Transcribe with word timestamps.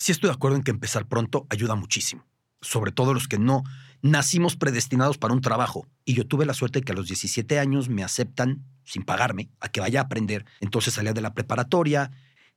Sí 0.00 0.12
estoy 0.12 0.28
de 0.28 0.34
acuerdo 0.34 0.56
en 0.56 0.62
que 0.62 0.70
empezar 0.70 1.06
pronto 1.06 1.46
ayuda 1.50 1.74
muchísimo, 1.74 2.24
sobre 2.62 2.90
todo 2.90 3.12
los 3.12 3.28
que 3.28 3.38
no 3.38 3.64
nacimos 4.00 4.56
predestinados 4.56 5.18
para 5.18 5.34
un 5.34 5.42
trabajo. 5.42 5.86
Y 6.06 6.14
yo 6.14 6.26
tuve 6.26 6.46
la 6.46 6.54
suerte 6.54 6.78
de 6.78 6.84
que 6.86 6.92
a 6.92 6.94
los 6.94 7.08
17 7.08 7.58
años 7.58 7.90
me 7.90 8.02
aceptan 8.02 8.64
sin 8.82 9.02
pagarme 9.02 9.50
a 9.60 9.68
que 9.68 9.80
vaya 9.80 10.00
a 10.00 10.04
aprender. 10.04 10.46
Entonces 10.60 10.94
salía 10.94 11.12
de 11.12 11.20
la 11.20 11.34
preparatoria, 11.34 12.10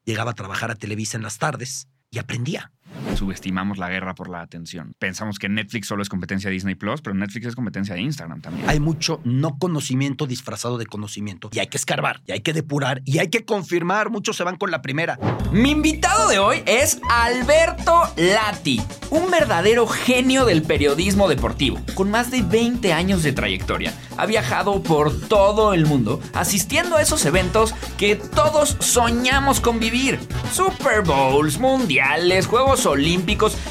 llegaba 0.05 0.31
a 0.31 0.35
trabajar 0.35 0.71
a 0.71 0.75
Televisa 0.75 1.17
en 1.17 1.23
las 1.23 1.37
tardes 1.37 1.89
y 2.09 2.19
aprendía. 2.19 2.71
Subestimamos 3.15 3.77
la 3.77 3.89
guerra 3.89 4.15
por 4.15 4.29
la 4.29 4.41
atención. 4.41 4.95
Pensamos 4.97 5.39
que 5.39 5.49
Netflix 5.49 5.87
solo 5.87 6.01
es 6.01 6.09
competencia 6.09 6.49
de 6.49 6.53
Disney 6.53 6.75
Plus, 6.75 7.01
pero 7.01 7.15
Netflix 7.15 7.47
es 7.47 7.55
competencia 7.55 7.95
de 7.95 8.01
Instagram 8.01 8.41
también. 8.41 8.69
Hay 8.69 8.79
mucho 8.79 9.21
no 9.23 9.57
conocimiento 9.57 10.25
disfrazado 10.25 10.77
de 10.77 10.85
conocimiento 10.85 11.49
y 11.51 11.59
hay 11.59 11.67
que 11.67 11.77
escarbar 11.77 12.21
y 12.25 12.31
hay 12.31 12.41
que 12.41 12.53
depurar 12.53 13.01
y 13.05 13.19
hay 13.19 13.29
que 13.29 13.45
confirmar. 13.45 14.09
Muchos 14.09 14.35
se 14.35 14.43
van 14.43 14.57
con 14.57 14.71
la 14.71 14.81
primera. 14.81 15.19
Mi 15.51 15.71
invitado 15.71 16.27
de 16.29 16.39
hoy 16.39 16.63
es 16.65 16.99
Alberto 17.09 18.03
Lati, 18.17 18.81
un 19.09 19.29
verdadero 19.29 19.87
genio 19.87 20.45
del 20.45 20.63
periodismo 20.63 21.27
deportivo, 21.27 21.79
con 21.93 22.09
más 22.09 22.31
de 22.31 22.41
20 22.41 22.93
años 22.93 23.23
de 23.23 23.33
trayectoria. 23.33 23.93
Ha 24.17 24.25
viajado 24.25 24.83
por 24.83 25.19
todo 25.27 25.73
el 25.73 25.85
mundo, 25.85 26.19
asistiendo 26.33 26.97
a 26.97 27.01
esos 27.01 27.25
eventos 27.25 27.73
que 27.97 28.15
todos 28.15 28.77
soñamos 28.79 29.59
con 29.59 29.79
vivir. 29.79 30.19
Super 30.51 31.01
Bowls, 31.01 31.59
mundiales, 31.59 32.47
Juegos 32.47 32.85
Olímpicos, 32.85 33.02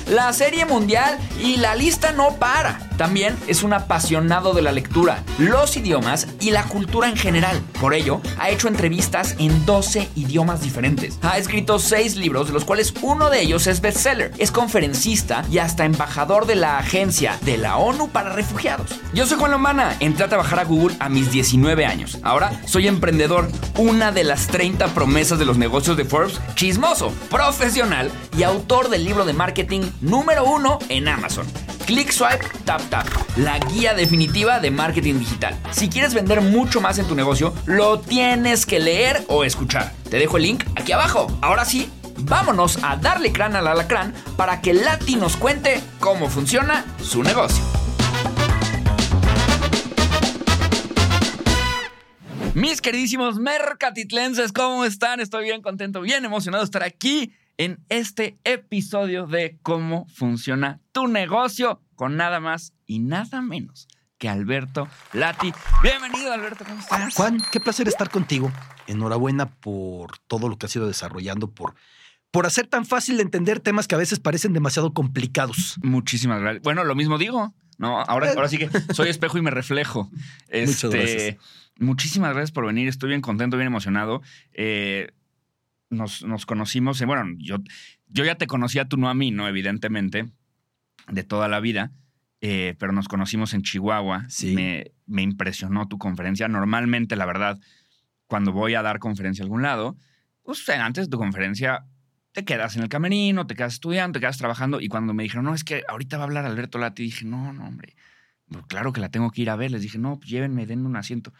la 0.08 0.32
Serie 0.32 0.66
Mundial 0.66 1.18
y 1.42 1.56
la 1.56 1.74
lista 1.74 2.12
no 2.12 2.36
para. 2.36 2.78
También 2.96 3.36
es 3.46 3.62
un 3.62 3.72
apasionado 3.72 4.52
de 4.52 4.62
la 4.62 4.72
lectura, 4.72 5.24
los 5.38 5.76
idiomas 5.76 6.28
y 6.40 6.50
la 6.50 6.64
cultura 6.64 7.08
en 7.08 7.16
general. 7.16 7.60
Por 7.80 7.94
ello, 7.94 8.20
ha 8.38 8.50
hecho 8.50 8.68
entrevistas 8.68 9.34
en 9.38 9.64
12 9.64 10.08
idiomas 10.14 10.60
diferentes. 10.60 11.18
Ha 11.22 11.38
escrito 11.38 11.78
6 11.78 12.16
libros, 12.16 12.48
de 12.48 12.52
los 12.52 12.64
cuales 12.64 12.92
uno 13.02 13.30
de 13.30 13.40
ellos 13.40 13.66
es 13.66 13.80
bestseller. 13.80 14.32
Es 14.38 14.52
conferencista 14.52 15.44
y 15.50 15.58
hasta 15.58 15.84
embajador 15.84 16.46
de 16.46 16.56
la 16.56 16.78
agencia 16.78 17.38
de 17.42 17.56
la 17.56 17.78
ONU 17.78 18.10
para 18.10 18.32
refugiados. 18.34 18.90
Yo 19.14 19.26
soy 19.26 19.38
Juan 19.38 19.50
Lomana, 19.50 19.96
entré 20.00 20.24
a 20.24 20.28
trabajar 20.28 20.60
a 20.60 20.64
Google 20.64 20.96
a 21.00 21.08
mis 21.08 21.32
19 21.32 21.86
años. 21.86 22.18
Ahora 22.22 22.60
soy 22.66 22.86
emprendedor, 22.86 23.48
una 23.78 24.12
de 24.12 24.24
las 24.24 24.46
30 24.48 24.88
promesas 24.88 25.38
de 25.38 25.46
los 25.46 25.56
negocios 25.56 25.96
de 25.96 26.04
Forbes, 26.04 26.40
chismoso, 26.54 27.12
profesional 27.30 28.10
y 28.36 28.42
autor 28.42 28.88
del 28.88 29.04
libro 29.04 29.21
de 29.24 29.32
marketing 29.32 29.82
número 30.00 30.44
uno 30.44 30.78
en 30.88 31.08
Amazon. 31.08 31.46
Click 31.86 32.10
Swipe 32.10 32.46
Tap 32.64 32.80
Tap, 32.90 33.06
la 33.36 33.58
guía 33.58 33.94
definitiva 33.94 34.60
de 34.60 34.70
marketing 34.70 35.18
digital. 35.18 35.58
Si 35.72 35.88
quieres 35.88 36.14
vender 36.14 36.40
mucho 36.40 36.80
más 36.80 36.98
en 36.98 37.06
tu 37.06 37.14
negocio, 37.14 37.54
lo 37.66 38.00
tienes 38.00 38.66
que 38.66 38.78
leer 38.78 39.24
o 39.28 39.44
escuchar. 39.44 39.92
Te 40.10 40.18
dejo 40.18 40.36
el 40.36 40.44
link 40.44 40.64
aquí 40.76 40.92
abajo. 40.92 41.26
Ahora 41.40 41.64
sí, 41.64 41.90
vámonos 42.18 42.78
a 42.82 42.96
darle 42.96 43.32
crán 43.32 43.56
al 43.56 43.66
alacrán 43.66 44.14
para 44.36 44.60
que 44.60 44.74
Lati 44.74 45.16
nos 45.16 45.36
cuente 45.36 45.80
cómo 45.98 46.28
funciona 46.28 46.84
su 47.02 47.22
negocio. 47.22 47.62
Mis 52.54 52.82
queridísimos 52.82 53.38
mercatitlenses, 53.38 54.52
¿cómo 54.52 54.84
están? 54.84 55.20
Estoy 55.20 55.44
bien 55.44 55.62
contento, 55.62 56.02
bien 56.02 56.24
emocionado 56.24 56.62
de 56.62 56.66
estar 56.66 56.82
aquí 56.82 57.32
en 57.62 57.78
este 57.88 58.36
episodio 58.42 59.28
de 59.28 59.56
cómo 59.62 60.08
funciona 60.08 60.80
tu 60.90 61.06
negocio 61.06 61.80
con 61.94 62.16
nada 62.16 62.40
más 62.40 62.72
y 62.86 62.98
nada 62.98 63.40
menos 63.40 63.86
que 64.18 64.28
Alberto 64.28 64.88
Lati. 65.12 65.52
Bienvenido, 65.80 66.32
Alberto, 66.32 66.64
¿cómo 66.64 66.80
estás? 66.80 67.14
Juan, 67.14 67.40
qué 67.52 67.60
placer 67.60 67.86
estar 67.86 68.10
contigo. 68.10 68.50
Enhorabuena 68.88 69.46
por 69.46 70.18
todo 70.26 70.48
lo 70.48 70.58
que 70.58 70.66
has 70.66 70.74
ido 70.74 70.88
desarrollando, 70.88 71.52
por, 71.52 71.76
por 72.32 72.46
hacer 72.46 72.66
tan 72.66 72.84
fácil 72.84 73.16
de 73.18 73.22
entender 73.22 73.60
temas 73.60 73.86
que 73.86 73.94
a 73.94 73.98
veces 73.98 74.18
parecen 74.18 74.52
demasiado 74.52 74.92
complicados. 74.92 75.76
Muchísimas 75.84 76.40
gracias. 76.40 76.64
Bueno, 76.64 76.82
lo 76.82 76.96
mismo 76.96 77.16
digo. 77.16 77.54
No, 77.78 78.00
ahora, 78.00 78.32
ahora 78.32 78.48
sí 78.48 78.58
que 78.58 78.70
soy 78.92 79.08
espejo 79.08 79.38
y 79.38 79.42
me 79.42 79.52
reflejo. 79.52 80.10
Muchas 80.52 80.82
Este, 80.82 80.88
gracias. 80.88 81.36
Muchísimas 81.78 82.32
gracias 82.32 82.50
por 82.50 82.66
venir. 82.66 82.88
Estoy 82.88 83.10
bien 83.10 83.20
contento, 83.20 83.56
bien 83.56 83.68
emocionado. 83.68 84.20
Eh, 84.52 85.12
nos, 85.92 86.24
nos 86.24 86.46
conocimos. 86.46 87.00
eh, 87.00 87.06
bueno, 87.06 87.24
yo, 87.38 87.58
yo 88.08 88.24
ya 88.24 88.34
te 88.36 88.46
conocía, 88.46 88.86
tú 88.88 88.96
no 88.96 89.08
a 89.08 89.14
mí, 89.14 89.30
¿no? 89.30 89.46
Evidentemente, 89.48 90.30
de 91.08 91.22
toda 91.24 91.48
la 91.48 91.60
vida. 91.60 91.92
eh, 92.40 92.74
pero 92.78 92.92
nos 92.92 93.06
conocimos 93.08 93.54
en 93.54 93.62
Chihuahua. 93.62 94.24
Sí. 94.28 94.54
Me, 94.54 94.90
me 95.06 95.22
impresionó 95.22 95.86
tu 95.86 95.98
conferencia. 95.98 96.48
Normalmente, 96.48 97.14
la 97.16 97.24
verdad, 97.26 97.60
cuando 98.26 98.52
voy 98.52 98.74
a 98.74 98.82
dar 98.82 98.98
conferencia 98.98 99.42
a 99.42 99.46
algún 99.46 99.62
lado, 99.62 99.96
pues 100.42 100.68
antes 100.68 101.06
de 101.06 101.10
tu 101.10 101.18
conferencia 101.18 101.86
te 102.32 102.44
quedas 102.44 102.76
en 102.76 102.82
el 102.82 102.88
camerino, 102.88 103.46
te 103.46 103.54
quedas 103.54 103.74
estudiando, 103.74 104.14
te 104.16 104.20
quedas 104.20 104.38
trabajando. 104.38 104.80
Y 104.80 104.88
cuando 104.88 105.14
me 105.14 105.22
dijeron, 105.22 105.44
no, 105.44 105.54
es 105.54 105.62
que 105.64 105.84
ahorita 105.86 106.16
va 106.16 106.24
a 106.24 106.26
hablar 106.26 106.44
Alberto 106.46 106.78
Lati, 106.78 107.02
dije, 107.04 107.24
no, 107.26 107.52
no, 107.52 107.66
hombre, 107.68 107.94
pues 108.48 108.64
claro 108.66 108.92
que 108.92 109.00
la 109.00 109.10
tengo 109.10 109.30
que 109.30 109.42
ir 109.42 109.50
a 109.50 109.56
ver. 109.56 109.70
Les 109.70 109.82
dije, 109.82 109.98
no, 109.98 110.18
pues 110.18 110.30
llévenme, 110.30 110.66
denme 110.66 110.86
un 110.88 110.96
asiento. 110.96 111.32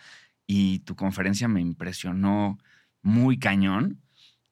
Y 0.47 0.81
tu 0.81 0.95
conferencia 0.95 1.49
me 1.49 1.61
impresionó 1.63 2.59
muy 3.03 3.39
cañón. 3.39 4.02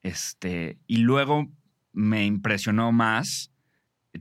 Este, 0.03 0.79
y 0.87 0.99
luego 0.99 1.49
me 1.93 2.25
impresionó 2.25 2.93
más 2.93 3.51
eh, 4.13 4.21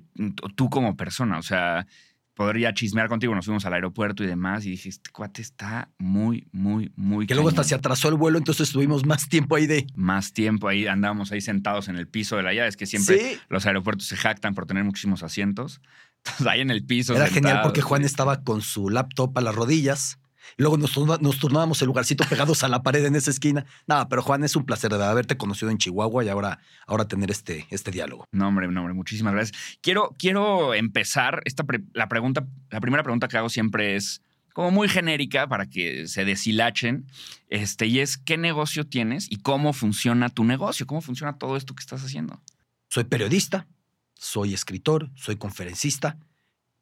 tú 0.55 0.69
como 0.69 0.95
persona. 0.97 1.37
O 1.37 1.41
sea, 1.43 1.85
podría 2.33 2.73
chismear 2.73 3.09
contigo. 3.09 3.35
Nos 3.35 3.45
fuimos 3.45 3.65
al 3.65 3.73
aeropuerto 3.73 4.23
y 4.23 4.27
demás. 4.27 4.65
Y 4.65 4.71
dije, 4.71 4.89
este 4.89 5.09
cuate 5.11 5.41
está 5.41 5.89
muy, 5.97 6.47
muy, 6.51 6.91
muy 6.95 7.27
Que 7.27 7.33
luego 7.33 7.49
hasta 7.49 7.63
se 7.63 7.75
atrasó 7.75 8.07
el 8.09 8.15
vuelo, 8.15 8.37
entonces 8.37 8.69
estuvimos 8.69 9.05
más 9.05 9.27
tiempo 9.27 9.55
ahí 9.55 9.67
de. 9.67 9.87
más 9.95 10.31
tiempo 10.33 10.67
ahí, 10.67 10.87
andábamos 10.87 11.31
ahí 11.31 11.41
sentados 11.41 11.87
en 11.89 11.97
el 11.97 12.07
piso 12.07 12.37
de 12.37 12.43
la 12.43 12.53
llave. 12.53 12.69
Es 12.69 12.77
que 12.77 12.85
siempre 12.85 13.17
Sí. 13.19 13.39
los 13.49 13.65
aeropuertos 13.65 14.07
se 14.07 14.15
jactan 14.15 14.55
por 14.55 14.65
tener 14.65 14.83
muchísimos 14.83 15.21
asientos. 15.23 15.81
Entonces 16.25 16.47
ahí 16.47 16.61
en 16.61 16.71
el 16.71 16.85
piso. 16.85 17.15
Era 17.15 17.27
genial 17.27 17.61
porque 17.63 17.81
Juan 17.81 18.03
estaba 18.03 18.43
con 18.43 18.61
su 18.61 18.89
laptop 18.89 19.37
a 19.37 19.41
las 19.41 19.55
rodillas. 19.55 20.19
Luego 20.57 20.77
nos, 20.77 20.95
nos 21.21 21.39
turnábamos 21.39 21.81
el 21.81 21.87
lugarcito 21.87 22.23
pegados 22.29 22.63
a 22.63 22.67
la 22.67 22.83
pared 22.83 23.03
en 23.05 23.15
esa 23.15 23.31
esquina. 23.31 23.65
Nada, 23.87 24.07
pero 24.09 24.21
Juan, 24.21 24.43
es 24.43 24.55
un 24.55 24.65
placer 24.65 24.91
de 24.91 25.03
haberte 25.03 25.37
conocido 25.37 25.71
en 25.71 25.77
Chihuahua 25.77 26.23
y 26.23 26.29
ahora, 26.29 26.59
ahora 26.87 27.07
tener 27.07 27.31
este, 27.31 27.65
este 27.69 27.91
diálogo. 27.91 28.25
No, 28.31 28.47
hombre, 28.47 28.67
no, 28.67 28.81
hombre, 28.81 28.93
muchísimas 28.93 29.33
gracias. 29.33 29.57
Quiero, 29.81 30.15
quiero 30.17 30.73
empezar. 30.73 31.41
Esta 31.45 31.63
pre- 31.63 31.83
la 31.93 32.07
pregunta, 32.07 32.45
la 32.69 32.81
primera 32.81 33.03
pregunta 33.03 33.27
que 33.27 33.37
hago 33.37 33.49
siempre 33.49 33.95
es 33.95 34.21
como 34.53 34.71
muy 34.71 34.89
genérica 34.89 35.47
para 35.47 35.67
que 35.67 36.07
se 36.07 36.25
deshilachen. 36.25 37.05
Este, 37.49 37.85
y 37.87 37.99
es 37.99 38.17
¿qué 38.17 38.37
negocio 38.37 38.85
tienes 38.85 39.31
y 39.31 39.37
cómo 39.37 39.73
funciona 39.73 40.29
tu 40.29 40.43
negocio? 40.43 40.85
¿Cómo 40.85 41.01
funciona 41.01 41.37
todo 41.37 41.55
esto 41.55 41.73
que 41.75 41.81
estás 41.81 42.03
haciendo? 42.03 42.41
Soy 42.89 43.03
periodista, 43.05 43.67
soy 44.15 44.53
escritor, 44.53 45.11
soy 45.15 45.35
conferencista. 45.37 46.17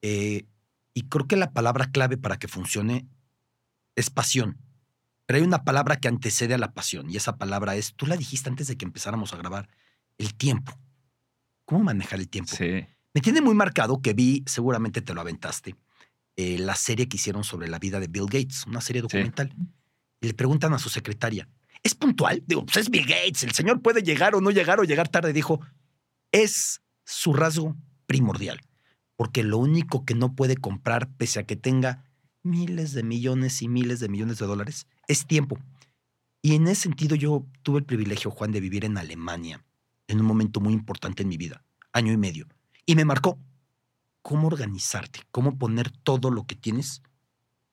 eh, 0.01 0.45
y 0.93 1.03
creo 1.03 1.27
que 1.27 1.35
la 1.35 1.51
palabra 1.51 1.91
clave 1.91 2.17
para 2.17 2.39
que 2.39 2.47
funcione 2.47 3.05
es 3.97 4.09
pasión. 4.09 4.57
Pero 5.25 5.39
hay 5.39 5.43
una 5.43 5.65
palabra 5.65 5.97
que 5.97 6.07
antecede 6.07 6.53
a 6.53 6.57
la 6.57 6.73
pasión 6.73 7.09
y 7.09 7.17
esa 7.17 7.37
palabra 7.37 7.75
es, 7.75 7.93
tú 7.95 8.05
la 8.05 8.15
dijiste 8.15 8.49
antes 8.49 8.67
de 8.67 8.77
que 8.77 8.85
empezáramos 8.85 9.33
a 9.33 9.37
grabar, 9.37 9.67
el 10.17 10.33
tiempo. 10.35 10.79
¿Cómo 11.65 11.83
manejar 11.83 12.19
el 12.19 12.29
tiempo? 12.29 12.55
Sí. 12.55 12.85
Me 13.13 13.21
tiene 13.21 13.41
muy 13.41 13.53
marcado 13.53 14.01
que 14.01 14.13
vi, 14.13 14.43
seguramente 14.45 15.01
te 15.01 15.13
lo 15.13 15.19
aventaste, 15.19 15.75
eh, 16.37 16.57
la 16.59 16.75
serie 16.75 17.09
que 17.09 17.17
hicieron 17.17 17.43
sobre 17.43 17.67
la 17.67 17.79
vida 17.79 17.99
de 17.99 18.07
Bill 18.07 18.27
Gates, 18.27 18.65
una 18.67 18.79
serie 18.79 19.01
documental. 19.01 19.53
Y 20.21 20.27
le 20.27 20.33
preguntan 20.33 20.73
a 20.73 20.79
su 20.79 20.87
secretaria, 20.87 21.49
¿es 21.83 21.93
puntual? 21.93 22.43
Digo, 22.45 22.65
pues 22.65 22.77
es 22.77 22.89
Bill 22.89 23.05
Gates, 23.05 23.43
el 23.43 23.51
señor 23.51 23.81
puede 23.81 24.03
llegar 24.03 24.35
o 24.35 24.41
no 24.41 24.51
llegar 24.51 24.79
o 24.79 24.83
llegar 24.83 25.09
tarde. 25.09 25.33
Dijo, 25.33 25.59
es 26.31 26.81
su 27.03 27.33
rasgo 27.33 27.75
primordial, 28.05 28.61
porque 29.15 29.43
lo 29.43 29.57
único 29.57 30.05
que 30.05 30.15
no 30.15 30.35
puede 30.35 30.55
comprar, 30.55 31.09
pese 31.17 31.39
a 31.39 31.43
que 31.43 31.55
tenga 31.55 32.06
miles 32.49 32.93
de 32.93 33.03
millones 33.03 33.61
y 33.61 33.67
miles 33.67 33.99
de 33.99 34.09
millones 34.09 34.39
de 34.39 34.45
dólares, 34.45 34.87
es 35.07 35.25
tiempo. 35.25 35.57
Y 36.41 36.55
en 36.55 36.67
ese 36.67 36.83
sentido 36.83 37.15
yo 37.15 37.45
tuve 37.63 37.79
el 37.79 37.85
privilegio, 37.85 38.31
Juan, 38.31 38.51
de 38.51 38.61
vivir 38.61 38.85
en 38.85 38.97
Alemania, 38.97 39.65
en 40.07 40.19
un 40.19 40.25
momento 40.25 40.59
muy 40.59 40.73
importante 40.73 41.23
en 41.23 41.29
mi 41.29 41.37
vida, 41.37 41.63
año 41.93 42.11
y 42.11 42.17
medio. 42.17 42.47
Y 42.85 42.95
me 42.95 43.05
marcó 43.05 43.37
cómo 44.21 44.47
organizarte, 44.47 45.21
cómo 45.31 45.57
poner 45.57 45.91
todo 45.91 46.31
lo 46.31 46.45
que 46.45 46.55
tienes 46.55 47.01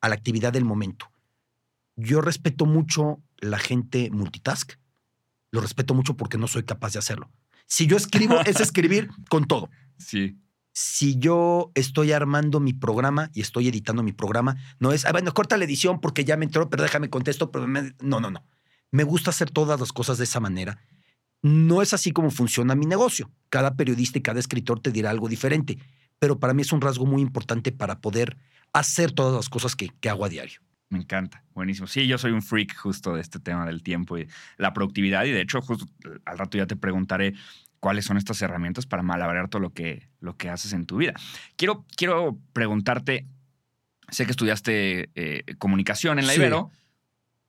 a 0.00 0.08
la 0.08 0.14
actividad 0.14 0.52
del 0.52 0.64
momento. 0.64 1.10
Yo 1.96 2.20
respeto 2.20 2.66
mucho 2.66 3.22
la 3.38 3.58
gente 3.58 4.10
multitask, 4.10 4.72
lo 5.50 5.60
respeto 5.60 5.94
mucho 5.94 6.16
porque 6.16 6.38
no 6.38 6.49
soy 6.49 6.64
capaz 6.64 6.93
de 6.93 6.99
hacerlo. 6.99 7.31
Si 7.66 7.87
yo 7.87 7.96
escribo, 7.96 8.40
es 8.40 8.60
escribir 8.60 9.08
con 9.28 9.46
todo. 9.46 9.70
Sí. 9.99 10.37
Si 10.76 11.17
yo 11.19 11.71
estoy 11.76 12.11
armando 12.11 12.59
mi 12.59 12.73
programa 12.73 13.31
y 13.32 13.41
estoy 13.41 13.69
editando 13.69 14.03
mi 14.03 14.12
programa, 14.12 14.56
no 14.81 14.93
es, 14.93 15.05
ah, 15.05 15.12
bueno, 15.12 15.32
corta 15.32 15.56
la 15.56 15.65
edición 15.65 16.00
porque 16.00 16.25
ya 16.25 16.37
me 16.37 16.44
entró, 16.44 16.69
pero 16.69 16.82
déjame 16.82 17.09
contesto. 17.09 17.53
Pero 17.53 17.69
me-". 17.69 17.94
No, 18.00 18.19
no, 18.19 18.31
no. 18.31 18.44
Me 18.91 19.05
gusta 19.05 19.31
hacer 19.31 19.50
todas 19.50 19.79
las 19.79 19.93
cosas 19.93 20.19
de 20.19 20.25
esa 20.25 20.41
manera. 20.41 20.81
No 21.43 21.81
es 21.81 21.94
así 21.94 22.11
como 22.11 22.31
funciona 22.31 22.75
mi 22.75 22.87
negocio. 22.87 23.31
Cada 23.50 23.76
periodista 23.76 24.19
y 24.19 24.23
cada 24.23 24.41
escritor 24.41 24.81
te 24.81 24.91
dirá 24.91 25.11
algo 25.11 25.29
diferente, 25.29 25.79
pero 26.19 26.41
para 26.41 26.55
mí 26.55 26.62
es 26.62 26.73
un 26.73 26.81
rasgo 26.81 27.06
muy 27.06 27.23
importante 27.23 27.71
para 27.71 28.00
poder 28.00 28.37
hacer 28.73 29.12
todas 29.12 29.35
las 29.35 29.49
cosas 29.49 29.76
que, 29.76 29.91
que 30.00 30.09
hago 30.09 30.25
a 30.25 30.29
diario. 30.29 30.61
Me 30.91 30.99
encanta, 30.99 31.44
buenísimo. 31.55 31.87
Sí, 31.87 32.06
yo 32.06 32.19
soy 32.19 32.32
un 32.32 32.43
freak 32.43 32.76
justo 32.76 33.15
de 33.15 33.21
este 33.21 33.41
tema 33.41 33.67
del 33.67 33.82
tiempo 33.82 34.19
y 34.19 34.29
la 34.59 34.73
productividad. 34.73 35.25
Y 35.25 35.32
de 35.32 35.41
hecho, 35.41 35.61
justo 35.61 35.87
al 36.25 36.38
rato 36.38 36.59
ya 36.59 36.67
te 36.67 36.76
preguntaré 36.76 37.35
cuáles 37.84 38.06
son 38.06 38.16
estas 38.16 38.40
herramientas 38.40 38.86
para 38.86 39.02
malabarear 39.02 39.50
todo 39.50 39.60
lo 39.60 39.75
que, 39.75 40.08
lo 40.19 40.38
que 40.38 40.48
haces 40.48 40.72
en 40.72 40.86
tu 40.86 40.96
vida. 40.96 41.12
Quiero, 41.56 41.84
quiero 41.98 42.38
preguntarte, 42.54 43.26
sé 44.08 44.25
que 44.25 44.31
estudiaste 44.31 45.10
eh, 45.14 45.44
comunicación 45.58 46.19
en 46.19 46.26
la 46.26 46.32
Sí. 46.32 46.38
Ibero, 46.40 46.70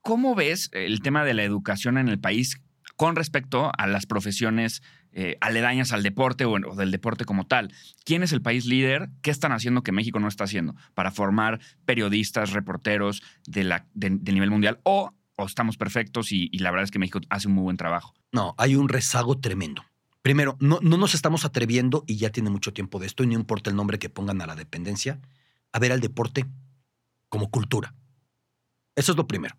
¿cómo 0.02 0.36
ves 0.36 0.70
el 0.74 1.00
tema 1.00 1.24
de 1.24 1.36
la 1.36 1.44
educación 1.44 1.98
en 1.98 2.10
el 2.10 2.20
país 2.20 2.62
con 2.98 3.16
respecto 3.16 3.72
a 3.78 3.88
las 3.88 4.06
profesiones 4.06 4.82
eh, 5.14 5.38
aledañas 5.40 5.94
al 5.94 6.04
deporte 6.04 6.44
o, 6.44 6.52
o 6.52 6.76
del 6.76 6.92
deporte 6.92 7.24
como 7.24 7.48
tal? 7.48 7.72
¿Quién 8.04 8.22
es 8.22 8.34
el 8.34 8.42
país 8.42 8.66
líder? 8.66 9.08
¿Qué 9.22 9.32
están 9.32 9.54
haciendo 9.54 9.84
que 9.84 9.94
México 9.94 10.20
no 10.20 10.28
está 10.28 10.44
haciendo 10.44 10.76
para 10.96 11.12
formar 11.12 11.62
periodistas, 11.86 12.52
reporteros 12.52 13.24
de 13.48 13.64
la, 13.64 13.86
de- 13.94 14.18
del 14.20 14.36
nivel 14.36 14.52
mundial? 14.52 14.82
O, 14.84 15.14
o 15.38 15.46
estamos 15.46 15.78
perfectos 15.78 16.34
y, 16.34 16.50
y 16.52 16.60
la 16.60 16.72
verdad 16.72 16.84
es 16.84 16.92
que 16.92 17.00
México 17.00 17.22
hace 17.30 17.48
un 17.48 17.54
muy 17.54 17.64
buen 17.64 17.78
trabajo. 17.78 18.14
No, 18.34 18.54
hay 18.58 18.76
un 18.76 18.90
rezago 18.90 19.40
tremendo. 19.40 19.86
Primero, 20.26 20.58
no, 20.60 20.80
no 20.82 20.98
nos 20.98 21.14
estamos 21.14 21.46
atreviendo, 21.46 22.04
y 22.08 22.16
ya 22.16 22.32
tiene 22.32 22.50
mucho 22.50 22.74
tiempo 22.74 22.98
de 22.98 23.06
esto, 23.06 23.24
y 23.24 23.28
no 23.28 23.34
importa 23.34 23.70
el 23.70 23.76
nombre 23.76 24.00
que 24.00 24.10
pongan 24.10 24.42
a 24.42 24.48
la 24.48 24.56
dependencia, 24.56 25.20
a 25.72 25.78
ver 25.78 25.92
al 25.92 26.00
deporte 26.00 26.48
como 27.30 27.52
cultura. 27.52 27.94
Eso 28.96 29.12
es 29.12 29.18
lo 29.20 29.28
primero. 29.28 29.56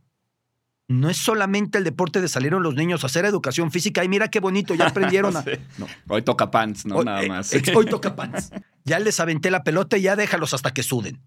No 0.88 1.08
es 1.08 1.18
solamente 1.18 1.78
el 1.78 1.84
deporte 1.84 2.20
de 2.20 2.26
salieron 2.26 2.64
los 2.64 2.74
niños 2.74 3.04
a 3.04 3.06
hacer 3.06 3.24
educación 3.26 3.70
física 3.70 4.02
y 4.02 4.08
mira 4.08 4.26
qué 4.26 4.40
bonito, 4.40 4.74
ya 4.74 4.88
aprendieron 4.88 5.36
a... 5.36 5.44
No. 5.78 5.86
Hoy 6.08 6.22
toca 6.22 6.50
pants, 6.50 6.84
¿no? 6.84 6.96
Hoy- 6.96 7.04
Nada 7.04 7.22
eh, 7.22 7.28
más. 7.28 7.52
Hoy 7.72 7.86
toca 7.86 8.16
pants. 8.16 8.50
Ya 8.84 8.98
les 8.98 9.20
aventé 9.20 9.52
la 9.52 9.62
pelota 9.62 9.96
y 9.98 10.02
ya 10.02 10.16
déjalos 10.16 10.52
hasta 10.52 10.74
que 10.74 10.82
suden. 10.82 11.22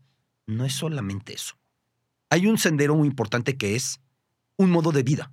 No 0.48 0.66
es 0.66 0.74
solamente 0.74 1.34
eso. 1.34 1.58
Hay 2.30 2.46
un 2.46 2.58
sendero 2.58 2.94
muy 2.94 3.08
importante 3.08 3.56
que 3.56 3.78
es 3.78 4.02
un 4.58 4.70
modo 4.70 4.92
de 4.92 5.04
vida. 5.04 5.32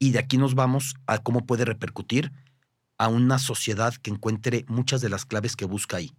Y 0.00 0.10
de 0.10 0.18
aquí 0.18 0.36
nos 0.36 0.56
vamos 0.56 0.96
a 1.06 1.18
cómo 1.18 1.46
puede 1.46 1.64
repercutir 1.64 2.32
a 2.98 3.08
una 3.08 3.38
sociedad 3.38 3.94
que 3.94 4.10
encuentre 4.10 4.64
muchas 4.68 5.00
de 5.00 5.08
las 5.08 5.26
claves 5.26 5.56
que 5.56 5.64
busca 5.64 5.98
ahí. 5.98 6.12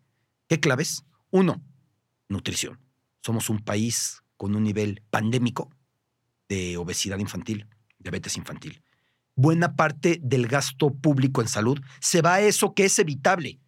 ¿Qué 0.47 0.59
claves? 0.59 1.03
Uno, 1.31 1.61
nutrición. 2.29 2.79
Somos 3.21 3.49
un 3.49 3.59
país 3.59 4.23
con 4.37 4.55
un 4.55 4.63
nivel 4.63 5.03
pandémico 5.09 5.71
de 6.47 6.77
obesidad 6.77 7.17
infantil, 7.17 7.67
diabetes 7.99 8.37
infantil. 8.37 8.81
Buena 9.35 9.75
parte 9.75 10.19
del 10.23 10.47
gasto 10.47 10.93
público 10.93 11.41
en 11.41 11.47
salud 11.47 11.79
se 11.99 12.21
va 12.21 12.35
a 12.35 12.41
eso 12.41 12.73
que 12.73 12.85
es 12.85 12.97
evitable. 12.99 13.59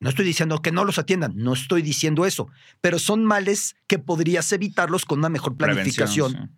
No 0.00 0.08
estoy 0.08 0.24
diciendo 0.24 0.60
que 0.60 0.72
no 0.72 0.84
los 0.84 0.98
atiendan, 0.98 1.32
no 1.36 1.52
estoy 1.52 1.80
diciendo 1.80 2.26
eso, 2.26 2.48
pero 2.80 2.98
son 2.98 3.24
males 3.24 3.76
que 3.86 4.00
podrías 4.00 4.50
evitarlos 4.52 5.04
con 5.04 5.20
una 5.20 5.28
mejor 5.28 5.56
planificación, 5.56 6.56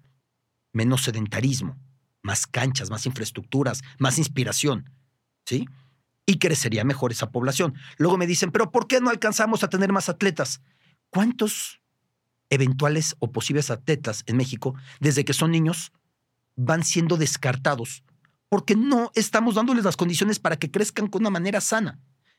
menos 0.72 1.02
sedentarismo, 1.02 1.78
más 2.22 2.46
canchas, 2.46 2.88
más 2.88 3.04
infraestructuras, 3.04 3.82
más 3.98 4.18
inspiración, 4.18 4.90
¿sí? 5.44 5.66
Y 6.26 6.38
crecería 6.38 6.84
mejor 6.84 7.12
esa 7.12 7.30
población. 7.30 7.74
Luego 7.98 8.16
me 8.16 8.26
dicen, 8.26 8.50
pero 8.50 8.70
¿por 8.70 8.86
qué 8.86 9.00
no 9.00 9.10
alcanzamos 9.10 9.62
a 9.62 9.68
tener 9.68 9.92
más 9.92 10.08
atletas? 10.08 10.60
¿Cuántos 11.10 11.80
eventuales 12.50 13.14
o 13.18 13.30
posibles 13.32 13.70
atletas 13.70 14.22
en 14.26 14.36
México, 14.36 14.74
desde 15.00 15.24
que 15.24 15.32
son 15.34 15.50
niños, 15.50 15.92
van 16.56 16.82
siendo 16.84 17.16
descartados? 17.16 18.02
Porque 18.48 18.76
no 18.76 19.10
estamos 19.14 19.56
dándoles 19.56 19.84
las 19.84 19.96
condiciones 19.96 20.38
para 20.38 20.56
que 20.56 20.70
crezcan 20.70 21.08
con 21.08 21.22
una 21.22 21.30
manera 21.30 21.60
sana. 21.60 21.98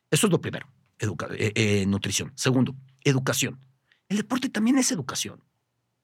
Eso 0.10 0.28
es 0.28 0.31
lo 0.31 0.42
primero, 0.42 0.68
educa- 1.00 1.28
eh, 1.38 1.52
eh, 1.56 1.86
nutrición. 1.86 2.31
Segundo, 2.36 2.75
educación. 3.04 3.60
El 4.07 4.18
deporte 4.18 4.50
también 4.50 4.78
es 4.78 4.92
educación. 4.92 5.44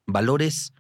Valores 0.06 0.74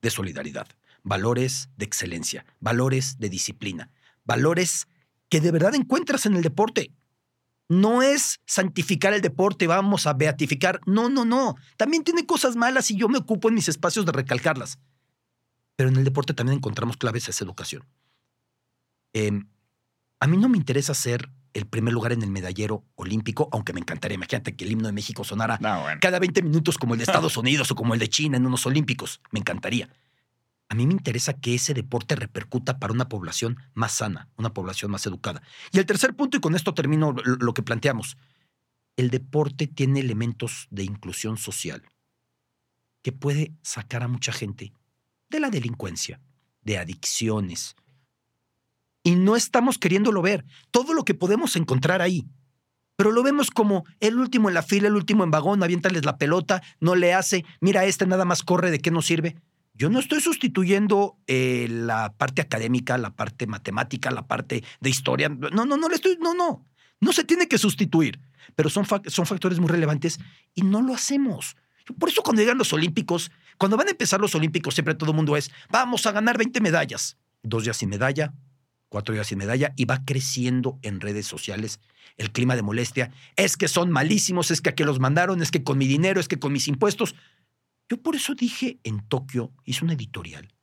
de 0.00 0.10
solidaridad, 0.10 0.68
valores 1.02 1.68
de 1.76 1.84
excelencia, 1.84 2.46
valores 2.60 3.18
de 3.18 3.28
disciplina, 3.28 3.90
valores 4.24 4.86
que 5.28 5.40
de 5.40 5.50
verdad 5.50 5.74
encuentras 5.74 6.26
en 6.26 6.36
el 6.36 6.42
deporte. 6.42 6.92
No 7.68 8.02
es 8.02 8.40
santificar 8.46 9.12
el 9.12 9.20
deporte, 9.20 9.66
vamos 9.66 10.06
a 10.06 10.14
beatificar. 10.14 10.80
No, 10.86 11.10
no, 11.10 11.24
no. 11.24 11.56
También 11.76 12.02
tiene 12.02 12.24
cosas 12.24 12.56
malas 12.56 12.90
y 12.90 12.96
yo 12.96 13.08
me 13.08 13.18
ocupo 13.18 13.48
en 13.48 13.54
mis 13.54 13.68
espacios 13.68 14.06
de 14.06 14.12
recalcarlas. 14.12 14.78
Pero 15.76 15.90
en 15.90 15.96
el 15.96 16.04
deporte 16.04 16.32
también 16.32 16.56
encontramos 16.56 16.96
claves 16.96 17.28
a 17.28 17.30
esa 17.30 17.44
educación. 17.44 17.84
Em, 19.12 19.48
a 20.20 20.26
mí 20.26 20.36
no 20.36 20.48
me 20.48 20.56
interesa 20.56 20.94
ser 20.94 21.30
el 21.52 21.66
primer 21.66 21.92
lugar 21.92 22.12
en 22.12 22.22
el 22.22 22.30
medallero 22.30 22.84
olímpico, 22.94 23.48
aunque 23.52 23.72
me 23.72 23.80
encantaría. 23.80 24.14
Imagínate 24.14 24.56
que 24.56 24.64
el 24.64 24.72
himno 24.72 24.86
de 24.86 24.92
México 24.92 25.24
sonara 25.24 25.58
No, 25.60 25.82
bueno. 25.82 25.98
cada 26.00 26.18
20 26.18 26.42
minutos 26.42 26.78
como 26.78 26.94
el 26.94 26.98
de 26.98 27.04
Estados 27.04 27.36
Unidos 27.36 27.70
o 27.70 27.74
como 27.74 27.94
el 27.94 28.00
de 28.00 28.08
China 28.08 28.36
en 28.36 28.46
unos 28.46 28.64
Olímpicos. 28.66 29.20
Me 29.30 29.40
encantaría. 29.40 29.88
A 30.68 30.74
mí 30.74 30.86
me 30.86 30.92
interesa 30.92 31.32
que 31.32 31.54
ese 31.54 31.72
deporte 31.72 32.14
repercuta 32.14 32.78
para 32.78 32.92
una 32.92 33.08
población 33.08 33.56
más 33.72 33.92
sana, 33.92 34.28
una 34.36 34.52
población 34.52 34.90
más 34.90 35.06
educada. 35.06 35.42
Y 35.72 35.78
el 35.78 35.86
tercer 35.86 36.14
punto, 36.14 36.36
y 36.36 36.40
con 36.40 36.54
esto 36.54 36.74
termino 36.74 37.14
lo, 37.24 37.54
que 37.54 37.62
planteamos, 37.62 38.18
el 38.96 39.08
deporte 39.10 39.66
tiene 39.66 40.00
elementos 40.00 40.66
de 40.70 40.84
inclusión 40.84 41.38
social 41.38 41.82
que 43.02 43.12
puede 43.12 43.52
sacar 43.62 44.02
a 44.02 44.08
mucha 44.08 44.32
gente 44.32 44.72
de 45.30 45.40
la 45.40 45.48
delincuencia, 45.48 46.20
de 46.62 46.76
adicciones. 46.76 47.74
Y 49.02 49.14
no 49.14 49.36
estamos 49.36 49.78
queriéndolo 49.78 50.20
ver. 50.20 50.44
Todo 50.70 50.92
lo 50.92 51.04
que 51.04 51.14
podemos 51.14 51.56
encontrar 51.56 52.02
ahí, 52.02 52.26
pero 52.96 53.12
lo 53.12 53.22
vemos 53.22 53.50
como 53.50 53.84
el 54.00 54.18
último 54.18 54.48
en 54.48 54.54
la 54.54 54.62
fila, 54.62 54.88
el 54.88 54.96
último 54.96 55.24
en 55.24 55.30
vagón, 55.30 55.62
aviéntales 55.62 56.04
la 56.04 56.18
pelota, 56.18 56.62
no 56.80 56.94
le 56.94 57.14
hace, 57.14 57.44
mira, 57.60 57.86
este 57.86 58.06
nada 58.06 58.24
más 58.24 58.42
corre, 58.42 58.70
¿de 58.70 58.80
qué 58.80 58.90
nos 58.90 59.06
sirve? 59.06 59.36
Yo 59.78 59.88
no 59.90 60.00
estoy 60.00 60.20
sustituyendo 60.20 61.16
eh, 61.28 61.68
la 61.70 62.12
parte 62.12 62.42
académica, 62.42 62.98
la 62.98 63.14
parte 63.14 63.46
matemática, 63.46 64.10
la 64.10 64.26
parte 64.26 64.64
de 64.80 64.90
historia. 64.90 65.28
No, 65.28 65.64
no, 65.64 65.76
no 65.76 65.88
le 65.88 65.94
estoy, 65.94 66.18
no, 66.20 66.34
no. 66.34 66.66
No 67.00 67.12
se 67.12 67.22
tiene 67.22 67.46
que 67.46 67.58
sustituir, 67.58 68.18
pero 68.56 68.70
son, 68.70 68.84
fac- 68.84 69.08
son 69.08 69.24
factores 69.24 69.60
muy 69.60 69.68
relevantes 69.68 70.18
y 70.56 70.62
no 70.62 70.82
lo 70.82 70.94
hacemos. 70.94 71.56
Por 71.96 72.08
eso 72.08 72.22
cuando 72.22 72.42
llegan 72.42 72.58
los 72.58 72.72
Olímpicos, 72.72 73.30
cuando 73.56 73.76
van 73.76 73.86
a 73.86 73.92
empezar 73.92 74.20
los 74.20 74.34
Olímpicos, 74.34 74.74
siempre 74.74 74.96
todo 74.96 75.12
el 75.12 75.16
mundo 75.16 75.36
es, 75.36 75.50
vamos 75.70 76.04
a 76.06 76.12
ganar 76.12 76.36
20 76.36 76.60
medallas. 76.60 77.16
Dos 77.44 77.62
días 77.62 77.76
sin 77.76 77.88
medalla, 77.88 78.34
cuatro 78.88 79.14
días 79.14 79.28
sin 79.28 79.38
medalla, 79.38 79.72
y 79.76 79.84
va 79.84 80.04
creciendo 80.04 80.80
en 80.82 81.00
redes 81.00 81.26
sociales 81.28 81.78
el 82.16 82.32
clima 82.32 82.56
de 82.56 82.62
molestia. 82.62 83.12
Es 83.36 83.56
que 83.56 83.68
son 83.68 83.92
malísimos, 83.92 84.50
es 84.50 84.60
que 84.60 84.70
a 84.70 84.74
qué 84.74 84.84
los 84.84 84.98
mandaron, 84.98 85.40
es 85.40 85.52
que 85.52 85.62
con 85.62 85.78
mi 85.78 85.86
dinero, 85.86 86.18
es 86.18 86.26
que 86.26 86.40
con 86.40 86.52
mis 86.52 86.66
impuestos. 86.66 87.14
Yo 87.88 88.02
por 88.02 88.16
eso 88.16 88.34
dije 88.34 88.78
en 88.84 89.00
Tokio, 89.08 89.52
hice 89.64 89.84
una 89.84 89.94
editorial 89.94 90.54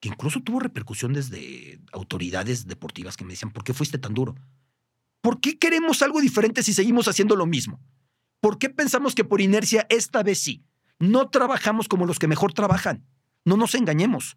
que 0.00 0.08
incluso 0.08 0.40
tuvo 0.40 0.60
repercusión 0.60 1.12
desde 1.12 1.78
autoridades 1.92 2.66
deportivas 2.66 3.16
que 3.16 3.24
me 3.24 3.34
decían, 3.34 3.52
¿por 3.52 3.64
qué 3.64 3.74
fuiste 3.74 3.98
tan 3.98 4.14
duro? 4.14 4.34
¿Por 5.20 5.40
qué 5.40 5.58
queremos 5.58 6.00
algo 6.00 6.20
diferente 6.20 6.62
si 6.62 6.72
seguimos 6.72 7.06
haciendo 7.06 7.36
lo 7.36 7.46
mismo? 7.46 7.80
¿Por 8.40 8.58
qué 8.58 8.70
pensamos 8.70 9.14
que 9.14 9.24
por 9.24 9.42
inercia 9.42 9.86
esta 9.90 10.22
vez 10.22 10.38
sí? 10.38 10.64
No 10.98 11.28
trabajamos 11.28 11.88
como 11.88 12.06
los 12.06 12.18
que 12.18 12.28
mejor 12.28 12.54
trabajan. 12.54 13.04
No 13.44 13.58
nos 13.58 13.74
engañemos. 13.74 14.36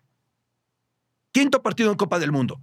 Quinto 1.31 1.63
partido 1.63 1.91
en 1.91 1.97
Copa 1.97 2.19
del 2.19 2.33
Mundo. 2.33 2.59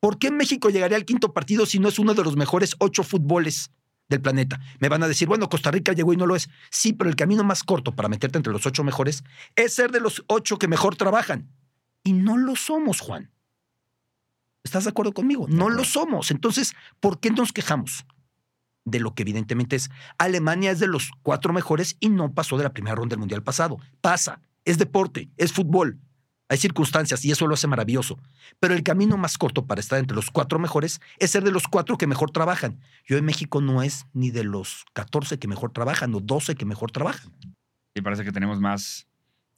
¿Por 0.00 0.18
qué 0.18 0.30
México 0.30 0.70
llegaría 0.70 0.96
al 0.96 1.04
quinto 1.04 1.32
partido 1.32 1.66
si 1.66 1.78
no 1.78 1.88
es 1.88 1.98
uno 1.98 2.14
de 2.14 2.24
los 2.24 2.36
mejores 2.36 2.74
ocho 2.78 3.04
fútboles 3.04 3.70
del 4.08 4.20
planeta? 4.20 4.60
Me 4.80 4.88
van 4.88 5.02
a 5.02 5.08
decir, 5.08 5.28
bueno, 5.28 5.48
Costa 5.48 5.70
Rica 5.70 5.92
llegó 5.92 6.12
y 6.12 6.16
no 6.16 6.26
lo 6.26 6.36
es. 6.36 6.48
Sí, 6.70 6.92
pero 6.92 7.10
el 7.10 7.16
camino 7.16 7.44
más 7.44 7.62
corto 7.62 7.92
para 7.92 8.08
meterte 8.08 8.38
entre 8.38 8.52
los 8.52 8.66
ocho 8.66 8.84
mejores 8.84 9.24
es 9.56 9.74
ser 9.74 9.90
de 9.90 10.00
los 10.00 10.24
ocho 10.26 10.58
que 10.58 10.68
mejor 10.68 10.96
trabajan. 10.96 11.48
Y 12.02 12.12
no 12.12 12.36
lo 12.36 12.56
somos, 12.56 13.00
Juan. 13.00 13.30
¿Estás 14.62 14.84
de 14.84 14.90
acuerdo 14.90 15.12
conmigo? 15.12 15.46
No 15.48 15.68
lo 15.68 15.84
somos. 15.84 16.30
Entonces, 16.30 16.74
¿por 17.00 17.20
qué 17.20 17.30
nos 17.30 17.52
quejamos? 17.52 18.06
De 18.84 18.98
lo 18.98 19.14
que 19.14 19.22
evidentemente 19.22 19.76
es. 19.76 19.90
Alemania 20.18 20.70
es 20.70 20.80
de 20.80 20.86
los 20.86 21.10
cuatro 21.22 21.52
mejores 21.52 21.96
y 22.00 22.08
no 22.08 22.32
pasó 22.32 22.56
de 22.56 22.64
la 22.64 22.72
primera 22.72 22.96
ronda 22.96 23.14
del 23.14 23.20
Mundial 23.20 23.42
pasado. 23.42 23.78
Pasa. 24.00 24.40
Es 24.64 24.78
deporte, 24.78 25.30
es 25.36 25.52
fútbol. 25.52 25.98
Hay 26.48 26.58
circunstancias 26.58 27.24
y 27.24 27.30
eso 27.30 27.46
lo 27.46 27.54
hace 27.54 27.66
maravilloso. 27.66 28.18
Pero 28.60 28.74
el 28.74 28.82
camino 28.82 29.16
más 29.16 29.38
corto 29.38 29.66
para 29.66 29.80
estar 29.80 29.98
entre 29.98 30.14
los 30.14 30.30
cuatro 30.30 30.58
mejores 30.58 31.00
es 31.18 31.30
ser 31.30 31.42
de 31.42 31.50
los 31.50 31.66
cuatro 31.68 31.96
que 31.96 32.06
mejor 32.06 32.30
trabajan. 32.30 32.80
Yo 33.06 33.16
en 33.16 33.24
México 33.24 33.60
no 33.60 33.82
es 33.82 34.06
ni 34.12 34.30
de 34.30 34.44
los 34.44 34.84
14 34.92 35.38
que 35.38 35.48
mejor 35.48 35.72
trabajan 35.72 36.14
o 36.14 36.20
12 36.20 36.54
que 36.54 36.66
mejor 36.66 36.90
trabajan. 36.90 37.32
Y 37.94 38.02
parece 38.02 38.24
que 38.24 38.32
tenemos 38.32 38.60
más 38.60 39.06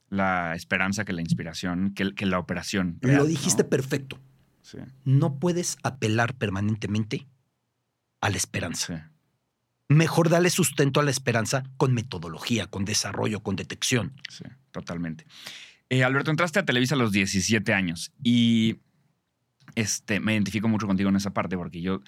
la 0.09 0.55
esperanza 0.55 1.03
que 1.03 1.11
la 1.11 1.21
inspiración, 1.21 1.93
que, 1.93 2.15
que 2.15 2.25
la 2.25 2.39
operación. 2.39 2.97
Lo 3.01 3.25
dijiste 3.25 3.63
¿no? 3.63 3.69
perfecto. 3.69 4.19
Sí, 4.61 4.77
No 5.03 5.39
puedes 5.39 5.77
apelar 5.83 6.35
permanentemente 6.35 7.27
a 8.21 8.29
la 8.29 8.37
esperanza. 8.37 8.95
sí. 8.95 9.13
Mejor 9.89 10.27
dale 10.27 10.49
sustento 10.49 10.99
a 10.99 11.03
la 11.03 11.11
esperanza 11.11 11.63
con 11.77 11.93
metodología, 11.93 12.67
con 12.67 12.83
desarrollo, 12.83 13.41
con 13.41 13.55
detección. 13.55 14.13
Sí, 14.29 14.43
totalmente. 14.71 15.25
Eh, 15.89 16.03
Alberto, 16.03 16.31
entraste 16.31 16.59
a 16.59 16.65
Televisa 16.65 16.95
a 16.95 16.97
los 16.97 17.11
17 17.11 17.73
años 17.73 18.11
y 18.23 18.77
este, 19.75 20.19
me 20.19 20.33
identifico 20.33 20.67
mucho 20.67 20.87
contigo 20.87 21.09
en 21.09 21.15
esa 21.15 21.31
parte 21.33 21.55
porque 21.57 21.81
yo 21.81 22.01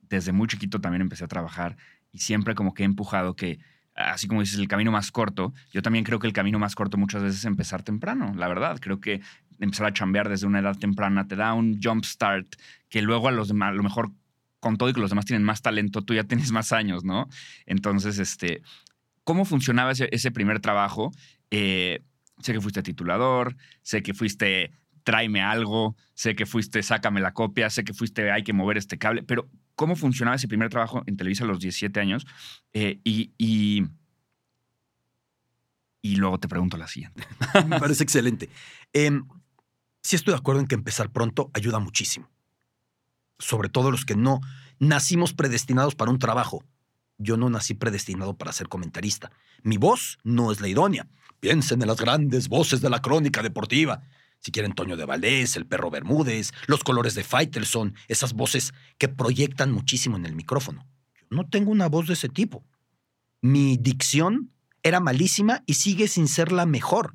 desde 0.00 0.32
muy 0.32 0.46
chiquito 0.48 0.80
también 0.80 1.02
empecé 1.02 1.24
a 1.24 1.28
trabajar 1.28 1.76
y 2.12 2.18
siempre 2.18 2.54
como 2.54 2.72
que 2.72 2.82
he 2.82 2.86
empujado 2.86 3.36
que, 3.36 3.58
así 3.94 4.26
como 4.28 4.40
dices, 4.40 4.58
el 4.58 4.68
camino 4.68 4.90
más 4.90 5.10
corto, 5.10 5.52
yo 5.72 5.82
también 5.82 6.04
creo 6.04 6.18
que 6.18 6.26
el 6.26 6.32
camino 6.32 6.58
más 6.58 6.74
corto 6.74 6.96
muchas 6.96 7.22
veces 7.22 7.40
es 7.40 7.44
empezar 7.44 7.82
temprano, 7.82 8.32
la 8.36 8.48
verdad. 8.48 8.78
Creo 8.80 9.00
que 9.00 9.20
empezar 9.58 9.86
a 9.86 9.92
chambear 9.92 10.28
desde 10.28 10.46
una 10.46 10.60
edad 10.60 10.76
temprana 10.78 11.26
te 11.26 11.36
da 11.36 11.52
un 11.52 11.80
jump 11.82 12.04
start 12.04 12.46
que 12.88 13.02
luego 13.02 13.28
a, 13.28 13.32
los, 13.32 13.52
dem- 13.52 13.64
a 13.66 13.72
lo 13.72 13.82
mejor 13.82 14.12
con 14.60 14.76
todo 14.78 14.88
y 14.88 14.92
que 14.94 15.00
los 15.00 15.10
demás 15.10 15.26
tienen 15.26 15.44
más 15.44 15.60
talento, 15.60 16.02
tú 16.02 16.14
ya 16.14 16.24
tienes 16.24 16.52
más 16.52 16.72
años, 16.72 17.04
¿no? 17.04 17.28
Entonces, 17.66 18.18
este, 18.18 18.62
¿cómo 19.24 19.44
funcionaba 19.44 19.92
ese, 19.92 20.08
ese 20.12 20.30
primer 20.30 20.60
trabajo? 20.60 21.12
Eh, 21.50 22.00
sé 22.40 22.52
que 22.52 22.60
fuiste 22.60 22.82
titulador, 22.82 23.56
sé 23.82 24.02
que 24.02 24.14
fuiste 24.14 24.72
tráeme 25.06 25.40
algo, 25.40 25.96
sé 26.14 26.34
que 26.34 26.46
fuiste 26.46 26.82
sácame 26.82 27.20
la 27.20 27.32
copia, 27.32 27.70
sé 27.70 27.84
que 27.84 27.94
fuiste 27.94 28.32
hay 28.32 28.42
que 28.42 28.52
mover 28.52 28.76
este 28.76 28.98
cable, 28.98 29.22
pero 29.22 29.48
¿cómo 29.76 29.94
funcionaba 29.94 30.34
ese 30.34 30.48
primer 30.48 30.68
trabajo 30.68 31.04
en 31.06 31.16
Televisa 31.16 31.44
a 31.44 31.46
los 31.46 31.60
17 31.60 32.00
años? 32.00 32.26
Eh, 32.72 33.00
y, 33.04 33.32
y, 33.38 33.84
y 36.02 36.16
luego 36.16 36.40
te 36.40 36.48
pregunto 36.48 36.76
la 36.76 36.88
siguiente. 36.88 37.22
Me 37.68 37.78
parece 37.78 38.02
excelente. 38.02 38.50
Eh, 38.92 39.12
sí 40.02 40.16
estoy 40.16 40.32
de 40.32 40.38
acuerdo 40.38 40.60
en 40.60 40.66
que 40.66 40.74
empezar 40.74 41.10
pronto 41.10 41.50
ayuda 41.54 41.78
muchísimo. 41.78 42.28
Sobre 43.38 43.68
todo 43.68 43.92
los 43.92 44.04
que 44.04 44.16
no 44.16 44.40
nacimos 44.80 45.34
predestinados 45.34 45.94
para 45.94 46.10
un 46.10 46.18
trabajo. 46.18 46.64
Yo 47.18 47.36
no 47.36 47.48
nací 47.48 47.74
predestinado 47.74 48.36
para 48.36 48.52
ser 48.52 48.68
comentarista. 48.68 49.30
Mi 49.62 49.76
voz 49.76 50.18
no 50.22 50.52
es 50.52 50.60
la 50.60 50.68
idónea. 50.68 51.08
Piensen 51.40 51.82
en 51.82 51.88
las 51.88 51.98
grandes 51.98 52.48
voces 52.48 52.80
de 52.80 52.90
la 52.90 53.00
crónica 53.00 53.42
deportiva. 53.42 54.02
Si 54.40 54.52
quieren 54.52 54.74
Toño 54.74 54.96
de 54.96 55.04
Valdés, 55.04 55.56
el 55.56 55.66
perro 55.66 55.90
Bermúdez, 55.90 56.52
los 56.66 56.84
colores 56.84 57.14
de 57.14 57.24
Faitelson, 57.24 57.94
esas 58.08 58.34
voces 58.34 58.74
que 58.98 59.08
proyectan 59.08 59.72
muchísimo 59.72 60.16
en 60.16 60.26
el 60.26 60.34
micrófono. 60.34 60.86
Yo 61.14 61.24
no 61.30 61.48
tengo 61.48 61.70
una 61.70 61.88
voz 61.88 62.06
de 62.06 62.14
ese 62.14 62.28
tipo. 62.28 62.64
Mi 63.40 63.76
dicción 63.76 64.52
era 64.82 65.00
malísima 65.00 65.62
y 65.66 65.74
sigue 65.74 66.08
sin 66.08 66.28
ser 66.28 66.52
la 66.52 66.66
mejor. 66.66 67.14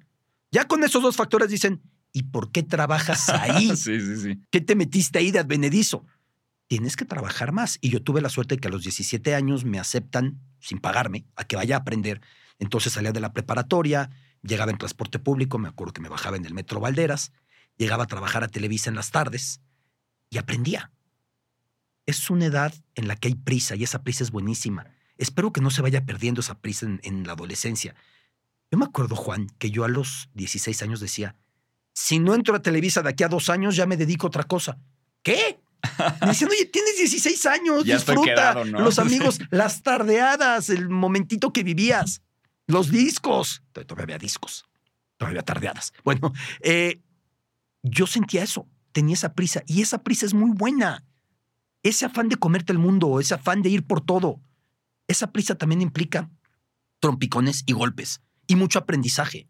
Ya 0.51 0.67
con 0.67 0.83
esos 0.83 1.01
dos 1.01 1.15
factores 1.15 1.49
dicen, 1.49 1.81
¿y 2.11 2.23
por 2.23 2.51
qué 2.51 2.63
trabajas 2.63 3.29
ahí? 3.29 3.67
sí, 3.77 3.99
sí, 4.01 4.17
sí. 4.17 4.39
¿Qué 4.49 4.61
te 4.61 4.75
metiste 4.75 5.19
ahí 5.19 5.31
de 5.31 5.39
advenedizo? 5.39 6.05
Tienes 6.71 6.95
que 6.95 7.03
trabajar 7.03 7.51
más. 7.51 7.79
Y 7.81 7.89
yo 7.89 8.01
tuve 8.01 8.21
la 8.21 8.29
suerte 8.29 8.55
de 8.55 8.61
que 8.61 8.69
a 8.69 8.71
los 8.71 8.83
17 8.83 9.35
años 9.35 9.65
me 9.65 9.77
aceptan 9.77 10.39
sin 10.61 10.79
pagarme 10.79 11.25
a 11.35 11.43
que 11.43 11.57
vaya 11.57 11.75
a 11.75 11.79
aprender. 11.79 12.21
Entonces 12.59 12.93
salía 12.93 13.11
de 13.11 13.19
la 13.19 13.33
preparatoria, 13.33 14.09
llegaba 14.41 14.71
en 14.71 14.77
transporte 14.77 15.19
público, 15.19 15.57
me 15.57 15.67
acuerdo 15.67 15.91
que 15.91 15.99
me 15.99 16.07
bajaba 16.07 16.37
en 16.37 16.45
el 16.45 16.53
metro 16.53 16.79
Valderas, 16.79 17.33
llegaba 17.75 18.05
a 18.05 18.07
trabajar 18.07 18.45
a 18.45 18.47
Televisa 18.47 18.89
en 18.89 18.95
las 18.95 19.11
tardes 19.11 19.59
y 20.29 20.37
aprendía. 20.37 20.93
Es 22.05 22.29
una 22.29 22.45
edad 22.45 22.73
en 22.95 23.09
la 23.09 23.17
que 23.17 23.27
hay 23.27 23.35
prisa 23.35 23.75
y 23.75 23.83
esa 23.83 24.01
prisa 24.01 24.23
es 24.23 24.31
buenísima. 24.31 24.85
Espero 25.17 25.51
que 25.51 25.59
no 25.59 25.71
se 25.71 25.81
vaya 25.81 26.05
perdiendo 26.05 26.39
esa 26.39 26.61
prisa 26.61 26.85
en, 26.85 27.01
en 27.03 27.27
la 27.27 27.33
adolescencia. 27.33 27.95
Yo 28.71 28.77
me 28.77 28.85
acuerdo, 28.85 29.17
Juan, 29.17 29.47
que 29.59 29.71
yo 29.71 29.83
a 29.83 29.89
los 29.89 30.29
16 30.35 30.83
años 30.83 31.01
decía, 31.01 31.35
si 31.91 32.19
no 32.19 32.33
entro 32.33 32.55
a 32.55 32.61
Televisa 32.61 33.01
de 33.01 33.09
aquí 33.09 33.25
a 33.25 33.27
dos 33.27 33.49
años, 33.49 33.75
ya 33.75 33.85
me 33.85 33.97
dedico 33.97 34.27
a 34.27 34.29
otra 34.29 34.45
cosa. 34.45 34.77
¿Qué? 35.21 35.59
Me 36.21 36.27
decían, 36.27 36.49
oye, 36.51 36.65
tienes 36.65 36.97
16 36.97 37.45
años, 37.47 37.85
Ya 37.85 37.95
disfruta 37.95 38.21
quedado, 38.23 38.65
¿no? 38.65 38.79
los 38.81 38.99
amigos, 38.99 39.39
las 39.51 39.81
tardeadas, 39.81 40.69
el 40.69 40.89
momentito 40.89 41.51
que 41.53 41.63
vivías, 41.63 42.21
los 42.67 42.91
discos. 42.91 43.63
Todavía 43.71 43.87
todavía 43.87 44.03
había 44.03 44.17
discos, 44.17 44.65
todavía 45.17 45.39
había 45.39 45.45
tardeadas. 45.45 45.93
Bueno, 46.03 46.33
eh, 46.61 47.01
yo 47.83 48.07
sentía 48.07 48.43
eso, 48.43 48.67
tenía 48.91 49.13
esa 49.13 49.33
prisa 49.33 49.63
y 49.65 49.81
esa 49.81 50.03
prisa 50.03 50.25
es 50.25 50.33
muy 50.33 50.51
buena. 50.51 51.03
Ese 51.83 52.05
afán 52.05 52.29
de 52.29 52.35
comerte 52.35 52.71
el 52.71 52.77
mundo, 52.77 53.19
ese 53.19 53.33
afán 53.33 53.63
de 53.63 53.69
ir 53.69 53.85
por 53.87 54.01
todo, 54.01 54.39
esa 55.07 55.31
prisa 55.31 55.55
también 55.55 55.81
implica 55.81 56.29
trompicones 56.99 57.63
y 57.65 57.73
golpes 57.73 58.21
y 58.47 58.55
mucho 58.55 58.79
aprendizaje. 58.79 59.47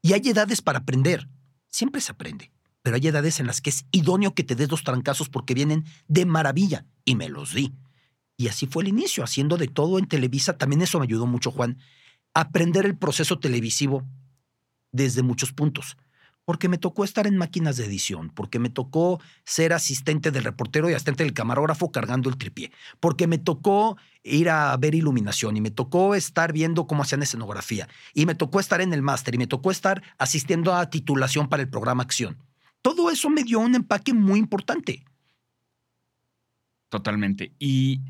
Y 0.00 0.14
hay 0.14 0.22
edades 0.24 0.62
para 0.62 0.80
aprender. 0.80 1.28
Siempre 1.68 2.00
se 2.00 2.12
aprende, 2.12 2.52
pero 2.82 2.96
hay 2.96 3.06
edades 3.06 3.40
en 3.40 3.46
las 3.46 3.60
que 3.60 3.70
es 3.70 3.86
idóneo 3.92 4.34
que 4.34 4.44
te 4.44 4.54
des 4.54 4.68
dos 4.68 4.84
trancazos 4.84 5.28
porque 5.28 5.54
vienen 5.54 5.84
de 6.08 6.26
maravilla 6.26 6.84
y 7.04 7.14
me 7.14 7.28
los 7.28 7.54
di. 7.54 7.72
Y 8.36 8.48
así 8.48 8.66
fue 8.66 8.82
el 8.82 8.88
inicio, 8.88 9.22
haciendo 9.22 9.56
de 9.56 9.68
todo 9.68 9.98
en 9.98 10.06
Televisa. 10.06 10.58
También 10.58 10.82
eso 10.82 10.98
me 10.98 11.04
ayudó 11.04 11.26
mucho, 11.26 11.52
Juan, 11.52 11.78
aprender 12.34 12.84
el 12.86 12.96
proceso 12.96 13.38
televisivo 13.38 14.04
desde 14.90 15.22
muchos 15.22 15.52
puntos. 15.52 15.96
Porque 16.44 16.68
me 16.68 16.76
tocó 16.76 17.04
estar 17.04 17.28
en 17.28 17.36
máquinas 17.36 17.76
de 17.76 17.84
edición, 17.84 18.30
porque 18.30 18.58
me 18.58 18.68
tocó 18.68 19.20
ser 19.44 19.72
asistente 19.72 20.32
del 20.32 20.42
reportero 20.42 20.90
y 20.90 20.94
asistente 20.94 21.22
del 21.22 21.34
camarógrafo 21.34 21.92
cargando 21.92 22.28
el 22.28 22.36
tripié, 22.36 22.72
porque 22.98 23.28
me 23.28 23.38
tocó 23.38 23.96
ir 24.24 24.50
a 24.50 24.76
ver 24.76 24.96
iluminación 24.96 25.56
y 25.56 25.60
me 25.60 25.70
tocó 25.70 26.16
estar 26.16 26.52
viendo 26.52 26.88
cómo 26.88 27.04
hacían 27.04 27.22
escenografía 27.22 27.88
y 28.12 28.26
me 28.26 28.34
tocó 28.34 28.58
estar 28.58 28.80
en 28.80 28.92
el 28.92 29.02
máster 29.02 29.36
y 29.36 29.38
me 29.38 29.46
tocó 29.46 29.70
estar 29.70 30.02
asistiendo 30.18 30.74
a 30.74 30.90
titulación 30.90 31.48
para 31.48 31.62
el 31.62 31.68
programa 31.68 32.02
Acción. 32.02 32.36
Todo 32.82 33.10
eso 33.10 33.30
me 33.30 33.44
dio 33.44 33.60
un 33.60 33.74
empaque 33.74 34.12
muy 34.12 34.38
importante. 34.38 35.04
Totalmente. 36.88 37.54
¿Y 37.58 38.02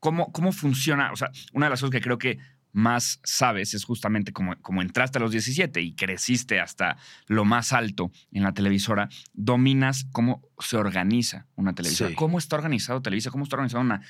cómo, 0.00 0.30
cómo 0.32 0.52
funciona? 0.52 1.12
O 1.12 1.16
sea, 1.16 1.30
una 1.52 1.66
de 1.66 1.70
las 1.70 1.80
cosas 1.80 1.92
que 1.92 2.02
creo 2.02 2.18
que 2.18 2.38
más 2.74 3.20
sabes 3.22 3.72
es 3.72 3.84
justamente 3.84 4.32
como, 4.32 4.60
como 4.60 4.82
entraste 4.82 5.18
a 5.18 5.20
los 5.20 5.30
17 5.30 5.80
y 5.80 5.94
creciste 5.94 6.60
hasta 6.60 6.98
lo 7.28 7.44
más 7.44 7.72
alto 7.72 8.10
en 8.32 8.42
la 8.42 8.52
televisora, 8.52 9.08
dominas 9.32 10.06
cómo 10.10 10.42
se 10.58 10.76
organiza 10.76 11.46
una 11.54 11.74
televisora. 11.74 12.10
Sí. 12.10 12.16
¿Cómo 12.16 12.38
está 12.38 12.56
organizado 12.56 13.00
Televisa? 13.00 13.30
¿Cómo 13.30 13.44
está 13.44 13.56
organizado 13.56 13.82
una... 13.82 14.02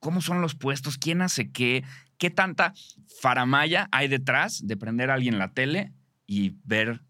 ¿Cómo 0.00 0.22
son 0.22 0.40
los 0.40 0.54
puestos? 0.54 0.96
¿Quién 0.96 1.20
hace 1.20 1.52
qué? 1.52 1.84
¿Qué 2.16 2.30
tanta 2.30 2.72
faramaya 3.20 3.88
hay 3.92 4.08
detrás 4.08 4.66
de 4.66 4.76
prender 4.76 5.10
a 5.10 5.14
alguien 5.14 5.38
la 5.38 5.52
tele 5.52 5.92
y 6.26 6.56
ver 6.64 7.02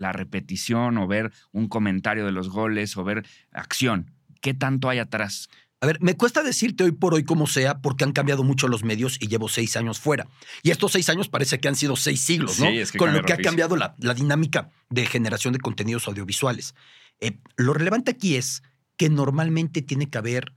la 0.00 0.12
repetición 0.12 0.98
o 0.98 1.06
ver 1.06 1.30
un 1.52 1.68
comentario 1.68 2.26
de 2.26 2.32
los 2.32 2.48
goles 2.48 2.96
o 2.96 3.04
ver 3.04 3.24
acción? 3.52 4.10
¿Qué 4.40 4.54
tanto 4.54 4.88
hay 4.88 4.98
atrás? 4.98 5.48
A 5.82 5.86
ver, 5.86 6.00
me 6.00 6.16
cuesta 6.16 6.42
decirte 6.42 6.84
hoy 6.84 6.92
por 6.92 7.14
hoy 7.14 7.24
cómo 7.24 7.46
sea 7.46 7.80
porque 7.80 8.04
han 8.04 8.12
cambiado 8.12 8.42
mucho 8.42 8.68
los 8.68 8.82
medios 8.84 9.16
y 9.20 9.28
llevo 9.28 9.48
seis 9.48 9.76
años 9.76 9.98
fuera. 9.98 10.26
Y 10.62 10.70
estos 10.70 10.92
seis 10.92 11.08
años 11.08 11.28
parece 11.28 11.58
que 11.58 11.68
han 11.68 11.76
sido 11.76 11.96
seis 11.96 12.20
siglos, 12.20 12.58
¿no? 12.58 12.66
Sí, 12.66 12.78
es 12.78 12.92
que 12.92 12.98
Con 12.98 13.14
lo 13.14 13.22
que 13.22 13.32
ha 13.32 13.38
cambiado 13.38 13.76
la, 13.76 13.94
la 13.98 14.12
dinámica 14.12 14.70
de 14.90 15.06
generación 15.06 15.52
de 15.52 15.60
contenidos 15.60 16.06
audiovisuales. 16.08 16.74
Eh, 17.20 17.38
lo 17.56 17.72
relevante 17.72 18.10
aquí 18.10 18.36
es 18.36 18.62
que 18.96 19.08
normalmente 19.08 19.80
tiene 19.80 20.10
que 20.10 20.18
haber 20.18 20.52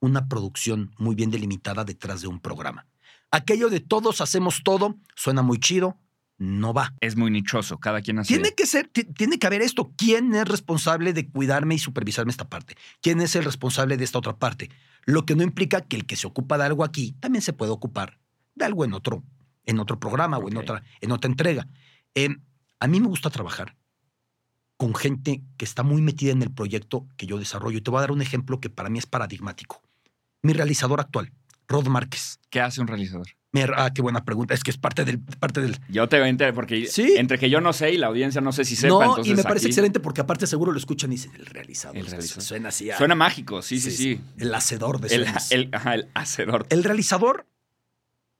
una 0.00 0.28
producción 0.28 0.94
muy 0.98 1.14
bien 1.14 1.30
delimitada 1.30 1.84
detrás 1.84 2.22
de 2.22 2.28
un 2.28 2.40
programa. 2.40 2.86
Aquello 3.30 3.70
de 3.70 3.80
todos 3.80 4.20
hacemos 4.20 4.62
todo 4.62 4.96
suena 5.14 5.42
muy 5.42 5.58
chido, 5.58 5.98
no 6.42 6.74
va. 6.74 6.92
Es 7.00 7.16
muy 7.16 7.30
nichoso, 7.30 7.78
cada 7.78 8.02
quien 8.02 8.18
hace... 8.18 8.34
Tiene 8.34 8.52
que 8.54 8.66
ser, 8.66 8.88
ti- 8.88 9.04
tiene 9.04 9.38
que 9.38 9.46
haber 9.46 9.62
esto. 9.62 9.92
¿Quién 9.96 10.34
es 10.34 10.46
responsable 10.48 11.12
de 11.12 11.28
cuidarme 11.28 11.76
y 11.76 11.78
supervisarme 11.78 12.30
esta 12.32 12.48
parte? 12.48 12.76
¿Quién 13.00 13.20
es 13.20 13.36
el 13.36 13.44
responsable 13.44 13.96
de 13.96 14.04
esta 14.04 14.18
otra 14.18 14.36
parte? 14.36 14.70
Lo 15.04 15.24
que 15.24 15.36
no 15.36 15.42
implica 15.42 15.80
que 15.80 15.96
el 15.96 16.04
que 16.04 16.16
se 16.16 16.26
ocupa 16.26 16.58
de 16.58 16.64
algo 16.64 16.84
aquí 16.84 17.12
también 17.20 17.42
se 17.42 17.52
puede 17.52 17.70
ocupar 17.70 18.18
de 18.54 18.64
algo 18.64 18.84
en 18.84 18.92
otro, 18.92 19.22
en 19.64 19.78
otro 19.78 19.98
programa 20.00 20.38
o 20.38 20.48
en 20.48 20.56
otra, 20.56 20.82
en 21.00 21.12
otra 21.12 21.30
entrega. 21.30 21.68
Eh, 22.14 22.28
a 22.80 22.86
mí 22.88 23.00
me 23.00 23.06
gusta 23.06 23.30
trabajar 23.30 23.76
con 24.76 24.94
gente 24.96 25.42
que 25.56 25.64
está 25.64 25.84
muy 25.84 26.02
metida 26.02 26.32
en 26.32 26.42
el 26.42 26.50
proyecto 26.52 27.06
que 27.16 27.26
yo 27.26 27.38
desarrollo. 27.38 27.78
Y 27.78 27.82
te 27.82 27.90
voy 27.90 27.98
a 27.98 28.02
dar 28.02 28.10
un 28.12 28.20
ejemplo 28.20 28.60
que 28.60 28.68
para 28.68 28.88
mí 28.90 28.98
es 28.98 29.06
paradigmático. 29.06 29.80
Mi 30.42 30.52
realizador 30.52 30.98
actual, 31.00 31.32
Rod 31.68 31.86
Márquez. 31.86 32.40
¿Qué 32.50 32.60
hace 32.60 32.80
un 32.80 32.88
realizador? 32.88 33.28
Ah, 33.76 33.90
qué 33.94 34.00
buena 34.00 34.24
pregunta. 34.24 34.54
Es 34.54 34.64
que 34.64 34.70
es 34.70 34.78
parte 34.78 35.04
del, 35.04 35.20
parte 35.20 35.60
del, 35.60 35.78
Yo 35.90 36.08
te 36.08 36.16
voy 36.18 36.26
a 36.26 36.28
enterar 36.30 36.54
porque 36.54 36.86
Sí. 36.86 37.16
entre 37.18 37.38
que 37.38 37.50
yo 37.50 37.60
no 37.60 37.74
sé 37.74 37.92
y 37.92 37.98
la 37.98 38.06
audiencia 38.06 38.40
no 38.40 38.50
sé 38.50 38.64
si 38.64 38.76
sepa, 38.76 38.88
no, 38.94 39.02
entonces 39.02 39.32
y 39.32 39.36
me 39.36 39.42
parece 39.42 39.66
aquí 39.66 39.72
excelente 39.72 40.00
porque 40.00 40.22
aparte 40.22 40.46
seguro 40.46 40.72
lo 40.72 40.78
escuchan 40.78 41.12
y 41.12 41.16
dicen 41.16 41.32
el 41.34 41.44
realizador. 41.44 41.98
El 41.98 42.06
realizador. 42.06 42.42
Suena 42.42 42.68
así. 42.70 42.90
a- 42.90 42.96
Suena 42.96 43.14
mágico, 43.14 43.60
sí, 43.60 43.78
sí, 43.78 43.90
sí. 43.90 44.20
El 44.38 44.54
hacedor 44.54 45.00
de 45.00 45.14
El, 45.14 45.26
el, 45.50 45.68
ajá, 45.74 45.94
el 45.94 46.08
hacedor. 46.14 46.66
El 46.70 46.82
realizador, 46.82 47.46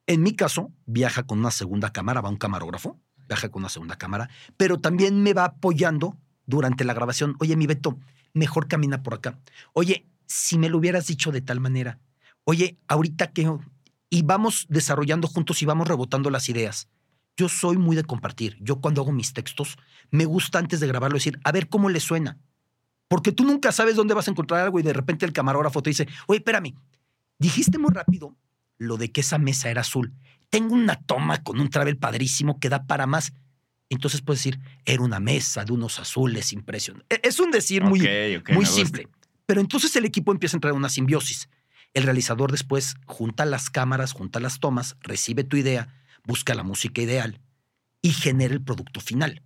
en 0.07 0.23
mi 0.23 0.35
caso, 0.35 0.71
viaja 0.87 1.23
con 1.23 1.37
una 1.39 1.51
segunda 1.51 1.91
cámara, 1.93 2.21
va 2.21 2.29
un 2.29 2.37
camarógrafo, 2.37 2.99
viaja 3.27 3.49
con 3.49 3.61
una 3.61 3.69
segunda 3.69 3.97
cámara, 3.97 4.29
pero 4.57 4.79
también 4.79 5.21
me 5.21 5.33
va 5.33 5.45
apoyando 5.45 6.17
durante 6.47 6.85
la 6.85 6.93
grabación. 6.95 7.35
Oye, 7.39 7.55
mi 7.55 7.67
Beto, 7.67 7.99
mejor 8.33 8.67
camina 8.67 9.03
por 9.03 9.13
acá. 9.13 9.37
Oye, 9.73 10.07
si 10.25 10.57
me 10.57 10.69
lo 10.69 10.79
hubieras 10.79 11.05
dicho 11.05 11.31
de 11.31 11.41
tal 11.41 11.59
manera. 11.59 11.99
Oye, 12.45 12.79
ahorita 12.87 13.27
que... 13.31 13.47
Y 14.13 14.21
vamos 14.21 14.67
desarrollando 14.69 15.27
juntos 15.27 15.63
y 15.63 15.65
vamos 15.65 15.87
rebotando 15.87 16.29
las 16.29 16.47
ideas. 16.47 16.87
Yo 17.35 17.49
soy 17.49 17.77
muy 17.77 17.95
de 17.95 18.03
compartir. 18.03 18.57
Yo 18.61 18.79
cuando 18.79 19.01
hago 19.01 19.11
mis 19.11 19.33
textos, 19.33 19.75
me 20.11 20.25
gusta 20.25 20.59
antes 20.59 20.79
de 20.79 20.85
grabarlo 20.85 21.15
decir, 21.15 21.39
a 21.43 21.51
ver 21.51 21.67
cómo 21.67 21.89
le 21.89 21.99
suena. 21.99 22.37
Porque 23.07 23.31
tú 23.31 23.43
nunca 23.43 23.71
sabes 23.71 23.95
dónde 23.95 24.13
vas 24.13 24.27
a 24.27 24.31
encontrar 24.31 24.61
algo 24.61 24.79
y 24.79 24.83
de 24.83 24.93
repente 24.93 25.25
el 25.25 25.33
camarógrafo 25.33 25.81
te 25.81 25.89
dice, 25.89 26.07
oye, 26.27 26.37
espérame, 26.37 26.75
dijiste 27.39 27.79
muy 27.79 27.89
rápido 27.91 28.37
lo 28.77 28.97
de 28.97 29.11
que 29.11 29.21
esa 29.21 29.39
mesa 29.39 29.71
era 29.71 29.81
azul. 29.81 30.13
Tengo 30.51 30.75
una 30.75 30.93
toma 30.93 31.41
con 31.41 31.59
un 31.59 31.71
travel 31.71 31.97
padrísimo 31.97 32.59
que 32.59 32.69
da 32.69 32.85
para 32.85 33.07
más. 33.07 33.33
Entonces 33.89 34.21
puedes 34.21 34.43
decir, 34.43 34.59
era 34.85 35.01
una 35.01 35.19
mesa 35.19 35.65
de 35.65 35.73
unos 35.73 35.97
azules 35.97 36.53
impresionantes. 36.53 37.19
Es 37.23 37.39
un 37.39 37.49
decir 37.49 37.83
muy, 37.83 38.07
muy 38.49 38.57
gusta. 38.57 38.75
simple. 38.75 39.07
Pero 39.47 39.59
entonces 39.59 39.95
el 39.95 40.05
equipo 40.05 40.31
empieza 40.31 40.55
a 40.55 40.57
entrar 40.57 40.73
en 40.73 40.77
una 40.77 40.89
simbiosis. 40.89 41.49
El 41.93 42.03
realizador 42.03 42.51
después 42.51 42.95
junta 43.05 43.45
las 43.45 43.69
cámaras, 43.69 44.13
junta 44.13 44.39
las 44.39 44.59
tomas, 44.59 44.95
recibe 45.01 45.43
tu 45.43 45.57
idea, 45.57 45.87
busca 46.25 46.55
la 46.55 46.63
música 46.63 47.01
ideal 47.01 47.39
y 48.01 48.11
genera 48.11 48.53
el 48.53 48.63
producto 48.63 48.99
final. 48.99 49.41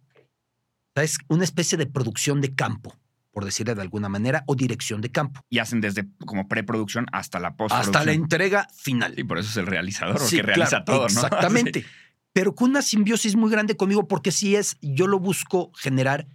Es 0.96 1.20
una 1.27 1.44
especie 1.44 1.77
de 1.77 1.86
producción 1.86 2.42
de 2.42 2.56
campo, 2.56 2.96
por 3.32 3.46
decirle 3.46 3.75
de 3.75 3.82
alguna 3.82 4.10
manera, 4.10 4.44
o 4.48 4.56
dirección 4.56 5.01
de 5.01 5.12
campo. 5.12 5.42
Y 5.50 5.60
hacen 5.60 5.82
desde 5.82 6.08
como 6.25 6.48
preproducción 6.48 7.06
hasta 7.12 7.39
la 7.39 7.56
postproducción. 7.56 7.96
Hasta 7.96 8.06
la 8.06 8.13
entrega 8.13 8.68
final. 8.74 9.13
Y 9.18 9.24
por 9.24 9.38
eso 9.38 9.50
es 9.50 9.58
el 9.58 9.68
realizador, 9.68 10.20
Sí, 10.20 10.38
que 10.38 10.44
realiza 10.44 10.84
todo, 10.84 11.01
¿no? 11.01 11.06
Exactamente. 11.08 11.86
Pero 12.34 12.56
con 12.56 12.72
una 12.72 12.82
simbiosis 12.82 13.36
muy 13.36 13.51
grande 13.51 13.77
conmigo, 13.77 14.08
porque 14.08 14.32
sí 14.32 14.56
es, 14.56 14.77
yo 14.82 15.08
lo 15.08 15.20
busco 15.20 15.72
generar, 15.75 16.27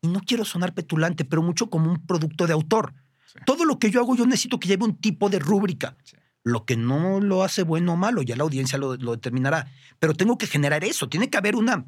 y 0.00 0.08
no 0.08 0.20
quiero 0.20 0.44
sonar 0.44 0.74
petulante, 0.74 1.24
pero 1.24 1.42
mucho 1.42 1.68
como 1.68 1.90
un 1.90 2.06
producto 2.06 2.46
de 2.46 2.52
autor. 2.52 2.94
Sí. 3.26 3.38
Todo 3.44 3.64
lo 3.64 3.78
que 3.78 3.90
yo 3.90 4.00
hago, 4.00 4.16
yo 4.16 4.26
necesito 4.26 4.58
que 4.58 4.68
lleve 4.68 4.84
un 4.84 4.96
tipo 4.96 5.28
de 5.28 5.38
rúbrica. 5.38 5.96
Sí. 6.04 6.16
Lo 6.42 6.64
que 6.64 6.76
no 6.76 7.20
lo 7.20 7.42
hace 7.42 7.64
bueno 7.64 7.94
o 7.94 7.96
malo, 7.96 8.22
ya 8.22 8.36
la 8.36 8.44
audiencia 8.44 8.78
lo, 8.78 8.96
lo 8.96 9.12
determinará. 9.12 9.70
Pero 9.98 10.14
tengo 10.14 10.38
que 10.38 10.46
generar 10.46 10.84
eso. 10.84 11.08
Tiene 11.08 11.28
que 11.28 11.36
haber 11.36 11.56
una, 11.56 11.84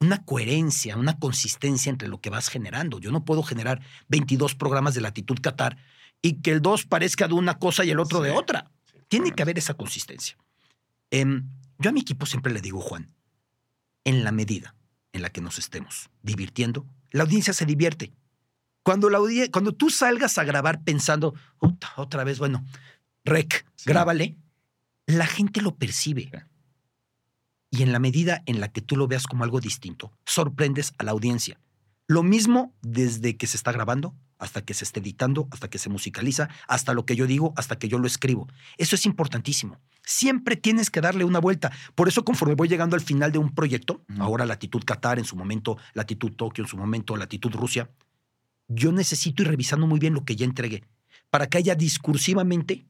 una 0.00 0.24
coherencia, 0.24 0.96
una 0.96 1.18
consistencia 1.18 1.90
entre 1.90 2.08
lo 2.08 2.20
que 2.20 2.30
vas 2.30 2.48
generando. 2.48 2.98
Yo 2.98 3.10
no 3.10 3.24
puedo 3.24 3.42
generar 3.42 3.80
22 4.08 4.54
programas 4.54 4.94
de 4.94 5.00
latitud 5.00 5.38
Qatar 5.40 5.76
y 6.22 6.40
que 6.40 6.52
el 6.52 6.62
2 6.62 6.86
parezca 6.86 7.28
de 7.28 7.34
una 7.34 7.58
cosa 7.58 7.84
y 7.84 7.90
el 7.90 8.00
otro 8.00 8.20
de 8.20 8.30
otra. 8.30 8.70
Tiene 9.08 9.32
que 9.32 9.42
haber 9.42 9.58
esa 9.58 9.74
consistencia. 9.74 10.36
Em, 11.10 11.48
yo 11.78 11.90
a 11.90 11.92
mi 11.92 12.00
equipo 12.00 12.26
siempre 12.26 12.52
le 12.52 12.60
digo, 12.60 12.80
Juan, 12.80 13.14
en 14.04 14.24
la 14.24 14.32
medida 14.32 14.74
en 15.12 15.22
la 15.22 15.30
que 15.30 15.40
nos 15.40 15.58
estemos 15.58 16.10
divirtiendo, 16.22 16.86
la 17.10 17.22
audiencia 17.22 17.52
se 17.52 17.66
divierte. 17.66 18.12
Cuando, 18.84 19.10
la 19.10 19.18
cuando 19.50 19.72
tú 19.72 19.90
salgas 19.90 20.38
a 20.38 20.44
grabar 20.44 20.84
pensando, 20.84 21.34
"Uta, 21.58 21.92
otra 21.96 22.22
vez, 22.22 22.38
bueno, 22.38 22.64
rec, 23.24 23.66
Sí. 23.74 23.88
grábale, 23.90 24.36
la 25.06 25.26
gente 25.26 25.60
lo 25.62 25.74
percibe. 25.74 26.30
Sí. 26.32 26.38
Y 27.70 27.82
en 27.82 27.90
la 27.92 27.98
medida 27.98 28.42
en 28.46 28.60
la 28.60 28.68
que 28.68 28.80
tú 28.82 28.96
lo 28.96 29.08
veas 29.08 29.26
como 29.26 29.42
algo 29.42 29.60
distinto, 29.60 30.12
sorprendes 30.24 30.92
a 30.98 31.02
la 31.04 31.10
audiencia. 31.10 31.58
Lo 32.06 32.22
mismo 32.22 32.72
desde 32.82 33.36
que 33.36 33.46
se 33.46 33.56
está 33.56 33.72
grabando, 33.72 34.14
hasta 34.38 34.62
que 34.62 34.74
se 34.74 34.84
esté 34.84 35.00
editando, 35.00 35.48
hasta 35.50 35.68
que 35.70 35.78
se 35.78 35.88
musicaliza, 35.88 36.50
hasta 36.68 36.92
lo 36.92 37.06
que 37.06 37.16
yo 37.16 37.26
digo, 37.26 37.54
hasta 37.56 37.78
que 37.78 37.88
yo 37.88 37.98
lo 37.98 38.06
escribo. 38.06 38.46
Eso 38.76 38.94
es 38.94 39.06
importantísimo. 39.06 39.80
Siempre 40.04 40.56
tienes 40.56 40.90
que 40.90 41.00
darle 41.00 41.24
una 41.24 41.38
vuelta. 41.38 41.72
Por 41.94 42.08
eso 42.08 42.24
conforme 42.24 42.54
voy 42.54 42.68
llegando 42.68 42.94
al 42.94 43.00
final 43.00 43.32
de 43.32 43.38
un 43.38 43.54
proyecto, 43.54 44.02
Ujú. 44.10 44.22
ahora 44.22 44.44
Latitud 44.44 44.84
Qatar, 44.84 45.18
en 45.18 45.24
su 45.24 45.34
momento 45.34 45.78
Latitud 45.94 46.32
Tokio, 46.32 46.62
en 46.62 46.68
su 46.68 46.76
momento 46.76 47.16
Latitud 47.16 47.52
Rusia, 47.52 47.88
yo 48.68 48.92
necesito 48.92 49.42
ir 49.42 49.48
revisando 49.48 49.86
muy 49.86 49.98
bien 49.98 50.14
lo 50.14 50.24
que 50.24 50.36
ya 50.36 50.44
entregué, 50.44 50.84
para 51.30 51.48
que 51.48 51.58
haya 51.58 51.74
discursivamente 51.74 52.86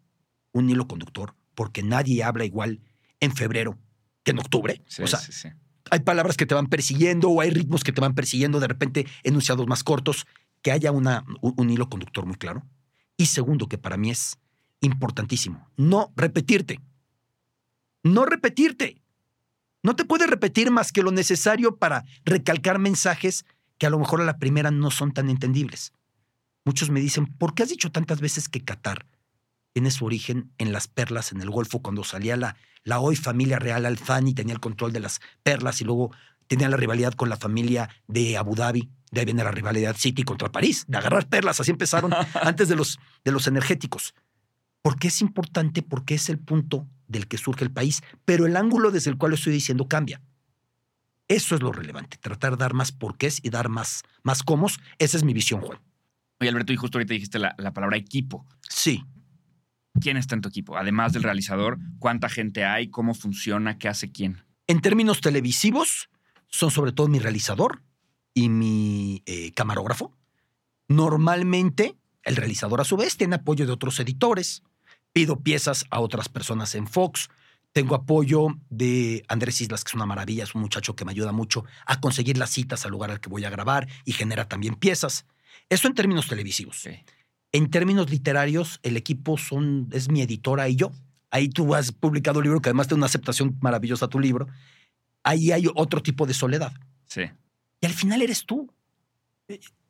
un 0.52 0.71
hilo 0.71 0.87
conductor, 0.87 1.35
porque 1.54 1.83
nadie 1.83 2.23
habla 2.23 2.45
igual 2.45 2.81
en 3.21 3.35
febrero 3.35 3.78
que 4.23 4.33
en 4.33 4.38
octubre. 4.38 4.83
Sí, 4.87 5.02
o 5.02 5.07
sea, 5.07 5.19
sí, 5.19 5.33
sí. 5.33 5.49
hay 5.90 6.00
palabras 6.00 6.37
que 6.37 6.47
te 6.47 6.54
van 6.54 6.69
persiguiendo 6.69 7.28
o 7.31 7.40
hay 7.40 7.50
ritmos 7.50 7.85
que 7.85 7.93
te 7.93 8.00
van 8.00 8.14
persiguiendo, 8.14 8.61
de 8.61 8.69
repente 8.69 9.07
enunciados 9.23 9.66
más 9.66 9.83
cortos, 9.83 10.26
que 10.62 10.73
haya 10.73 10.93
una, 10.93 11.25
un, 11.43 11.54
un 11.57 11.71
hilo 11.71 11.88
conductor 11.88 12.25
muy 12.25 12.37
claro. 12.37 12.64
Y 13.16 13.26
segundo, 13.26 13.69
que 13.69 13.78
para 13.78 13.97
mí 13.97 14.11
es 14.11 14.38
importantísimo, 14.81 15.69
no 15.76 16.12
repetirte. 16.16 16.81
No 18.02 18.26
repetirte. 18.26 19.00
No 19.83 19.97
te 19.97 20.04
puedes 20.04 20.28
repetir 20.28 20.71
más 20.71 20.93
que 20.93 21.02
lo 21.02 21.11
necesario 21.11 21.76
para 21.76 22.04
recalcar 22.25 22.78
mensajes 22.78 23.45
que 23.78 23.87
a 23.87 23.90
lo 23.90 23.99
mejor 23.99 24.21
a 24.21 24.25
la 24.25 24.38
primera 24.38 24.71
no 24.71 24.90
son 24.90 25.12
tan 25.12 25.31
entendibles. 25.31 25.93
Muchos 26.64 26.90
me 26.90 27.00
dicen, 27.00 27.26
¿por 27.26 27.54
qué 27.54 27.62
has 27.62 27.69
dicho 27.69 27.90
tantas 27.93 28.21
veces 28.21 28.49
que 28.49 28.64
Qatar 28.64 29.07
tiene 29.73 29.90
su 29.90 30.04
origen 30.04 30.52
en 30.59 30.73
las 30.73 30.87
perlas 30.88 31.33
en 31.33 31.40
el 31.43 31.50
Golfo 31.50 31.83
cuando 31.83 32.04
salía 32.04 32.37
la, 32.37 32.57
la 32.85 33.00
hoy 33.00 33.16
familia 33.16 33.59
real 33.59 33.85
Al 33.87 33.99
Thani 33.99 34.33
tenía 34.33 34.54
el 34.54 34.61
control 34.61 34.93
de 34.93 35.00
las 35.00 35.21
perlas 35.43 35.81
y 35.81 35.85
luego 35.85 36.12
tenía 36.47 36.69
la 36.69 36.76
rivalidad 36.76 37.14
con 37.14 37.28
la 37.28 37.37
familia 37.37 37.90
de 38.07 38.37
Abu 38.37 38.54
Dhabi. 38.54 38.88
De 39.11 39.21
ahí 39.21 39.26
viene 39.26 39.45
la 39.45 39.50
rivalidad 39.50 39.97
City 39.97 40.23
contra 40.23 40.50
París, 40.50 40.85
de 40.88 40.99
agarrar 40.99 41.28
perlas. 41.28 41.61
Así 41.61 41.71
empezaron 41.71 42.12
antes 42.43 42.69
de 42.69 42.76
los, 42.76 42.99
de 43.25 43.33
los 43.33 43.47
energéticos. 43.47 44.14
Porque 44.83 45.09
es 45.09 45.21
importante, 45.21 45.83
porque 45.83 46.14
es 46.14 46.28
el 46.28 46.38
punto 46.38 46.87
del 47.09 47.26
que 47.26 47.38
surge 47.38 47.64
el 47.64 47.71
país, 47.71 48.02
pero 48.25 48.47
el 48.47 48.57
ángulo 48.57 48.90
desde 48.90 49.11
el 49.11 49.16
cual 49.16 49.31
lo 49.31 49.37
estoy 49.37 49.52
diciendo 49.52 49.88
cambia. 49.88 50.21
Eso 51.28 51.54
es 51.54 51.63
lo 51.63 51.73
relevante, 51.73 52.19
tratar 52.19 52.52
de 52.52 52.58
dar 52.58 52.75
más 52.75 52.93
porqués 52.93 53.41
y 53.43 53.50
dar 53.50 53.69
más, 53.69 54.02
más 54.23 54.43
cómo. 54.43 54.69
Esa 54.99 55.17
es 55.17 55.25
mi 55.25 55.32
visión, 55.32 55.60
Juan. 55.60 55.80
Oye, 56.41 56.50
Alberto, 56.50 56.73
y 56.73 56.76
justo 56.76 56.99
ahorita 56.99 57.15
dijiste 57.15 57.39
la, 57.39 57.54
la 57.58 57.73
palabra 57.73 57.97
equipo. 57.97 58.47
Sí, 58.69 59.04
¿Quién 60.00 60.17
está 60.17 60.34
en 60.34 60.41
tu 60.41 60.49
equipo? 60.49 60.76
Además 60.76 61.13
del 61.13 61.23
realizador, 61.23 61.78
¿cuánta 62.00 62.28
gente 62.28 62.65
hay? 62.65 62.89
¿Cómo 62.89 63.15
funciona? 63.15 63.78
¿Qué 63.78 63.89
hace 63.89 64.10
quién? 64.10 64.45
En 64.67 64.80
términos 64.80 65.21
televisivos, 65.21 66.10
son 66.49 66.71
sobre 66.71 66.93
todo 66.93 67.08
mi 67.08 67.21
realizador 67.21 67.82
y 68.32 68.49
mi 68.49 69.23
eh, 69.26 69.52
camarógrafo. 69.52 70.13
Normalmente, 70.89 71.97
el 72.25 72.37
realizador 72.37 72.80
a 72.80 72.84
su 72.84 72.97
vez 72.97 73.17
tiene 73.17 73.37
apoyo 73.37 73.67
de 73.67 73.73
otros 73.73 74.00
editores. 74.00 74.65
Pido 75.13 75.41
piezas 75.41 75.84
a 75.91 76.00
otras 76.00 76.28
personas 76.28 76.75
en 76.75 76.89
Fox. 76.89 77.28
Tengo 77.75 77.97
apoyo 77.97 78.47
de 78.71 79.25
Andrés 79.26 79.60
Islas, 79.60 79.82
que 79.82 79.89
es 79.89 79.95
una 79.95 80.06
maravilla, 80.06 80.45
es 80.45 80.54
un 80.54 80.60
muchacho 80.60 80.95
que 80.95 81.04
me 81.04 81.10
ayuda 81.10 81.32
mucho 81.32 81.65
a 81.87 82.00
conseguir 82.00 82.39
las 82.39 82.50
citas 82.50 82.84
al 82.84 82.93
lugar 82.93 83.10
al 83.10 83.21
que 83.21 83.28
voy 83.28 83.45
a 83.45 83.50
grabar 83.50 83.89
y 84.04 84.13
genera 84.13 84.49
también 84.49 84.76
piezas. 84.76 85.26
Eso 85.69 85.89
en 85.89 85.95
términos 85.95 86.28
televisivos. 86.28 86.89
En 87.50 87.71
términos 87.71 88.08
literarios, 88.10 88.78
el 88.84 88.97
equipo 88.97 89.37
son, 89.39 89.89
es 89.91 90.08
mi 90.08 90.23
editora 90.23 90.69
y 90.69 90.76
yo. 90.76 90.93
Ahí 91.32 91.49
tú 91.49 91.75
has 91.75 91.91
publicado 91.91 92.39
un 92.39 92.45
libro 92.45 92.63
que 92.63 92.69
además 92.69 92.87
tiene 92.87 93.00
una 93.00 93.06
aceptación 93.06 93.58
maravillosa 93.60 94.06
a 94.06 94.08
tu 94.08 94.21
libro. 94.21 94.47
Ahí 95.25 95.50
hay 95.50 95.67
otro 95.75 96.00
tipo 96.00 96.26
de 96.26 96.34
soledad. 96.34 96.73
Sí. 97.06 97.23
Y 97.80 97.87
al 97.87 97.93
final 97.93 98.23
eres 98.23 98.47
tú. 98.47 98.73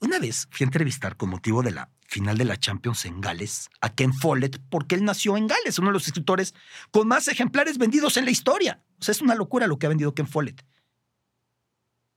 Una 0.04 0.18
vez 0.18 0.48
fui 0.50 0.64
a 0.64 0.66
entrevistar 0.66 1.16
con 1.16 1.30
motivo 1.30 1.62
de 1.62 1.70
la 1.70 1.90
final 2.06 2.36
de 2.36 2.44
la 2.44 2.58
Champions 2.58 3.06
en 3.06 3.22
Gales 3.22 3.70
a 3.80 3.94
Ken 3.94 4.12
Follett 4.12 4.60
porque 4.68 4.96
él 4.96 5.02
nació 5.02 5.38
en 5.38 5.46
Gales, 5.46 5.78
uno 5.78 5.88
de 5.88 5.94
los 5.94 6.06
escritores 6.06 6.54
con 6.90 7.08
más 7.08 7.26
ejemplares 7.26 7.78
vendidos 7.78 8.18
en 8.18 8.26
la 8.26 8.30
historia. 8.30 8.84
O 9.00 9.02
sea, 9.02 9.12
es 9.12 9.22
una 9.22 9.34
locura 9.34 9.66
lo 9.66 9.78
que 9.78 9.86
ha 9.86 9.88
vendido 9.88 10.14
Ken 10.14 10.28
Follett. 10.28 10.62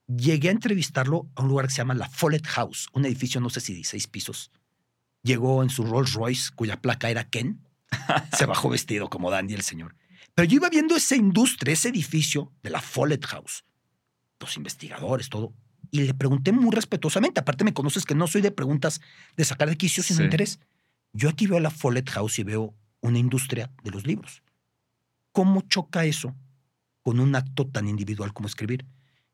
Llegué 0.06 0.50
a 0.50 0.52
entrevistarlo 0.52 1.30
a 1.36 1.43
un 1.43 1.47
lugar 1.47 1.67
que 1.67 1.71
se 1.71 1.78
llama 1.78 1.93
la 1.93 2.10
Follett 2.10 2.45
House, 2.47 2.89
un 2.91 3.06
edificio 3.06 3.39
no 3.39 3.50
sé 3.50 3.62
si 3.62 3.73
de 3.73 3.86
seis 3.86 4.06
pisos. 4.06 4.52
Llegó 5.23 5.63
en 5.63 5.69
su 5.69 5.86
Rolls 5.86 6.12
Royce, 6.12 6.52
cuya 6.54 6.82
placa 6.82 7.10
era 7.10 7.30
Ken. 7.30 7.65
Se 8.38 8.45
bajó 8.45 8.67
vestido 8.67 9.10
como 9.10 9.32
Dandy 9.32 9.54
el 9.54 9.62
señor. 9.62 9.95
Pero 10.36 10.45
yo 10.45 10.58
iba 10.58 10.69
viendo 10.69 10.97
esa 10.97 11.15
industria, 11.15 11.73
ese 11.73 11.88
edificio 11.88 12.52
de 12.63 12.69
la 12.69 12.82
Follett 12.82 13.26
House, 13.28 13.63
los 14.41 14.58
investigadores, 14.58 15.30
todo, 15.30 15.54
y 15.91 16.02
le 16.02 16.13
pregunté 16.13 16.52
muy 16.52 16.71
respetuosamente. 16.71 17.39
Aparte, 17.39 17.63
me 17.63 17.73
conoces 17.73 18.06
que 18.06 18.15
no 18.15 18.28
soy 18.28 18.41
de 18.41 18.52
preguntas 18.52 19.02
de 19.36 19.45
sacar 19.45 19.69
de 19.69 19.78
quicio 19.78 20.04
sin 20.04 20.17
Sí. 20.17 20.23
interés. 20.23 20.60
Yo 21.13 21.30
aquí 21.30 21.47
veo 21.47 21.60
la 21.60 21.69
Follett 21.71 22.10
House 22.10 22.39
y 22.39 22.43
veo 22.43 22.73
una 23.02 23.19
industria 23.19 23.71
de 23.84 23.91
los 23.91 24.06
libros. 24.06 24.43
¿Cómo 25.32 25.62
choca 25.62 26.06
eso 26.06 26.36
con 27.04 27.19
un 27.19 27.36
acto 27.36 27.67
tan 27.67 27.88
individual 27.88 28.34
como 28.34 28.47
escribir? 28.47 28.86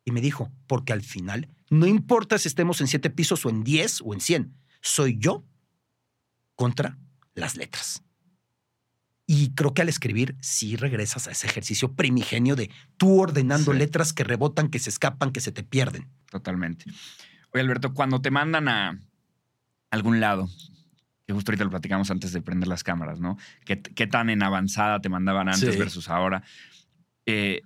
Y 0.06 0.12
me 0.12 0.22
dijo, 0.22 0.52
porque 0.68 0.94
al 0.94 1.02
final, 1.02 1.50
no 1.70 1.88
importa 1.88 2.38
si 2.38 2.48
estemos 2.50 2.82
en 2.82 2.88
siete 2.88 3.10
pisos 3.10 3.46
o 3.46 3.50
en 3.50 3.64
diez 3.64 4.02
o 4.04 4.14
en 4.14 4.20
cien, 4.22 4.54
soy 4.82 5.18
yo 5.18 5.46
contra 6.56 6.98
las 7.36 7.56
letras. 7.56 8.04
Y 9.26 9.52
creo 9.56 9.74
que 9.74 9.82
al 9.82 9.88
escribir 9.90 10.36
sí 10.42 10.76
regresas 10.76 11.28
a 11.28 11.32
ese 11.32 11.48
ejercicio 11.48 11.94
primigenio 11.94 12.56
de 12.58 12.70
tú 12.98 13.22
ordenando 13.22 13.72
Sí. 13.72 13.78
letras 13.78 14.12
que 14.12 14.26
rebotan, 14.26 14.70
que 14.70 14.80
se 14.80 14.90
escapan, 14.90 15.32
que 15.32 15.40
se 15.40 15.54
te 15.54 15.64
pierden. 15.64 16.10
Totalmente. 16.34 16.86
Oye, 17.52 17.62
Alberto, 17.62 17.94
cuando 17.94 18.20
te 18.20 18.32
mandan 18.32 18.68
a 18.68 19.00
algún 19.92 20.20
lado, 20.20 20.50
que 21.28 21.34
justo 21.34 21.52
ahorita 21.52 21.64
lo 21.64 21.70
platicamos 21.70 22.10
antes 22.10 22.34
de 22.34 22.42
prender 22.42 22.68
las 22.68 22.84
cámaras, 22.84 23.20
¿no? 23.20 23.38
¿Qué, 23.66 23.80
qué 23.84 24.08
tan 24.08 24.32
en 24.32 24.42
avanzada 24.42 25.00
te 25.00 25.10
mandaban 25.10 25.48
antes 25.48 25.74
Sí. 25.76 25.80
versus 25.80 26.10
ahora? 26.10 26.42
Eh, 27.28 27.62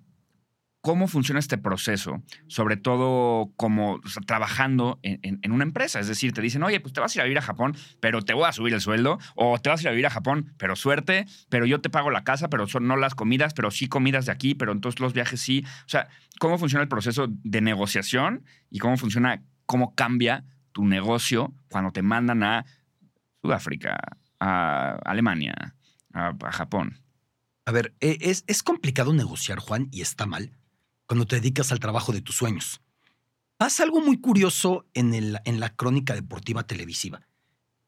¿Cómo 0.88 1.10
funciona 1.10 1.42
este 1.42 1.58
proceso? 1.58 2.24
Sobre 2.48 2.78
todo 2.78 3.52
como 3.58 4.00
trabajando 4.26 5.02
en 5.04 5.52
una 5.52 5.66
empresa. 5.66 6.00
Es 6.00 6.08
decir, 6.08 6.32
te 6.32 6.42
dicen, 6.42 6.64
oye, 6.64 6.80
pues 6.80 6.94
te 6.94 7.02
vas 7.02 7.14
a 7.14 7.18
ir 7.18 7.22
a 7.22 7.24
vivir 7.26 7.40
a 7.40 7.42
Japón, 7.42 7.76
pero 8.00 8.22
te 8.22 8.34
voy 8.34 8.46
a 8.46 8.54
subir 8.54 8.74
el 8.74 8.80
sueldo. 8.80 9.20
O 9.36 9.60
te 9.60 9.68
vas 9.70 9.82
a 9.82 9.84
ir 9.84 9.88
a 9.90 9.92
vivir 9.92 10.06
a 10.06 10.12
Japón, 10.12 10.54
pero 10.58 10.78
suerte, 10.78 11.26
pero 11.50 11.66
yo 11.66 11.82
te 11.82 11.90
pago 11.90 12.10
la 12.10 12.24
casa, 12.24 12.50
pero 12.50 12.68
son 12.68 12.88
no 12.88 12.96
las 12.96 13.16
comidas, 13.16 13.54
pero 13.54 13.70
sí 13.70 13.90
comidas 13.90 14.28
de 14.28 14.32
aquí, 14.32 14.56
pero 14.56 14.72
entonces 14.72 15.02
los 15.02 15.12
viajes 15.12 15.42
sí. 15.42 15.66
O 15.86 15.90
sea, 15.90 16.08
¿cómo 16.40 16.58
funciona 16.58 16.84
el 16.84 16.88
proceso 16.88 17.28
de 17.28 17.60
negociación 17.60 18.46
y 18.70 18.80
cómo 18.80 18.96
funciona, 18.96 19.44
cómo 19.66 19.94
cambia 19.94 20.46
tu 20.72 20.86
negocio 20.86 21.54
cuando 21.70 21.92
te 21.92 22.02
mandan 22.02 22.44
a 22.44 22.66
Sudáfrica, 23.42 23.98
a 24.40 25.00
Alemania, 25.04 25.76
a, 26.14 26.34
a 26.42 26.52
Japón? 26.54 27.02
A 27.66 27.74
ver, 27.74 27.94
e- 28.00 28.20
es, 28.22 28.46
es 28.48 28.64
complicado 28.64 29.12
negociar, 29.12 29.60
Juan, 29.60 29.90
y 29.92 30.00
está 30.00 30.26
mal, 30.26 30.58
cuando 31.08 31.26
te 31.26 31.38
dedicas 31.38 31.72
al 31.72 31.80
trabajo 31.80 32.12
de 32.12 32.22
tus 32.22 32.36
sueños. 32.36 32.82
Pasa 33.58 33.84
algo 33.84 34.02
muy 34.02 34.20
curioso 34.22 34.86
en, 34.94 35.14
el- 35.16 35.40
en 35.46 35.60
la 35.60 35.76
crónica 35.76 36.14
deportiva 36.14 36.64
televisiva. 36.64 37.28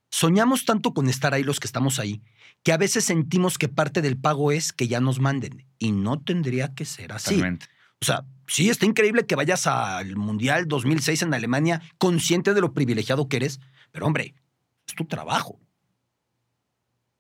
Soñamos 0.10 0.65
tanto 0.65 0.93
con 0.95 1.08
estar 1.08 1.34
ahí 1.36 1.43
los 1.43 1.60
que 1.60 1.67
estamos 1.67 1.99
ahí, 1.99 2.23
que 2.63 2.71
a 2.73 2.77
veces 2.77 3.05
sentimos 3.05 3.60
que 3.60 3.67
parte 3.67 4.01
del 4.01 4.17
pago 4.17 4.51
es 4.51 4.73
que 4.73 4.88
ya 4.88 4.99
nos 4.99 5.19
manden, 5.19 5.67
y 5.77 5.91
no 5.91 6.19
tendría 6.19 6.73
que 6.73 6.86
ser 6.86 7.12
así. 7.13 7.36
Totalmente. 7.36 7.67
O 8.01 8.05
sea, 8.05 8.25
sí, 8.47 8.69
está 8.69 8.86
increíble 8.88 9.27
que 9.27 9.36
vayas 9.36 9.67
al 9.67 10.15
Mundial 10.15 10.67
2006 10.67 11.21
en 11.21 11.34
Alemania 11.34 11.82
consciente 11.99 12.53
de 12.55 12.62
lo 12.62 12.73
privilegiado 12.73 13.27
que 13.27 13.38
eres, 13.38 13.60
Pero 13.91 14.05
hombre, 14.08 14.34
es 14.88 14.95
tu 14.95 15.05
trabajo. 15.05 15.60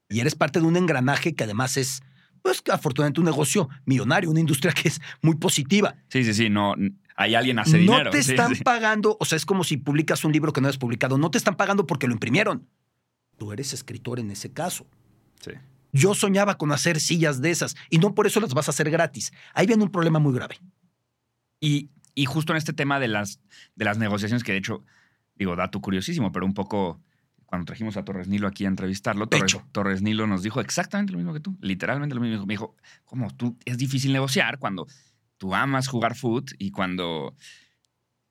Y 0.07 0.19
eres 0.21 0.35
parte 0.35 0.59
de 0.59 0.65
un 0.65 0.75
engranaje 0.77 1.35
que 1.35 1.43
además 1.43 1.77
es, 1.77 2.01
pues 2.41 2.61
afortunadamente 2.71 3.19
un 3.19 3.25
negocio 3.25 3.69
millonario, 3.85 4.29
una 4.29 4.39
industria 4.39 4.73
que 4.73 4.87
es 4.89 5.01
muy 5.21 5.35
positiva. 5.35 5.95
Sí, 6.09 6.23
sí, 6.23 6.33
sí, 6.33 6.49
no, 6.49 6.75
hay 7.15 7.35
alguien 7.35 7.59
hace 7.59 7.77
no 7.77 7.91
dinero. 7.93 8.11
te 8.11 8.23
sí, 8.23 8.31
están 8.31 8.55
sí. 8.55 8.63
pagando, 8.63 9.17
o 9.19 9.25
sea, 9.25 9.35
es 9.35 9.45
como 9.45 9.63
si 9.63 9.77
publicas 9.77 10.23
un 10.23 10.31
libro 10.31 10.53
que 10.53 10.61
no 10.61 10.67
has 10.67 10.77
publicado, 10.77 11.17
no 11.17 11.31
te 11.31 11.37
están 11.37 11.55
pagando 11.55 11.85
porque 11.85 12.07
lo 12.07 12.13
imprimieron. 12.13 12.67
Tú 13.37 13.51
eres 13.51 13.73
escritor 13.73 14.19
en 14.19 14.31
ese 14.31 14.51
caso. 14.51 14.87
Sí. 15.41 15.51
Yo 15.91 16.13
soñaba 16.13 16.57
con 16.57 16.71
hacer 16.71 16.99
sillas 16.99 17.41
de 17.41 17.51
esas 17.51 17.75
y 17.89 17.97
no 17.97 18.13
por 18.13 18.27
eso 18.27 18.39
las 18.39 18.53
vas 18.53 18.67
a 18.67 18.71
hacer 18.71 18.89
gratis. 18.89 19.33
Ahí 19.53 19.65
viene 19.67 19.83
un 19.83 19.91
problema 19.91 20.19
muy 20.19 20.33
grave. 20.33 20.59
Y, 21.59 21.89
y 22.15 22.25
justo 22.25 22.53
en 22.53 22.57
este 22.57 22.73
tema 22.73 22.99
de 22.99 23.07
las, 23.07 23.39
de 23.75 23.85
las 23.85 23.97
negociaciones, 23.97 24.43
que 24.43 24.51
de 24.51 24.59
hecho, 24.59 24.83
digo, 25.35 25.55
dato 25.55 25.81
curiosísimo, 25.81 26.31
pero 26.31 26.45
un 26.45 26.53
poco 26.53 27.01
cuando 27.49 27.65
trajimos 27.65 27.97
a 27.97 28.05
Torres 28.05 28.27
Nilo 28.27 28.47
aquí 28.47 28.65
a 28.65 28.67
entrevistarlo, 28.67 29.27
Torres, 29.71 30.03
Nilo 30.03 30.27
nos 30.27 30.43
dijo 30.43 30.61
exactamente 30.61 31.13
lo 31.13 31.17
mismo 31.17 31.33
que 31.33 31.39
tú, 31.39 31.57
literalmente 31.61 32.13
lo 32.13 32.21
mismo. 32.21 32.45
Me 32.45 32.53
dijo, 32.53 32.75
¿cómo? 33.05 33.35
Tú, 33.35 33.57
es 33.65 33.79
difícil 33.79 34.13
negociar 34.13 34.59
cuando 34.59 34.85
tú 35.39 35.55
amas 35.55 35.87
jugar 35.87 36.15
foot 36.15 36.51
y 36.59 36.69
cuando 36.69 37.35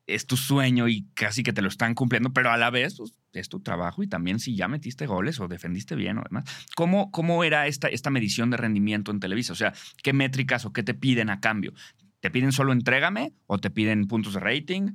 es 0.07 0.25
tu 0.25 0.37
sueño 0.37 0.87
y 0.87 1.05
casi 1.15 1.43
que 1.43 1.51
te 1.51 1.61
lo 1.61 1.67
están 1.67 1.95
cumpliendo, 1.95 2.31
pero 2.31 2.49
a 2.49 2.55
la 2.55 2.69
vez 2.69 2.95
pues, 2.95 3.13
es 3.33 3.49
tu 3.49 3.59
trabajo 3.59 4.03
y 4.03 4.07
también 4.07 4.39
si 4.39 4.55
ya 4.55 4.69
metiste 4.69 5.05
goles 5.05 5.41
o 5.41 5.49
defendiste 5.49 5.95
bien 5.95 6.17
o 6.17 6.23
demás. 6.23 6.45
¿Cómo, 6.77 7.11
cómo 7.11 7.43
era 7.43 7.67
esta, 7.67 7.89
esta 7.89 8.11
medición 8.11 8.49
de 8.51 8.55
rendimiento 8.55 9.11
en 9.11 9.19
Televisa? 9.19 9.51
O 9.51 9.57
sea, 9.57 9.73
¿qué 10.01 10.13
métricas 10.13 10.63
o 10.63 10.71
qué 10.71 10.81
te 10.81 10.93
piden 10.93 11.29
a 11.29 11.41
cambio? 11.41 11.73
¿Te 12.21 12.31
piden 12.31 12.53
solo 12.53 12.71
entrégame 12.71 13.33
o 13.47 13.57
te 13.57 13.69
piden 13.69 14.07
puntos 14.07 14.35
de 14.35 14.39
rating? 14.39 14.93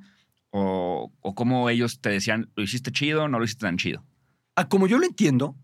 ¿O, 0.49 1.13
o 1.21 1.35
cómo 1.35 1.69
ellos 1.69 2.01
te 2.01 2.09
decían, 2.09 2.51
lo 2.57 2.63
hiciste 2.63 2.91
chido 2.91 3.29
no 3.29 3.39
lo 3.39 3.45
hiciste 3.45 3.67
tan 3.67 3.77
chido? 3.77 4.03
Como 4.69 4.87
yo 4.87 4.99
lo 4.99 5.07
entiendo, 5.07 5.57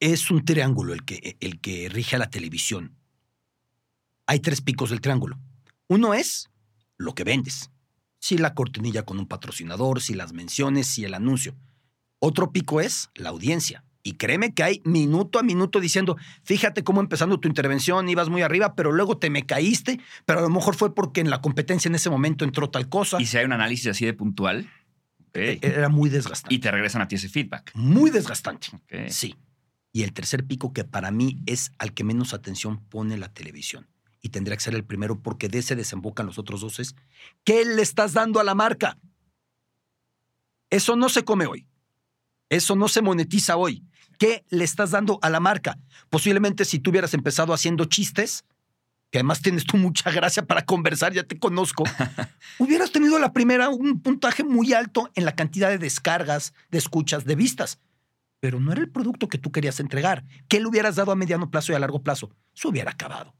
es 0.00 0.30
un 0.30 0.44
triángulo 0.44 0.92
el 0.92 1.04
que, 1.04 1.36
el 1.40 1.60
que 1.60 1.88
rige 1.88 2.16
a 2.16 2.18
la 2.18 2.30
televisión. 2.30 2.96
Hay 4.26 4.40
tres 4.40 4.60
picos 4.60 4.90
del 4.90 5.00
triángulo. 5.00 5.38
Uno 5.88 6.14
es 6.14 6.50
lo 6.96 7.14
que 7.14 7.24
vendes. 7.24 7.70
Si 8.18 8.38
la 8.38 8.54
cortinilla 8.54 9.04
con 9.04 9.18
un 9.18 9.26
patrocinador, 9.26 10.00
si 10.00 10.14
las 10.14 10.32
menciones, 10.32 10.86
si 10.86 11.04
el 11.04 11.14
anuncio. 11.14 11.54
Otro 12.18 12.52
pico 12.52 12.80
es 12.80 13.10
la 13.14 13.30
audiencia. 13.30 13.84
Y 14.02 14.12
créeme 14.12 14.54
que 14.54 14.62
hay 14.62 14.82
minuto 14.84 15.40
a 15.40 15.42
minuto 15.42 15.80
diciendo, 15.80 16.16
fíjate 16.44 16.84
cómo 16.84 17.00
empezando 17.00 17.40
tu 17.40 17.48
intervención 17.48 18.08
ibas 18.08 18.28
muy 18.28 18.42
arriba, 18.42 18.76
pero 18.76 18.92
luego 18.92 19.18
te 19.18 19.30
me 19.30 19.46
caíste, 19.46 20.00
pero 20.24 20.38
a 20.38 20.42
lo 20.42 20.48
mejor 20.48 20.76
fue 20.76 20.94
porque 20.94 21.20
en 21.20 21.28
la 21.28 21.40
competencia 21.40 21.88
en 21.88 21.96
ese 21.96 22.08
momento 22.08 22.44
entró 22.44 22.70
tal 22.70 22.88
cosa. 22.88 23.20
Y 23.20 23.26
si 23.26 23.36
hay 23.36 23.44
un 23.44 23.52
análisis 23.52 23.88
así 23.88 24.04
de 24.04 24.14
puntual, 24.14 24.70
E- 25.36 25.58
Era 25.62 25.88
muy 25.88 26.08
desgastante. 26.10 26.54
y 26.54 26.58
te 26.58 26.70
regresan 26.70 27.02
a 27.02 27.08
ti 27.08 27.16
ese 27.16 27.28
feedback. 27.28 27.70
Muy 27.74 28.10
desgastante. 28.10 28.68
Sí. 29.08 29.36
Y 29.92 30.02
el 30.02 30.12
tercer 30.12 30.44
pico 30.46 30.72
que 30.72 30.84
para 30.84 31.10
mí 31.10 31.40
es 31.46 31.72
al 31.78 31.94
que 31.94 32.04
menos 32.04 32.34
atención 32.34 32.84
pone 32.88 33.16
la 33.16 33.32
televisión. 33.32 33.88
Y 34.20 34.30
tendría 34.30 34.56
que 34.56 34.62
ser 34.64 34.74
el 34.74 34.84
primero 34.84 35.22
porque 35.22 35.48
de 35.48 35.58
ese 35.58 35.76
desembocan 35.76 36.26
los 36.26 36.38
otros 36.38 36.60
dos 36.60 36.80
es 36.80 36.94
¿qué 37.44 37.64
le 37.64 37.80
estás 37.82 38.12
dando 38.12 38.40
a 38.40 38.44
la 38.44 38.54
marca? 38.54 38.98
Eso 40.70 40.96
no 40.96 41.08
se 41.08 41.24
come 41.24 41.46
hoy. 41.46 41.66
Eso 42.48 42.76
no 42.76 42.88
se 42.88 43.02
monetiza 43.02 43.56
hoy. 43.56 43.84
¿Qué 44.18 44.44
le 44.50 44.64
estás 44.64 44.90
dando 44.90 45.18
a 45.22 45.30
la 45.30 45.40
marca? 45.40 45.78
Posiblemente 46.10 46.64
si 46.64 46.78
tú 46.78 46.90
hubieras 46.90 47.14
empezado 47.14 47.52
haciendo 47.52 47.84
chistes, 47.84 48.44
que 49.10 49.18
además 49.18 49.40
tienes 49.40 49.64
tú 49.64 49.76
mucha 49.76 50.10
gracia 50.10 50.46
para 50.46 50.64
conversar, 50.64 51.12
ya 51.12 51.22
te 51.22 51.38
conozco, 51.38 51.84
hubieras 52.58 52.92
tenido 52.92 53.18
la 53.18 53.32
primera 53.32 53.68
un 53.68 54.00
puntaje 54.00 54.44
muy 54.44 54.72
alto 54.72 55.10
en 55.14 55.24
la 55.24 55.34
cantidad 55.34 55.68
de 55.68 55.78
descargas, 55.78 56.54
de 56.70 56.78
escuchas, 56.78 57.24
de 57.24 57.36
vistas 57.36 57.78
pero 58.40 58.60
no 58.60 58.72
era 58.72 58.80
el 58.80 58.90
producto 58.90 59.28
que 59.28 59.38
tú 59.38 59.50
querías 59.50 59.80
entregar. 59.80 60.24
¿Qué 60.48 60.60
le 60.60 60.66
hubieras 60.66 60.96
dado 60.96 61.12
a 61.12 61.16
mediano 61.16 61.50
plazo 61.50 61.72
y 61.72 61.74
a 61.74 61.78
largo 61.78 62.02
plazo? 62.02 62.30
Se 62.54 62.68
hubiera 62.68 62.92
acabado, 62.92 63.34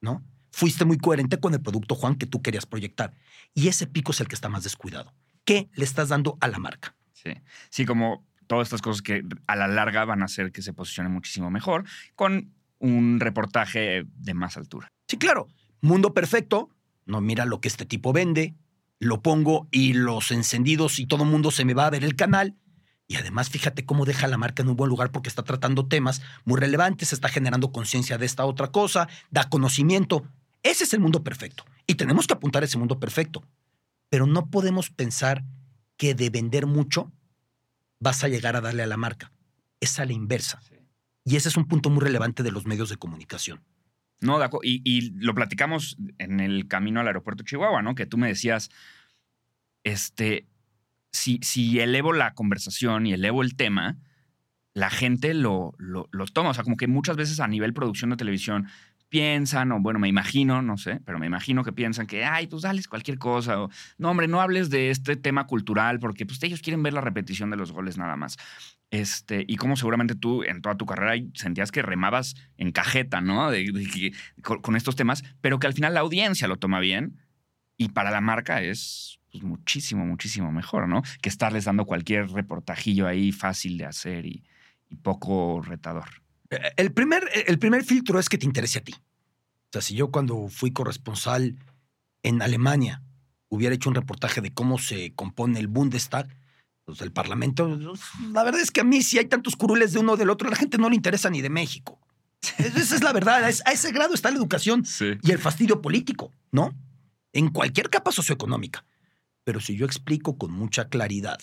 ¿no? 0.00 0.24
Fuiste 0.50 0.84
muy 0.84 0.98
coherente 0.98 1.38
con 1.38 1.52
el 1.54 1.60
producto, 1.60 1.94
Juan, 1.94 2.14
que 2.14 2.26
tú 2.26 2.42
querías 2.42 2.64
proyectar. 2.64 3.12
Y 3.54 3.68
ese 3.68 3.86
pico 3.86 4.12
es 4.12 4.20
el 4.20 4.28
que 4.28 4.34
está 4.34 4.48
más 4.48 4.62
descuidado. 4.62 5.12
¿Qué 5.44 5.68
le 5.74 5.84
estás 5.84 6.08
dando 6.08 6.38
a 6.40 6.48
la 6.48 6.58
marca? 6.58 6.94
Sí. 7.12 7.30
Sí, 7.70 7.84
como 7.84 8.24
todas 8.46 8.68
estas 8.68 8.82
cosas 8.82 9.02
que 9.02 9.24
a 9.46 9.56
la 9.56 9.68
larga 9.68 10.04
van 10.04 10.22
a 10.22 10.26
hacer 10.26 10.52
que 10.52 10.62
se 10.62 10.72
posicione 10.72 11.08
muchísimo 11.08 11.50
mejor 11.50 11.84
con 12.14 12.54
un 12.78 13.20
reportaje 13.20 14.04
de 14.06 14.34
más 14.34 14.56
altura. 14.56 14.92
Sí, 15.08 15.16
claro. 15.18 15.48
Mundo 15.80 16.14
perfecto. 16.14 16.70
No, 17.04 17.20
mira 17.20 17.44
lo 17.44 17.60
que 17.60 17.68
este 17.68 17.86
tipo 17.86 18.12
vende. 18.12 18.54
Lo 18.98 19.22
pongo 19.22 19.68
y 19.70 19.92
los 19.92 20.30
encendidos 20.30 20.98
y 20.98 21.06
todo 21.06 21.24
el 21.24 21.30
mundo 21.30 21.50
se 21.50 21.64
me 21.64 21.74
va 21.74 21.86
a 21.86 21.90
ver 21.90 22.04
el 22.04 22.16
canal. 22.16 22.56
Y 23.08 23.16
además, 23.16 23.50
fíjate 23.50 23.84
cómo 23.84 24.04
deja 24.04 24.26
la 24.26 24.36
marca 24.36 24.62
en 24.62 24.68
un 24.68 24.76
buen 24.76 24.88
lugar 24.90 25.12
porque 25.12 25.28
está 25.28 25.44
tratando 25.44 25.86
temas 25.86 26.22
muy 26.44 26.58
relevantes, 26.58 27.12
está 27.12 27.28
generando 27.28 27.70
conciencia 27.70 28.18
de 28.18 28.26
esta 28.26 28.44
otra 28.44 28.72
cosa, 28.72 29.08
da 29.30 29.48
conocimiento. 29.48 30.24
Ese 30.62 30.84
es 30.84 30.92
el 30.92 31.00
mundo 31.00 31.22
perfecto. 31.22 31.64
Y 31.86 31.94
tenemos 31.94 32.26
que 32.26 32.34
apuntar 32.34 32.62
a 32.62 32.66
ese 32.66 32.78
mundo 32.78 32.98
perfecto. 32.98 33.44
Pero 34.08 34.26
no 34.26 34.50
podemos 34.50 34.90
pensar 34.90 35.44
que 35.96 36.14
de 36.14 36.30
vender 36.30 36.66
mucho 36.66 37.12
vas 38.00 38.24
a 38.24 38.28
llegar 38.28 38.56
a 38.56 38.60
darle 38.60 38.82
a 38.82 38.86
la 38.86 38.96
marca. 38.96 39.30
Es 39.78 40.00
a 40.00 40.04
la 40.04 40.12
inversa. 40.12 40.60
Y 41.24 41.36
ese 41.36 41.48
es 41.48 41.56
un 41.56 41.66
punto 41.66 41.90
muy 41.90 42.02
relevante 42.02 42.42
de 42.42 42.50
los 42.50 42.66
medios 42.66 42.88
de 42.88 42.96
comunicación. 42.96 43.62
No, 44.20 44.38
y, 44.62 45.10
lo 45.18 45.34
platicamos 45.34 45.96
en 46.18 46.40
el 46.40 46.68
camino 46.68 47.00
al 47.00 47.06
aeropuerto 47.06 47.42
de 47.42 47.48
Chihuahua, 47.48 47.82
¿no? 47.82 47.94
Que 47.94 48.06
tú 48.06 48.16
me 48.16 48.28
decías, 48.28 48.70
este, 49.84 50.46
si, 51.12 51.80
elevo 51.80 52.12
la 52.12 52.34
conversación 52.34 53.06
y 53.06 53.12
elevo 53.12 53.42
el 53.42 53.56
tema, 53.56 53.98
la 54.72 54.90
gente 54.90 55.34
lo, 55.34 55.74
lo, 55.78 56.08
lo 56.12 56.26
toma. 56.26 56.50
O 56.50 56.54
sea, 56.54 56.64
como 56.64 56.76
que 56.76 56.86
muchas 56.86 57.16
veces 57.16 57.40
a 57.40 57.48
nivel 57.48 57.74
producción 57.74 58.10
de 58.10 58.16
televisión 58.16 58.68
piensan, 59.08 59.72
o 59.72 59.80
bueno, 59.80 59.98
me 59.98 60.08
imagino, 60.08 60.62
no 60.62 60.76
sé, 60.76 61.00
pero 61.04 61.18
me 61.18 61.26
imagino 61.26 61.62
que 61.64 61.72
piensan 61.72 62.06
que, 62.06 62.24
ay, 62.24 62.46
pues 62.46 62.62
dales 62.62 62.88
cualquier 62.88 63.18
cosa, 63.18 63.62
o 63.62 63.70
no, 63.98 64.10
hombre, 64.10 64.28
no 64.28 64.40
hables 64.40 64.70
de 64.70 64.90
este 64.90 65.16
tema 65.16 65.46
cultural, 65.46 65.98
porque 65.98 66.26
pues 66.26 66.42
ellos 66.42 66.60
quieren 66.60 66.82
ver 66.82 66.92
la 66.92 67.00
repetición 67.00 67.50
de 67.50 67.56
los 67.56 67.72
goles 67.72 67.98
nada 67.98 68.16
más. 68.16 68.36
Este, 69.00 69.44
y 69.46 69.56
como 69.56 69.76
seguramente 69.76 70.14
tú 70.14 70.42
en 70.42 70.62
toda 70.62 70.76
tu 70.76 70.86
carrera 70.86 71.22
sentías 71.34 71.70
que 71.70 71.82
remabas 71.82 72.34
en 72.56 72.72
cajeta, 72.72 73.20
¿no? 73.20 73.50
De- 73.50 74.12
con, 74.42 74.60
con 74.62 74.76
estos 74.76 74.96
temas, 74.96 75.22
pero 75.40 75.58
que 75.58 75.66
al 75.66 75.74
final 75.74 75.94
la 75.94 76.00
audiencia 76.00 76.48
lo 76.48 76.56
toma 76.56 76.80
bien 76.80 77.18
y 77.76 77.88
para 77.90 78.10
la 78.10 78.20
marca 78.20 78.62
es 78.62 79.18
pues, 79.30 79.42
muchísimo, 79.42 80.06
muchísimo 80.06 80.50
mejor, 80.52 80.88
¿no? 80.88 81.02
Que 81.20 81.28
estarles 81.28 81.64
dando 81.64 81.84
cualquier 81.84 82.28
reportajillo 82.30 83.06
ahí 83.06 83.32
fácil 83.32 83.76
de 83.76 83.84
hacer 83.84 84.24
y, 84.24 84.44
y 84.88 84.96
poco 84.96 85.60
retador. 85.62 86.08
Eh, 86.50 86.58
El 86.76 86.92
primer, 86.92 87.24
el 87.46 87.58
primer 87.58 87.84
filtro 87.84 88.18
es 88.18 88.28
que 88.28 88.38
te 88.38 88.46
interese 88.46 88.78
a 88.78 88.82
ti. 88.84 88.94
O 88.94 89.72
sea, 89.72 89.82
si 89.82 89.94
yo 89.94 90.10
cuando 90.10 90.48
fui 90.48 90.70
corresponsal 90.70 91.56
en 92.22 92.40
Alemania 92.40 93.02
hubiera 93.48 93.74
hecho 93.74 93.90
un 93.90 93.94
reportaje 93.94 94.40
de 94.40 94.52
cómo 94.52 94.78
se 94.78 95.12
compone 95.14 95.60
el 95.60 95.66
Bundestag, 95.68 96.28
pues 96.86 97.00
el 97.02 97.12
Parlamento, 97.12 97.68
pues, 97.68 98.00
la 98.32 98.44
verdad 98.44 98.60
es 98.60 98.70
que 98.70 98.80
a 98.80 98.84
mí 98.84 99.02
si 99.02 99.18
hay 99.18 99.26
tantos 99.26 99.56
curules 99.56 99.92
de 99.92 99.98
uno 99.98 100.12
o 100.12 100.16
del 100.16 100.30
otro, 100.30 100.46
a 100.48 100.52
la 100.52 100.56
gente 100.56 100.78
no 100.78 100.88
le 100.88 100.94
interesa 100.96 101.28
ni 101.28 101.42
de 101.42 101.50
México. 101.50 102.00
Esa 102.58 102.94
es 102.94 103.02
la 103.02 103.12
verdad, 103.12 103.42
a 103.44 103.72
ese 103.72 103.90
grado 103.92 104.14
está 104.14 104.30
la 104.30 104.36
educación 104.36 104.84
Sí. 104.84 105.14
y 105.22 105.32
el 105.32 105.38
fastidio 105.38 105.82
político, 105.82 106.30
¿no? 106.52 106.72
En 107.32 107.48
cualquier 107.50 107.90
capa 107.90 108.12
socioeconómica. 108.12 108.86
Pero 109.42 109.58
si 109.60 109.76
yo 109.76 109.84
explico 109.84 110.38
con 110.38 110.52
mucha 110.52 110.88
claridad 110.88 111.38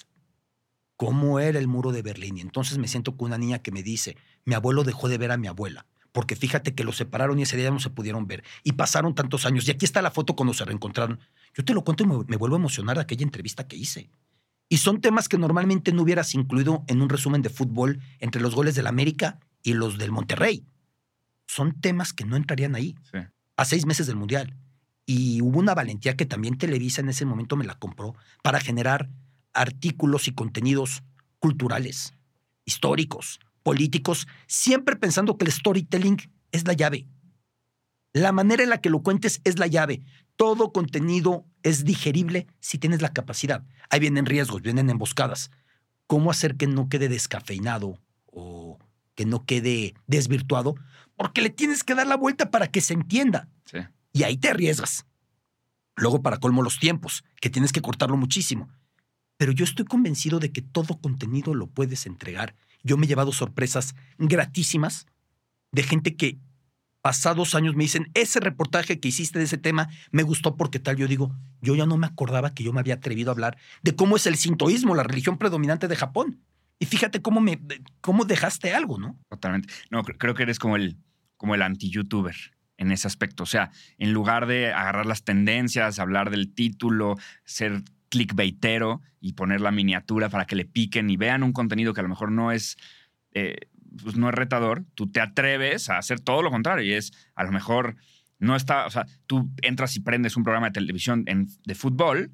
cómo 0.96 1.40
era 1.40 1.60
el 1.60 1.68
muro 1.68 1.92
de 1.92 2.02
Berlín 2.04 2.38
y 2.38 2.42
entonces 2.42 2.78
me 2.78 2.88
siento 2.88 3.18
con 3.18 3.28
una 3.28 3.38
niña 3.38 3.60
que 3.60 3.72
me 3.74 3.84
dice, 3.84 4.16
mi 4.46 4.54
abuelo 4.56 4.84
dejó 4.86 5.10
de 5.10 5.18
ver 5.18 5.32
a 5.32 5.38
mi 5.38 5.48
abuela, 5.48 5.86
porque 6.14 6.38
fíjate 6.38 6.74
que 6.74 6.86
los 6.86 6.96
separaron 6.96 7.38
y 7.40 7.42
ese 7.44 7.58
día 7.58 7.70
no 7.70 7.80
se 7.80 7.90
pudieron 7.90 8.28
ver 8.28 8.44
y 8.64 8.74
pasaron 8.74 9.14
tantos 9.14 9.46
años 9.46 9.68
y 9.68 9.72
aquí 9.72 9.84
está 9.84 10.02
la 10.02 10.12
foto 10.12 10.36
cuando 10.38 10.54
se 10.54 10.64
reencontraron. 10.64 11.20
Yo 11.54 11.66
te 11.66 11.74
lo 11.74 11.84
cuento 11.84 12.04
y 12.04 12.08
me, 12.08 12.24
me 12.28 12.38
vuelvo 12.38 12.56
a 12.56 12.60
emocionar 12.60 12.96
de 12.96 13.02
aquella 13.02 13.24
entrevista 13.24 13.68
que 13.68 13.76
hice. 13.76 14.10
Y 14.74 14.78
son 14.78 15.02
temas 15.02 15.30
que 15.30 15.38
normalmente 15.38 15.94
no 15.94 16.02
hubieras 16.02 16.34
incluido 16.34 16.84
en 16.88 17.04
un 17.04 17.08
resumen 17.08 17.44
de 17.44 17.52
fútbol 17.52 18.00
entre 18.18 18.42
los 18.42 18.56
goles 18.56 18.74
del 18.74 18.88
América 18.88 19.40
y 19.62 19.74
los 19.76 20.00
del 20.00 20.12
Monterrey. 20.12 20.66
Son 21.46 21.80
temas 21.80 22.12
que 22.12 22.26
no 22.26 22.36
entrarían 22.36 22.74
ahí 22.74 22.96
Sí. 23.12 23.20
a 23.56 23.66
seis 23.66 23.86
meses 23.86 24.08
del 24.08 24.16
Mundial. 24.16 24.58
Y 25.06 25.42
hubo 25.44 25.60
una 25.60 25.76
valentía 25.76 26.18
que 26.18 26.26
también 26.26 26.58
Televisa 26.58 27.02
en 27.02 27.10
ese 27.10 27.24
momento 27.24 27.56
me 27.56 27.66
la 27.66 27.76
compró 27.76 28.16
para 28.42 28.60
generar 28.60 29.12
artículos 29.54 30.28
y 30.28 30.32
contenidos 30.34 31.04
culturales, 31.38 32.16
históricos, 32.66 33.40
políticos, 33.62 34.28
siempre 34.48 34.96
pensando 34.96 35.38
que 35.38 35.46
el 35.46 35.52
storytelling 35.52 36.18
es 36.52 36.66
la 36.66 36.74
llave. 36.74 37.06
La 38.12 38.32
manera 38.32 38.64
en 38.64 38.70
la 38.72 38.82
que 38.82 38.90
lo 38.90 39.04
cuentes 39.04 39.40
es 39.44 39.60
la 39.60 39.68
llave. 39.68 40.02
Todo 40.36 40.72
contenido 40.72 41.46
es 41.62 41.86
digerible 41.86 42.48
si 42.60 42.78
tienes 42.78 43.02
la 43.02 43.14
capacidad. 43.14 43.64
Ahí 43.90 44.00
vienen 44.00 44.26
riesgos, 44.26 44.62
vienen 44.62 44.90
emboscadas. 44.90 45.52
¿Cómo 46.08 46.32
hacer 46.32 46.58
que 46.58 46.68
no 46.68 46.90
quede 46.90 47.10
descafeinado 47.10 48.00
o 48.26 48.80
que 49.16 49.26
no 49.26 49.46
quede 49.46 49.94
desvirtuado? 50.08 50.76
Porque 51.16 51.42
le 51.42 51.50
tienes 51.50 51.84
que 51.84 51.96
dar 51.96 52.08
la 52.08 52.18
vuelta 52.18 52.52
para 52.52 52.68
que 52.68 52.82
se 52.82 52.94
entienda. 52.94 53.48
Sí. 53.66 53.80
Y 54.12 54.24
ahí 54.24 54.38
te 54.38 54.50
arriesgas. 54.50 55.06
Luego, 55.96 56.22
para 56.22 56.38
colmo, 56.38 56.64
los 56.64 56.80
tiempos, 56.80 57.24
que 57.40 57.50
tienes 57.50 57.72
que 57.72 57.82
cortarlo 57.82 58.18
muchísimo. 58.18 58.70
Pero 59.38 59.52
yo 59.52 59.64
estoy 59.64 59.86
convencido 59.86 60.40
de 60.40 60.52
que 60.52 60.62
todo 60.62 61.00
contenido 61.00 61.54
lo 61.54 61.68
puedes 61.68 62.06
entregar. 62.06 62.56
Yo 62.84 62.98
me 62.98 63.06
he 63.06 63.10
llevado 63.10 63.32
sorpresas 63.32 63.96
gratísimas 64.18 65.06
de 65.72 65.84
gente 65.84 66.16
que 66.16 66.40
pasados 67.04 67.54
años 67.54 67.76
me 67.76 67.84
dicen, 67.84 68.10
ese 68.14 68.40
reportaje 68.40 69.02
que 69.02 69.10
hiciste 69.10 69.38
de 69.38 69.46
ese 69.46 69.58
tema 69.58 69.90
me 70.12 70.24
gustó 70.24 70.56
porque 70.56 70.80
tal. 70.80 70.96
Yo 70.96 71.06
digo, 71.06 71.36
yo 71.62 71.76
ya 71.76 71.86
no 71.86 71.98
me 71.98 72.08
acordaba 72.08 72.54
que 72.54 72.64
yo 72.64 72.72
me 72.72 72.80
había 72.80 72.96
atrevido 72.96 73.30
a 73.30 73.34
hablar 73.34 73.58
de 73.82 73.94
cómo 73.94 74.16
es 74.16 74.26
el 74.26 74.38
sintoísmo, 74.38 74.96
la 74.96 75.04
religión 75.04 75.38
predominante 75.38 75.90
de 75.90 75.98
Japón. 75.98 76.40
Y 76.80 76.86
fíjate 76.86 77.22
cómo, 77.22 77.42
me, 77.42 77.60
cómo 78.00 78.24
dejaste 78.24 78.74
algo, 78.74 79.00
¿no? 79.00 79.20
Totalmente. 79.30 79.68
No, 79.92 80.04
creo 80.04 80.34
que 80.34 80.44
eres 80.44 80.60
como 80.60 80.78
el, 80.78 80.98
como 81.36 81.56
el 81.56 81.62
anti-youtuber 81.62 82.36
en 82.78 82.94
ese 82.94 83.06
aspecto. 83.06 83.44
O 83.44 83.48
sea, 83.48 83.72
en 83.98 84.14
lugar 84.14 84.48
de 84.48 84.72
agarrar 84.72 85.06
las 85.06 85.26
tendencias, 85.26 86.00
hablar 86.00 86.30
del 86.30 86.54
título, 86.54 87.18
ser 87.44 87.84
clickbaitero 88.08 89.02
y 89.20 89.34
poner 89.34 89.60
la 89.60 89.72
miniatura 89.72 90.30
para 90.30 90.46
que 90.46 90.56
le 90.56 90.64
piquen 90.64 91.10
y 91.10 91.18
vean 91.18 91.44
un 91.44 91.52
contenido 91.52 91.94
que 91.94 92.00
a 92.00 92.04
lo 92.04 92.10
mejor 92.10 92.32
no 92.32 92.54
es, 92.54 92.78
eh, 93.34 93.58
pues 94.02 94.16
no 94.16 94.30
es 94.30 94.36
retador, 94.36 94.86
tú 94.96 95.12
te 95.12 95.22
atreves 95.22 95.90
a 95.90 95.98
hacer 95.98 96.20
todo 96.20 96.42
lo 96.42 96.52
contrario 96.52 96.86
y 96.86 96.94
es 96.94 97.12
a 97.36 97.44
lo 97.44 97.52
mejor 97.52 97.96
no 98.40 98.56
está, 98.56 98.86
o 98.86 98.90
sea, 98.90 99.06
tú 99.28 99.50
entras 99.62 99.96
y 99.96 100.02
prendes 100.02 100.36
un 100.36 100.44
programa 100.44 100.68
de 100.68 100.74
televisión 100.74 101.26
de 101.26 101.76
fútbol 101.76 102.32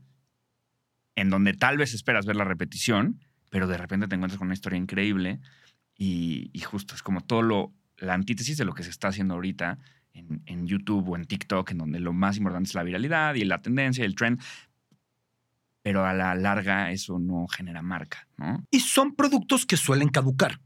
en 1.15 1.29
donde 1.29 1.53
tal 1.53 1.77
vez 1.77 1.93
esperas 1.93 2.25
ver 2.25 2.35
la 2.35 2.45
repetición, 2.45 3.19
pero 3.49 3.67
de 3.67 3.77
repente 3.77 4.07
te 4.07 4.15
encuentras 4.15 4.37
con 4.37 4.47
una 4.47 4.53
historia 4.53 4.77
increíble 4.77 5.39
y, 5.95 6.51
justo 6.65 6.95
es 6.95 7.03
como 7.03 7.21
todo 7.21 7.41
lo, 7.41 7.73
la 7.97 8.13
antítesis 8.13 8.57
de 8.57 8.65
lo 8.65 8.73
que 8.73 8.83
se 8.83 8.89
está 8.89 9.09
haciendo 9.09 9.33
ahorita 9.33 9.77
en, 10.13 10.41
en, 10.45 10.65
YouTube 10.65 11.09
o 11.09 11.15
en 11.15 11.25
TikTok, 11.25 11.71
en 11.71 11.77
donde 11.77 11.99
lo 11.99 12.13
más 12.13 12.37
importante 12.37 12.69
es 12.69 12.73
la 12.73 12.83
viralidad 12.83 13.35
y 13.35 13.43
la 13.43 13.61
tendencia 13.61 14.03
y 14.03 14.05
el 14.05 14.15
trend, 14.15 14.41
pero 15.81 16.05
a 16.05 16.13
la 16.13 16.35
larga 16.35 16.91
eso 16.91 17.19
no 17.19 17.47
genera 17.47 17.81
marca, 17.81 18.27
¿no? 18.37 18.65
Y 18.71 18.79
son 18.79 19.15
productos 19.15 19.65
que 19.65 19.77
suelen 19.77 20.09
caducar. 20.09 20.59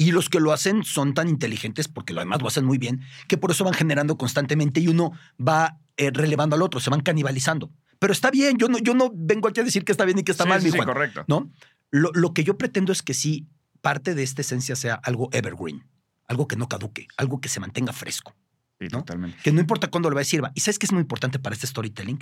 Y 0.00 0.12
los 0.12 0.28
que 0.28 0.40
lo 0.40 0.52
hacen 0.52 0.84
son 0.84 1.12
tan 1.12 1.28
inteligentes, 1.28 1.88
porque 1.88 2.14
lo 2.14 2.20
demás 2.20 2.40
lo 2.40 2.48
hacen 2.48 2.64
muy 2.64 2.78
bien, 2.78 3.02
que 3.26 3.36
por 3.36 3.50
eso 3.50 3.64
van 3.64 3.74
generando 3.74 4.16
constantemente 4.16 4.80
y 4.80 4.88
uno 4.88 5.12
va 5.44 5.80
eh, 5.96 6.10
relevando 6.12 6.54
al 6.56 6.62
otro, 6.62 6.78
se 6.78 6.88
van 6.88 7.00
canibalizando. 7.00 7.70
Pero 7.98 8.12
está 8.12 8.30
bien, 8.30 8.56
yo 8.58 8.68
no, 8.68 8.78
yo 8.78 8.94
no 8.94 9.10
vengo 9.12 9.48
aquí 9.48 9.60
a 9.60 9.64
decir 9.64 9.84
que 9.84 9.90
está 9.90 10.04
bien 10.04 10.20
y 10.20 10.22
que 10.22 10.30
está 10.32 10.46
mal, 10.46 10.62
sí, 10.62 10.70
sí, 10.70 10.78
correcto. 10.78 11.24
¿no? 11.26 11.50
Lo, 11.90 12.12
lo 12.14 12.32
que 12.32 12.44
yo 12.44 12.56
pretendo 12.56 12.92
es 12.92 13.02
que 13.02 13.12
sí, 13.12 13.48
parte 13.80 14.14
de 14.14 14.22
esta 14.22 14.42
esencia 14.42 14.76
sea 14.76 14.94
algo 14.94 15.28
evergreen, 15.32 15.84
algo 16.28 16.46
que 16.46 16.54
no 16.54 16.68
caduque, 16.68 17.08
algo 17.16 17.40
que 17.40 17.48
se 17.48 17.58
mantenga 17.58 17.92
fresco. 17.92 18.36
Sí, 18.80 18.86
totalmente. 18.86 19.38
Que 19.42 19.50
no 19.50 19.60
importa 19.60 19.90
cuándo 19.90 20.08
lo 20.08 20.14
va 20.14 20.20
a 20.20 20.22
decir. 20.22 20.40
¿Y 20.54 20.60
sabes 20.60 20.78
qué 20.78 20.86
es 20.86 20.92
muy 20.92 21.00
importante 21.00 21.40
para 21.40 21.54
este 21.54 21.66
storytelling? 21.66 22.18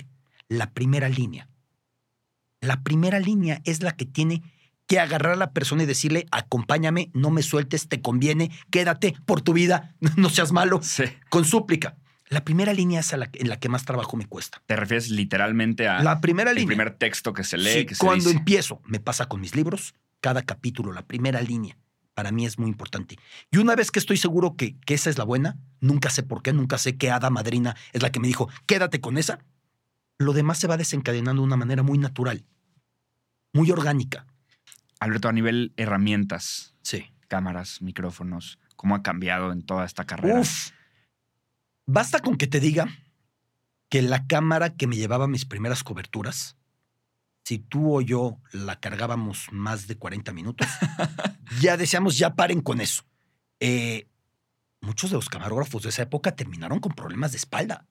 La 0.49 0.71
primera 0.71 1.07
línea. 1.09 1.47
La 2.61 2.81
primera 2.81 3.19
línea 3.19 3.61
es 3.63 3.83
la 3.83 3.95
que 3.95 4.05
tiene 4.05 4.41
que 4.87 4.99
agarrar 4.99 5.33
a 5.33 5.37
la 5.37 5.51
persona 5.51 5.83
y 5.83 5.85
decirle, 5.85 6.25
acompáñame, 6.31 7.11
no 7.13 7.29
me 7.29 7.43
sueltes, 7.43 7.87
te 7.87 8.01
conviene, 8.01 8.51
quédate 8.71 9.15
por 9.25 9.41
tu 9.41 9.53
vida, 9.53 9.95
no 10.15 10.29
seas 10.29 10.51
malo, 10.51 10.81
con 11.29 11.45
súplica. 11.45 11.97
La 12.29 12.43
primera 12.43 12.73
línea 12.73 12.99
es 12.99 13.13
la, 13.13 13.29
en 13.33 13.47
la 13.47 13.57
que 13.59 13.69
más 13.69 13.85
trabajo 13.85 14.17
me 14.17 14.25
cuesta. 14.25 14.61
¿Te 14.65 14.75
refieres 14.75 15.09
literalmente 15.09 15.87
a 15.87 16.03
la 16.03 16.19
primera 16.19 16.51
el 16.51 16.57
línea? 16.57 16.67
primer 16.67 16.93
texto 16.95 17.31
que 17.33 17.43
se 17.43 17.57
lee? 17.57 17.85
que 17.85 17.95
se 17.95 18.03
cuando 18.03 18.25
dice? 18.25 18.37
empiezo, 18.37 18.81
me 18.85 18.99
pasa 18.99 19.27
con 19.27 19.39
mis 19.39 19.55
libros, 19.55 19.93
cada 20.19 20.41
capítulo, 20.41 20.91
la 20.91 21.05
primera 21.05 21.41
línea, 21.41 21.77
para 22.13 22.31
mí 22.31 22.45
es 22.45 22.59
muy 22.59 22.69
importante. 22.69 23.17
Y 23.51 23.57
una 23.59 23.75
vez 23.75 23.91
que 23.91 23.99
estoy 23.99 24.17
seguro 24.17 24.55
que, 24.55 24.77
que 24.79 24.93
esa 24.93 25.09
es 25.09 25.17
la 25.17 25.23
buena, 25.23 25.57
nunca 25.79 26.09
sé 26.09 26.23
por 26.23 26.41
qué, 26.41 26.51
nunca 26.51 26.77
sé 26.77 26.97
qué 26.97 27.11
hada 27.11 27.29
madrina 27.29 27.77
es 27.93 28.01
la 28.01 28.11
que 28.11 28.19
me 28.19 28.27
dijo, 28.27 28.49
quédate 28.65 28.99
con 28.99 29.17
esa, 29.17 29.39
lo 30.17 30.33
demás 30.33 30.57
se 30.57 30.67
va 30.67 30.77
desencadenando 30.77 31.41
de 31.41 31.45
una 31.45 31.57
manera 31.57 31.83
muy 31.83 31.97
natural, 31.97 32.43
muy 33.53 33.71
orgánica. 33.71 34.25
Alberto, 34.99 35.29
a 35.29 35.33
nivel 35.33 35.73
herramientas, 35.77 36.73
Sí. 36.81 37.05
cámaras, 37.27 37.81
micrófonos, 37.81 38.59
¿cómo 38.75 38.95
ha 38.95 39.03
cambiado 39.03 39.51
en 39.51 39.63
toda 39.63 39.85
esta 39.85 40.05
carrera? 40.05 40.39
Uf. 40.39 40.71
Basta 41.85 42.19
con 42.19 42.35
que 42.37 42.47
te 42.47 42.59
diga 42.59 42.87
que 43.89 44.01
la 44.01 44.27
cámara 44.27 44.75
que 44.75 44.87
me 44.87 44.97
llevaba 44.97 45.27
mis 45.27 45.45
primeras 45.45 45.83
coberturas, 45.83 46.57
si 47.45 47.59
tú 47.59 47.95
o 47.95 48.01
yo 48.01 48.41
la 48.51 48.79
cargábamos 48.79 49.47
más 49.51 49.87
de 49.87 49.97
40 49.97 50.33
minutos, 50.33 50.67
ya 51.61 51.77
decíamos, 51.77 52.17
ya 52.17 52.35
paren 52.35 52.61
con 52.61 52.81
eso. 52.81 53.03
Eh, 53.59 54.09
muchos 54.81 55.09
de 55.11 55.15
los 55.15 55.29
camarógrafos 55.29 55.83
de 55.83 55.89
esa 55.89 56.03
época 56.03 56.35
terminaron 56.35 56.79
con 56.79 56.91
problemas 56.93 57.31
de 57.31 57.37
espalda. 57.37 57.87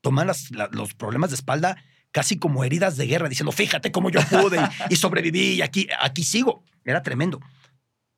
Toman 0.00 0.26
las- 0.28 0.50
la- 0.50 0.68
los 0.72 0.94
problemas 0.94 1.30
de 1.30 1.36
espalda 1.36 1.76
casi 2.16 2.38
como 2.38 2.64
heridas 2.64 2.96
de 2.96 3.06
guerra, 3.06 3.28
diciendo, 3.28 3.52
fíjate 3.52 3.92
cómo 3.92 4.08
yo 4.08 4.22
pude 4.30 4.58
y, 4.88 4.94
y 4.94 4.96
sobreviví 4.96 5.56
y 5.56 5.60
aquí, 5.60 5.86
aquí 6.00 6.24
sigo. 6.24 6.64
Era 6.82 7.02
tremendo. 7.02 7.42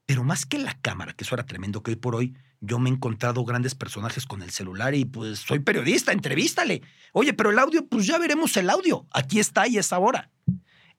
Pero 0.06 0.22
más 0.22 0.46
que 0.46 0.56
la 0.56 0.80
cámara, 0.80 1.14
que 1.14 1.24
eso 1.24 1.34
era 1.34 1.44
tremendo, 1.44 1.82
que 1.82 1.90
hoy 1.90 1.96
por 1.96 2.14
hoy 2.14 2.36
yo 2.60 2.78
me 2.78 2.90
he 2.90 2.92
encontrado 2.92 3.44
grandes 3.44 3.74
personajes 3.74 4.24
con 4.24 4.40
el 4.42 4.50
celular 4.50 4.94
y 4.94 5.04
pues 5.04 5.40
soy 5.40 5.58
periodista, 5.58 6.12
entrevístale. 6.12 6.80
Oye, 7.12 7.34
pero 7.34 7.50
el 7.50 7.58
audio, 7.58 7.88
pues 7.88 8.06
ya 8.06 8.18
veremos 8.18 8.56
el 8.56 8.70
audio. 8.70 9.04
Aquí 9.10 9.40
está 9.40 9.66
y 9.66 9.78
es 9.78 9.92
ahora. 9.92 10.30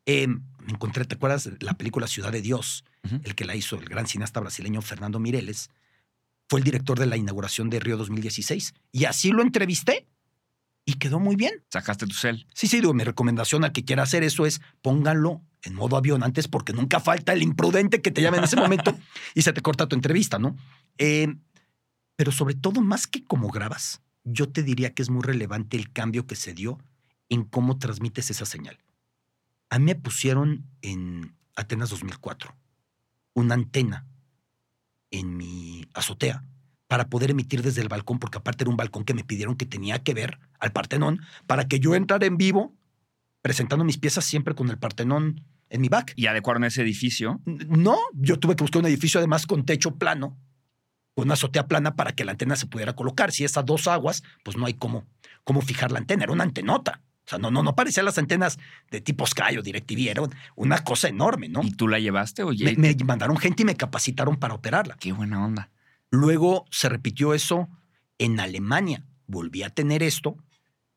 Eh, 0.05 0.27
me 0.27 0.73
encontré, 0.73 1.05
¿te 1.05 1.15
acuerdas 1.15 1.45
de 1.45 1.55
la 1.61 1.75
película 1.75 2.05
Ciudad 2.05 2.33
de 2.33 2.41
Dios? 2.41 2.83
El 3.23 3.33
que 3.33 3.45
la 3.45 3.55
hizo, 3.55 3.77
el 3.77 3.85
gran 3.85 4.07
cineasta 4.07 4.41
brasileño 4.41 4.81
Fernando 4.81 5.21
Mireles, 5.21 5.69
fue 6.49 6.59
el 6.59 6.65
director 6.65 6.99
de 6.99 7.05
la 7.05 7.15
inauguración 7.15 7.69
de 7.69 7.79
Río 7.79 7.95
2016. 7.95 8.73
Y 8.91 9.05
así 9.05 9.31
lo 9.31 9.41
entrevisté 9.41 10.05
y 10.89 10.95
quedó 10.95 11.19
muy 11.19 11.35
bien. 11.35 11.53
Sacaste 11.69 12.07
tu 12.07 12.15
cel. 12.15 12.47
Sí, 12.55 12.67
sí, 12.67 12.77
digo, 12.77 12.95
mi 12.95 13.03
recomendación 13.03 13.63
al 13.63 13.71
que 13.71 13.85
quiera 13.85 14.01
hacer 14.01 14.23
eso 14.23 14.47
es 14.47 14.59
pónganlo 14.81 15.43
en 15.61 15.75
modo 15.75 15.97
avión 15.97 16.23
antes 16.23 16.47
porque 16.47 16.73
nunca 16.73 16.99
falta 16.99 17.31
el 17.31 17.43
imprudente 17.43 18.01
que 18.01 18.09
te 18.09 18.23
llame 18.23 18.39
en 18.39 18.45
ese 18.45 18.55
momento 18.55 18.97
y 19.35 19.43
se 19.43 19.53
te 19.53 19.61
corta 19.61 19.87
tu 19.87 19.95
entrevista, 19.95 20.39
¿no? 20.39 20.57
Eh, 20.97 21.27
pero 22.15 22.31
sobre 22.31 22.55
todo, 22.55 22.81
más 22.81 23.05
que 23.05 23.23
cómo 23.23 23.49
grabas, 23.49 24.01
yo 24.23 24.49
te 24.49 24.63
diría 24.63 24.95
que 24.95 25.03
es 25.03 25.11
muy 25.11 25.21
relevante 25.21 25.77
el 25.77 25.91
cambio 25.91 26.25
que 26.25 26.35
se 26.35 26.55
dio 26.55 26.79
en 27.29 27.43
cómo 27.43 27.77
transmites 27.77 28.31
esa 28.31 28.45
señal. 28.45 28.79
A 29.69 29.77
mí 29.77 29.85
me 29.85 29.95
pusieron 29.95 30.65
en 30.81 31.35
Atenas 31.55 31.91
2004 31.91 32.55
una 33.35 33.53
antena 33.53 34.07
en 35.11 35.37
mi 35.37 35.85
azotea 35.93 36.43
para 36.89 37.07
poder 37.07 37.29
emitir 37.29 37.61
desde 37.61 37.81
el 37.83 37.87
balcón, 37.87 38.17
porque 38.17 38.39
aparte 38.39 38.63
era 38.63 38.71
un 38.71 38.75
balcón 38.75 39.05
que 39.05 39.13
me 39.13 39.23
pidieron 39.23 39.55
que 39.55 39.67
tenía 39.67 39.99
que 39.99 40.15
ver 40.15 40.39
al 40.59 40.71
Partenón, 40.71 41.21
para 41.45 41.67
que 41.67 41.79
yo 41.79 41.93
entrara 41.93 42.25
en 42.25 42.35
vivo 42.35 42.73
presentando 43.43 43.85
mis 43.85 43.99
piezas 43.99 44.25
siempre 44.25 44.55
con 44.55 44.69
el 44.71 44.79
Partenón 44.79 45.45
en 45.69 45.81
mi 45.81 45.87
back. 45.87 46.13
Y 46.15 46.25
adecuaron 46.25 46.63
ese 46.63 46.81
edificio. 46.81 47.41
No, 47.45 47.95
yo 48.13 48.39
tuve 48.39 48.55
que 48.55 48.63
buscar 48.63 48.81
un 48.81 48.87
edificio 48.87 49.19
además 49.19 49.45
con 49.45 49.65
techo 49.65 49.97
plano, 49.97 50.35
con 51.13 51.25
una 51.27 51.35
azotea 51.35 51.67
plana 51.67 51.95
para 51.95 52.13
que 52.13 52.25
la 52.25 52.31
antena 52.31 52.55
se 52.55 52.65
pudiera 52.65 52.93
colocar. 52.95 53.31
Si 53.31 53.43
es 53.43 53.55
a 53.55 53.61
dos 53.61 53.87
aguas, 53.87 54.23
pues 54.43 54.57
no 54.57 54.65
hay 54.65 54.73
cómo, 54.73 55.05
cómo 55.43 55.61
fijar 55.61 55.91
la 55.91 55.99
antena. 55.99 56.23
Era 56.23 56.33
una 56.33 56.43
antenota. 56.43 57.03
O 57.23 57.29
sea, 57.29 57.37
no, 57.37 57.51
no, 57.51 57.61
no 57.61 57.75
parecían 57.75 58.07
las 58.07 58.17
antenas 58.17 58.57
de 58.89 58.99
tipo 58.99 59.27
Sky 59.27 59.57
o 59.59 59.61
DirecTV. 59.61 60.09
Era 60.09 60.23
una 60.55 60.83
cosa 60.83 61.07
enorme, 61.07 61.49
¿no? 61.49 61.61
¿Y 61.61 61.69
tú 61.69 61.87
la 61.87 61.99
llevaste? 61.99 62.41
Oye, 62.41 62.75
Me, 62.75 62.95
me 62.95 63.03
mandaron 63.05 63.37
gente 63.37 63.61
y 63.61 63.65
me 63.67 63.75
capacitaron 63.75 64.37
para 64.37 64.55
operarla. 64.55 64.97
qué 64.99 65.11
buena 65.11 65.45
onda. 65.45 65.69
Luego 66.11 66.65
se 66.71 66.89
repitió 66.89 67.33
eso 67.33 67.69
en 68.17 68.39
Alemania. 68.39 69.05
Volví 69.27 69.63
a 69.63 69.69
tener 69.69 70.01
esto, 70.03 70.37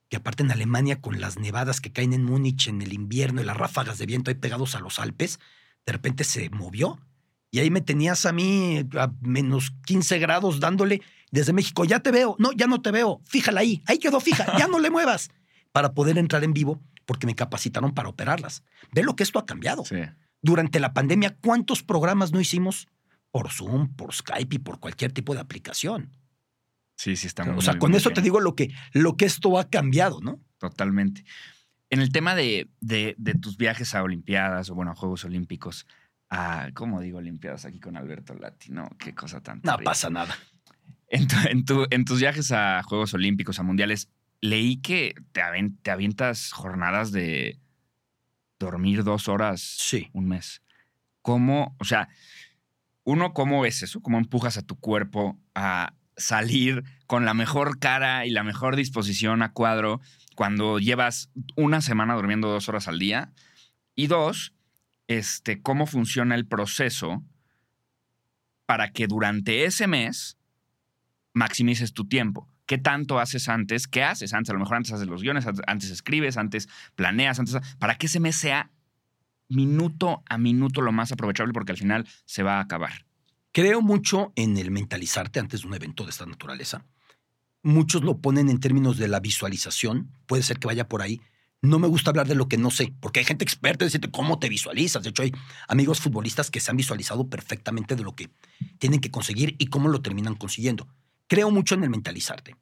que 0.09 0.17
aparte 0.17 0.43
en 0.43 0.51
Alemania 0.51 1.01
con 1.01 1.21
las 1.21 1.39
nevadas 1.39 1.81
que 1.81 1.93
caen 1.93 2.13
en 2.13 2.25
Múnich 2.25 2.69
en 2.69 2.83
el 2.83 2.93
invierno 2.93 3.41
y 3.41 3.45
las 3.45 3.57
ráfagas 3.57 3.99
de 3.99 4.07
viento 4.07 4.31
ahí 4.31 4.35
pegados 4.37 4.75
a 4.75 4.81
los 4.81 4.99
Alpes, 4.99 5.39
de 5.87 5.93
repente 5.93 6.25
se 6.25 6.49
movió. 6.51 6.99
Y 7.51 7.59
ahí 7.59 7.71
me 7.71 7.83
tenías 7.83 8.25
a 8.25 8.33
mí 8.33 8.87
a 8.99 9.13
menos 9.21 9.73
15 9.85 10.19
grados 10.19 10.59
dándole 10.61 11.03
desde 11.31 11.53
México. 11.53 11.85
Ya 11.85 12.01
te 12.01 12.11
veo. 12.11 12.35
No, 12.39 12.53
ya 12.53 12.67
no 12.67 12.81
te 12.81 12.91
veo. 12.91 13.21
Fíjala 13.25 13.61
ahí. 13.61 13.83
Ahí 13.87 13.99
quedó 13.99 14.21
fija. 14.21 14.59
Ya 14.59 14.69
no 14.69 14.79
le 14.79 14.91
muevas. 14.91 15.31
Para 15.73 15.93
poder 15.93 16.17
entrar 16.17 16.45
en 16.45 16.55
vivo 16.55 16.81
porque 17.05 17.27
me 17.27 17.35
capacitaron 17.35 17.93
para 17.93 18.09
operarlas. 18.09 18.63
Ve 18.93 19.03
lo 19.03 19.17
que 19.17 19.23
esto 19.23 19.39
ha 19.39 19.45
cambiado 19.45 19.85
Sí. 19.85 19.97
durante 20.41 20.81
la 20.81 20.93
pandemia, 20.95 21.37
¿cuántos 21.43 21.83
programas 21.83 22.33
no 22.33 22.41
hicimos 22.41 22.87
por 23.33 23.51
Zoom, 23.51 23.95
por 23.97 24.15
Skype 24.15 24.55
y 24.57 24.59
por 24.61 24.79
cualquier 24.79 25.11
tipo 25.11 25.35
de 25.35 25.41
aplicación? 25.41 26.17
Sí, 26.97 27.17
sí, 27.17 27.27
está 27.27 27.43
o 27.43 27.55
muy 27.55 27.63
sea, 27.63 27.79
con 27.79 27.95
eso 27.95 28.11
bien. 28.11 28.15
te 28.15 28.23
digo 28.23 28.39
lo 28.39 28.55
que, 28.55 28.73
lo 28.93 29.17
que 29.17 29.25
esto 29.25 29.59
ha 29.59 29.69
cambiado, 29.69 30.21
¿no? 30.21 30.41
Totalmente. 30.59 31.25
En 31.91 32.01
el 32.01 32.13
tema 32.13 32.35
de, 32.37 32.71
de- 32.81 33.17
de 33.19 33.35
tus 33.35 33.57
viajes 33.57 33.95
a 33.95 34.03
Olimpiadas 34.05 34.71
o, 34.71 34.75
bueno, 34.77 34.93
a 34.93 34.95
Juegos 34.95 35.25
Olímpicos, 35.25 35.87
a, 36.31 36.71
¿cómo 36.75 37.01
digo 37.01 37.19
Olimpiadas 37.19 37.65
aquí 37.65 37.81
con 37.81 37.97
Alberto 37.97 38.35
Lati? 38.35 38.71
No, 38.71 38.89
qué 38.99 39.15
cosa 39.15 39.41
tan 39.43 39.57
No 39.59 39.63
terrible. 39.73 39.85
pasa 39.85 40.11
nada. 40.11 40.37
En, 41.09 41.27
tu- 41.27 41.37
en 41.49 41.65
tu- 41.65 41.87
en 41.91 42.05
tus 42.05 42.21
viajes 42.21 42.53
a 42.53 42.83
Juegos 42.85 43.13
Olímpicos, 43.15 43.59
a 43.59 43.63
Mundiales, 43.63 44.09
leí 44.41 44.77
que 44.77 45.15
te, 45.33 45.43
te 45.83 45.91
avientas 45.91 46.53
jornadas 46.53 47.13
de 47.13 47.59
dormir 48.59 49.05
dos 49.05 49.29
horas 49.29 49.61
Sí. 49.61 50.09
un 50.13 50.29
mes. 50.29 50.63
¿Cómo, 51.21 51.77
o 51.79 51.85
sea, 51.85 52.09
uno, 53.05 53.33
cómo 53.33 53.65
es 53.67 53.83
eso? 53.83 54.01
¿Cómo 54.01 54.19
empujas 54.19 54.57
a 54.57 54.63
tu 54.63 54.79
cuerpo 54.79 55.39
a 55.55 55.95
salir 56.17 56.85
con 57.07 57.25
la 57.25 57.35
mejor 57.35 57.79
cara 57.79 58.27
y 58.27 58.31
la 58.31 58.45
mejor 58.45 58.77
disposición 58.77 59.43
a 59.43 59.53
cuadro 59.53 60.01
cuando 60.37 60.79
llevas 60.79 61.31
una 61.57 61.81
semana 61.81 62.15
durmiendo 62.15 62.49
dos 62.49 62.69
horas 62.69 62.89
al 62.89 62.99
día? 62.99 63.33
Y 63.95 64.07
dos, 64.07 64.55
este, 65.09 65.61
cómo 65.61 65.87
funciona 65.87 66.35
el 66.35 66.47
proceso 66.47 67.23
para 68.67 68.93
que 68.93 69.07
durante 69.07 69.65
ese 69.65 69.87
mes 69.87 70.39
maximices 71.35 71.93
tu 71.93 72.07
tiempo. 72.07 72.49
¿Qué 72.67 72.79
tanto 72.79 73.19
haces 73.19 73.49
antes? 73.49 73.89
¿Qué 73.89 74.03
haces 74.03 74.33
antes? 74.33 74.51
A 74.51 74.55
lo 74.55 74.61
mejor 74.61 74.77
antes 74.77 74.93
haces 74.93 75.09
los 75.09 75.23
guiones, 75.23 75.45
antes 75.67 75.91
escribes, 75.91 76.37
antes 76.37 76.69
planeas, 76.95 77.39
antes... 77.39 77.57
Para 77.79 77.97
que 77.97 78.07
ese 78.07 78.21
mes 78.21 78.37
sea 78.37 78.71
minuto 79.55 80.23
a 80.29 80.39
minuto 80.39 80.81
lo 80.83 80.93
más 80.93 81.13
aprovechable 81.13 81.53
porque 81.53 81.73
al 81.73 81.79
final 81.79 82.07
se 82.25 82.43
va 82.43 82.59
a 82.59 82.61
acabar. 82.61 83.07
Creo 83.53 83.83
mucho 83.83 84.33
en 84.35 84.57
el 84.57 84.71
mentalizarte 84.71 85.39
antes 85.39 85.63
de 85.63 85.69
un 85.69 85.75
evento 85.75 86.05
de 86.05 86.11
esta 86.11 86.27
naturaleza. 86.27 86.87
Muchos 87.63 88.03
lo 88.03 88.19
ponen 88.19 88.49
en 88.49 88.61
términos 88.61 88.97
de 88.97 89.09
la 89.09 89.21
visualización. 89.21 90.11
Puede 90.27 90.43
ser 90.43 90.59
que 90.59 90.67
vaya 90.67 90.89
por 90.89 91.03
ahí. 91.03 91.21
No 91.61 91.79
me 91.79 91.87
gusta 91.87 92.11
hablar 92.11 92.27
de 92.27 92.35
lo 92.35 92.49
que 92.49 92.59
no 92.59 92.73
sé, 92.73 92.93
porque 92.99 93.21
hay 93.21 93.25
gente 93.25 93.45
experta 93.45 93.85
en 93.85 93.87
decirte 93.87 94.11
cómo 94.11 94.41
te 94.41 94.49
visualizas. 94.49 95.05
De 95.05 95.11
hecho, 95.11 95.23
hay 95.23 95.33
amigos 95.69 96.01
futbolistas 96.01 96.51
que 96.51 96.59
se 96.59 96.71
han 96.71 96.77
visualizado 96.77 97.29
perfectamente 97.29 97.95
de 97.95 98.03
lo 98.03 98.17
que 98.17 98.31
tienen 98.79 99.01
que 99.01 99.13
conseguir 99.13 99.55
y 99.59 99.67
cómo 99.67 99.89
lo 99.89 100.03
terminan 100.03 100.35
consiguiendo. 100.35 100.89
Creo 101.29 101.53
mucho 101.53 101.77
en 101.77 101.85
el 101.85 101.91
mentalizarte. 101.91 102.57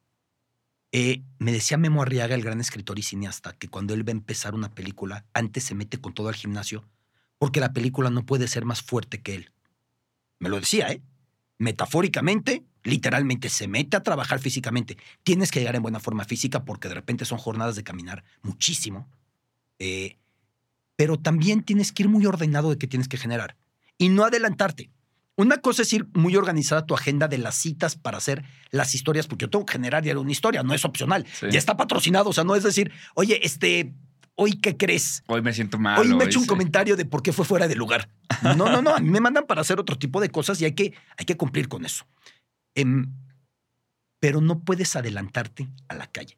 Eh, 0.92 1.22
me 1.38 1.52
decía 1.52 1.76
Memo 1.76 2.02
Arriaga, 2.02 2.34
el 2.34 2.42
gran 2.42 2.60
escritor 2.60 2.98
y 2.98 3.02
cineasta, 3.02 3.52
que 3.52 3.68
cuando 3.68 3.94
él 3.94 4.06
va 4.06 4.10
a 4.10 4.12
empezar 4.12 4.54
una 4.54 4.70
película, 4.74 5.24
antes 5.32 5.64
se 5.64 5.74
mete 5.74 6.00
con 6.00 6.14
todo 6.14 6.28
al 6.28 6.34
gimnasio, 6.34 6.84
porque 7.38 7.60
la 7.60 7.72
película 7.72 8.10
no 8.10 8.26
puede 8.26 8.48
ser 8.48 8.64
más 8.64 8.82
fuerte 8.82 9.22
que 9.22 9.34
él. 9.34 9.52
Me 10.38 10.48
lo 10.48 10.58
decía, 10.58 10.90
¿eh? 10.90 11.02
Metafóricamente, 11.58 12.64
literalmente, 12.82 13.50
se 13.50 13.68
mete 13.68 13.96
a 13.96 14.02
trabajar 14.02 14.40
físicamente. 14.40 14.96
Tienes 15.22 15.50
que 15.50 15.60
llegar 15.60 15.76
en 15.76 15.82
buena 15.82 16.00
forma 16.00 16.24
física 16.24 16.64
porque 16.64 16.88
de 16.88 16.94
repente 16.94 17.24
son 17.24 17.38
jornadas 17.38 17.76
de 17.76 17.84
caminar 17.84 18.24
muchísimo. 18.42 19.08
Eh, 19.78 20.16
pero 20.96 21.18
también 21.18 21.62
tienes 21.62 21.92
que 21.92 22.02
ir 22.02 22.08
muy 22.08 22.26
ordenado 22.26 22.70
de 22.70 22.78
qué 22.78 22.86
tienes 22.86 23.08
que 23.08 23.16
generar 23.16 23.56
y 23.96 24.08
no 24.08 24.24
adelantarte. 24.24 24.90
Una 25.40 25.56
cosa 25.56 25.80
es 25.80 25.92
ir 25.94 26.06
muy 26.12 26.36
organizada 26.36 26.84
tu 26.84 26.92
agenda 26.92 27.26
de 27.26 27.38
las 27.38 27.54
citas 27.54 27.96
para 27.96 28.18
hacer 28.18 28.44
las 28.72 28.94
historias, 28.94 29.26
porque 29.26 29.44
yo 29.44 29.48
tengo 29.48 29.64
que 29.64 29.72
generar 29.72 30.04
ya 30.04 30.18
una 30.18 30.30
historia, 30.30 30.62
no 30.62 30.74
es 30.74 30.84
opcional. 30.84 31.24
Ya 31.40 31.58
está 31.58 31.78
patrocinado, 31.78 32.28
o 32.28 32.32
sea, 32.34 32.44
no 32.44 32.56
es 32.56 32.62
decir, 32.62 32.92
oye, 33.14 33.40
este, 33.42 33.94
hoy 34.34 34.60
qué 34.60 34.76
crees. 34.76 35.22
Hoy 35.28 35.40
me 35.40 35.54
siento 35.54 35.78
mal. 35.78 35.98
Hoy 35.98 36.12
me 36.14 36.24
he 36.24 36.26
hecho 36.26 36.40
un 36.40 36.44
comentario 36.44 36.94
de 36.94 37.06
por 37.06 37.22
qué 37.22 37.32
fue 37.32 37.46
fuera 37.46 37.68
de 37.68 37.74
lugar. 37.74 38.10
No, 38.42 38.54
no, 38.54 38.82
no. 38.82 38.94
A 38.94 39.00
mí 39.00 39.08
me 39.08 39.20
mandan 39.20 39.46
para 39.46 39.62
hacer 39.62 39.80
otro 39.80 39.96
tipo 39.96 40.20
de 40.20 40.28
cosas 40.28 40.60
y 40.60 40.66
hay 40.66 40.72
que, 40.72 40.92
hay 41.16 41.24
que 41.24 41.38
cumplir 41.38 41.68
con 41.68 41.86
eso. 41.86 42.04
Em, 42.74 43.10
pero 44.18 44.42
no 44.42 44.60
puedes 44.60 44.94
adelantarte 44.94 45.70
a 45.88 45.94
la 45.94 46.06
calle. 46.06 46.36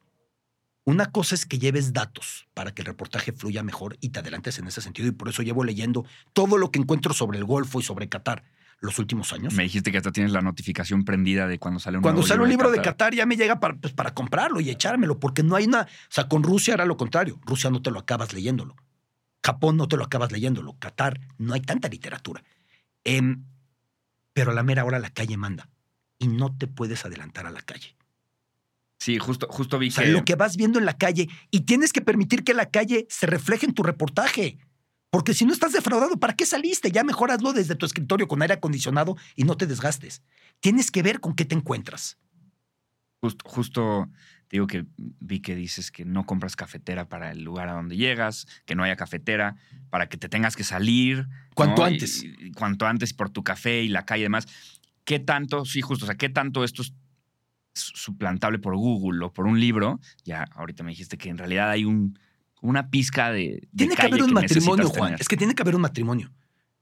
Una 0.84 1.10
cosa 1.10 1.34
es 1.34 1.44
que 1.44 1.58
lleves 1.58 1.92
datos 1.92 2.46
para 2.54 2.72
que 2.72 2.82
el 2.82 2.86
reportaje 2.86 3.32
fluya 3.32 3.64
mejor 3.64 3.96
y 4.00 4.10
te 4.10 4.20
adelantes 4.20 4.60
en 4.60 4.68
ese 4.68 4.80
sentido. 4.80 5.08
Y 5.08 5.12
por 5.12 5.28
eso 5.28 5.42
llevo 5.42 5.64
leyendo 5.64 6.04
todo 6.32 6.56
lo 6.56 6.70
que 6.70 6.78
encuentro 6.78 7.14
sobre 7.14 7.38
el 7.38 7.44
Golfo 7.44 7.80
y 7.80 7.82
sobre 7.82 8.08
Qatar 8.08 8.44
los 8.82 8.98
últimos 8.98 9.32
años. 9.32 9.54
Me 9.54 9.62
dijiste 9.62 9.90
que 9.92 9.98
hasta 9.98 10.12
tienes 10.12 10.32
la 10.32 10.42
notificación 10.42 11.04
prendida 11.04 11.46
de 11.46 11.58
cuando 11.58 11.80
sale 11.80 11.98
un 11.98 12.02
Cuando 12.02 12.22
sale 12.22 12.42
un 12.42 12.48
libro 12.48 12.70
de 12.70 12.82
Qatar. 12.82 13.14
ya 13.14 13.24
me 13.24 13.36
llega 13.36 13.60
para, 13.60 13.74
pues, 13.74 13.94
para 13.94 14.12
comprarlo 14.12 14.60
y 14.60 14.70
echármelo, 14.70 15.20
porque 15.20 15.42
no 15.42 15.54
hay 15.54 15.68
nada. 15.68 15.84
O 15.84 16.10
sea, 16.10 16.28
con 16.28 16.42
Rusia 16.42 16.74
era 16.74 16.84
lo 16.84 16.96
contrario. 16.96 17.40
Rusia 17.46 17.70
no 17.70 17.80
te 17.80 17.90
lo 17.90 18.00
acabas 18.00 18.34
leyéndolo. 18.34 18.76
Japón 19.44 19.76
no 19.76 19.86
te 19.86 19.96
lo 19.96 20.04
acabas 20.04 20.32
leyéndolo. 20.32 20.76
Qatar 20.78 21.20
no 21.38 21.54
hay 21.54 21.60
tanta 21.60 21.88
literatura. 21.88 22.42
Em, 23.04 23.44
pero 24.32 24.50
a 24.50 24.54
la 24.54 24.64
mera 24.64 24.84
hora 24.84 24.98
la 24.98 25.10
calle 25.10 25.36
manda 25.36 25.68
y 26.18 26.26
no 26.26 26.56
te 26.56 26.66
puedes 26.66 27.04
adelantar 27.04 27.46
a 27.46 27.50
la 27.50 27.62
calle. 27.62 27.96
Sí, 28.98 29.18
justo, 29.18 29.46
justo 29.48 29.78
vi 29.78 29.88
o 29.88 29.92
sea, 29.92 30.06
lo 30.06 30.24
que 30.24 30.34
vas 30.34 30.56
viendo 30.56 30.78
en 30.78 30.86
la 30.86 30.96
calle 30.96 31.28
y 31.50 31.60
tienes 31.60 31.92
que 31.92 32.00
permitir 32.00 32.44
que 32.44 32.54
la 32.54 32.70
calle 32.70 33.06
se 33.08 33.26
refleje 33.26 33.66
en 33.66 33.74
tu 33.74 33.82
reportaje. 33.82 34.58
Porque 35.12 35.34
si 35.34 35.44
no 35.44 35.52
estás 35.52 35.72
defraudado, 35.72 36.16
¿para 36.16 36.34
qué 36.34 36.46
saliste? 36.46 36.90
Ya 36.90 37.04
mejor 37.04 37.30
hazlo 37.30 37.52
desde 37.52 37.74
tu 37.74 37.84
escritorio 37.84 38.26
con 38.26 38.40
aire 38.40 38.54
acondicionado 38.54 39.14
y 39.36 39.44
no 39.44 39.58
te 39.58 39.66
desgastes. 39.66 40.22
Tienes 40.60 40.90
que 40.90 41.02
ver 41.02 41.20
con 41.20 41.34
qué 41.34 41.44
te 41.44 41.54
encuentras. 41.54 42.16
Justo, 43.20 43.46
justo 43.46 44.08
digo 44.48 44.66
que 44.66 44.86
vi 44.96 45.40
que 45.40 45.54
dices 45.54 45.90
que 45.90 46.06
no 46.06 46.24
compras 46.24 46.56
cafetera 46.56 47.10
para 47.10 47.30
el 47.30 47.44
lugar 47.44 47.68
a 47.68 47.74
donde 47.74 47.98
llegas, 47.98 48.46
que 48.64 48.74
no 48.74 48.84
haya 48.84 48.96
cafetera, 48.96 49.56
para 49.90 50.08
que 50.08 50.16
te 50.16 50.30
tengas 50.30 50.56
que 50.56 50.64
salir. 50.64 51.28
Cuanto 51.54 51.84
antes. 51.84 52.24
cuanto 52.56 52.86
antes 52.86 53.12
por 53.12 53.28
tu 53.28 53.44
café 53.44 53.82
y 53.82 53.88
la 53.88 54.06
calle 54.06 54.20
y 54.20 54.24
demás. 54.24 54.46
¿Qué 55.04 55.18
tanto, 55.18 55.66
sí, 55.66 55.82
justo, 55.82 56.06
o 56.06 56.08
sea, 56.08 56.16
qué 56.16 56.30
tanto 56.30 56.64
esto 56.64 56.80
es 56.80 56.94
suplantable 57.74 58.58
por 58.58 58.76
Google 58.76 59.26
o 59.26 59.30
por 59.30 59.46
un 59.46 59.60
libro? 59.60 60.00
Ya 60.24 60.44
ahorita 60.52 60.82
me 60.82 60.92
dijiste 60.92 61.18
que 61.18 61.28
en 61.28 61.36
realidad 61.36 61.68
hay 61.68 61.84
un 61.84 62.18
una 62.62 62.90
pizca 62.90 63.30
de. 63.30 63.68
tiene 63.76 63.94
que 63.94 64.06
haber 64.06 64.22
un 64.22 64.32
matrimonio, 64.32 64.88
Juan. 64.88 65.16
Es 65.18 65.28
que 65.28 65.36
tiene 65.36 65.54
que 65.54 65.62
haber 65.62 65.74
un 65.74 65.82
matrimonio. 65.82 66.32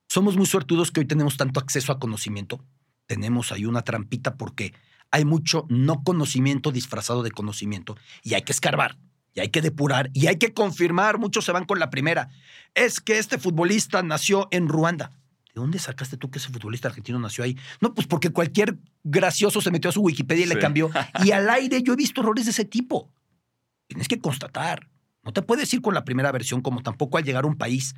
Somos 0.06 0.36
muy 0.36 0.46
suertudos 0.46 0.92
que 0.92 1.00
hoy 1.00 1.06
tenemos 1.06 1.36
tanto 1.36 1.58
acceso 1.58 1.90
a 1.90 1.98
conocimiento. 1.98 2.64
Tenemos 3.06 3.50
ahí 3.50 3.64
una 3.64 3.82
trampita 3.82 4.36
porque 4.36 4.74
hay 5.10 5.24
mucho 5.24 5.66
no 5.68 6.04
conocimiento 6.04 6.70
disfrazado 6.70 7.22
de 7.22 7.30
conocimiento 7.30 7.96
y 8.22 8.34
hay 8.34 8.42
que 8.42 8.52
escarbar 8.52 8.98
y 9.34 9.40
hay 9.40 9.48
que 9.48 9.62
depurar 9.62 10.10
y 10.12 10.26
hay 10.26 10.36
que 10.36 10.52
confirmar. 10.52 11.18
Muchos 11.18 11.44
se 11.44 11.52
van 11.52 11.64
con 11.64 11.78
la 11.78 11.90
primera. 11.90 12.28
Es 12.74 13.00
que 13.00 13.18
este 13.18 13.38
futbolista 13.38 14.02
nació 14.02 14.48
en 14.50 14.68
Ruanda. 14.68 15.12
¿De 15.54 15.60
dónde 15.60 15.78
sacaste 15.78 16.16
tú 16.16 16.30
que 16.30 16.38
ese 16.38 16.50
futbolista 16.50 16.88
argentino 16.88 17.18
nació 17.18 17.42
ahí? 17.42 17.56
No, 17.80 17.94
pues 17.94 18.06
porque 18.06 18.30
cualquier 18.30 18.76
gracioso 19.02 19.60
se 19.60 19.70
metió 19.70 19.90
a 19.90 19.92
su 19.92 20.02
Wikipedia 20.02 20.44
y 20.44 20.48
le 20.48 20.58
cambió. 20.58 20.90
Y 21.24 21.32
al 21.32 21.48
aire 21.48 21.82
yo 21.82 21.94
he 21.94 21.96
visto 21.96 22.20
errores 22.20 22.44
de 22.44 22.50
ese 22.50 22.64
tipo. 22.64 23.10
Tienes 23.86 24.06
que 24.06 24.20
constatar. 24.20 24.89
No 25.22 25.32
te 25.32 25.42
puedes 25.42 25.72
ir 25.74 25.82
con 25.82 25.94
la 25.94 26.04
primera 26.04 26.32
versión 26.32 26.62
como 26.62 26.82
tampoco 26.82 27.18
al 27.18 27.24
llegar 27.24 27.44
a 27.44 27.48
un 27.48 27.56
país. 27.56 27.94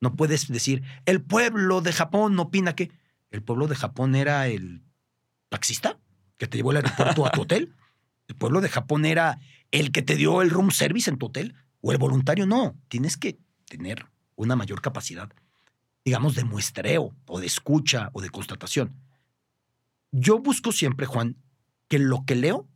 No 0.00 0.14
puedes 0.14 0.48
decir, 0.48 0.82
el 1.04 1.22
pueblo 1.22 1.80
de 1.80 1.92
Japón 1.92 2.38
opina 2.38 2.74
que 2.74 2.90
el 3.30 3.42
pueblo 3.42 3.66
de 3.66 3.76
Japón 3.76 4.14
era 4.14 4.46
el 4.48 4.82
taxista 5.48 5.98
que 6.36 6.46
te 6.46 6.56
llevó 6.56 6.70
al 6.70 6.76
aeropuerto 6.76 7.26
a 7.26 7.32
tu 7.32 7.42
hotel. 7.42 7.74
El 8.28 8.36
pueblo 8.36 8.60
de 8.60 8.68
Japón 8.68 9.04
era 9.04 9.40
el 9.72 9.92
que 9.92 10.02
te 10.02 10.16
dio 10.16 10.42
el 10.42 10.50
room 10.50 10.70
service 10.70 11.10
en 11.10 11.18
tu 11.18 11.26
hotel. 11.26 11.54
O 11.80 11.92
el 11.92 11.98
voluntario, 11.98 12.46
no. 12.46 12.76
Tienes 12.88 13.16
que 13.16 13.38
tener 13.66 14.06
una 14.36 14.56
mayor 14.56 14.80
capacidad, 14.80 15.30
digamos, 16.04 16.34
de 16.34 16.44
muestreo 16.44 17.14
o 17.26 17.40
de 17.40 17.46
escucha 17.46 18.10
o 18.12 18.20
de 18.20 18.30
constatación. 18.30 18.94
Yo 20.12 20.38
busco 20.38 20.72
siempre, 20.72 21.06
Juan, 21.06 21.36
que 21.88 21.98
lo 21.98 22.24
que 22.24 22.36
leo 22.36 22.68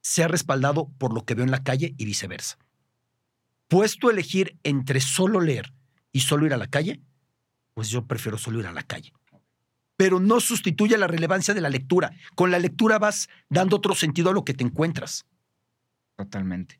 sea 0.00 0.28
respaldado 0.28 0.90
por 0.98 1.12
lo 1.12 1.24
que 1.24 1.34
veo 1.34 1.44
en 1.44 1.50
la 1.50 1.62
calle 1.62 1.94
y 1.98 2.04
viceversa 2.04 2.58
puesto 3.68 4.08
a 4.08 4.12
elegir 4.12 4.58
entre 4.64 5.00
solo 5.00 5.40
leer 5.40 5.72
y 6.12 6.20
solo 6.20 6.46
ir 6.46 6.54
a 6.54 6.56
la 6.56 6.66
calle, 6.66 7.00
pues 7.74 7.90
yo 7.90 8.06
prefiero 8.06 8.38
solo 8.38 8.58
ir 8.60 8.66
a 8.66 8.72
la 8.72 8.82
calle. 8.82 9.12
Pero 9.96 10.20
no 10.20 10.40
sustituye 10.40 10.96
la 10.96 11.06
relevancia 11.06 11.54
de 11.54 11.60
la 11.60 11.70
lectura. 11.70 12.12
Con 12.34 12.50
la 12.50 12.58
lectura 12.58 12.98
vas 12.98 13.28
dando 13.48 13.76
otro 13.76 13.94
sentido 13.94 14.30
a 14.30 14.32
lo 14.32 14.44
que 14.44 14.54
te 14.54 14.64
encuentras. 14.64 15.26
Totalmente. 16.16 16.78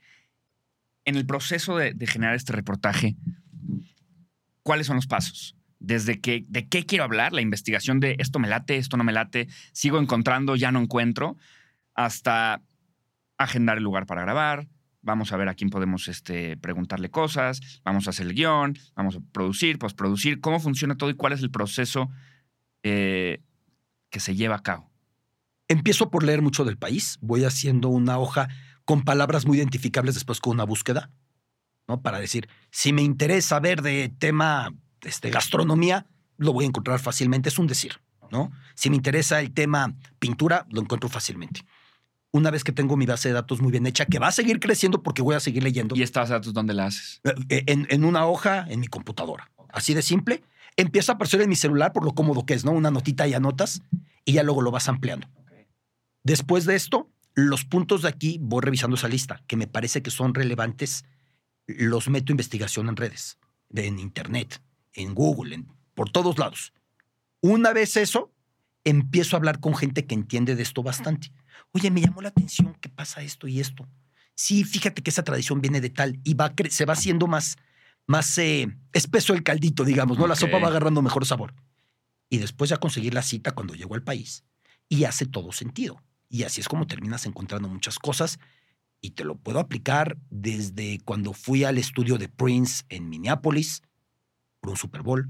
En 1.05 1.17
el 1.17 1.27
proceso 1.27 1.77
de, 1.77 1.95
generar 2.07 2.35
este 2.35 2.53
reportaje, 2.53 3.17
¿cuáles 4.63 4.87
son 4.87 4.97
los 4.97 5.07
pasos? 5.07 5.57
Desde 5.79 6.21
que, 6.21 6.45
de 6.49 6.69
qué 6.69 6.85
quiero 6.85 7.05
hablar, 7.05 7.33
la 7.33 7.41
investigación 7.41 8.01
de 8.01 8.17
esto 8.19 8.39
me 8.39 8.49
late, 8.49 8.77
esto 8.77 8.97
no 8.97 9.05
me 9.05 9.13
late, 9.13 9.49
sigo 9.73 9.99
encontrando, 10.01 10.57
ya 10.57 10.73
no 10.73 10.81
encuentro, 10.81 11.37
hasta 11.95 12.63
agendar 13.37 13.79
el 13.79 13.85
lugar 13.85 14.07
para 14.07 14.23
grabar, 14.23 14.69
vamos 15.09 15.33
a 15.33 15.37
ver 15.39 15.49
a 15.49 15.55
quién 15.55 15.71
podemos 15.71 16.07
este, 16.07 16.57
preguntarle 16.59 17.11
cosas, 17.11 17.61
vamos 17.83 18.07
a 18.07 18.11
hacer 18.11 18.27
el 18.27 18.35
guion, 18.35 18.79
vamos 18.95 19.17
a 19.17 19.21
producir, 19.33 19.79
postproducir, 19.79 20.41
cómo 20.41 20.61
funciona 20.61 20.97
todo 20.97 21.09
y 21.09 21.15
cuál 21.15 21.33
es 21.33 21.41
el 21.41 21.51
proceso 21.51 22.11
eh, 22.83 23.43
que 24.11 24.21
se 24.21 24.37
lleva 24.37 24.57
a 24.57 24.63
cabo. 24.63 24.91
Empiezo 25.67 26.11
por 26.11 26.25
leer 26.25 26.43
mucho 26.43 26.65
del 26.65 26.77
país, 26.77 27.19
voy 27.23 27.45
haciendo 27.45 27.89
una 27.89 28.19
hoja 28.19 28.49
con 28.85 29.03
palabras 29.03 29.47
muy 29.47 29.57
identificables 29.59 30.15
después 30.15 30.41
con 30.41 30.53
una 30.53 30.65
búsqueda, 30.65 31.11
¿no? 31.89 32.03
Para 32.03 32.21
decir, 32.21 32.49
si 32.71 32.93
me 32.93 33.03
interesa 33.03 33.61
ver 33.61 33.81
de 33.81 34.11
tema 34.19 34.75
este, 35.03 35.31
gastronomía, 35.31 36.07
lo 36.37 36.53
voy 36.53 36.65
a 36.65 36.69
encontrar 36.69 37.01
fácilmente, 37.01 37.49
es 37.49 37.59
un 37.59 37.67
decir, 37.67 38.01
¿no? 38.31 38.53
Si 38.75 38.91
me 38.91 38.97
interesa 38.97 39.41
el 39.41 39.53
tema 39.53 39.95
pintura, 40.19 40.67
lo 40.71 40.83
encuentro 40.83 41.09
fácilmente 41.09 41.63
una 42.33 42.51
vez 42.51 42.65
que 42.65 42.73
tengo 42.73 42.97
mi 42.97 43.07
base 43.07 43.29
de 43.29 43.35
datos 43.35 43.61
muy 43.61 43.73
bien 43.73 43.87
hecha, 43.87 44.07
que 44.07 44.19
va 44.19 44.29
a 44.29 44.33
seguir 44.33 44.61
creciendo 44.61 45.03
porque 45.03 45.23
voy 45.23 45.35
a 45.35 45.41
seguir 45.41 45.63
leyendo. 45.63 45.97
¿Y 45.97 46.03
esta 46.03 46.21
base 46.21 46.33
de 46.33 46.39
datos 46.39 46.53
dónde 46.53 46.75
la 46.75 46.87
haces? 46.87 47.21
Eh, 47.25 47.65
eh, 47.67 47.87
en, 47.89 48.05
una 48.05 48.27
hoja 48.27 48.67
en 48.69 48.81
mi 48.81 48.87
computadora. 48.87 49.51
Así 49.71 49.95
de 49.95 50.03
simple. 50.03 50.43
Empieza 50.77 51.13
a 51.13 51.15
aparecer 51.17 51.41
en 51.41 51.49
mi 51.49 51.57
celular 51.57 51.93
por 51.93 52.05
lo 52.05 52.15
cómodo 52.15 52.47
que 52.47 52.55
es, 52.55 52.65
¿no? 52.65 52.73
Una 52.73 52.91
notita 52.91 53.27
y 53.27 53.35
anotas 53.35 53.83
y 54.25 54.35
ya 54.35 54.43
luego 54.43 54.63
lo 54.63 54.71
vas 54.71 54.89
ampliando. 54.89 55.27
Después 56.23 56.67
de 56.67 56.77
esto, 56.77 57.11
los 57.35 57.65
puntos 57.65 58.03
de 58.03 58.09
aquí 58.09 58.39
voy 58.41 58.61
revisando 58.63 58.97
esa 58.97 59.09
lista, 59.09 59.43
que 59.47 59.57
me 59.57 59.67
parece 59.67 60.03
que 60.03 60.11
son 60.11 60.35
relevantes. 60.35 61.05
Los 61.67 62.09
meto 62.09 62.31
a 62.31 62.35
investigación 62.35 62.89
en 62.89 62.97
redes, 62.97 63.39
en 63.75 63.99
internet, 63.99 64.63
en 64.93 65.15
Google, 65.15 65.65
por 65.95 66.11
todos 66.11 66.39
lados. 66.39 66.73
Una 67.41 67.73
vez 67.73 67.97
eso, 67.97 68.33
empiezo 68.85 69.37
a 69.37 69.39
hablar 69.39 69.61
con 69.61 69.75
gente 69.75 70.07
que 70.07 70.15
entiende 70.15 70.57
de 70.57 70.63
esto 70.63 70.83
bastante. 70.83 71.33
Oye, 71.73 71.91
me 71.91 72.01
llamó 72.01 72.23
la 72.23 72.29
atención 72.29 72.75
que 72.81 72.89
pasa 72.89 73.23
esto 73.23 73.47
y 73.47 73.61
esto. 73.61 73.87
Sí, 74.35 74.65
fíjate 74.65 75.03
que 75.03 75.11
esa 75.11 75.25
tradición 75.25 75.61
viene 75.61 75.81
de 75.81 75.91
tal 75.91 76.21
y 76.25 76.35
va 76.35 76.53
se 76.71 76.85
va 76.85 76.93
haciendo 76.93 77.27
más, 77.27 77.57
más 78.07 78.39
eh, 78.39 78.69
espeso 78.93 79.35
el 79.35 79.43
caldito, 79.43 79.85
digamos, 79.85 80.19
¿no? 80.19 80.27
La 80.27 80.37
sopa 80.37 80.59
va 80.59 80.69
agarrando 80.69 81.03
mejor 81.03 81.27
sabor. 81.27 81.55
Y 82.31 82.39
después 82.39 82.71
ya 82.71 82.77
conseguir 82.77 83.15
la 83.15 83.23
cita 83.23 83.53
cuando 83.53 83.75
llego 83.75 83.95
al 83.95 84.03
país. 84.03 84.45
Y 84.89 85.05
hace 85.05 85.27
todo 85.27 85.53
sentido. 85.53 86.03
Y 86.29 86.45
así 86.45 86.61
es 86.61 86.69
como 86.69 86.87
terminas 86.87 87.27
encontrando 87.27 87.69
muchas 87.69 87.99
cosas. 87.99 88.39
Y 89.01 89.11
te 89.11 89.25
lo 89.25 89.37
puedo 89.37 89.61
aplicar 89.61 90.17
desde 90.31 91.01
cuando 91.05 91.33
fui 91.33 91.65
al 91.65 91.79
estudio 91.79 92.19
de 92.19 92.29
Prince 92.29 92.85
en 92.89 93.09
Minneapolis 93.09 93.83
por 94.61 94.71
un 94.71 94.77
Super 94.77 95.03
Bowl. 95.03 95.29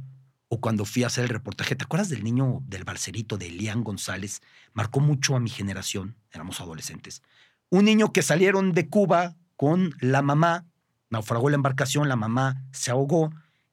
O 0.49 0.61
cuando 0.61 0.85
fui 0.85 1.05
a 1.05 1.09
hacer 1.09 1.25
el 1.25 1.31
reportaje. 1.31 1.77
¿Te 1.77 1.85
acuerdas 1.85 2.09
del 2.09 2.25
niño 2.25 2.63
del 2.67 2.85
balserito 2.85 3.37
de 3.37 3.47
Elian 3.47 3.85
González? 3.85 4.41
Marcó 4.73 5.01
mucho 5.01 5.37
a 5.37 5.41
mi 5.41 5.51
generación. 5.51 6.17
Éramos 6.33 6.61
adolescentes. 6.61 7.23
Un 7.71 7.85
niño 7.85 8.13
que 8.13 8.23
salieron 8.23 8.73
de 8.73 8.89
Cuba 8.89 9.37
con 9.57 9.95
la 10.01 10.23
mamá 10.23 10.65
naufragó 11.11 11.51
la 11.51 11.57
embarcación, 11.57 12.09
la 12.09 12.17
mamá 12.17 12.65
se 12.73 12.91
ahogó 12.91 13.31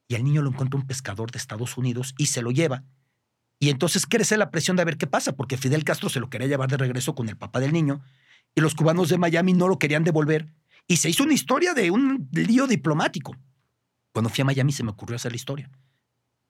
y 0.07 0.15
al 0.15 0.23
niño 0.23 0.41
lo 0.41 0.49
encuentra 0.49 0.79
un 0.79 0.87
pescador 0.87 1.31
de 1.31 1.37
Estados 1.37 1.77
Unidos 1.77 2.13
y 2.17 2.27
se 2.27 2.41
lo 2.41 2.51
lleva. 2.51 2.83
Y 3.59 3.69
entonces 3.69 4.05
crece 4.05 4.37
la 4.37 4.51
presión 4.51 4.75
de 4.75 4.83
ver 4.83 4.97
qué 4.97 5.07
pasa, 5.07 5.33
porque 5.33 5.57
Fidel 5.57 5.83
Castro 5.83 6.09
se 6.09 6.19
lo 6.19 6.29
quería 6.29 6.47
llevar 6.47 6.69
de 6.69 6.77
regreso 6.77 7.15
con 7.15 7.29
el 7.29 7.37
papá 7.37 7.59
del 7.59 7.73
niño 7.73 8.01
y 8.53 8.61
los 8.61 8.75
cubanos 8.75 9.09
de 9.09 9.17
Miami 9.17 9.53
no 9.53 9.67
lo 9.67 9.79
querían 9.79 10.03
devolver 10.03 10.47
y 10.87 10.97
se 10.97 11.09
hizo 11.09 11.23
una 11.23 11.33
historia 11.33 11.73
de 11.73 11.91
un 11.91 12.29
lío 12.31 12.67
diplomático. 12.67 13.35
Cuando 14.13 14.29
fui 14.29 14.41
a 14.41 14.45
Miami 14.45 14.71
se 14.71 14.83
me 14.83 14.91
ocurrió 14.91 15.15
hacer 15.15 15.31
la 15.31 15.37
historia. 15.37 15.69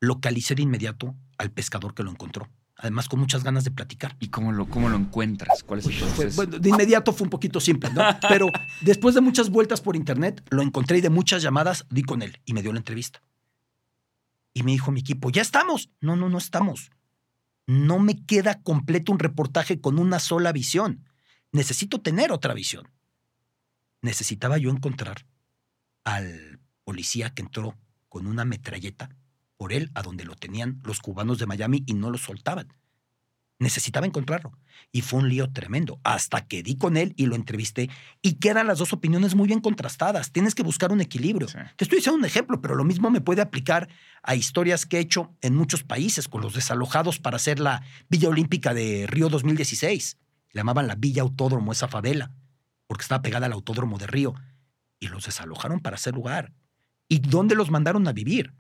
Localicé 0.06 0.56
de 0.56 0.62
inmediato 0.62 1.16
al 1.38 1.52
pescador 1.52 1.94
que 1.96 2.04
lo 2.04 2.12
encontró, 2.12 2.50
además 2.78 3.10
con 3.10 3.20
muchas 3.20 3.44
ganas 3.44 3.64
de 3.64 3.72
platicar. 3.72 4.16
¿Y 4.20 4.30
cómo 4.30 4.52
lo, 4.52 4.68
cómo 4.68 4.88
lo 4.88 4.98
encuentras? 4.98 5.64
¿Cuál 5.64 5.80
es 5.80 5.88
el 5.88 5.96
proceso? 5.96 6.36
bueno, 6.36 6.60
de 6.60 6.70
inmediato 6.70 7.12
fue 7.12 7.26
un 7.26 7.32
poquito 7.32 7.60
simple, 7.60 7.90
¿no? 7.92 8.02
Pero 8.30 8.52
después 8.82 9.16
de 9.16 9.22
muchas 9.22 9.50
vueltas 9.50 9.82
por 9.82 9.96
internet, 9.96 10.46
lo 10.52 10.62
encontré 10.62 11.00
y 11.00 11.02
de 11.02 11.10
muchas 11.10 11.42
llamadas 11.42 11.86
di 11.90 12.04
con 12.04 12.22
él 12.22 12.40
y 12.46 12.54
me 12.54 12.62
dio 12.62 12.72
la 12.72 12.80
entrevista. 12.80 13.22
Y 14.54 14.64
me 14.64 14.72
dijo 14.72 14.92
mi 14.92 15.02
equipo, 15.02 15.32
ya 15.32 15.42
estamos. 15.42 15.90
No, 16.00 16.16
no, 16.16 16.30
no 16.30 16.38
estamos. 16.38 16.92
No 17.68 17.98
me 17.98 18.26
queda 18.26 18.62
completo 18.62 19.12
un 19.12 19.20
reportaje 19.20 19.82
con 19.82 19.98
una 19.98 20.20
sola 20.20 20.52
visión. 20.52 21.10
Necesito 21.52 22.00
tener 22.00 22.32
otra 22.32 22.54
visión. 22.54 22.90
Necesitaba 24.02 24.58
yo 24.58 24.70
encontrar 24.70 25.26
al 26.04 26.60
policía 26.84 27.32
que 27.32 27.42
entró 27.42 27.76
con 28.08 28.28
una 28.28 28.46
metralleta 28.46 29.10
por 29.66 29.74
él 29.74 29.90
a 29.96 30.04
donde 30.04 30.26
lo 30.26 30.36
tenían 30.36 30.80
los 30.84 31.00
cubanos 31.00 31.40
de 31.40 31.48
Miami 31.48 31.82
y 31.88 31.96
no 31.96 32.12
lo 32.12 32.20
soltaban. 32.20 32.72
Necesitaba 33.58 34.06
encontrarlo. 34.06 34.56
Y 34.92 35.02
fue 35.02 35.22
un 35.22 35.28
lío 35.28 35.52
tremendo, 35.52 36.00
hasta 36.04 36.46
que 36.46 36.62
di 36.62 36.78
con 36.78 36.98
él 36.98 37.16
y 37.18 37.26
lo 37.26 37.34
entrevisté. 37.34 37.90
Y 38.22 38.34
quedan 38.34 38.68
las 38.68 38.78
dos 38.78 38.94
opiniones 38.94 39.34
muy 39.34 39.48
bien 39.48 39.62
contrastadas. 39.62 40.32
Tienes 40.32 40.54
que 40.54 40.62
buscar 40.62 40.92
un 40.92 41.02
equilibrio. 41.02 41.48
Sí. 41.48 41.58
Te 41.78 41.84
estoy 41.84 41.98
diciendo 41.98 42.20
un 42.20 42.26
ejemplo, 42.26 42.62
pero 42.62 42.76
lo 42.76 42.84
mismo 42.84 43.10
me 43.10 43.22
puede 43.22 43.42
aplicar 43.42 43.90
a 44.22 44.36
historias 44.36 44.86
que 44.86 44.98
he 44.98 45.00
hecho 45.00 45.34
en 45.42 45.56
muchos 45.56 45.84
países 45.84 46.28
con 46.28 46.42
los 46.42 46.54
desalojados 46.54 47.18
para 47.18 47.38
hacer 47.38 47.60
la 47.60 47.82
Villa 48.08 48.30
Olímpica 48.30 48.76
de 48.76 49.08
Río 49.08 49.30
2016. 49.30 50.20
Le 50.52 50.60
llamaban 50.60 50.86
la 50.86 50.94
Villa 50.94 51.24
Autódromo, 51.24 51.72
esa 51.72 51.88
favela, 51.88 52.36
porque 52.86 53.02
estaba 53.02 53.24
pegada 53.24 53.48
al 53.48 53.54
Autódromo 53.54 53.98
de 53.98 54.06
Río. 54.06 54.36
Y 55.00 55.08
los 55.08 55.26
desalojaron 55.26 55.80
para 55.80 55.96
hacer 55.96 56.14
lugar. 56.14 56.54
¿Y 57.10 57.18
dónde 57.18 57.56
los 57.56 57.72
mandaron 57.72 58.08
a 58.08 58.14
vivir? 58.14 58.54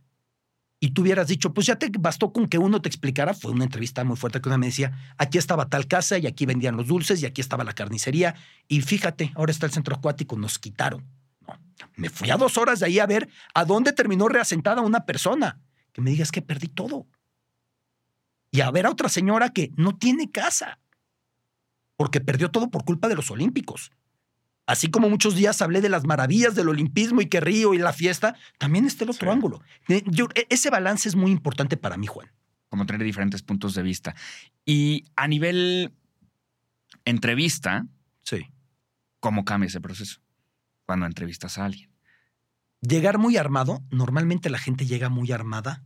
Y 0.79 0.91
tú 0.91 1.01
hubieras 1.01 1.27
dicho, 1.27 1.53
pues 1.53 1.67
ya 1.67 1.77
te 1.77 1.89
bastó 1.97 2.33
con 2.33 2.47
que 2.47 2.57
uno 2.57 2.81
te 2.81 2.89
explicara. 2.89 3.33
Fue 3.33 3.51
una 3.51 3.63
entrevista 3.63 4.03
muy 4.03 4.17
fuerte 4.17 4.41
que 4.41 4.49
una 4.49 4.57
me 4.57 4.67
decía, 4.67 5.15
aquí 5.17 5.37
estaba 5.37 5.69
tal 5.69 5.87
casa 5.87 6.17
y 6.17 6.27
aquí 6.27 6.45
vendían 6.45 6.75
los 6.75 6.87
dulces 6.87 7.21
y 7.21 7.25
aquí 7.25 7.41
estaba 7.41 7.63
la 7.63 7.73
carnicería. 7.73 8.35
Y 8.67 8.81
fíjate, 8.81 9.31
ahora 9.35 9.51
está 9.51 9.65
el 9.65 9.71
centro 9.71 9.95
acuático, 9.95 10.37
nos 10.37 10.59
quitaron. 10.59 11.05
Me 11.95 12.09
fui 12.09 12.29
a 12.29 12.37
dos 12.37 12.57
horas 12.57 12.79
de 12.79 12.87
ahí 12.87 12.99
a 12.99 13.05
ver 13.05 13.29
a 13.53 13.65
dónde 13.65 13.93
terminó 13.93 14.27
reasentada 14.27 14.81
una 14.81 15.05
persona. 15.05 15.59
Que 15.93 16.01
me 16.01 16.11
digas 16.11 16.31
que 16.31 16.41
perdí 16.41 16.67
todo. 16.67 17.07
Y 18.51 18.61
a 18.61 18.71
ver 18.71 18.85
a 18.85 18.91
otra 18.91 19.09
señora 19.09 19.49
que 19.49 19.71
no 19.77 19.97
tiene 19.97 20.29
casa. 20.29 20.79
Porque 21.95 22.19
perdió 22.19 22.51
todo 22.51 22.69
por 22.69 22.83
culpa 22.83 23.07
de 23.07 23.15
los 23.15 23.31
olímpicos. 23.31 23.91
Así 24.67 24.89
como 24.89 25.09
muchos 25.09 25.35
días 25.35 25.61
hablé 25.61 25.81
de 25.81 25.89
las 25.89 26.05
maravillas 26.05 26.55
del 26.55 26.69
olimpismo 26.69 27.21
y 27.21 27.27
que 27.27 27.39
río 27.39 27.73
y 27.73 27.77
la 27.77 27.93
fiesta, 27.93 28.35
también 28.57 28.85
está 28.85 29.03
el 29.03 29.11
otro 29.11 29.29
Sí. 29.29 29.33
ángulo. 29.35 29.61
Eh, 29.87 30.03
yo- 30.07 30.27
e- 30.33 30.47
ese 30.49 30.69
balance 30.71 31.07
es 31.07 31.15
muy 31.15 31.29
importante 31.31 31.77
para 31.77 31.97
mí, 31.97 32.07
Juan. 32.07 32.31
Como 32.69 32.85
tener 32.87 33.03
diferentes 33.03 33.43
puntos 33.43 33.75
de 33.75 33.83
vista. 33.83 34.15
Y 34.65 35.05
a 35.15 35.27
nivel 35.27 35.93
entrevista, 37.05 37.85
Sí. 38.23 38.47
¿cómo 39.19 39.45
cambia 39.45 39.67
ese 39.67 39.81
proceso? 39.81 40.19
Cuando 40.85 41.05
entrevistas 41.05 41.57
a 41.57 41.65
alguien. 41.65 41.91
Llegar 42.81 43.17
muy 43.17 43.37
armado, 43.37 43.83
normalmente 43.91 44.49
la 44.49 44.57
gente 44.59 44.85
llega 44.85 45.09
muy 45.09 45.31
armada 45.31 45.83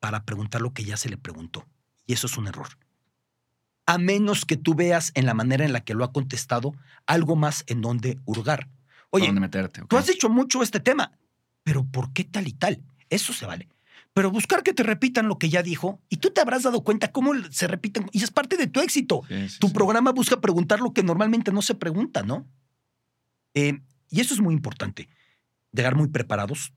para 0.00 0.24
preguntar 0.24 0.60
lo 0.60 0.72
que 0.72 0.84
ya 0.84 0.96
se 0.96 1.08
le 1.08 1.16
preguntó. 1.16 1.66
Y 2.06 2.12
eso 2.14 2.26
es 2.26 2.36
un 2.36 2.46
error. 2.48 2.68
A 3.86 3.98
menos 3.98 4.44
que 4.44 4.56
tú 4.56 4.74
veas 4.74 5.12
en 5.14 5.26
la 5.26 5.34
manera 5.34 5.64
en 5.64 5.72
la 5.72 5.80
que 5.84 5.94
lo 5.94 6.04
ha 6.04 6.12
contestado 6.12 6.74
algo 7.06 7.36
más 7.36 7.64
en 7.66 7.80
donde 7.82 8.18
hurgar. 8.24 8.68
¿Por 9.10 9.20
Oye, 9.20 9.26
dónde 9.26 9.40
meterte? 9.42 9.82
ok? 9.82 9.88
tú 9.88 9.96
has 9.96 10.06
dicho 10.06 10.28
mucho 10.28 10.62
este 10.62 10.80
tema, 10.80 11.12
pero 11.62 11.84
¿por 11.84 12.12
qué 12.12 12.24
tal 12.24 12.48
y 12.48 12.52
tal? 12.52 12.82
Eso 13.10 13.32
se 13.32 13.46
vale. 13.46 13.68
Pero 14.14 14.30
buscar 14.30 14.62
que 14.62 14.72
te 14.72 14.82
repitan 14.84 15.28
lo 15.28 15.38
que 15.38 15.48
ya 15.50 15.62
dijo 15.62 16.00
y 16.08 16.16
tú 16.18 16.30
te 16.30 16.40
habrás 16.40 16.62
dado 16.62 16.82
cuenta 16.84 17.10
cómo 17.12 17.32
se 17.50 17.66
repiten 17.66 18.08
y 18.12 18.22
es 18.22 18.30
parte 18.30 18.56
de 18.56 18.66
tu 18.68 18.80
éxito. 18.80 19.22
Sí, 19.28 19.48
sí, 19.48 19.58
Tu 19.58 19.68
sí. 19.68 19.74
programa 19.74 20.12
busca 20.12 20.40
preguntar 20.40 20.80
lo 20.80 20.92
que 20.92 21.02
normalmente 21.02 21.52
no 21.52 21.62
se 21.62 21.74
pregunta, 21.74 22.22
¿no? 22.22 22.46
Eh, 23.54 23.80
y 24.10 24.20
eso 24.20 24.34
es 24.34 24.40
muy 24.40 24.54
importante. 24.54 25.08
Llegar 25.72 25.94
muy 25.96 26.08
preparados. 26.08 26.72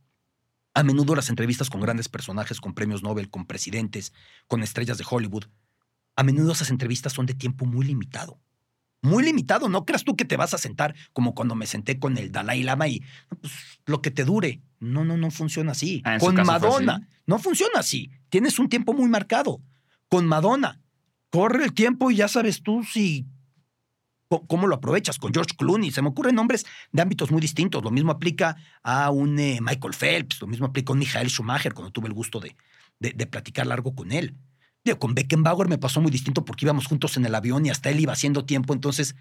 A 0.73 0.83
menudo 0.83 1.15
las 1.15 1.29
entrevistas 1.29 1.69
con 1.69 1.81
grandes 1.81 2.07
personajes, 2.09 2.59
con 2.61 2.73
premios 2.73 3.01
Nobel, 3.01 3.29
con 3.29 3.45
presidentes, 3.45 4.13
con 4.47 4.61
estrellas 4.61 4.97
de 4.99 5.05
Hollywood, 5.09 5.45
a 6.17 6.23
menudo 6.23 6.51
esas 6.51 6.71
entrevistas 6.71 7.13
son 7.13 7.27
de 7.27 7.35
tiempo 7.35 7.65
muy 7.65 7.85
limitado. 7.85 8.41
Muy 9.03 9.23
limitado. 9.23 9.69
No 9.69 9.85
creas 9.85 10.03
tú 10.03 10.15
que 10.15 10.25
te 10.25 10.35
vas 10.35 10.53
a 10.55 10.57
sentar 10.57 10.95
como 11.13 11.35
cuando 11.35 11.53
me 11.53 11.67
senté 11.67 11.99
con 11.99 12.17
el 12.17 12.31
Dalai 12.31 12.63
Lama 12.63 12.87
y 12.87 13.03
pues, 13.39 13.53
lo 13.85 14.01
que 14.01 14.09
te 14.09 14.25
dure. 14.25 14.61
No, 14.79 15.05
no, 15.05 15.15
no 15.15 15.29
funciona 15.29 15.73
así. 15.73 16.01
Ah, 16.03 16.15
¿en 16.15 16.19
su 16.19 16.25
con 16.25 16.35
Madonna. 16.43 17.07
No 17.27 17.37
funciona 17.37 17.79
así. 17.79 18.09
Tienes 18.29 18.57
un 18.57 18.67
tiempo 18.67 18.93
muy 18.93 19.07
marcado. 19.07 19.61
Con 20.09 20.25
Madonna. 20.25 20.81
Corre 21.29 21.63
el 21.63 21.73
tiempo 21.73 22.09
y 22.09 22.15
ya 22.15 22.27
sabes 22.27 22.63
tú 22.63 22.83
si 22.83 23.27
cómo 24.47 24.65
lo 24.65 24.75
aprovechas. 24.75 25.19
Con 25.19 25.31
George 25.31 25.55
Clooney. 25.55 25.91
Se 25.91 26.01
me 26.01 26.09
ocurren 26.09 26.33
nombres 26.33 26.65
de 26.91 27.01
ámbitos 27.03 27.29
muy 27.29 27.41
distintos. 27.41 27.83
Lo 27.83 27.91
mismo 27.91 28.11
aplica 28.11 28.57
a 28.81 29.11
un 29.11 29.37
eh, 29.37 29.59
Michael 29.61 29.93
Phelps. 29.93 30.41
Lo 30.41 30.47
mismo 30.47 30.65
aplica 30.65 30.91
a 30.91 30.93
un 30.93 30.99
Michael 30.99 31.29
Schumacher 31.29 31.75
cuando 31.75 31.91
tuve 31.91 32.07
el 32.07 32.13
gusto 32.13 32.39
de, 32.39 32.55
de, 32.97 33.11
de 33.11 33.27
platicar 33.27 33.67
largo 33.67 33.93
con 33.93 34.11
él. 34.11 34.35
Digo, 34.87 34.99
con 34.99 35.15
Beckenbauer 35.15 35.67
me 35.67 35.77
pasó 35.77 35.99
muy 35.99 36.11
distinto 36.11 36.45
porque 36.45 36.63
íbamos 36.63 36.87
juntos 36.87 37.17
en 37.17 37.25
el 37.25 37.35
avión 37.35 37.65
y 37.65 37.69
hasta 37.69 37.89
él 37.89 37.99
iba 37.99 38.13
haciendo 38.13 38.45
tiempo. 38.45 38.73
Entonces 38.73 39.17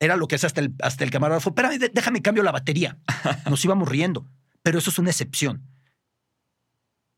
era 0.00 0.16
lo 0.16 0.26
que 0.26 0.34
hace 0.34 0.48
hasta 0.48 0.60
el, 0.60 0.74
hasta 0.82 1.04
el 1.04 1.12
camarógrafo. 1.12 1.50
Espérame, 1.50 1.78
déjame 1.92 2.20
cambio 2.20 2.42
la 2.42 2.50
batería. 2.50 2.98
Nos 3.48 3.64
íbamos 3.64 3.88
riendo. 3.88 4.26
Pero 4.64 4.80
eso 4.80 4.90
es 4.90 4.98
una 4.98 5.10
excepción. 5.10 5.62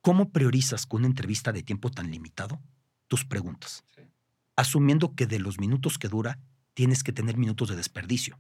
¿Cómo 0.03 0.29
priorizas 0.29 0.85
con 0.85 1.01
una 1.01 1.09
entrevista 1.09 1.53
de 1.53 1.63
tiempo 1.63 1.91
tan 1.91 2.11
limitado 2.11 2.61
tus 3.09 3.25
preguntas? 3.25 3.83
Sí. 3.97 4.03
Asumiendo 4.57 5.15
que 5.15 5.27
de 5.27 5.39
los 5.39 5.59
minutos 5.59 5.99
que 5.99 6.09
dura, 6.09 6.39
tienes 6.75 7.03
que 7.03 7.13
tener 7.15 7.39
minutos 7.39 7.71
de 7.71 7.77
desperdicio 7.77 8.39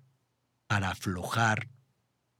para 0.67 0.91
aflojar, 0.91 1.71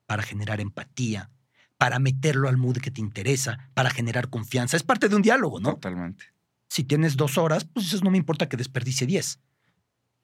para 0.05 0.23
generar 0.23 0.61
empatía, 0.61 1.31
para 1.79 1.99
meterlo 1.99 2.51
al 2.51 2.59
mood 2.59 2.77
que 2.77 2.91
te 2.91 3.01
interesa, 3.01 3.71
para 3.73 3.89
generar 3.89 4.29
confianza. 4.29 4.77
Es 4.77 4.83
parte 4.83 5.09
de 5.09 5.17
un 5.17 5.23
diálogo, 5.23 5.61
¿no? 5.61 5.71
Totalmente. 5.77 6.27
Si 6.71 6.85
tienes 6.85 7.17
dos 7.17 7.37
horas, 7.37 7.65
pues 7.65 7.87
dices, 7.87 8.05
no 8.05 8.13
me 8.13 8.17
importa 8.17 8.49
que 8.49 8.57
desperdicie 8.57 9.05
diez. 9.05 9.41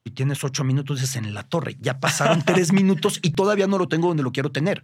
Si 0.05 0.11
tienes 0.11 0.41
ocho 0.45 0.63
minutos, 0.63 1.01
dices, 1.01 1.17
en 1.17 1.33
la 1.33 1.43
torre, 1.43 1.75
ya 1.81 1.99
pasaron 1.99 2.41
tres 2.45 2.71
minutos 2.71 3.19
y 3.21 3.31
todavía 3.31 3.67
no 3.67 3.77
lo 3.77 3.89
tengo 3.89 4.07
donde 4.07 4.23
lo 4.23 4.31
quiero 4.31 4.49
tener. 4.49 4.81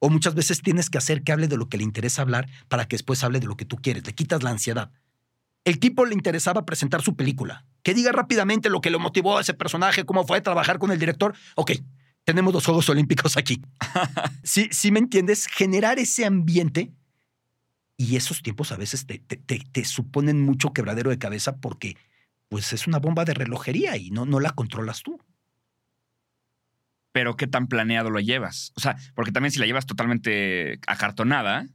O 0.00 0.10
muchas 0.10 0.34
veces 0.34 0.60
tienes 0.60 0.90
que 0.90 0.98
hacer 0.98 1.22
que 1.22 1.32
hable 1.32 1.48
de 1.48 1.56
lo 1.56 1.70
que 1.70 1.78
le 1.78 1.84
interesa 1.84 2.20
hablar 2.20 2.46
para 2.68 2.86
que 2.86 2.96
después 2.96 3.24
hable 3.24 3.40
de 3.40 3.46
lo 3.46 3.56
que 3.56 3.64
tú 3.64 3.76
quieres. 3.76 4.06
Le 4.06 4.14
quitas 4.14 4.42
la 4.42 4.50
ansiedad. 4.50 4.90
El 5.64 5.78
tipo 5.78 6.04
le 6.04 6.12
interesaba 6.12 6.66
presentar 6.66 7.00
su 7.00 7.16
película. 7.16 7.64
Que 7.82 7.94
diga 7.94 8.12
rápidamente 8.12 8.68
lo 8.68 8.82
que 8.82 8.90
lo 8.90 8.98
motivó 8.98 9.38
a 9.38 9.40
ese 9.40 9.54
personaje, 9.54 10.04
cómo 10.04 10.26
fue 10.26 10.36
a 10.36 10.42
trabajar 10.42 10.78
con 10.78 10.90
el 10.90 10.98
director. 10.98 11.34
Ok, 11.54 11.72
tenemos 12.24 12.52
los 12.52 12.66
Juegos 12.66 12.86
Olímpicos 12.90 13.38
aquí. 13.38 13.62
sí, 14.44 14.68
sí 14.72 14.90
me 14.90 14.98
entiendes, 14.98 15.46
generar 15.46 15.98
ese 15.98 16.26
ambiente 16.26 16.92
y 17.96 18.16
esos 18.16 18.42
tiempos 18.42 18.72
a 18.72 18.76
veces 18.76 19.06
te, 19.06 19.18
te- 19.18 19.36
te- 19.36 19.64
te 19.72 19.84
suponen 19.84 20.40
mucho 20.42 20.72
quebradero 20.72 21.10
de 21.10 21.18
cabeza 21.18 21.56
porque 21.56 21.96
pues 22.48 22.72
es 22.72 22.86
una 22.86 22.98
bomba 22.98 23.24
de 23.24 23.34
relojería 23.34 23.96
y 23.96 24.10
no, 24.10 24.24
no 24.26 24.38
la 24.40 24.50
controlas 24.50 25.02
tú. 25.02 25.18
Pero 27.12 27.36
¿qué 27.36 27.46
tan 27.46 27.66
planeado 27.66 28.10
lo 28.10 28.20
llevas? 28.20 28.72
O 28.76 28.80
sea, 28.80 28.96
porque 29.14 29.32
también 29.32 29.50
si 29.50 29.58
la 29.58 29.66
llevas 29.66 29.86
totalmente 29.86 30.78
acartonada, 30.86 31.66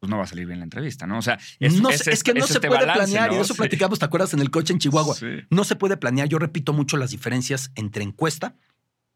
pues 0.00 0.08
no 0.10 0.16
va 0.16 0.24
a 0.24 0.26
salir 0.26 0.46
bien 0.46 0.60
la 0.60 0.64
entrevista, 0.64 1.06
¿no? 1.06 1.18
O 1.18 1.22
sea, 1.22 1.38
es, 1.60 1.80
no 1.80 1.90
es 1.90 2.00
sé, 2.00 2.12
es 2.12 2.22
que 2.22 2.32
no 2.32 2.40
es 2.40 2.46
se 2.46 2.54
este 2.54 2.68
puede 2.68 2.80
balance, 2.86 3.12
planear 3.12 3.28
y 3.28 3.32
¿no? 3.32 3.36
de 3.38 3.42
eso 3.44 3.54
Sí. 3.54 3.58
platicamos, 3.58 3.98
¿te 3.98 4.04
acuerdas 4.06 4.32
en 4.32 4.40
el 4.40 4.50
coche 4.50 4.72
en 4.72 4.78
Chihuahua? 4.78 5.14
Sí, 5.14 5.26
No 5.50 5.64
se 5.64 5.76
puede 5.76 5.96
planear. 5.98 6.28
Yo 6.28 6.38
repito 6.38 6.72
mucho 6.72 6.96
las 6.96 7.10
diferencias 7.10 7.70
entre 7.74 8.02
encuesta 8.04 8.56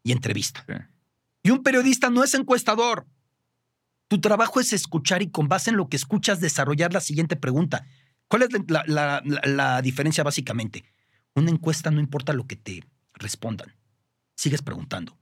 y 0.03 0.11
entrevista. 0.11 0.63
sí. 0.67 0.73
Y 1.43 1.49
un 1.49 1.63
periodista 1.63 2.11
no 2.11 2.23
es 2.23 2.35
encuestador. 2.35 3.07
Tu 4.11 4.19
trabajo 4.19 4.59
es 4.59 4.73
escuchar 4.73 5.21
y 5.21 5.29
con 5.31 5.47
base 5.47 5.69
en 5.69 5.77
lo 5.77 5.87
que 5.87 5.95
escuchas 5.95 6.41
desarrollar 6.41 6.91
la 6.91 6.99
siguiente 6.99 7.37
pregunta. 7.37 7.87
¿Cuál 8.27 8.41
es 8.41 8.49
la, 8.67 8.83
la- 8.85 9.21
la- 9.23 9.41
la 9.45 9.81
diferencia 9.81 10.21
básicamente? 10.21 10.83
Una 11.33 11.49
encuesta 11.49 11.91
no 11.91 12.01
importa 12.01 12.33
lo 12.33 12.45
que 12.45 12.57
te 12.57 12.83
respondan. 13.13 13.73
Sigues 14.35 14.61
preguntando. 14.61 15.17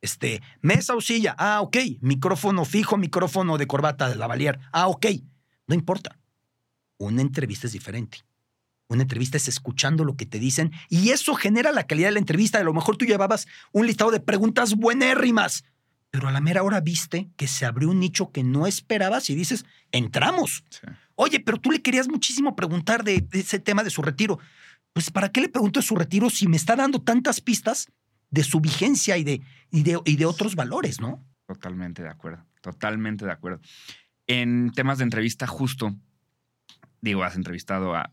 Este, 0.00 0.40
mesa 0.60 0.94
o 0.94 1.00
silla. 1.00 1.34
Ah, 1.36 1.62
ok. 1.62 1.76
Micrófono 2.00 2.64
fijo, 2.64 2.96
micrófono 2.96 3.58
de 3.58 3.66
corbata 3.66 4.08
de 4.08 4.14
lavalier. 4.14 4.60
Ah, 4.70 4.86
ok. 4.86 5.04
No 5.66 5.74
importa. 5.74 6.16
Una 6.98 7.22
entrevista 7.22 7.66
es 7.66 7.72
diferente. 7.72 8.18
Una 8.86 9.02
entrevista 9.02 9.36
es 9.36 9.48
escuchando 9.48 10.04
lo 10.04 10.14
que 10.14 10.26
te 10.26 10.38
dicen 10.38 10.70
y 10.88 11.10
eso 11.10 11.34
genera 11.34 11.72
la 11.72 11.88
calidad 11.88 12.06
de 12.10 12.12
la 12.12 12.18
entrevista. 12.20 12.58
A 12.60 12.62
lo 12.62 12.72
mejor 12.72 12.96
tú 12.96 13.04
llevabas 13.04 13.48
un 13.72 13.88
listado 13.88 14.12
de 14.12 14.20
preguntas 14.20 14.76
buenérrimas, 14.76 15.64
pero 16.12 16.28
a 16.28 16.30
la 16.32 16.40
mera 16.42 16.62
hora 16.62 16.80
viste 16.80 17.30
que 17.36 17.48
se 17.48 17.64
abrió 17.66 17.88
un 17.88 17.98
nicho 17.98 18.30
que 18.30 18.44
no 18.44 18.66
esperabas 18.68 19.30
y 19.30 19.34
dices, 19.34 19.64
entramos. 19.90 20.62
Sí. 20.68 20.86
Oye, 21.16 21.40
pero 21.40 21.58
tú 21.58 21.70
le 21.72 21.80
querías 21.82 22.06
muchísimo 22.06 22.54
preguntar 22.54 23.02
de, 23.02 23.22
de 23.22 23.40
ese 23.40 23.58
tema 23.58 23.82
de 23.82 23.88
su 23.90 24.02
retiro. 24.02 24.38
Pues, 24.92 25.10
¿para 25.10 25.32
qué 25.32 25.40
le 25.40 25.48
pregunto 25.48 25.80
de 25.80 25.86
su 25.86 25.96
retiro 25.96 26.28
si 26.28 26.46
me 26.46 26.56
está 26.58 26.76
dando 26.76 27.00
tantas 27.00 27.40
pistas 27.40 27.88
de 28.30 28.44
su 28.44 28.60
vigencia 28.60 29.16
y 29.16 29.24
de, 29.24 29.40
y 29.70 29.82
de, 29.84 29.98
y 30.04 30.16
de 30.16 30.26
otros 30.26 30.54
valores, 30.54 31.00
no? 31.00 31.24
Totalmente 31.46 32.02
de 32.02 32.10
acuerdo. 32.10 32.44
Totalmente 32.60 33.24
de 33.24 33.32
acuerdo. 33.32 33.60
En 34.26 34.70
temas 34.74 34.98
de 34.98 35.04
entrevista, 35.04 35.46
justo, 35.46 35.96
digo, 37.00 37.24
has 37.24 37.36
entrevistado 37.36 37.94
a 37.96 38.12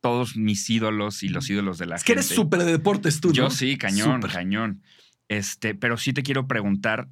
todos 0.00 0.36
mis 0.36 0.68
ídolos 0.70 1.22
y 1.22 1.28
los 1.28 1.50
ídolos 1.50 1.76
de 1.78 1.86
la 1.86 1.96
Es 1.96 2.04
que 2.04 2.14
gente. 2.14 2.26
eres 2.26 2.34
súper 2.34 2.64
de 2.64 2.72
deportes 2.72 3.20
tú, 3.20 3.32
Yo 3.32 3.50
sí, 3.50 3.76
cañón, 3.76 4.22
cañón. 4.22 4.82
Este, 5.28 5.74
pero 5.74 5.96
sí 5.96 6.12
te 6.12 6.22
quiero 6.22 6.46
preguntar 6.46 7.08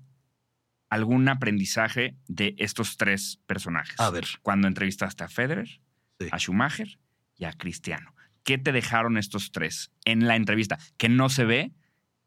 algún 0.90 1.28
aprendizaje 1.28 2.16
de 2.28 2.54
estos 2.58 2.96
tres 2.96 3.40
personajes. 3.46 3.98
A 3.98 4.10
ver. 4.10 4.26
Cuando 4.42 4.68
entrevistaste 4.68 5.24
a 5.24 5.28
Federer, 5.28 5.80
Sí. 6.20 6.28
a 6.30 6.38
Schumacher 6.38 6.98
y 7.36 7.44
a 7.44 7.52
Cristiano. 7.52 8.14
¿Qué 8.44 8.58
te 8.58 8.70
dejaron 8.72 9.16
estos 9.18 9.50
tres 9.50 9.90
en 10.04 10.28
la 10.28 10.36
entrevista? 10.36 10.78
Que 10.96 11.08
no 11.08 11.28
se 11.28 11.44
ve 11.44 11.72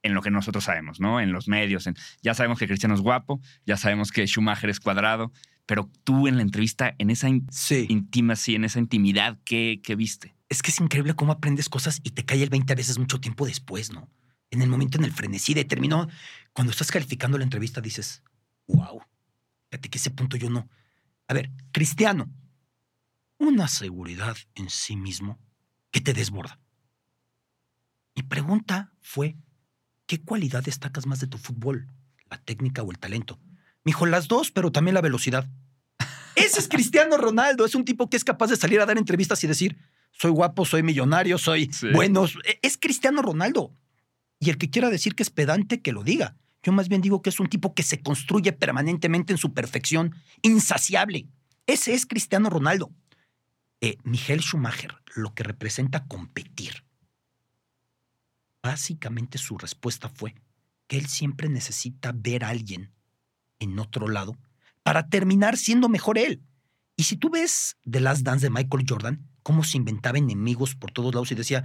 en 0.03 0.13
lo 0.13 0.21
que 0.21 0.29
nosotros 0.31 0.63
sabemos, 0.65 0.99
¿no? 0.99 1.19
En 1.21 1.31
los 1.31 1.47
medios. 1.47 1.87
en- 1.87 1.95
ya 2.21 2.33
sabemos 2.33 2.59
que 2.59 2.67
Cristiano 2.67 2.95
es 2.95 3.01
guapo, 3.01 3.39
ya 3.65 3.77
sabemos 3.77 4.11
que 4.11 4.25
Schumacher 4.27 4.69
es 4.69 4.79
cuadrado, 4.79 5.31
pero 5.65 5.89
tú 6.03 6.27
en 6.27 6.35
la 6.37 6.41
entrevista, 6.43 6.95
en 6.97 7.09
esa 7.09 7.29
in- 7.29 7.47
Sí. 7.51 7.85
intimacy, 7.89 8.55
en 8.55 8.63
esa 8.65 8.79
intimidad, 8.79 9.37
¿qué, 9.45 9.79
qué 9.83 9.95
viste? 9.95 10.35
Es 10.49 10.61
que 10.61 10.71
es 10.71 10.79
increíble 10.79 11.13
cómo 11.13 11.31
aprendes 11.33 11.67
cosas 11.69 11.99
y 12.03 12.11
te 12.11 12.25
cae 12.25 12.41
el 12.43 12.49
20 12.49 12.73
a 12.73 12.75
veces 12.75 12.97
mucho 12.99 13.19
tiempo 13.19 13.45
después, 13.45 13.91
¿no? 13.91 14.09
En 14.51 14.61
el 14.61 14.69
momento, 14.69 14.97
en 14.97 15.03
el 15.03 15.11
frenesí 15.11 15.53
de 15.53 15.65
terminó, 15.65 16.07
cuando 16.53 16.71
estás 16.71 16.91
calificando 16.91 17.37
la 17.37 17.43
entrevista 17.43 17.81
dices, 17.81 18.23
wow, 18.67 19.01
fíjate 19.69 19.89
que 19.89 19.97
ese 19.97 20.11
punto 20.11 20.37
yo 20.37 20.49
no. 20.49 20.69
A 21.27 21.33
ver, 21.33 21.51
Cristiano, 21.71 22.29
una 23.37 23.67
seguridad 23.67 24.37
en 24.55 24.69
sí 24.69 24.95
mismo 24.95 25.37
que 25.91 26.01
te 26.01 26.13
desborda. 26.13 26.59
Mi 28.15 28.23
pregunta 28.23 28.93
fue, 29.01 29.35
¿qué 30.05 30.21
cualidad 30.21 30.63
destacas 30.63 31.05
más 31.05 31.19
de 31.19 31.27
tu 31.27 31.37
fútbol? 31.37 31.87
¿La 32.29 32.37
técnica 32.37 32.81
o 32.81 32.91
el 32.91 32.97
talento? 32.97 33.39
Me 33.83 33.89
dijo, 33.91 34.05
las 34.05 34.27
dos, 34.27 34.51
pero 34.51 34.71
también 34.71 34.95
la 34.95 35.01
velocidad. 35.01 35.47
Ese 36.35 36.59
es 36.59 36.67
Cristiano 36.67 37.17
Ronaldo, 37.17 37.65
es 37.65 37.75
un 37.75 37.85
tipo 37.85 38.09
que 38.09 38.17
es 38.17 38.23
capaz 38.23 38.47
de 38.47 38.55
salir 38.55 38.79
a 38.81 38.85
dar 38.85 38.97
entrevistas 38.97 39.43
y 39.43 39.47
decir, 39.47 39.77
soy 40.11 40.31
guapo, 40.31 40.65
soy 40.65 40.81
millonario, 40.81 41.37
soy 41.37 41.69
Sí. 41.71 41.89
bueno. 41.93 42.25
Es 42.61 42.77
Cristiano 42.77 43.21
Ronaldo. 43.21 43.71
Y 44.39 44.49
el 44.49 44.57
que 44.57 44.69
quiera 44.69 44.89
decir 44.89 45.15
que 45.15 45.23
es 45.23 45.29
pedante, 45.29 45.81
que 45.81 45.91
lo 45.91 46.03
diga. 46.03 46.35
Yo 46.63 46.71
más 46.71 46.89
bien 46.89 47.01
digo 47.01 47.21
que 47.21 47.29
es 47.29 47.39
un 47.39 47.47
tipo 47.47 47.73
que 47.73 47.83
se 47.83 48.01
construye 48.01 48.51
permanentemente 48.51 49.31
en 49.31 49.37
su 49.37 49.53
perfección, 49.53 50.15
insaciable. 50.41 51.27
Ese 51.65 51.93
es 51.93 52.05
Cristiano 52.05 52.49
Ronaldo. 52.49 52.91
Eh, 53.81 53.97
Miguel 54.03 54.41
Schumacher, 54.41 54.95
lo 55.15 55.33
que 55.33 55.43
representa 55.43 56.05
competir. 56.05 56.83
Básicamente 58.63 59.37
su 59.37 59.57
respuesta 59.57 60.09
fue 60.09 60.35
que 60.87 60.97
él 60.97 61.07
siempre 61.07 61.47
necesita 61.47 62.11
ver 62.13 62.43
a 62.43 62.49
alguien 62.49 62.91
en 63.59 63.77
otro 63.79 64.07
lado 64.07 64.37
para 64.83 65.09
terminar 65.09 65.57
siendo 65.57 65.89
mejor 65.89 66.17
él. 66.17 66.41
Y 66.95 67.03
si 67.03 67.17
tú 67.17 67.29
ves 67.29 67.77
The 67.89 67.99
Last 67.99 68.23
Dance 68.23 68.45
de 68.45 68.49
Michael 68.49 68.85
Jordan, 68.87 69.27
cómo 69.43 69.63
se 69.63 69.77
inventaba 69.77 70.17
enemigos 70.17 70.75
por 70.75 70.91
todos 70.91 71.13
lados 71.13 71.31
y 71.31 71.35
decía, 71.35 71.63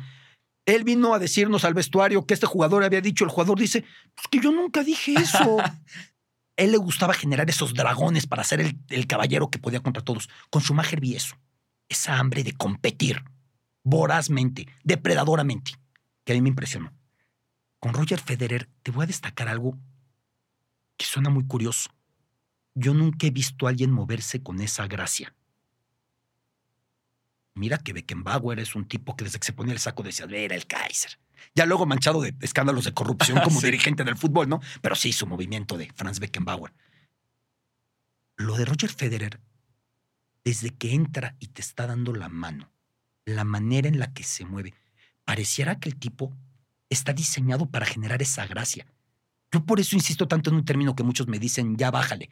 él 0.67 0.85
vino 0.85 1.15
a 1.15 1.19
decirnos 1.19 1.65
al 1.65 1.75
vestuario 1.75 2.27
que 2.27 2.35
este 2.35 2.47
jugador 2.47 2.85
había 2.85 3.01
dicho, 3.01 3.25
el 3.25 3.31
jugador 3.31 3.59
dice, 3.59 3.85
pues 4.15 4.29
que 4.31 4.41
yo 4.41 4.53
nunca 4.53 4.85
dije 4.85 5.15
eso. 5.15 5.59
él 6.57 6.73
le 6.73 6.79
gustaba 6.79 7.15
generar 7.15 7.49
esos 7.51 7.75
dragones 7.75 8.27
para 8.27 8.45
ser 8.45 8.61
el, 8.61 8.79
el 8.89 9.07
caballero 9.07 9.51
que 9.51 9.59
podía 9.59 9.81
contra 9.81 10.05
todos. 10.05 10.29
Con 10.51 10.63
Schumacher 10.63 11.01
vi 11.01 11.17
eso, 11.17 11.37
esa 11.89 12.19
hambre 12.19 12.45
de 12.45 12.53
competir 12.53 13.25
vorazmente, 13.83 14.69
depredadoramente, 14.85 15.73
que 16.25 16.33
a 16.33 16.35
mí 16.37 16.43
me 16.43 16.51
impresionó. 16.51 16.93
Con 17.81 17.95
Roger 17.95 18.21
Federer 18.21 18.69
te 18.83 18.93
voy 18.93 19.05
a 19.05 19.09
destacar 19.09 19.49
algo 19.49 19.77
que 20.97 21.05
suena 21.05 21.31
muy 21.31 21.47
curioso. 21.47 21.91
Yo 22.75 22.95
nunca 22.95 23.27
he 23.27 23.31
visto 23.31 23.67
a 23.67 23.71
alguien 23.71 23.91
moverse 23.91 24.43
con 24.43 24.61
esa 24.61 24.87
gracia. 24.87 25.35
Mira 27.55 27.79
que 27.79 27.93
Beckenbauer 27.93 28.59
es 28.61 28.75
un 28.75 28.87
tipo 28.87 29.15
que 29.17 29.25
desde 29.25 29.39
que 29.39 29.47
se 29.47 29.53
ponía 29.53 29.75
el 29.75 29.79
saco 29.79 30.03
decía, 30.03 30.27
era 30.31 30.55
el 30.55 30.67
Kaiser. 30.67 31.19
Ya 31.55 31.67
luego 31.67 31.85
manchado 31.87 32.23
de 32.23 32.35
escándalos 32.41 32.85
de 32.85 32.95
corrupción 32.95 33.39
como 33.45 33.61
Sí. 33.61 33.67
dirigente 33.67 34.05
del 34.05 34.17
fútbol, 34.17 34.49
¿no? 34.49 34.61
Pero 34.81 34.95
sí 34.95 35.13
su 35.13 35.27
movimiento 35.27 35.77
de 35.77 35.91
Franz 35.95 36.19
Beckenbauer. 36.19 36.73
Lo 38.37 38.57
de 38.57 38.65
Roger 38.65 38.91
Federer, 38.91 39.41
desde 40.45 40.71
que 40.71 40.95
entra 40.95 41.37
y 41.39 41.49
te 41.49 41.61
está 41.61 41.87
dando 41.87 42.15
la 42.15 42.29
mano, 42.29 42.73
la 43.25 43.45
manera 43.45 43.89
en 43.89 43.99
la 43.99 44.13
que 44.13 44.25
se 44.25 44.45
mueve, 44.45 44.75
pareciera 45.25 45.79
que 45.79 45.89
el 45.91 45.97
tipo 45.97 46.33
está 46.91 47.13
diseñado 47.13 47.67
para 47.67 47.87
generar 47.87 48.23
esa 48.23 48.47
gracia. 48.47 48.87
Yo 49.53 49.65
por 49.65 49.79
eso 49.81 49.95
insisto 49.95 50.27
tanto 50.27 50.51
en 50.51 50.57
un 50.57 50.65
término 50.65 50.97
que 50.97 51.03
muchos 51.03 51.29
me 51.29 51.39
dicen, 51.39 51.77
ya 51.77 51.91
bájale. 51.91 52.31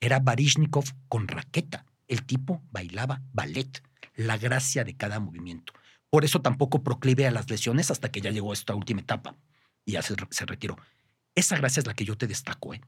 Era 0.00 0.18
Barishnikov 0.18 0.84
con 1.08 1.28
raqueta. 1.28 1.84
El 2.08 2.24
tipo 2.24 2.62
bailaba 2.72 3.22
ballet, 3.32 3.82
la 4.14 4.38
gracia 4.38 4.84
de 4.84 4.96
cada 4.96 5.20
movimiento. 5.20 5.72
Por 6.10 6.24
eso 6.24 6.42
tampoco 6.42 6.82
proclive 6.82 7.26
a 7.26 7.30
las 7.30 7.48
lesiones 7.50 7.90
hasta 7.90 8.10
que 8.10 8.20
ya 8.20 8.30
llegó 8.30 8.52
esta 8.52 8.74
última 8.74 9.00
etapa 9.00 9.36
y 9.84 9.92
ya 9.92 10.02
se, 10.02 10.14
se 10.30 10.46
retiró. 10.46 10.76
Esa 11.34 11.56
gracia 11.56 11.80
es 11.80 11.86
la 11.86 11.94
que 11.94 12.04
yo 12.04 12.16
te 12.16 12.26
destaco, 12.26 12.74
¿eh? 12.74 12.80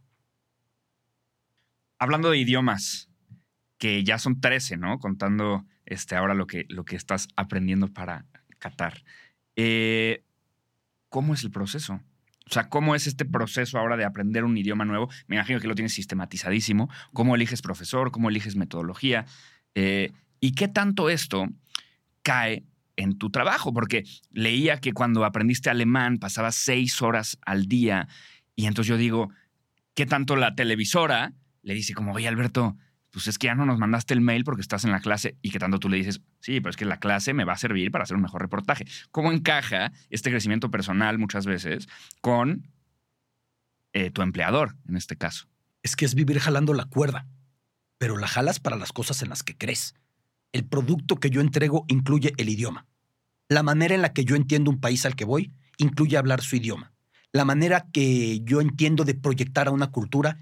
Hablando 1.99 2.31
de 2.31 2.39
idiomas, 2.39 3.09
que 3.79 4.05
ya 4.05 4.19
son 4.19 4.41
13, 4.41 4.77
¿no? 4.77 4.99
Contando 4.99 5.65
este, 5.87 6.17
ahora 6.17 6.35
lo 6.35 6.47
que, 6.47 6.67
lo 6.69 6.85
que 6.85 6.97
estás 6.97 7.29
aprendiendo 7.37 7.89
para 7.89 8.27
Qatar. 8.59 9.05
Eh, 9.57 10.23
¿Cómo 11.09 11.35
es 11.35 11.45
el 11.45 11.51
proceso? 11.51 12.01
O 12.47 12.53
sea, 12.53 12.69
¿cómo 12.69 12.95
es 12.95 13.07
este 13.07 13.25
proceso 13.25 13.79
ahora 13.79 13.97
de 13.97 14.05
aprender 14.05 14.45
un 14.45 14.57
idioma 14.57 14.85
nuevo? 14.85 15.09
Me 15.27 15.37
imagino 15.37 15.61
que 15.61 15.69
lo 15.69 15.75
tienes 15.75 15.95
sistematizadísimo. 15.95 16.91
¿Cómo 17.13 17.35
eliges 17.35 17.63
profesor? 17.63 18.11
¿Cómo 18.11 18.29
eliges 18.29 18.57
metodología? 18.57 19.25
Eh, 19.75 20.13
¿Y 20.45 20.53
qué 20.53 20.69
tanto 20.69 21.09
esto 21.09 21.47
cae 22.23 22.67
en 22.97 23.17
tu 23.17 23.31
trabajo? 23.31 23.73
Porque 23.73 24.05
leía 24.31 24.79
que 24.79 24.93
cuando 24.93 25.25
aprendiste 25.25 25.71
alemán 25.71 26.19
pasabas 26.19 26.55
seis 26.55 27.01
horas 27.01 27.39
al 27.47 27.65
día 27.65 28.09
y 28.55 28.67
entonces 28.67 28.91
yo 28.91 28.99
digo, 28.99 29.31
¿qué 29.95 30.05
tanto 30.05 30.37
la 30.37 30.55
televisora 30.55 31.33
le 31.63 31.73
dice 31.73 31.95
como, 31.95 32.13
oye 32.13 32.29
Alberto, 32.29 32.77
pues 33.11 33.27
es 33.27 33.39
que 33.39 33.47
ya 33.47 33.55
no 33.55 33.65
nos 33.65 33.79
mandaste 33.79 34.13
el 34.13 34.21
mail 34.21 34.45
porque 34.45 34.61
estás 34.61 34.85
en 34.85 34.91
la 34.91 35.01
clase 35.01 35.39
y 35.41 35.49
que 35.49 35.59
tanto 35.59 35.79
tú 35.79 35.89
le 35.89 35.97
dices, 35.97 36.21
sí, 36.41 36.61
pero 36.61 36.69
es 36.69 36.77
que 36.77 36.85
la 36.85 37.01
clase 37.01 37.33
me 37.33 37.45
va 37.45 37.55
a 37.55 37.57
servir 37.57 37.91
para 37.91 38.05
hacer 38.05 38.17
un 38.17 38.23
mejor 38.23 38.43
reportaje. 38.43 38.85
¿Cómo 39.13 39.33
encaja 39.33 39.93
este 40.11 40.29
crecimiento 40.29 40.71
personal 40.71 41.19
muchas 41.19 41.47
veces 41.47 41.89
con 42.21 42.71
eh, 43.95 44.11
tu 44.11 44.21
empleador 44.21 44.77
en 44.87 44.99
este 44.99 45.17
caso? 45.17 45.49
Es 45.83 45.97
que 45.97 46.05
es 46.05 46.15
vivir 46.15 46.39
jalando 46.39 46.75
la 46.75 46.85
cuerda, 46.85 47.27
pero 47.97 48.19
la 48.19 48.29
jalas 48.29 48.61
para 48.61 48.77
las 48.77 48.93
cosas 48.93 49.23
en 49.23 49.31
las 49.31 49.43
que 49.43 49.57
crees. 49.57 49.95
El 50.55 50.67
producto 50.67 51.17
que 51.17 51.31
yo 51.31 51.41
entrego 51.41 51.85
incluye 51.89 52.33
el 52.37 52.49
idioma. 52.49 52.87
La 53.49 53.65
manera 53.65 53.97
en 53.97 54.03
la 54.03 54.13
que 54.13 54.25
yo 54.25 54.37
entiendo 54.37 54.71
un 54.71 54.81
país 54.81 55.05
al 55.05 55.17
que 55.17 55.25
voy 55.25 55.53
incluye 55.79 56.17
hablar 56.17 56.43
su 56.43 56.55
idioma. 56.55 56.93
La 57.33 57.45
manera 57.45 57.89
que 57.93 58.39
yo 58.45 58.61
entiendo 58.61 59.05
de 59.05 59.15
proyectar 59.15 59.67
a 59.67 59.73
una 59.73 59.91
cultura 59.91 60.39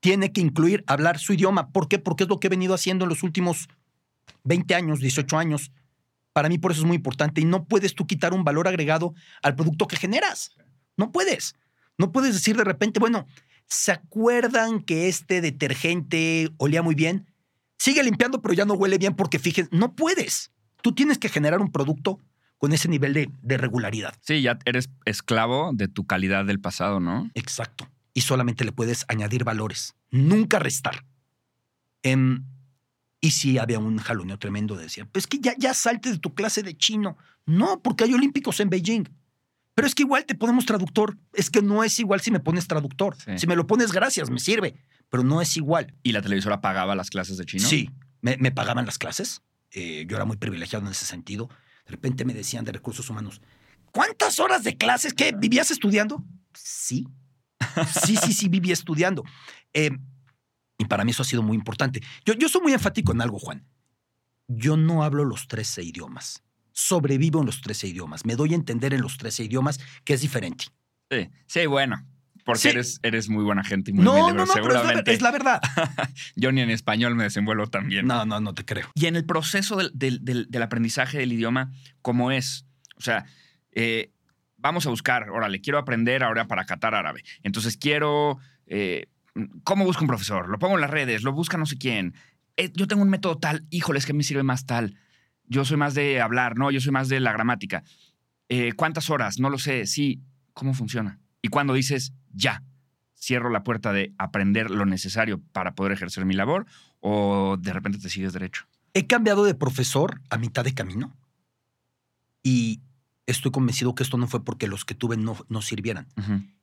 tiene 0.00 0.32
que 0.32 0.42
incluir 0.42 0.84
hablar 0.86 1.18
su 1.18 1.32
idioma. 1.32 1.70
¿Por 1.70 1.88
qué? 1.88 1.98
Porque 1.98 2.24
es 2.24 2.28
lo 2.28 2.38
que 2.38 2.48
he 2.48 2.50
venido 2.50 2.74
haciendo 2.74 3.06
en 3.06 3.08
los 3.08 3.22
últimos 3.22 3.68
20 4.44 4.74
años, 4.74 5.00
18 5.00 5.38
años. 5.38 5.72
Para 6.34 6.50
mí 6.50 6.58
por 6.58 6.72
eso 6.72 6.82
es 6.82 6.86
muy 6.86 6.96
importante 6.96 7.40
y 7.40 7.46
no 7.46 7.64
puedes 7.64 7.94
tú 7.94 8.06
quitar 8.06 8.34
un 8.34 8.44
valor 8.44 8.68
agregado 8.68 9.14
al 9.42 9.56
producto 9.56 9.86
que 9.86 9.96
generas. 9.96 10.52
No 10.98 11.10
puedes. 11.10 11.54
No 11.96 12.12
puedes 12.12 12.34
decir 12.34 12.54
de 12.54 12.64
repente, 12.64 13.00
bueno, 13.00 13.26
¿se 13.66 13.92
acuerdan 13.92 14.82
que 14.82 15.08
este 15.08 15.40
detergente 15.40 16.50
olía 16.58 16.82
muy 16.82 16.94
bien? 16.94 17.26
Sigue 17.78 18.02
limpiando, 18.02 18.42
pero 18.42 18.54
ya 18.54 18.64
no 18.64 18.74
huele 18.74 18.98
bien 18.98 19.14
porque 19.14 19.38
fíjense, 19.38 19.70
no 19.74 19.94
puedes. 19.94 20.50
Tú 20.82 20.92
tienes 20.92 21.18
que 21.18 21.28
generar 21.28 21.60
un 21.60 21.70
producto 21.70 22.20
con 22.58 22.72
ese 22.72 22.88
nivel 22.88 23.14
de, 23.14 23.30
de 23.40 23.56
regularidad. 23.56 24.14
Sí, 24.20 24.42
ya 24.42 24.58
eres 24.64 24.90
esclavo 25.04 25.70
de 25.72 25.88
tu 25.88 26.06
calidad 26.06 26.44
del 26.44 26.60
pasado, 26.60 27.00
¿no? 27.00 27.30
Exacto. 27.34 27.88
Y 28.14 28.22
solamente 28.22 28.64
le 28.64 28.72
puedes 28.72 29.04
añadir 29.08 29.44
valores, 29.44 29.94
nunca 30.10 30.58
restar. 30.58 31.04
Em, 32.02 32.44
y 33.20 33.32
sí 33.32 33.58
había 33.58 33.78
un 33.78 33.98
jaloneo 33.98 34.38
tremendo. 34.38 34.76
Decían, 34.76 35.08
pues 35.10 35.26
que 35.26 35.38
ya, 35.38 35.54
ya 35.58 35.74
salte 35.74 36.10
de 36.10 36.18
tu 36.18 36.34
clase 36.34 36.62
de 36.62 36.76
chino. 36.76 37.16
No, 37.46 37.80
porque 37.80 38.04
hay 38.04 38.14
olímpicos 38.14 38.60
en 38.60 38.70
Beijing. 38.70 39.08
Pero 39.74 39.86
es 39.86 39.94
que 39.94 40.02
igual 40.02 40.24
te 40.24 40.34
ponemos 40.34 40.66
traductor. 40.66 41.16
Es 41.32 41.50
que 41.50 41.62
no 41.62 41.84
es 41.84 41.98
igual 42.00 42.20
si 42.20 42.30
me 42.30 42.40
pones 42.40 42.66
traductor. 42.66 43.16
Sí. 43.16 43.38
Si 43.38 43.46
me 43.46 43.56
lo 43.56 43.66
pones, 43.66 43.92
gracias, 43.92 44.30
me 44.30 44.40
sirve. 44.40 44.74
Pero 45.10 45.22
no 45.22 45.40
es 45.40 45.56
igual. 45.56 45.94
¿Y 46.02 46.12
la 46.12 46.22
televisora 46.22 46.60
pagaba 46.60 46.94
las 46.94 47.10
clases 47.10 47.36
de 47.38 47.44
chino? 47.44 47.66
Sí, 47.66 47.90
me, 48.20 48.36
me 48.36 48.50
pagaban 48.50 48.86
las 48.86 48.98
clases. 48.98 49.42
Eh, 49.70 50.06
yo 50.08 50.16
era 50.16 50.24
muy 50.24 50.36
privilegiado 50.36 50.84
en 50.86 50.92
ese 50.92 51.06
sentido. 51.06 51.48
De 51.84 51.92
repente 51.92 52.24
me 52.24 52.34
decían 52.34 52.64
de 52.64 52.72
recursos 52.72 53.08
humanos, 53.08 53.40
¿cuántas 53.92 54.38
horas 54.40 54.64
de 54.64 54.76
clases? 54.76 55.14
¿Qué? 55.14 55.32
¿Vivías 55.32 55.70
estudiando? 55.70 56.24
Sí. 56.54 57.06
Sí, 58.04 58.16
sí, 58.16 58.32
sí, 58.32 58.48
vivía 58.48 58.72
estudiando. 58.72 59.24
Eh, 59.72 59.90
y 60.78 60.84
para 60.84 61.04
mí 61.04 61.10
eso 61.10 61.22
ha 61.22 61.26
sido 61.26 61.42
muy 61.42 61.56
importante. 61.56 62.00
Yo, 62.24 62.34
yo 62.34 62.48
soy 62.48 62.62
muy 62.62 62.72
enfático 62.72 63.12
en 63.12 63.20
algo, 63.20 63.38
Juan. 63.38 63.66
Yo 64.46 64.76
no 64.76 65.02
hablo 65.02 65.24
los 65.24 65.48
13 65.48 65.82
idiomas. 65.82 66.42
Sobrevivo 66.72 67.40
en 67.40 67.46
los 67.46 67.60
13 67.60 67.88
idiomas. 67.88 68.24
Me 68.24 68.36
doy 68.36 68.52
a 68.52 68.56
entender 68.56 68.94
en 68.94 69.02
los 69.02 69.18
13 69.18 69.44
idiomas 69.44 69.80
que 70.04 70.14
es 70.14 70.20
diferente. 70.20 70.66
Sí, 71.10 71.28
sí, 71.46 71.66
bueno. 71.66 72.06
Porque 72.48 72.60
Sí. 72.62 72.68
eres, 72.70 72.98
eres 73.02 73.28
muy 73.28 73.44
buena 73.44 73.62
gente 73.62 73.90
y 73.90 73.94
muy 73.94 74.06
No, 74.06 74.12
humilde, 74.12 74.32
no, 74.32 74.46
no, 74.46 74.52
pero 74.54 74.64
pero 74.64 74.68
es 74.68 74.72
la, 74.72 74.80
seguramente 74.80 75.12
es 75.12 75.20
la 75.20 75.30
verdad. 75.30 75.60
yo 76.34 76.50
ni 76.50 76.62
en 76.62 76.70
español 76.70 77.14
me 77.14 77.24
desenvuelvo 77.24 77.66
tan 77.66 77.88
bien. 77.88 78.06
No, 78.06 78.24
no, 78.24 78.40
no 78.40 78.54
te 78.54 78.64
creo. 78.64 78.90
Y 78.94 79.04
en 79.04 79.16
el 79.16 79.26
proceso 79.26 79.76
del, 79.76 79.90
del- 79.92 80.24
del- 80.24 80.46
del 80.48 80.62
aprendizaje 80.62 81.18
del 81.18 81.30
idioma, 81.34 81.70
¿cómo 82.00 82.30
es? 82.30 82.64
O 82.96 83.02
sea, 83.02 83.26
eh, 83.72 84.12
vamos 84.56 84.86
a 84.86 84.88
buscar, 84.88 85.28
órale, 85.28 85.60
quiero 85.60 85.78
aprender 85.78 86.24
ahora 86.24 86.46
para 86.46 86.64
catar 86.64 86.94
árabe. 86.94 87.22
Entonces 87.42 87.76
quiero, 87.76 88.38
eh, 88.66 89.08
¿cómo 89.62 89.84
busco 89.84 90.02
un 90.04 90.08
profesor? 90.08 90.48
Lo 90.48 90.58
pongo 90.58 90.76
en 90.76 90.80
las 90.80 90.90
redes, 90.90 91.24
lo 91.24 91.32
busca 91.34 91.58
no 91.58 91.66
sé 91.66 91.76
quién. 91.76 92.14
Eh, 92.56 92.72
yo 92.74 92.86
tengo 92.86 93.02
un 93.02 93.10
método 93.10 93.36
tal, 93.36 93.66
híjole, 93.68 93.98
es 93.98 94.06
que 94.06 94.14
me 94.14 94.22
sirve 94.22 94.42
más 94.42 94.64
tal. 94.64 94.96
Yo 95.44 95.66
soy 95.66 95.76
más 95.76 95.92
de 95.94 96.22
hablar, 96.22 96.56
no, 96.56 96.70
yo 96.70 96.80
soy 96.80 96.92
más 96.92 97.10
de 97.10 97.20
la 97.20 97.32
gramática. 97.34 97.84
¿Cuántas 98.76 99.10
horas? 99.10 99.38
No 99.38 99.50
lo 99.50 99.58
sé. 99.58 99.84
Sí, 99.86 100.22
¿cómo 100.54 100.72
funciona? 100.72 101.18
Y 101.42 101.48
cuando 101.48 101.74
dices, 101.74 102.12
ya, 102.32 102.62
cierro 103.14 103.50
la 103.50 103.64
puerta 103.64 103.92
de 103.92 104.12
aprender 104.18 104.70
lo 104.70 104.86
necesario 104.86 105.40
para 105.52 105.74
poder 105.74 105.92
ejercer 105.92 106.24
mi 106.24 106.34
labor, 106.34 106.66
o 107.00 107.56
de 107.58 107.72
repente 107.72 107.98
te 107.98 108.08
sigues 108.08 108.32
derecho. 108.32 108.66
He 108.94 109.06
cambiado 109.06 109.44
de 109.44 109.54
profesor 109.54 110.20
a 110.30 110.38
mitad 110.38 110.64
de 110.64 110.74
camino 110.74 111.16
y 112.42 112.80
estoy 113.26 113.50
convencido 113.50 113.94
que 113.94 114.02
esto 114.02 114.16
no 114.16 114.26
fue 114.26 114.44
porque 114.44 114.66
los 114.66 114.84
que 114.84 114.94
tuve 114.94 115.16
no, 115.16 115.36
no 115.48 115.62
sirvieran. 115.62 116.08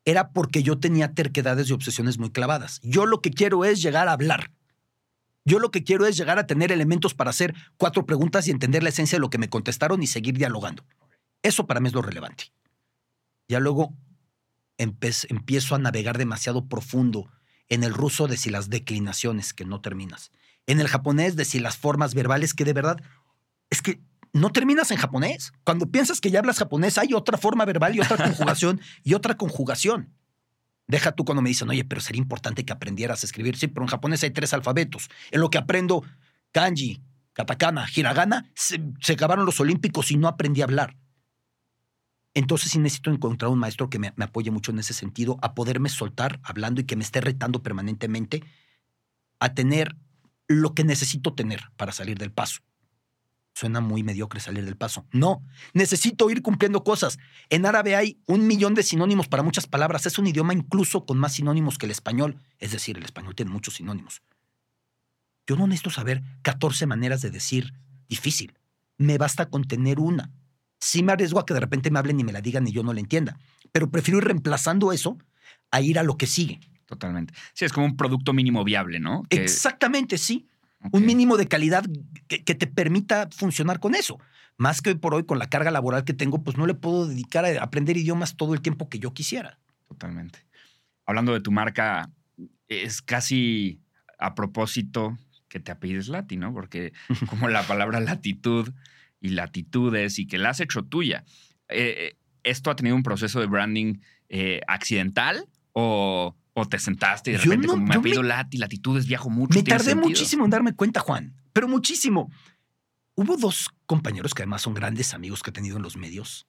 Era 0.03 0.31
porque 0.31 0.63
yo 0.63 0.79
tenía 0.79 1.13
terquedades 1.13 1.69
y 1.69 1.73
obsesiones 1.73 2.17
muy 2.17 2.31
clavadas. 2.31 2.81
Yo 2.83 3.05
lo 3.05 3.21
que 3.21 3.31
quiero 3.31 3.65
es 3.65 3.81
llegar 3.81 4.07
a 4.07 4.13
hablar. 4.13 4.51
Yo 5.45 5.59
lo 5.59 5.69
que 5.69 5.83
quiero 5.83 6.07
es 6.07 6.17
llegar 6.17 6.39
a 6.39 6.47
tener 6.47 6.71
elementos 6.71 7.13
para 7.13 7.29
hacer 7.29 7.53
cuatro 7.77 8.07
preguntas 8.07 8.47
y 8.47 8.51
entender 8.51 8.81
la 8.81 8.89
esencia 8.89 9.17
de 9.17 9.21
lo 9.21 9.29
que 9.29 9.37
me 9.37 9.49
contestaron 9.49 10.01
y 10.01 10.07
seguir 10.07 10.37
dialogando. 10.37 10.83
Eso 11.43 11.67
para 11.67 11.79
mí 11.79 11.87
es 11.87 11.93
lo 11.93 12.01
relevante. 12.01 12.45
Ya 13.47 13.59
luego 13.59 13.93
empiezo 14.77 15.75
a 15.75 15.79
navegar 15.79 16.17
demasiado 16.17 16.67
profundo 16.67 17.29
en 17.69 17.83
el 17.83 17.93
ruso 17.93 18.27
de 18.27 18.37
si 18.37 18.49
las 18.49 18.69
declinaciones 18.69 19.53
que 19.53 19.65
no 19.65 19.81
terminas. 19.81 20.31
En 20.67 20.79
el 20.79 20.87
japonés 20.87 21.35
de 21.35 21.45
si 21.45 21.59
las 21.59 21.77
formas 21.77 22.13
verbales 22.13 22.53
que 22.53 22.65
de 22.65 22.73
verdad 22.73 23.01
es 23.69 23.81
que 23.81 24.01
no 24.33 24.51
terminas 24.51 24.91
en 24.91 24.97
japonés. 24.97 25.53
Cuando 25.63 25.89
piensas 25.89 26.19
que 26.19 26.29
ya 26.29 26.39
hablas 26.39 26.59
japonés 26.59 26.97
hay 26.97 27.13
otra 27.13 27.37
forma 27.37 27.65
verbal 27.65 27.95
y 27.95 28.01
otra 28.01 28.17
conjugación 28.17 28.81
y 29.03 29.13
otra 29.13 29.37
conjugación. 29.37 30.13
Deja 30.87 31.13
tú 31.13 31.25
cuando 31.25 31.41
me 31.41 31.49
dicen, 31.49 31.69
oye, 31.69 31.83
pero 31.83 32.01
sería 32.01 32.21
importante 32.21 32.63
que 32.63 32.73
aprendieras 32.73 33.23
a 33.23 33.25
escribir. 33.25 33.57
Sí, 33.57 33.67
pero 33.67 33.85
en 33.85 33.89
japonés 33.89 34.23
hay 34.23 34.31
tres 34.31 34.53
alfabetos. 34.53 35.09
En 35.31 35.41
lo 35.41 35.49
que 35.49 35.57
aprendo 35.57 36.03
kanji, 36.51 37.01
katakana, 37.33 37.87
hiragana, 37.95 38.51
se, 38.53 38.79
se 39.01 39.13
acabaron 39.13 39.45
los 39.45 39.59
olímpicos 39.59 40.11
y 40.11 40.17
no 40.17 40.27
aprendí 40.27 40.61
a 40.61 40.65
hablar. 40.65 40.95
Entonces 42.35 42.71
sí 42.71 42.79
necesito 42.79 43.09
encontrar 43.09 43.49
un 43.49 43.57
maestro 43.57 43.89
que 43.89 43.97
me, 43.97 44.13
me 44.17 44.25
apoye 44.25 44.51
mucho 44.51 44.71
en 44.71 44.79
ese 44.79 44.93
sentido, 44.93 45.39
a 45.41 45.55
poderme 45.55 45.89
soltar 45.89 46.39
hablando 46.43 46.81
y 46.81 46.83
que 46.83 46.95
me 46.95 47.03
esté 47.03 47.21
retando 47.21 47.63
permanentemente 47.63 48.43
a 49.39 49.53
tener 49.53 49.95
lo 50.47 50.75
que 50.75 50.83
necesito 50.83 51.33
tener 51.33 51.61
para 51.77 51.91
salir 51.91 52.17
del 52.17 52.31
paso. 52.31 52.61
Suena 53.53 53.79
muy 53.79 54.03
mediocre 54.03 54.41
salir 54.41 54.65
del 54.65 54.75
paso. 54.75 55.05
No, 55.13 55.41
necesito 55.73 56.29
ir 56.29 56.41
cumpliendo 56.41 56.83
cosas. 56.83 57.17
En 57.49 57.65
árabe 57.65 57.95
hay 57.95 58.19
un 58.25 58.45
millón 58.47 58.75
de 58.75 58.83
sinónimos 58.83 59.29
para 59.29 59.43
muchas 59.43 59.65
palabras. 59.65 60.05
Es 60.05 60.19
un 60.19 60.27
idioma 60.27 60.53
incluso 60.53 61.05
con 61.05 61.17
más 61.17 61.33
sinónimos 61.33 61.77
que 61.77 61.85
el 61.85 61.91
español. 61.91 62.37
Es 62.59 62.73
decir, 62.73 62.97
el 62.97 63.05
español 63.05 63.33
tiene 63.33 63.51
muchos 63.51 63.75
sinónimos. 63.75 64.21
Yo 65.47 65.55
no 65.55 65.67
necesito 65.67 65.89
saber 65.89 66.21
14 66.41 66.85
maneras 66.85 67.21
de 67.21 67.31
decir 67.31 67.73
difícil. 68.09 68.59
Me 68.97 69.17
basta 69.17 69.49
con 69.49 69.63
tener 69.63 70.01
una. 70.01 70.33
Sí 70.85 71.01
me 71.01 71.13
arriesgo 71.13 71.39
a 71.39 71.45
que 71.47 71.53
de 71.55 71.59
repente 71.59 71.89
me 71.89 71.97
hablen 71.97 72.19
y 72.19 72.23
me 72.23 72.31
la 72.31 72.41
digan 72.41 72.67
y 72.67 72.71
yo 72.71 72.83
no 72.83 72.93
la 72.93 72.99
entienda. 72.99 73.39
Pero 73.71 73.89
prefiero 73.89 74.19
ir 74.19 74.25
reemplazando 74.25 74.91
eso 74.93 75.17
a 75.71 75.81
ir 75.81 75.97
a 75.97 76.03
lo 76.03 76.15
que 76.15 76.27
sigue. 76.27 76.59
Totalmente. 76.85 77.33
Sí, 77.53 77.65
es 77.65 77.73
como 77.73 77.87
un 77.87 77.97
producto 77.97 78.33
mínimo 78.33 78.63
viable, 78.63 78.99
¿no? 78.99 79.23
Que- 79.29 79.37
Exactamente, 79.43 80.19
sí. 80.19 80.47
Un 80.91 81.03
mínimo 81.07 81.37
de 81.37 81.47
calidad 81.47 81.83
que, 82.27 82.43
que 82.43 82.53
te 82.53 82.67
permita 82.67 83.27
funcionar 83.35 83.79
con 83.79 83.95
eso. 83.95 84.19
Más 84.57 84.83
que 84.83 84.91
hoy 84.91 84.95
por 84.95 85.15
hoy, 85.15 85.25
con 85.25 85.39
la 85.39 85.49
carga 85.49 85.71
laboral 85.71 86.03
que 86.03 86.13
tengo, 86.13 86.43
pues 86.43 86.55
no 86.57 86.67
le 86.67 86.75
puedo 86.75 87.07
dedicar 87.07 87.43
a 87.45 87.63
aprender 87.63 87.97
idiomas 87.97 88.35
todo 88.37 88.53
el 88.53 88.61
tiempo 88.61 88.87
que 88.87 88.99
yo 88.99 89.11
quisiera. 89.11 89.57
Totalmente. 89.87 90.45
Hablando 91.07 91.33
de 91.33 91.41
tu 91.41 91.51
marca, 91.51 92.11
es 92.67 93.01
casi 93.01 93.79
a 94.19 94.35
propósito 94.35 95.17
que 95.47 95.59
te 95.59 95.71
apellides 95.71 96.07
Lati, 96.07 96.37
¿no? 96.37 96.53
Porque 96.53 96.93
como 97.31 97.49
la 97.49 97.63
palabra 97.63 97.99
latitud 97.99 98.71
y 99.25 99.29
latitudes 99.29 100.19
y 100.19 100.27
que 100.27 100.37
la 100.37 100.49
has 100.51 100.59
hecho 100.59 100.83
tuya. 100.83 101.23
Eh, 101.69 102.17
¿Esto 102.43 102.69
ha 102.69 102.75
tenido 102.75 102.95
un 102.95 103.03
proceso 103.03 103.39
de 103.39 103.47
branding 103.47 103.95
eh, 104.29 104.61
accidental 104.67 105.47
o, 105.73 106.35
o 106.53 106.65
te 106.67 106.79
sentaste 106.79 107.31
y 107.31 107.33
de 107.33 107.39
Yo 107.39 107.45
repente 107.45 107.67
no- 107.67 107.73
como 107.73 107.85
me 107.87 107.99
me- 107.99 108.23
Lati, 108.23 108.57
latitudes, 108.57 109.07
viajo 109.07 109.29
mucho? 109.29 109.57
Me 109.57 109.63
tardé 109.63 109.85
sentido? 109.91 110.07
muchísimo 110.07 110.45
en 110.45 110.51
darme 110.51 110.73
cuenta, 110.75 110.99
Juan, 110.99 111.35
pero 111.53 111.67
muchísimo. 111.67 112.31
Hubo 113.15 113.37
dos 113.37 113.69
compañeros 113.85 114.33
que 114.33 114.43
además 114.43 114.61
son 114.61 114.73
grandes 114.73 115.13
amigos 115.13 115.41
que 115.41 115.49
he 115.49 115.53
tenido 115.53 115.77
en 115.77 115.83
los 115.83 115.95
medios 115.97 116.47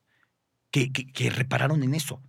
que, 0.71 0.91
que- 0.91 1.05
que 1.07 1.29
repararon 1.29 1.81
en 1.83 1.95
eso. 1.95 2.21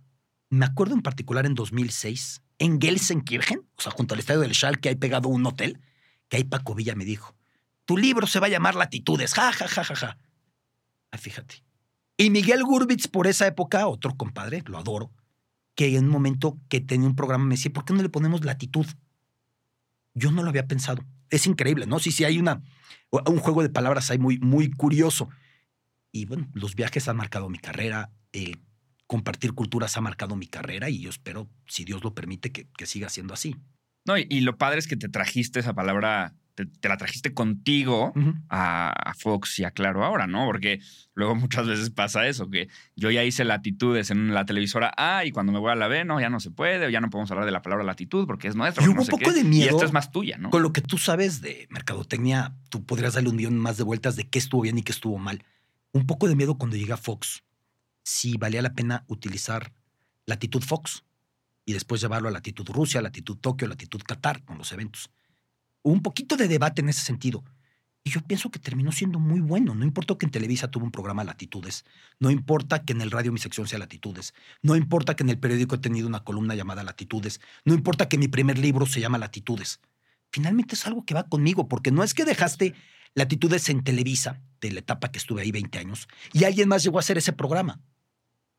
Me 0.49 0.65
acuerdo 0.65 0.95
en 0.95 1.01
particular 1.01 1.45
en 1.45 1.53
2006, 1.55 2.41
en 2.57 2.79
Gelsenkirchen, 2.81 3.59
o 3.77 3.81
sea, 3.81 3.91
junto 3.91 4.13
al 4.15 4.19
estadio 4.19 4.39
del 4.41 4.53
Schalke, 4.55 4.89
hay 4.89 4.95
pegado 4.95 5.29
un 5.29 5.45
hotel, 5.45 5.79
que 6.27 6.37
ahí 6.37 6.43
Paco 6.43 6.73
Villa 6.73 6.95
me 6.95 7.05
dijo, 7.05 7.35
tu 7.85 7.97
libro 7.97 8.25
se 8.27 8.39
va 8.39 8.47
a 8.47 8.49
llamar 8.49 8.75
Latitudes, 8.75 9.33
ja, 9.33 9.51
ja, 9.51 9.67
ja, 9.67 9.83
ja, 9.83 9.95
ja. 9.95 10.17
Ah, 11.11 11.17
fíjate. 11.17 11.63
Y 12.17 12.29
Miguel 12.29 12.63
Gurbitz, 12.63 13.07
por 13.07 13.27
esa 13.27 13.47
época, 13.47 13.87
otro 13.87 14.15
compadre, 14.15 14.63
lo 14.65 14.77
adoro, 14.77 15.11
que 15.75 15.95
en 15.95 16.05
un 16.05 16.09
momento 16.09 16.59
que 16.67 16.81
tenía 16.81 17.07
un 17.07 17.15
programa 17.15 17.45
me 17.45 17.55
decía, 17.55 17.71
¿por 17.71 17.85
qué 17.85 17.93
no 17.93 18.01
le 18.01 18.09
ponemos 18.09 18.43
latitud? 18.43 18.85
Yo 20.13 20.31
no 20.31 20.43
lo 20.43 20.49
había 20.49 20.67
pensado. 20.67 21.05
Es 21.29 21.47
increíble, 21.47 21.85
¿no? 21.85 21.99
Sí, 21.99 22.11
sí, 22.11 22.25
hay 22.25 22.37
una, 22.37 22.61
un 23.11 23.37
juego 23.37 23.61
de 23.63 23.69
palabras 23.69 24.11
ahí 24.11 24.19
muy, 24.19 24.37
muy 24.39 24.69
curioso. 24.69 25.29
Y 26.11 26.25
bueno, 26.25 26.49
los 26.53 26.75
viajes 26.75 27.07
han 27.07 27.17
marcado 27.17 27.49
mi 27.49 27.59
carrera, 27.59 28.11
compartir 29.07 29.53
culturas 29.53 29.95
ha 29.95 30.01
marcado 30.01 30.35
mi 30.35 30.47
carrera 30.47 30.89
y 30.89 31.01
yo 31.01 31.09
espero, 31.09 31.49
si 31.67 31.85
Dios 31.85 32.03
lo 32.03 32.13
permite, 32.13 32.51
que, 32.51 32.67
que 32.77 32.85
siga 32.85 33.09
siendo 33.09 33.33
así. 33.33 33.55
No, 34.05 34.17
y 34.17 34.41
lo 34.41 34.57
padre 34.57 34.79
es 34.79 34.87
que 34.87 34.97
te 34.97 35.07
trajiste 35.07 35.59
esa 35.59 35.73
palabra, 35.73 36.33
te, 36.59 36.65
te 36.65 36.89
la 36.89 36.97
trajiste 36.97 37.33
contigo 37.33 38.13
a, 38.49 38.89
a 38.89 39.13
Fox 39.13 39.59
y 39.59 39.63
a 39.63 39.71
Claro 39.71 40.03
ahora, 40.03 40.27
¿no? 40.27 40.45
Porque 40.45 40.81
luego 41.13 41.33
muchas 41.35 41.67
veces 41.67 41.89
pasa 41.89 42.27
eso, 42.27 42.49
que 42.49 42.67
yo 42.97 43.09
ya 43.11 43.23
hice 43.23 43.45
latitudes 43.45 44.11
en 44.11 44.33
la 44.33 44.45
televisora 44.45 44.93
A 44.97 45.23
y 45.23 45.31
cuando 45.31 45.53
me 45.53 45.59
voy 45.59 45.71
a 45.71 45.75
la 45.75 45.87
B, 45.87 46.03
no, 46.03 46.19
ya 46.19 46.29
no 46.29 46.41
se 46.41 46.51
puede, 46.51 46.87
o 46.87 46.89
ya 46.89 46.99
no 46.99 47.09
podemos 47.09 47.31
hablar 47.31 47.45
de 47.45 47.53
la 47.53 47.61
palabra 47.61 47.85
latitud 47.85 48.27
porque 48.27 48.49
es 48.49 48.55
nuestra. 48.55 48.83
Y 48.83 48.87
hubo 48.87 48.95
no 48.95 49.05
sé 49.05 49.13
un 49.13 49.19
poco 49.19 49.31
qué. 49.31 49.37
de 49.37 49.43
miedo. 49.45 49.67
Y 49.67 49.69
esta 49.69 49.85
es 49.85 49.93
más 49.93 50.11
tuya, 50.11 50.37
¿no? 50.37 50.49
Con 50.49 50.61
lo 50.61 50.73
que 50.73 50.81
tú 50.81 50.97
sabes 50.97 51.39
de 51.41 51.67
mercadotecnia, 51.69 52.55
tú 52.69 52.83
podrías 52.83 53.13
darle 53.13 53.29
un 53.29 53.37
millón 53.37 53.57
más 53.57 53.77
de 53.77 53.83
vueltas 53.83 54.17
de 54.17 54.27
qué 54.27 54.37
estuvo 54.37 54.61
bien 54.61 54.77
y 54.77 54.83
qué 54.83 54.91
estuvo 54.91 55.17
mal. 55.17 55.45
Un 55.93 56.05
poco 56.05 56.27
de 56.27 56.35
miedo 56.35 56.57
cuando 56.57 56.75
llega 56.75 56.97
Fox. 56.97 57.43
Si 58.03 58.37
valía 58.37 58.61
la 58.61 58.73
pena 58.73 59.05
utilizar 59.07 59.71
latitud 60.25 60.61
Fox 60.61 61.05
y 61.63 61.71
después 61.71 62.01
llevarlo 62.01 62.27
a 62.27 62.31
latitud 62.31 62.67
Rusia, 62.67 63.01
latitud 63.01 63.37
Tokio, 63.37 63.67
latitud 63.67 64.01
Qatar 64.01 64.43
con 64.43 64.57
los 64.57 64.73
eventos. 64.73 65.09
Un 65.81 66.01
poquito 66.01 66.37
de 66.37 66.47
debate 66.47 66.81
en 66.81 66.89
ese 66.89 67.01
sentido. 67.01 67.43
Y 68.03 68.11
yo 68.11 68.21
pienso 68.21 68.49
que 68.49 68.59
terminó 68.59 68.91
siendo 68.91 69.19
muy 69.19 69.41
bueno. 69.41 69.75
No 69.75 69.83
importa 69.83 70.15
que 70.17 70.25
en 70.25 70.31
Televisa 70.31 70.69
tuvo 70.71 70.85
un 70.85 70.91
programa 70.91 71.23
Latitudes. 71.23 71.83
No 72.19 72.31
importa 72.31 72.83
que 72.85 72.93
en 72.93 73.01
el 73.01 73.11
radio 73.11 73.31
mi 73.31 73.39
sección 73.39 73.67
sea 73.67 73.77
Latitudes. 73.79 74.33
No 74.61 74.75
importa 74.75 75.15
que 75.15 75.23
en 75.23 75.29
el 75.29 75.37
periódico 75.37 75.75
he 75.75 75.79
tenido 75.79 76.07
una 76.07 76.23
columna 76.23 76.55
llamada 76.55 76.83
Latitudes. 76.83 77.41
No 77.65 77.73
importa 77.73 78.07
que 78.07 78.17
mi 78.17 78.27
primer 78.27 78.57
libro 78.57 78.85
se 78.85 78.99
llama 79.01 79.17
Latitudes 79.17 79.79
finalmente 80.31 80.75
es 80.75 80.85
algo 80.85 81.03
que 81.05 81.15
va 81.15 81.23
conmigo, 81.23 81.67
porque 81.67 81.89
no 81.91 82.03
es 82.03 82.13
que 82.13 82.23
dejaste 82.23 82.75
latitudes 83.15 83.67
en 83.69 83.83
Televisa, 83.83 84.39
de 84.61 84.71
la 84.71 84.79
etapa 84.81 85.11
que 85.11 85.17
estuve 85.17 85.41
ahí 85.41 85.51
20 85.51 85.79
años, 85.79 86.07
y 86.33 86.43
alguien 86.43 86.69
más 86.69 86.83
llegó 86.83 86.97
a 86.97 86.99
hacer 86.99 87.17
ese 87.17 87.33
programa. 87.33 87.81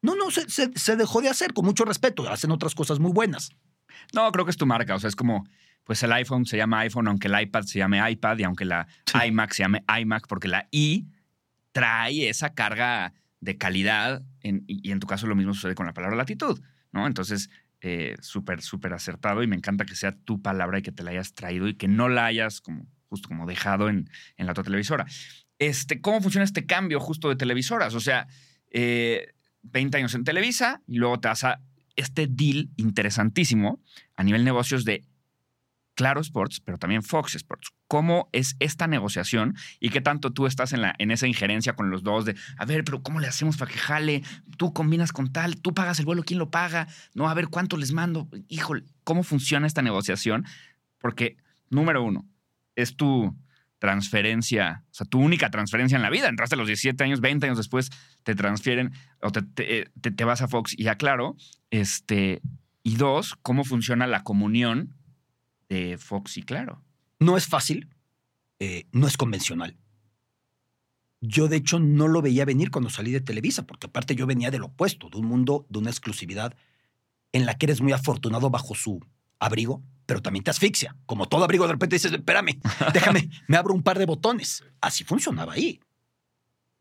No, 0.03 0.17
no, 0.17 0.33
se, 0.33 0.51
se- 0.51 0.73
se 0.75 0.97
dejó 0.97 1.21
de 1.23 1.29
hacer, 1.29 1.53
con 1.53 1.65
mucho 1.65 1.85
respeto, 1.85 2.29
hacen 2.29 2.51
otras 2.51 2.75
cosas 2.75 2.99
muy 2.99 3.13
buenas. 3.13 3.53
No, 4.13 4.33
creo 4.33 4.45
que 4.45 4.51
es 4.51 4.57
tu 4.57 4.67
marca. 4.67 4.97
O 4.97 4.99
sea, 4.99 5.07
es 5.07 5.15
como, 5.15 5.47
pues 5.85 6.03
el 6.03 6.13
iPhone 6.13 6.47
se 6.47 6.57
llama 6.57 6.81
iPhone, 6.81 7.09
aunque 7.09 7.29
el 7.29 7.41
iPad 7.41 7.63
se 7.63 7.79
llame 7.79 8.11
iPad 8.11 8.39
y 8.39 8.45
aunque 8.45 8.65
la 8.65 8.87
iMac 9.27 9.53
se 9.53 9.63
llame 9.63 9.83
iMac, 10.01 10.27
porque 10.27 10.49
la 10.49 10.69
I 10.71 11.09
trae 11.73 12.29
esa 12.29 12.55
carga 12.55 13.13
de 13.41 13.57
calidad 13.57 14.23
y 14.43 14.91
en 14.91 15.01
tu 15.01 15.07
caso 15.07 15.27
lo 15.27 15.35
mismo 15.35 15.55
sucede 15.55 15.75
con 15.75 15.87
la 15.87 15.95
palabra 15.95 16.17
latitud, 16.17 16.61
¿no? 16.93 17.07
Entonces, 17.07 17.49
eh, 17.83 18.17
súper, 18.21 18.61
súper 18.61 18.93
acertado 18.93 19.43
y 19.43 19.47
me 19.47 19.57
encanta 19.57 19.87
que 19.87 19.97
sea 19.97 20.13
tu 20.13 20.43
palabra 20.43 20.79
y 20.79 20.83
que 20.83 20.93
te 20.93 21.03
la 21.03 21.13
hayas 21.13 21.33
traído 21.33 21.67
y 21.67 21.75
que 21.75 21.89
no 21.89 22.11
la 22.11 22.27
hayas 22.27 22.61
como 22.61 22.87
justo 23.09 23.29
como 23.29 23.47
dejado 23.47 23.89
en, 23.89 24.11
en 24.37 24.47
la 24.47 24.53
otra 24.53 24.65
televisora. 24.65 25.07
Este, 25.59 26.01
¿Cómo 26.01 26.21
funciona 26.21 26.45
este 26.45 26.67
cambio 26.67 27.01
justo 27.01 27.31
de 27.31 27.37
televisoras? 27.37 27.95
O 27.95 28.01
sea, 28.01 28.27
20 28.71 28.73
eh, 28.73 29.31
años 29.95 30.15
en 30.15 30.25
Televisa 30.25 30.83
y 30.87 30.97
luego 30.97 31.21
te 31.21 31.29
vas 31.29 31.45
a 31.45 31.61
este 31.97 32.27
deal 32.27 32.71
interesantísimo 32.77 33.81
a 34.15 34.25
nivel 34.25 34.45
negocios 34.45 34.85
de 34.85 35.05
Claro 36.01 36.23
Sports, 36.23 36.63
pero 36.65 36.79
también 36.79 37.03
Fox 37.03 37.35
Sports. 37.35 37.75
¿Cómo 37.87 38.31
es 38.33 38.57
esta 38.59 38.87
negociación 38.87 39.55
y 39.81 39.91
qué 39.91 40.01
tanto 40.01 40.33
tú 40.33 40.47
estás 40.47 40.73
en, 40.73 40.81
la, 40.81 40.95
en 40.97 41.11
esa 41.11 41.27
injerencia 41.27 41.75
con 41.75 41.91
los 41.91 42.03
dos 42.03 42.25
de, 42.25 42.37
a 42.57 42.65
ver, 42.65 42.85
pero 42.85 43.03
¿cómo 43.03 43.21
le 43.21 43.27
hacemos 43.27 43.59
para 43.59 43.71
que 43.71 43.77
jale? 43.77 44.23
Tú 44.57 44.73
combinas 44.73 45.13
con 45.13 45.31
tal, 45.31 45.61
tú 45.61 45.75
pagas 45.75 45.99
el 45.99 46.07
vuelo, 46.07 46.23
¿quién 46.23 46.39
lo 46.39 46.51
paga? 46.51 46.89
No, 47.13 47.29
a 47.29 47.35
ver, 47.35 47.49
¿cuánto 47.49 47.77
les 47.77 47.93
mando? 47.93 48.31
Híjole, 48.49 48.85
¿cómo 49.05 49.23
funciona 49.23 49.67
esta 49.67 49.83
negociación? 49.83 50.47
Porque, 51.01 51.37
número 51.69 52.03
uno, 52.03 52.27
es 52.77 52.97
tu 52.97 53.37
transferencia, 53.79 54.83
o 54.87 54.95
sea, 54.95 55.07
tu 55.07 55.21
única 55.21 55.51
transferencia 55.51 55.97
en 55.97 56.03
la 56.03 56.09
vida. 56.09 56.31
Entraste 56.31 56.55
a 56.55 56.59
los 56.59 56.67
17 56.67 57.05
años, 57.05 57.21
20 57.21 57.45
años 57.45 57.59
después 57.59 57.91
te 58.23 58.35
transfieren 58.35 58.95
o 59.21 59.33
te, 59.33 59.43
te 59.43 60.25
vas 60.25 60.41
a 60.41 60.49
Fox 60.49 60.73
y 60.79 60.85
ya 60.85 60.95
claro. 60.95 61.37
Este, 61.71 62.41
y 62.83 62.97
dos, 62.97 63.37
¿cómo 63.43 63.65
funciona 63.65 64.07
la 64.07 64.23
comunión 64.23 64.95
de 65.71 65.97
Fox 65.97 66.37
y 66.37 66.43
Claro. 66.43 66.83
No 67.19 67.37
es 67.37 67.47
fácil, 67.47 67.89
eh, 68.59 68.87
no 68.93 69.07
es 69.07 69.17
convencional. 69.17 69.77
Yo, 71.21 71.49
de 71.49 71.57
hecho, 71.57 71.79
no 71.79 72.09
lo 72.09 72.23
veía 72.23 72.47
venir 72.47 72.71
cuando 72.71 72.89
salí 72.89 73.13
de 73.13 73.21
Televisa, 73.21 73.67
porque 73.67 73.87
aparte 73.87 74.15
yo 74.15 74.27
venía 74.27 74.51
del 74.51 74.63
opuesto, 74.63 75.11
de 75.11 75.19
un 75.19 75.27
mundo 75.27 75.67
de 75.69 75.79
una 75.79 75.91
exclusividad 75.91 76.55
en 77.33 77.45
la 77.45 77.59
que 77.59 77.67
eres 77.67 77.83
muy 77.83 77.93
afortunado 77.93 78.49
bajo 78.49 78.75
su 78.75 79.01
abrigo, 79.39 79.83
pero 80.07 80.23
también 80.23 80.45
te 80.45 80.51
asfixia. 80.51 80.97
Como 81.05 81.29
todo 81.29 81.45
abrigo, 81.45 81.67
de 81.67 81.75
repente 81.75 81.97
dices, 81.97 82.13
espérame, 82.13 82.59
déjame, 82.95 83.29
me 83.49 83.59
abro 83.59 83.75
un 83.75 83.83
par 83.83 83.99
de 83.99 84.07
botones. 84.07 84.65
Así 84.81 85.05
funcionaba 85.05 85.53
ahí. 85.53 85.81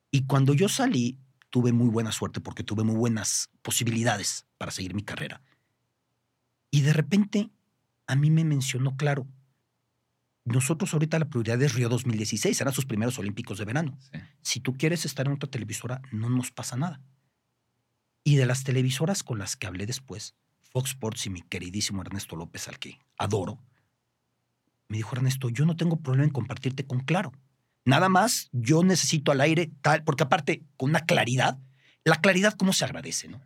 Y 0.09 0.25
cuando 0.25 0.53
yo 0.53 0.69
salí, 0.69 1.17
tuve 1.49 1.73
muy 1.73 1.89
buena 1.89 2.13
suerte 2.13 2.39
porque 2.39 2.63
tuve 2.63 2.83
muy 2.83 2.95
buenas 2.95 3.49
posibilidades 3.61 4.45
para 4.57 4.71
seguir 4.71 4.93
mi 4.93 5.03
carrera. 5.03 5.41
Y 6.71 6.81
de 6.81 6.93
repente 6.93 7.51
a 8.09 8.15
mí 8.15 8.31
me 8.31 8.43
mencionó 8.43 8.97
claro. 8.97 9.27
Nosotros 10.43 10.91
ahorita 10.93 11.19
la 11.19 11.29
prioridad 11.29 11.61
es 11.61 11.75
Río 11.75 11.89
2016, 11.89 12.57
serán 12.57 12.73
sus 12.73 12.87
primeros 12.87 13.19
Olímpicos 13.19 13.59
de 13.59 13.65
verano. 13.65 13.99
Si 14.41 14.59
tú 14.59 14.73
quieres 14.73 15.05
estar 15.05 15.27
en 15.27 15.33
otra 15.33 15.47
televisora, 15.47 16.01
no 16.11 16.27
nos 16.27 16.51
pasa 16.51 16.75
nada. 16.75 17.03
Y 18.23 18.37
de 18.37 18.47
las 18.47 18.63
televisoras 18.63 19.21
con 19.21 19.37
las 19.37 19.55
que 19.55 19.67
hablé 19.67 19.85
después, 19.85 20.33
Fox 20.63 20.89
Sports 20.89 21.27
y 21.27 21.29
mi 21.29 21.43
queridísimo 21.43 22.01
Ernesto 22.01 22.35
López, 22.35 22.67
al 22.67 22.79
que 22.79 22.97
adoro, 23.15 23.61
me 24.87 24.97
dijo 24.97 25.15
Ernesto, 25.15 25.49
yo 25.49 25.67
no 25.67 25.75
tengo 25.75 26.01
problema 26.01 26.23
en 26.23 26.31
compartirte 26.31 26.87
con 26.87 27.01
Claro. 27.01 27.31
Nada 27.85 28.09
más, 28.09 28.49
yo 28.51 28.83
necesito 28.83 29.31
al 29.31 29.41
aire 29.41 29.71
tal, 29.83 30.03
porque 30.03 30.23
aparte, 30.23 30.65
con 30.77 30.89
una 30.89 31.01
claridad, 31.01 31.59
la 32.03 32.15
claridad 32.21 32.55
cómo 32.55 32.73
se 32.73 32.85
agradece, 32.85 33.27
¿no? 33.27 33.39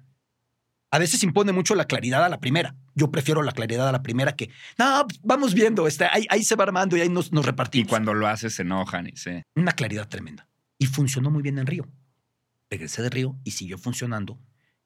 A 0.89 0.99
veces 0.99 1.21
impone 1.23 1.51
mucho 1.51 1.75
la 1.75 1.85
claridad 1.85 2.23
a 2.23 2.29
la 2.29 2.39
primera. 2.39 2.77
Yo 2.95 3.11
prefiero 3.11 3.41
la 3.43 3.51
claridad 3.51 3.87
a 3.87 3.91
la 3.91 4.03
primera 4.03 4.35
que, 4.35 4.49
no, 4.77 5.05
pues, 5.07 5.19
vamos 5.23 5.53
viendo, 5.53 5.87
este, 5.87 6.05
ahí, 6.05 6.43
se 6.43 6.55
va 6.55 6.63
armando 6.63 6.95
y 6.97 7.01
ahí 7.01 7.09
nos, 7.09 7.31
nos 7.31 7.45
repartimos. 7.45 7.87
Y 7.87 7.89
cuando 7.89 8.13
lo 8.13 8.27
haces 8.27 8.55
se 8.55 8.61
enojan 8.61 9.07
y 9.07 9.17
se... 9.17 9.43
Una 9.55 9.71
claridad 9.71 10.07
tremenda. 10.07 10.47
Y 10.77 10.85
funcionó 10.85 11.31
muy 11.31 11.41
bien 11.41 11.57
en 11.57 11.65
Río. 11.65 11.87
Regresé 12.69 13.01
de 13.01 13.09
Río 13.09 13.37
y 13.43 13.51
siguió 13.51 13.77
funcionando. 13.77 14.39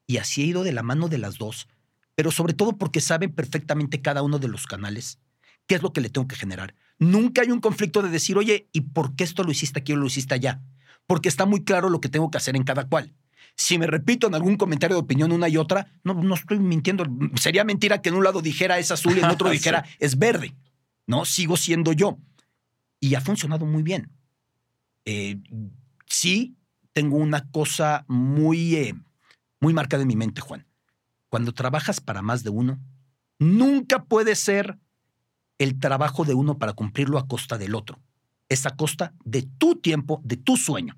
Y 0.05 0.17
así 0.17 0.41
he 0.41 0.45
ido 0.45 0.63
de 0.63 0.71
la 0.71 0.83
mano 0.83 1.09
de 1.09 1.17
las 1.17 1.37
dos, 1.37 1.67
pero 2.15 2.31
sobre 2.31 2.53
todo 2.53 2.77
porque 2.77 3.01
saben 3.01 3.33
perfectamente 3.33 4.01
cada 4.01 4.23
uno 4.23 4.39
de 4.39 4.47
los 4.47 4.67
canales 4.67 5.19
qué 5.67 5.75
es 5.75 5.83
lo 5.83 5.93
que 5.93 6.01
le 6.01 6.09
tengo 6.09 6.27
que 6.27 6.35
generar. 6.35 6.73
Nunca 6.97 7.41
hay 7.41 7.51
un 7.51 7.59
conflicto 7.59 8.01
de 8.01 8.09
decir, 8.09 8.37
oye, 8.37 8.69
¿y 8.71 8.81
por 8.81 9.15
qué 9.15 9.23
esto 9.23 9.43
lo 9.43 9.51
hiciste 9.51 9.79
aquí 9.79 9.93
o 9.93 9.97
lo 9.97 10.07
hiciste 10.07 10.33
allá? 10.33 10.61
Porque 11.05 11.29
está 11.29 11.45
muy 11.45 11.63
claro 11.63 11.89
lo 11.89 12.01
que 12.01 12.09
tengo 12.09 12.31
que 12.31 12.37
hacer 12.37 12.55
en 12.55 12.63
cada 12.63 12.87
cual. 12.87 13.13
Si 13.57 13.79
me 13.79 13.87
repito 13.87 14.27
en 14.27 14.35
algún 14.35 14.55
comentario 14.55 14.95
de 14.95 15.01
opinión 15.01 15.31
una 15.31 15.49
y 15.49 15.57
otra, 15.57 15.91
no, 16.03 16.13
no 16.13 16.35
estoy 16.35 16.59
mintiendo. 16.59 17.05
Sería 17.35 17.63
mentira 17.63 18.01
que 18.01 18.09
en 18.09 18.15
un 18.15 18.23
lado 18.23 18.41
dijera 18.41 18.77
es 18.77 18.91
azul 18.91 19.17
y 19.17 19.19
en 19.19 19.25
otro 19.25 19.49
dijera 19.51 19.83
es 19.99 20.17
verde. 20.17 20.55
No, 21.07 21.25
sigo 21.25 21.57
siendo 21.57 21.91
yo. 21.91 22.19
Y 22.99 23.15
ha 23.15 23.21
funcionado 23.21 23.65
muy 23.65 23.81
bien. 23.81 24.11
Eh, 25.05 25.39
sí, 26.05 26.55
tengo 26.93 27.17
una 27.17 27.49
cosa 27.49 28.05
muy, 28.07 28.75
eh, 28.75 28.93
muy 29.59 29.73
marcada 29.73 30.03
en 30.03 30.07
mi 30.07 30.15
mente, 30.15 30.41
Juan. 30.41 30.67
Cuando 31.29 31.51
trabajas 31.51 31.99
para 31.99 32.21
más 32.21 32.43
de 32.43 32.51
uno, 32.51 32.79
nunca 33.39 34.03
puede 34.03 34.35
ser 34.35 34.77
el 35.57 35.79
trabajo 35.79 36.25
de 36.25 36.33
uno 36.33 36.57
para 36.57 36.73
cumplirlo 36.73 37.17
a 37.17 37.27
costa 37.27 37.57
del 37.57 37.73
otro. 37.73 37.99
Es 38.49 38.65
a 38.65 38.75
costa 38.75 39.13
de 39.25 39.43
tu 39.43 39.75
tiempo, 39.75 40.21
de 40.23 40.37
tu 40.37 40.57
sueño. 40.57 40.97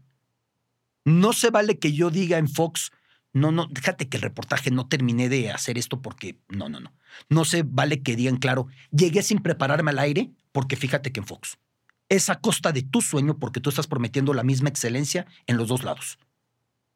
No 1.06 1.34
se 1.34 1.50
vale 1.50 1.80
que 1.80 1.94
yo 1.94 2.10
diga 2.10 2.38
en 2.38 2.48
Fox, 2.48 2.92
no, 3.32 3.52
no, 3.52 3.68
déjate 3.70 4.10
que 4.10 4.18
el 4.18 4.24
reportaje 4.24 4.72
no 4.72 4.88
terminé 4.88 5.30
de 5.30 5.52
hacer 5.52 5.78
esto 5.78 6.02
porque 6.02 6.40
no, 6.50 6.68
no, 6.70 6.80
no. 6.80 6.94
No 7.30 7.46
se 7.46 7.64
vale 7.64 8.02
que 8.02 8.16
digan, 8.16 8.38
claro, 8.38 8.68
llegué 8.92 9.22
sin 9.22 9.40
prepararme 9.40 9.92
al 9.92 10.00
aire 10.00 10.32
porque 10.52 10.76
fíjate 10.76 11.12
que 11.12 11.20
en 11.20 11.28
Fox. 11.28 11.60
Es 12.10 12.30
a 12.30 12.40
costa 12.40 12.72
de 12.72 12.82
tu 12.82 13.02
sueño 13.02 13.38
porque 13.38 13.60
tú 13.60 13.70
estás 13.70 13.88
prometiendo 13.88 14.34
la 14.34 14.44
misma 14.44 14.70
excelencia 14.70 15.28
en 15.46 15.58
los 15.58 15.68
dos 15.68 15.84
lados. 15.84 16.18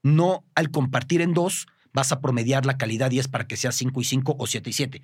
No 0.02 0.44
al 0.56 0.72
compartir 0.72 1.22
en 1.22 1.34
dos 1.34 1.68
vas 1.94 2.12
a 2.12 2.20
promediar 2.20 2.66
la 2.66 2.78
calidad 2.78 3.12
10 3.12 3.28
para 3.28 3.48
que 3.48 3.56
sea 3.56 3.72
5 3.72 4.02
y 4.02 4.04
5 4.04 4.36
o 4.38 4.48
7 4.48 4.70
y 4.70 4.74
7. 4.74 5.04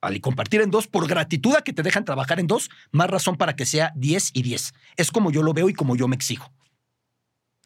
Al 0.00 0.20
compartir 0.20 0.62
en 0.62 0.70
dos, 0.70 0.86
por 0.86 1.06
gratitud 1.06 1.54
a 1.54 1.62
que 1.62 1.72
te 1.72 1.82
dejan 1.82 2.04
trabajar 2.04 2.40
en 2.40 2.46
dos, 2.46 2.70
más 2.90 3.08
razón 3.08 3.36
para 3.36 3.54
que 3.54 3.66
sea 3.66 3.92
10 3.96 4.30
y 4.32 4.42
10. 4.42 4.72
Es 4.96 5.10
como 5.10 5.30
yo 5.30 5.42
lo 5.42 5.52
veo 5.52 5.68
y 5.68 5.74
como 5.74 5.94
yo 5.94 6.08
me 6.08 6.16
exijo. 6.16 6.50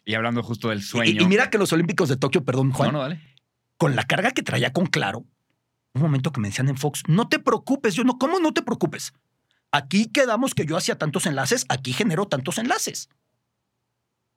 Y 0.05 0.15
hablando 0.15 0.43
justo 0.43 0.69
del 0.69 0.83
sueño. 0.83 1.23
Y, 1.23 1.27
mira 1.27 1.51
que 1.51 1.59
los 1.59 1.73
Olímpicos 1.73 2.09
de 2.09 2.17
Tokio, 2.17 2.45
perdón, 2.45 2.73
Juan. 2.73 2.89
No, 2.89 2.99
no, 2.99 3.03
dale. 3.03 3.21
Con 3.77 3.97
la 3.97 4.05
carga 4.05 4.31
que 4.31 4.43
traía 4.43 4.73
con 4.73 4.87
Claro, 4.87 5.25
un 5.95 6.03
momento 6.03 6.33
que 6.33 6.41
me 6.41 6.49
decían 6.49 6.69
en 6.69 6.77
Fox, 6.77 7.03
no 7.09 7.29
te 7.29 7.39
preocupes. 7.39 7.95
Yo 7.95 8.05
no, 8.05 8.19
¿cómo 8.19 8.41
no 8.41 8.53
te 8.53 8.63
preocupes? 8.63 9.13
Aquí 9.73 10.07
quedamos 10.07 10.55
que 10.55 10.67
yo 10.67 10.77
hacía 10.77 10.99
tantos 10.99 11.27
enlaces, 11.27 11.65
aquí 11.69 11.93
genero 11.93 12.27
tantos 12.27 12.59
enlaces. 12.59 13.09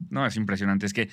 No, 0.10 0.26
es 0.26 0.36
impresionante. 0.36 0.86
Es 0.86 0.94
que 0.94 1.10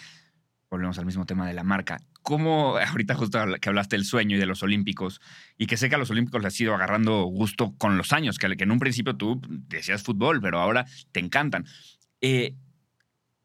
volvemos 0.71 0.99
al 0.99 1.07
mismo 1.07 1.25
tema 1.25 1.47
de 1.47 1.55
la 1.55 1.63
marca. 1.63 2.01
¿Cómo, 2.23 2.77
ahorita 2.77 3.15
justo 3.15 3.39
que 3.61 3.69
hablaste 3.69 3.97
del 3.97 4.05
sueño 4.05 4.37
y 4.37 4.41
de 4.41 4.47
los 4.47 4.63
Olímpicos, 4.63 5.21
y 5.57 5.67
que 5.67 5.77
sé 5.77 5.89
que 5.89 5.95
a 5.95 5.99
los 5.99 6.11
Olímpicos 6.11 6.43
les 6.43 6.53
has 6.53 6.61
ido 6.61 6.75
agarrando 6.75 7.23
gusto 7.25 7.75
con 7.79 7.97
los 7.97 8.13
años, 8.13 8.39
que, 8.39 8.47
en 8.47 8.71
un 8.71 8.79
principio 8.79 9.17
tú 9.17 9.41
decías 9.47 10.03
fútbol, 10.03 10.41
pero 10.41 10.59
ahora 10.59 10.87
te 11.13 11.21
encantan. 11.21 11.67
Eh, 12.21 12.55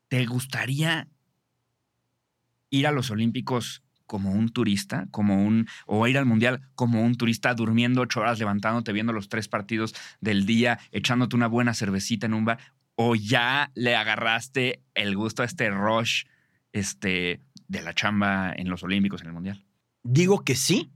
¿Te 0.09 0.25
gustaría 0.25 1.07
ir 2.69 2.87
a 2.87 2.91
los 2.91 3.09
Olímpicos 3.09 3.83
como 4.05 4.31
un 4.31 4.49
turista, 4.49 5.07
como 5.11 5.45
un, 5.45 5.67
o 5.85 6.07
ir 6.07 6.17
al 6.17 6.25
Mundial 6.25 6.61
como 6.73 7.03
un 7.03 7.15
turista 7.15 7.53
durmiendo 7.53 8.01
ocho 8.01 8.21
horas, 8.21 8.39
levantándote, 8.39 8.91
viendo 8.91 9.13
los 9.13 9.29
tres 9.29 9.47
partidos 9.47 9.93
del 10.19 10.47
día, 10.47 10.79
echándote 10.91 11.35
una 11.35 11.47
buena 11.47 11.75
cervecita 11.75 12.25
en 12.25 12.33
un 12.33 12.43
bar, 12.43 12.59
o 12.95 13.15
ya 13.15 13.71
le 13.75 13.95
agarraste 13.95 14.83
el 14.95 15.15
gusto 15.15 15.43
a 15.43 15.45
este 15.45 15.69
rush 15.69 16.23
este, 16.73 17.39
de 17.67 17.81
la 17.83 17.93
chamba 17.93 18.51
en 18.51 18.69
los 18.69 18.81
Olímpicos, 18.81 19.21
en 19.21 19.27
el 19.27 19.33
Mundial? 19.33 19.63
Digo 20.01 20.43
que 20.43 20.55
sí, 20.55 20.91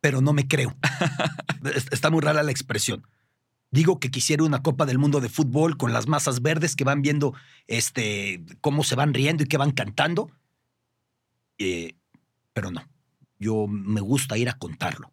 pero 0.00 0.20
no 0.20 0.32
me 0.32 0.48
creo. 0.48 0.76
Está 1.92 2.10
muy 2.10 2.20
rara 2.20 2.42
la 2.42 2.50
expresión. 2.50 3.06
Digo 3.70 4.00
que 4.00 4.10
quisiera 4.10 4.42
una 4.42 4.62
Copa 4.62 4.84
del 4.84 4.98
Mundo 4.98 5.20
de 5.20 5.28
fútbol 5.28 5.76
con 5.76 5.92
las 5.92 6.08
masas 6.08 6.42
verdes 6.42 6.74
que 6.74 6.84
van 6.84 7.02
viendo 7.02 7.34
este, 7.68 8.44
cómo 8.60 8.82
se 8.82 8.96
van 8.96 9.14
riendo 9.14 9.44
y 9.44 9.46
que 9.46 9.58
van 9.58 9.70
cantando. 9.70 10.30
Eh, 11.58 11.94
pero 12.52 12.72
no, 12.72 12.88
yo 13.38 13.68
me 13.68 14.00
gusta 14.00 14.36
ir 14.36 14.48
a 14.48 14.58
contarlo. 14.58 15.12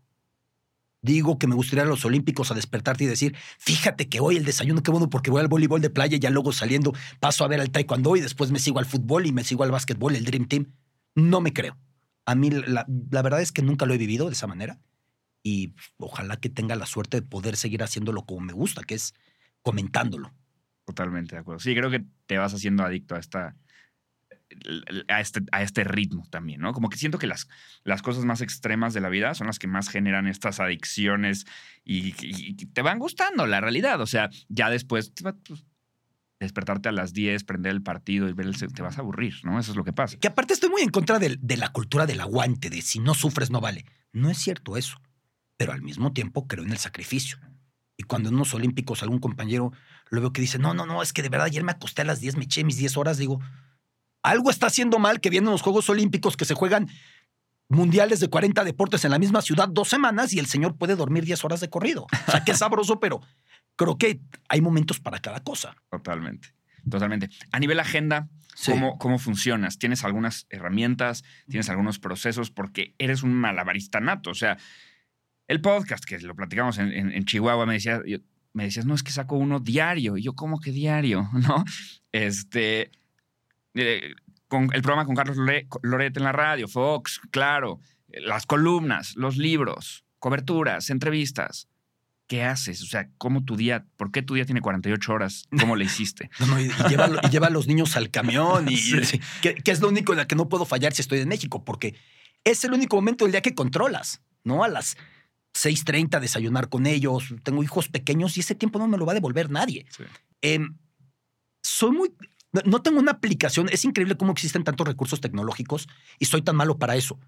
Digo 1.04 1.38
que 1.38 1.46
me 1.46 1.54
gustaría 1.54 1.84
a 1.84 1.88
los 1.88 2.04
Olímpicos 2.04 2.50
a 2.50 2.56
despertarte 2.56 3.04
y 3.04 3.08
decir, 3.08 3.36
fíjate 3.60 4.10
que 4.10 4.20
hoy 4.20 4.38
el 4.38 4.46
desayuno, 4.46 4.82
qué 4.82 4.90
bueno, 4.90 5.10
porque 5.10 5.30
voy 5.30 5.42
al 5.42 5.48
voleibol 5.48 5.80
de 5.80 5.92
playa 5.92 6.18
y 6.18 6.20
ya 6.20 6.32
luego 6.32 6.52
saliendo 6.52 6.94
paso 7.20 7.46
a 7.46 7.48
ver 7.48 7.62
al 7.62 7.70
taekwondo 7.70 8.16
y 8.16 8.22
después 8.22 8.50
me 8.50 8.58
sigo 8.58 8.80
al 8.80 8.88
fútbol 8.88 9.28
y 9.28 9.32
me 9.32 9.44
sigo 9.44 9.64
al 9.64 9.72
básquetbol, 9.72 10.16
el 10.16 10.26
Dream 10.26 10.48
Team. 10.48 10.74
No 11.14 11.42
me 11.42 11.54
creo. 11.54 11.78
A 12.26 12.34
mí 12.34 12.50
la 12.50 13.22
verdad 13.22 13.42
es 13.42 13.52
que 13.52 13.62
nunca 13.62 13.86
lo 13.86 13.94
he 13.94 13.98
vivido 13.98 14.26
de 14.26 14.34
esa 14.34 14.48
manera 14.48 14.80
y 15.44 15.74
ojalá 15.98 16.38
que 16.38 16.50
tenga 16.50 16.76
la 16.76 16.86
suerte 16.86 17.22
de 17.22 17.28
poder 17.28 17.56
seguir 17.58 17.84
haciéndolo 17.84 18.26
como 18.26 18.42
me 18.42 18.54
gusta, 18.54 18.84
que 18.84 18.96
es 18.96 19.14
comentándolo. 19.62 20.34
Totalmente 20.86 21.36
de 21.36 21.42
acuerdo. 21.42 21.60
Sí, 21.60 21.74
creo 21.76 21.90
que 21.92 22.06
te 22.26 22.38
vas 22.38 22.54
haciendo 22.54 22.84
adicto 22.84 23.16
a 23.16 23.20
esta, 23.20 23.56
a 25.10 25.20
este, 25.22 25.42
a 25.52 25.62
este 25.62 25.84
ritmo 25.84 26.26
también, 26.30 26.62
¿no? 26.62 26.72
Como 26.74 26.90
que 26.90 26.98
siento 26.98 27.18
que 27.20 27.28
las, 27.28 27.48
las 27.84 28.02
cosas 28.02 28.24
más 28.26 28.42
extremas 28.42 28.94
de 28.94 29.02
la 29.02 29.10
vida 29.10 29.34
son 29.36 29.48
las 29.48 29.60
que 29.60 29.68
más 29.68 29.90
generan 29.90 30.28
estas 30.28 30.60
adicciones 30.60 31.46
y, 31.84 32.10
y- 32.26 32.52
y 32.52 32.54
te 32.68 32.82
van 32.82 33.00
gustando, 33.00 33.46
la 33.48 33.60
realidad. 33.62 34.00
O 34.02 34.06
sea, 34.08 34.30
ya 34.48 34.70
después 34.70 35.12
pues, 35.48 35.66
despertarte 36.40 36.90
a 36.90 36.92
las 36.94 37.14
10, 37.14 37.44
prender 37.44 37.74
el 37.74 37.82
partido 37.84 38.30
y 38.30 38.34
ver 38.34 38.46
el... 38.48 38.56
te 38.74 38.82
vas 38.82 38.98
a 38.98 39.02
aburrir, 39.02 39.36
¿no? 39.44 39.60
Eso 39.60 39.72
es 39.72 39.78
lo 39.78 39.84
que 39.84 39.94
pasa. 39.94 40.18
Que 40.18 40.28
aparte 40.28 40.54
estoy 40.54 40.70
muy 40.70 40.82
en 40.82 40.90
contra 40.90 41.20
del- 41.20 41.40
de, 41.42 41.58
la 41.58 41.70
cultura 41.70 42.06
del 42.06 42.22
aguante, 42.22 42.70
de 42.70 42.82
si 42.82 43.00
no 43.00 43.14
sufres 43.14 43.50
no 43.52 43.60
vale. 43.60 43.86
No 44.14 44.30
es 44.30 44.38
cierto 44.38 44.78
eso. 44.78 44.98
Pero 45.58 45.74
al 45.74 45.82
mismo 45.82 46.14
tiempo 46.14 46.48
creo 46.48 46.64
en 46.64 46.72
el 46.72 46.78
sacrificio. 46.78 47.38
Y 47.98 48.04
cuando 48.04 48.30
en 48.30 48.36
unos 48.36 48.54
olímpicos 48.54 49.02
algún 49.02 49.20
compañero 49.20 49.72
lo 50.10 50.22
veo 50.22 50.32
que 50.32 50.42
dice, 50.42 50.60
no, 50.60 50.74
no, 50.74 50.86
no, 50.86 51.02
es 51.02 51.14
que 51.14 51.24
de 51.24 51.30
verdad 51.30 51.48
ayer 51.48 51.64
me 51.64 51.72
acosté 51.72 52.04
a 52.04 52.06
las 52.06 52.20
10, 52.20 52.38
me 52.38 52.46
eché 52.46 52.64
mis 52.64 52.78
10 52.78 52.96
horas, 52.98 53.18
digo, 53.18 53.40
algo 54.22 54.50
está 54.52 54.68
haciendo 54.68 55.00
mal 55.00 55.20
que 55.20 55.30
vienen 55.30 55.50
los 55.50 55.62
Juegos 55.62 55.90
Olímpicos 55.90 56.38
que 56.38 56.46
se 56.46 56.54
juegan 56.54 56.88
mundiales 57.70 58.20
de 58.20 58.30
40 58.30 58.64
deportes 58.64 59.04
en 59.04 59.12
la 59.12 59.20
misma 59.20 59.42
ciudad 59.42 59.68
dos 59.68 59.90
semanas 59.90 60.32
y 60.34 60.40
el 60.40 60.46
señor 60.46 60.78
puede 60.78 60.96
dormir 60.96 61.26
10 61.26 61.44
horas 61.44 61.60
de 61.60 61.70
corrido. 61.70 62.08
O 62.28 62.32
sea, 62.32 62.44
qué 62.44 62.54
sabroso, 62.56 63.00
pero 63.00 63.22
creo 63.76 63.98
que 63.98 64.22
hay 64.48 64.62
momentos 64.62 65.00
para 65.00 65.20
cada 65.20 65.42
cosa. 65.42 65.76
Totalmente. 65.90 66.54
Totalmente. 66.90 67.30
A 67.52 67.60
nivel 67.60 67.80
agenda, 67.80 68.30
Sí. 68.56 68.72
¿cómo, 68.72 68.98
¿cómo 68.98 69.20
funcionas? 69.20 69.78
¿Tienes 69.78 70.04
algunas 70.04 70.48
herramientas? 70.50 71.24
¿Tienes 71.48 71.70
algunos 71.70 72.00
procesos? 72.00 72.50
Porque 72.50 72.96
eres 72.98 73.22
un 73.22 73.34
malabarista 73.36 74.00
nato. 74.00 74.32
O 74.32 74.34
sea, 74.34 74.58
el 75.48 75.62
podcast, 75.62 76.04
que 76.06 76.20
lo 76.20 76.36
platicamos 76.36 76.78
en, 76.78 76.92
en- 76.92 77.12
en 77.12 77.26
Chihuahua, 77.26 77.66
me, 77.66 77.74
decía, 77.74 78.02
yo- 78.06 78.20
me 78.54 78.64
decías, 78.66 78.86
no, 78.86 78.96
es 78.96 79.04
que 79.04 79.12
saco 79.12 79.36
uno 79.38 79.60
diario. 79.60 80.18
Y 80.18 80.24
yo, 80.24 80.34
¿cómo 80.34 80.60
que 80.60 80.72
diario? 80.72 81.30
¿No? 81.34 81.64
Este. 82.12 82.92
eh, 83.76 84.14
con 84.48 84.70
el 84.74 84.82
programa 84.82 85.06
con 85.06 85.16
Carlos 85.16 85.38
Lore- 85.38 85.68
Loret 85.84 86.16
en 86.16 86.24
la 86.24 86.32
radio, 86.32 86.68
Fox, 86.70 87.20
claro, 87.32 87.80
eh, 88.14 88.22
las 88.22 88.46
columnas, 88.46 89.16
los 89.18 89.36
libros, 89.38 90.06
coberturas, 90.20 90.90
entrevistas. 90.90 91.68
¿Qué 92.28 92.44
haces? 92.44 92.82
O 92.82 92.86
sea, 92.86 93.10
¿cómo 93.18 93.44
tu 93.46 93.56
día, 93.56 93.86
por 93.98 94.12
qué 94.12 94.22
tu 94.22 94.34
día 94.36 94.46
tiene 94.46 94.60
48 94.62 95.14
horas? 95.14 95.48
¿Cómo 95.60 95.76
le 95.76 95.86
hiciste? 95.86 96.30
No, 96.40 96.48
no, 96.48 96.60
y, 96.62 96.66
y 96.66 96.90
lleva, 96.90 97.10
y 97.24 97.30
lleva 97.30 97.48
a 97.48 97.50
los 97.50 97.68
niños 97.68 97.96
al 97.98 98.10
camión, 98.10 98.68
y, 98.70 98.76
Sí. 99.04 99.20
que, 99.42 99.56
que 99.56 99.72
es 99.72 99.80
lo 99.82 99.90
único 99.90 100.14
en 100.14 100.18
la 100.20 100.28
que 100.28 100.36
no 100.36 100.48
puedo 100.50 100.66
fallar 100.66 100.94
si 100.94 101.02
estoy 101.02 101.20
en 101.20 101.28
México, 101.30 101.64
porque 101.66 101.96
es 102.46 102.64
el 102.64 102.74
único 102.74 102.96
momento 102.98 103.26
del 103.26 103.32
día 103.34 103.42
que 103.42 103.54
controlas, 103.54 104.22
¿no? 104.44 104.64
A 104.64 104.68
las 104.70 104.98
6:30 105.58 106.20
desayunar 106.20 106.70
con 106.70 106.86
ellos, 106.86 107.34
tengo 107.44 107.64
hijos 107.64 107.88
pequeños 107.90 108.38
y 108.38 108.42
ese 108.42 108.56
tiempo 108.56 108.78
no 108.80 108.88
me 108.88 108.98
lo 108.98 109.06
va 109.06 109.14
a 109.14 109.16
devolver 109.16 109.50
nadie. 109.50 109.86
Sí. 109.90 110.04
Em, 110.42 110.78
soy 111.64 111.92
muy... 111.92 112.14
no- 112.54 112.62
No 112.66 112.82
tengo 112.82 113.00
una 113.00 113.12
aplicación, 113.14 113.68
es 113.72 113.84
increíble 113.86 114.16
cómo 114.18 114.32
existen 114.32 114.64
tantos 114.64 114.88
recursos 114.88 115.20
tecnológicos 115.20 115.88
y 116.20 116.26
soy 116.26 116.42
tan 116.44 116.56
malo 116.56 116.78
para 116.78 116.96
eso. 116.96 117.20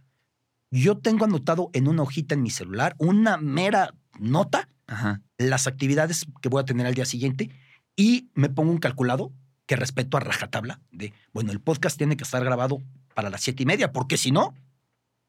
Yo 0.72 0.98
tengo 1.00 1.26
anotado 1.26 1.72
en 1.74 1.88
una 1.88 2.04
hojita 2.04 2.36
en 2.36 2.44
mi 2.44 2.52
celular 2.52 2.96
una 3.00 3.38
mera 3.38 3.96
nota 4.20 4.70
Ajá. 4.86 5.22
las 5.38 5.66
actividades 5.66 6.26
que 6.42 6.50
voy 6.50 6.62
a 6.62 6.66
tener 6.66 6.86
al 6.86 6.94
día 6.94 7.06
siguiente 7.06 7.50
y 7.96 8.30
me 8.36 8.50
pongo 8.50 8.72
un 8.72 8.78
calculado 8.78 9.34
que 9.66 9.76
respeto 9.76 10.18
a 10.18 10.20
rajatabla 10.20 10.80
de, 10.92 11.12
bueno, 11.34 11.52
el 11.52 11.60
podcast 11.60 11.98
tiene 11.98 12.18
que 12.18 12.24
estar 12.24 12.44
grabado 12.44 12.82
para 13.16 13.30
las 13.30 13.42
siete 13.42 13.64
y 13.64 13.66
media, 13.66 13.92
porque 13.92 14.18
si 14.18 14.32
no, 14.32 14.54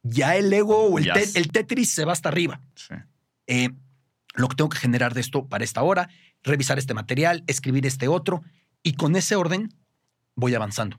ya 0.03 0.36
el 0.36 0.53
ego 0.53 0.84
o 0.86 0.98
el, 0.98 1.11
te- 1.12 1.38
el 1.38 1.48
Tetris 1.53 1.90
se 1.92 2.05
va 2.05 2.12
hasta 2.12 2.28
arriba. 2.28 2.61
Sí. 2.74 2.94
Eh, 3.46 3.70
lo 4.34 4.48
que 4.48 4.57
tengo 4.57 4.68
que 4.70 4.78
generar 4.78 5.12
de 5.14 5.20
esto 5.20 5.46
para 5.48 5.64
esta 5.64 5.82
hora, 5.82 6.09
revisar 6.42 6.78
este 6.78 6.94
material, 6.94 7.42
escribir 7.46 7.84
este 7.86 8.09
otro, 8.09 8.42
y 8.82 8.94
con 8.94 9.16
ese 9.16 9.34
orden 9.36 9.74
voy 10.36 10.55
avanzando, 10.55 10.98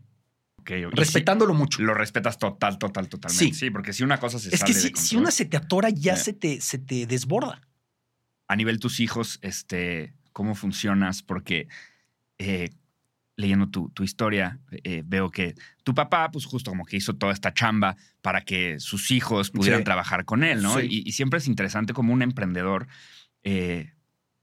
respetándolo 0.92 1.54
mucho. 1.54 1.82
lo 1.82 1.94
respetas 1.94 2.38
total, 2.38 2.78
total, 2.78 3.08
totalmente. 3.10 3.46
Sí. 3.46 3.54
Sí, 3.54 3.70
porque 3.72 3.94
si 3.94 4.04
una 4.04 4.20
cosa 4.20 4.38
se 4.38 4.50
Es 4.54 4.60
sale 4.60 4.74
que 4.74 4.80
si, 4.98 5.16
una 5.16 5.32
se 5.32 5.46
te 5.46 5.58
atora, 5.58 5.90
ya 5.90 6.16
se, 6.16 6.34
te, 6.34 6.62
se 6.62 6.78
te 6.78 7.08
desborda. 7.08 7.62
a 8.48 8.56
nivel 8.56 8.80
tus 8.80 9.00
hijos, 9.00 9.40
este, 9.42 10.14
¿cómo 10.34 10.54
funcionas? 10.54 11.24
Porque 11.24 11.68
eh, 12.38 12.70
leyendo 13.38 13.70
tu, 13.70 13.90
tu 13.90 14.04
historia, 14.04 14.60
eh, 14.84 15.04
veo 15.06 15.32
que 15.32 15.56
tu 15.84 15.96
papá, 15.96 16.30
pues 16.32 16.46
justo 16.46 16.70
como 16.72 16.86
que 16.86 16.98
hizo 16.98 17.16
toda 17.16 17.34
esta 17.34 17.54
chamba 17.54 17.96
para 18.22 18.42
que 18.42 18.80
sus 18.80 19.10
hijos 19.12 19.50
pudieran 19.52 19.80
Sí. 19.82 19.86
trabajar 19.86 20.26
con 20.26 20.44
él, 20.44 20.62
¿no? 20.62 20.78
Sí. 20.80 20.88
Y, 20.90 21.10
y 21.10 21.12
siempre 21.14 21.40
es 21.40 21.48
interesante 21.48 21.94
como 21.94 22.14
un 22.14 22.22
emprendedor 22.22 22.88
eh, 23.44 23.94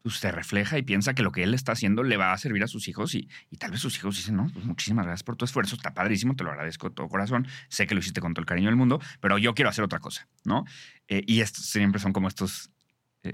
pues 0.03 0.17
se 0.17 0.33
refleja 0.33 0.79
y 0.79 0.83
piensa 0.83 1.13
que 1.15 1.23
lo 1.23 1.33
que 1.33 1.43
él 1.43 1.55
está 1.55 1.73
haciendo 1.73 2.03
le 2.03 2.17
va 2.17 2.33
a 2.33 2.39
servir 2.39 2.63
a 2.65 2.67
sus 2.69 2.89
hijos 2.89 3.15
y, 3.15 3.29
y 3.51 3.57
tal 3.59 3.73
vez 3.73 3.81
sus 3.81 3.97
hijos 3.99 4.17
dicen, 4.17 4.37
no, 4.37 4.49
pues 4.53 4.65
muchísimas 4.65 5.05
gracias 5.05 5.23
por 5.25 5.37
tu 5.37 5.45
esfuerzo, 5.45 5.77
está 5.77 5.93
padrísimo, 5.93 6.35
te 6.35 6.45
lo 6.45 6.51
agradezco 6.51 6.89
de 6.89 6.95
todo 6.95 7.09
corazón, 7.09 7.47
sé 7.69 7.87
que 7.87 7.95
lo 7.95 8.01
hiciste 8.01 8.21
con 8.21 8.33
todo 8.33 8.41
el 8.41 8.47
cariño 8.47 8.69
del 8.69 8.77
mundo, 8.77 9.01
pero 9.21 9.39
yo 9.39 9.55
quiero 9.55 9.69
hacer 9.69 9.85
otra 9.85 9.99
cosa, 9.99 10.29
¿no? 10.45 10.65
Eh, 11.09 11.23
y 11.27 11.41
estos 11.41 11.67
siempre 11.67 12.01
son 12.01 12.13
como 12.13 12.29
estos 12.29 12.71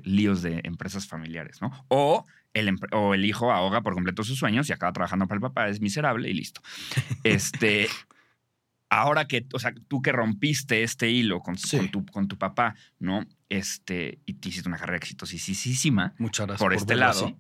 líos 0.02 0.42
de 0.42 0.62
empresas 0.64 1.07
familiares, 1.07 1.61
¿no? 1.61 1.70
O 1.88 2.24
el, 2.55 2.76
o 2.92 3.14
el 3.14 3.24
hijo 3.24 3.52
ahoga 3.52 3.82
por 3.82 3.94
completo 3.94 4.24
sus 4.24 4.38
sueños 4.38 4.68
y 4.70 4.72
acaba 4.72 4.92
trabajando 4.92 5.26
para 5.26 5.36
el 5.36 5.42
papá, 5.42 5.68
es 5.68 5.80
miserable 5.80 6.30
y 6.30 6.34
listo. 6.34 6.62
Este, 7.24 7.88
ahora 8.88 9.26
que, 9.26 9.46
o 9.52 9.59
sea, 9.59 9.74
tú 9.88 10.00
que 10.02 10.12
rompiste 10.12 10.82
este 10.82 11.11
hilo 11.11 11.40
con, 11.40 11.59
Sí. 11.59 11.76
con 11.76 11.88
tu, 11.90 12.07
con 12.07 12.28
tu 12.28 12.38
papá, 12.38 12.74
¿no? 12.98 13.26
Este, 13.48 14.18
y 14.24 14.34
te 14.34 14.48
hiciste 14.48 14.68
una 14.68 14.78
carrera 14.78 14.96
exitosísima 14.98 16.14
Muchas 16.18 16.46
gracias. 16.46 16.62
por 16.64 16.74
este 16.74 16.94
lado. 16.96 17.26
así. 17.26 17.36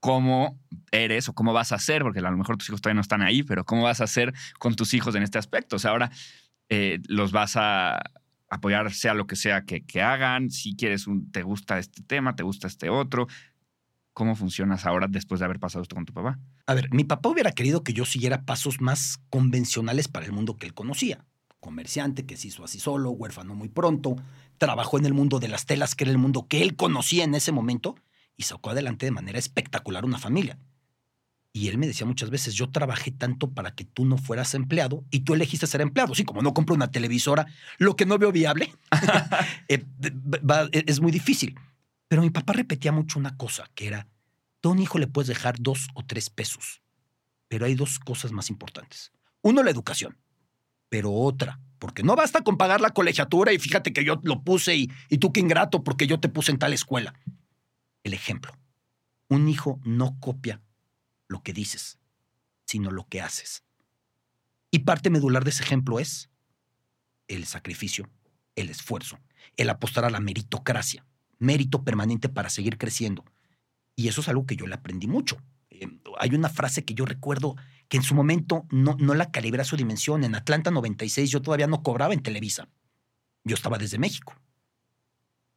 ¿Cómo 0.00 0.58
eres 0.90 1.28
o 1.30 1.32
cómo 1.34 1.52
vas 1.54 1.72
a 1.72 1.76
hacer? 1.76 2.02
Porque 2.02 2.18
a 2.18 2.22
lo 2.30 2.36
mejor 2.36 2.58
tus 2.58 2.68
hijos 2.68 2.82
todavía 2.82 2.96
no 2.96 3.00
están 3.00 3.22
ahí, 3.22 3.42
pero 3.42 3.64
¿cómo 3.64 3.82
vas 3.84 4.02
a 4.02 4.04
hacer 4.04 4.34
con 4.58 4.74
tus 4.76 4.92
hijos 4.92 5.14
en 5.14 5.22
este 5.22 5.38
aspecto? 5.38 5.76
O 5.76 5.78
sea, 5.78 5.92
ahora 5.92 6.10
eh, 6.68 7.00
los 7.08 7.32
vas 7.32 7.56
a 7.56 8.02
apoyar 8.50 8.92
sea 8.92 9.14
lo 9.14 9.26
que 9.26 9.34
sea 9.36 9.64
que, 9.64 9.82
que 9.84 10.02
hagan, 10.02 10.50
si 10.50 10.76
quieres 10.76 11.06
un, 11.06 11.32
te 11.32 11.42
gusta 11.42 11.78
este 11.78 12.02
tema, 12.02 12.36
te 12.36 12.42
gusta 12.42 12.66
este 12.66 12.90
otro. 12.90 13.28
¿Cómo 14.14 14.36
funcionas 14.36 14.86
ahora 14.86 15.08
después 15.08 15.40
de 15.40 15.44
haber 15.44 15.58
pasado 15.58 15.82
esto 15.82 15.96
con 15.96 16.04
tu 16.04 16.12
papá? 16.12 16.38
A 16.66 16.74
ver, 16.74 16.88
mi 16.94 17.02
papá 17.02 17.28
hubiera 17.28 17.50
querido 17.50 17.82
que 17.82 17.92
yo 17.92 18.04
siguiera 18.04 18.42
pasos 18.42 18.80
más 18.80 19.18
convencionales 19.28 20.06
para 20.06 20.24
el 20.24 20.32
mundo 20.32 20.56
que 20.56 20.66
él 20.66 20.74
conocía. 20.74 21.24
Comerciante 21.58 22.24
que 22.24 22.36
se 22.36 22.48
hizo 22.48 22.62
así 22.62 22.78
solo, 22.78 23.10
huérfano 23.10 23.56
muy 23.56 23.68
pronto, 23.68 24.14
trabajó 24.56 24.98
en 24.98 25.06
el 25.06 25.14
mundo 25.14 25.40
de 25.40 25.48
las 25.48 25.66
telas, 25.66 25.96
que 25.96 26.04
era 26.04 26.12
el 26.12 26.18
mundo 26.18 26.46
que 26.46 26.62
él 26.62 26.76
conocía 26.76 27.24
en 27.24 27.34
ese 27.34 27.50
momento, 27.50 27.96
y 28.36 28.44
sacó 28.44 28.70
adelante 28.70 29.06
de 29.06 29.12
manera 29.12 29.38
espectacular 29.38 30.04
una 30.04 30.18
familia. 30.18 30.58
Y 31.52 31.68
él 31.68 31.78
me 31.78 31.86
decía 31.88 32.06
muchas 32.06 32.30
veces, 32.30 32.54
yo 32.54 32.70
trabajé 32.70 33.10
tanto 33.10 33.50
para 33.50 33.74
que 33.74 33.84
tú 33.84 34.04
no 34.04 34.16
fueras 34.16 34.54
empleado 34.54 35.04
y 35.10 35.20
tú 35.20 35.34
elegiste 35.34 35.66
ser 35.66 35.80
empleado. 35.80 36.14
Sí, 36.14 36.24
como 36.24 36.42
no 36.42 36.54
compro 36.54 36.74
una 36.74 36.90
televisora, 36.90 37.46
lo 37.78 37.96
que 37.96 38.06
no 38.06 38.18
veo 38.18 38.30
viable, 38.30 38.72
eh, 39.68 39.84
es 40.72 41.00
muy 41.00 41.10
difícil. 41.10 41.56
Pero 42.08 42.22
mi 42.22 42.30
papá 42.30 42.52
repetía 42.52 42.92
mucho 42.92 43.18
una 43.18 43.36
cosa, 43.36 43.70
que 43.74 43.86
era, 43.86 44.08
tú 44.60 44.68
a 44.68 44.72
un 44.72 44.78
hijo 44.78 44.98
le 44.98 45.06
puedes 45.06 45.28
dejar 45.28 45.56
dos 45.58 45.88
o 45.94 46.04
tres 46.04 46.30
pesos, 46.30 46.82
pero 47.48 47.66
hay 47.66 47.74
dos 47.74 47.98
cosas 47.98 48.32
más 48.32 48.50
importantes. 48.50 49.12
Uno, 49.42 49.62
la 49.62 49.70
educación, 49.70 50.18
pero 50.88 51.12
otra, 51.12 51.60
porque 51.78 52.02
no 52.02 52.16
basta 52.16 52.42
con 52.42 52.56
pagar 52.56 52.80
la 52.80 52.90
colegiatura 52.90 53.52
y 53.52 53.58
fíjate 53.58 53.92
que 53.92 54.04
yo 54.04 54.20
lo 54.22 54.42
puse 54.42 54.76
y, 54.76 54.90
y 55.08 55.18
tú 55.18 55.32
qué 55.32 55.40
ingrato 55.40 55.82
porque 55.82 56.06
yo 56.06 56.20
te 56.20 56.28
puse 56.28 56.52
en 56.52 56.58
tal 56.58 56.72
escuela. 56.72 57.14
El 58.04 58.14
ejemplo. 58.14 58.56
Un 59.28 59.48
hijo 59.48 59.80
no 59.84 60.18
copia 60.20 60.62
lo 61.28 61.42
que 61.42 61.52
dices, 61.52 61.98
sino 62.64 62.90
lo 62.90 63.06
que 63.08 63.20
haces. 63.20 63.64
Y 64.70 64.80
parte 64.80 65.10
medular 65.10 65.44
de 65.44 65.50
ese 65.50 65.62
ejemplo 65.62 66.00
es 66.00 66.30
el 67.28 67.46
sacrificio, 67.46 68.08
el 68.56 68.70
esfuerzo, 68.70 69.18
el 69.56 69.70
apostar 69.70 70.04
a 70.04 70.10
la 70.10 70.20
meritocracia, 70.20 71.04
mérito 71.44 71.84
permanente 71.84 72.28
para 72.28 72.50
seguir 72.50 72.78
creciendo. 72.78 73.24
Y 73.96 74.08
eso 74.08 74.20
es 74.20 74.28
algo 74.28 74.46
que 74.46 74.56
yo 74.56 74.66
le 74.66 74.74
aprendí 74.74 75.06
mucho. 75.06 75.38
Eh, 75.70 75.88
hay 76.18 76.30
una 76.30 76.48
frase 76.48 76.84
que 76.84 76.94
yo 76.94 77.04
recuerdo 77.04 77.56
que 77.88 77.96
en 77.96 78.02
su 78.02 78.14
momento 78.14 78.66
no, 78.70 78.96
no 78.98 79.14
la 79.14 79.30
calibré 79.30 79.62
a 79.62 79.64
su 79.64 79.76
dimensión. 79.76 80.24
En 80.24 80.34
Atlanta 80.34 80.70
96 80.70 81.30
yo 81.30 81.42
todavía 81.42 81.66
no 81.66 81.82
cobraba 81.82 82.14
en 82.14 82.22
Televisa. 82.22 82.68
Yo 83.44 83.54
estaba 83.54 83.78
desde 83.78 83.98
México. 83.98 84.34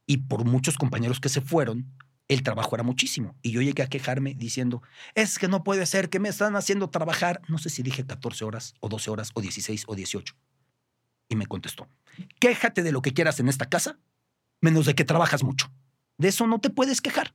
Y 0.06 0.18
por 0.18 0.44
muchos 0.44 0.76
compañeros 0.76 1.20
que 1.20 1.28
se 1.28 1.40
fueron, 1.40 1.92
el 2.28 2.42
trabajo 2.42 2.76
era 2.76 2.82
muchísimo. 2.82 3.34
Y 3.42 3.50
yo 3.50 3.62
llegué 3.62 3.82
a 3.82 3.88
quejarme 3.88 4.34
diciendo, 4.34 4.82
es 5.14 5.38
que 5.38 5.48
no 5.48 5.64
puede 5.64 5.86
ser 5.86 6.10
que 6.10 6.20
me 6.20 6.28
están 6.28 6.56
haciendo 6.56 6.90
trabajar. 6.90 7.40
No 7.48 7.58
sé 7.58 7.70
si 7.70 7.82
dije 7.82 8.06
14 8.06 8.44
horas 8.44 8.74
o 8.80 8.88
12 8.88 9.10
horas 9.10 9.30
o 9.34 9.40
16 9.40 9.84
o 9.86 9.94
18. 9.94 10.34
Y 11.30 11.36
me 11.36 11.46
contestó, 11.46 11.88
quéjate 12.38 12.82
de 12.82 12.92
lo 12.92 13.02
que 13.02 13.12
quieras 13.12 13.40
en 13.40 13.48
esta 13.48 13.68
casa, 13.68 13.98
menos 14.60 14.86
de 14.86 14.94
que 14.94 15.04
trabajas 15.04 15.42
mucho. 15.42 15.70
De 16.16 16.28
eso 16.28 16.46
no 16.46 16.60
te 16.60 16.70
puedes 16.70 17.00
quejar. 17.00 17.34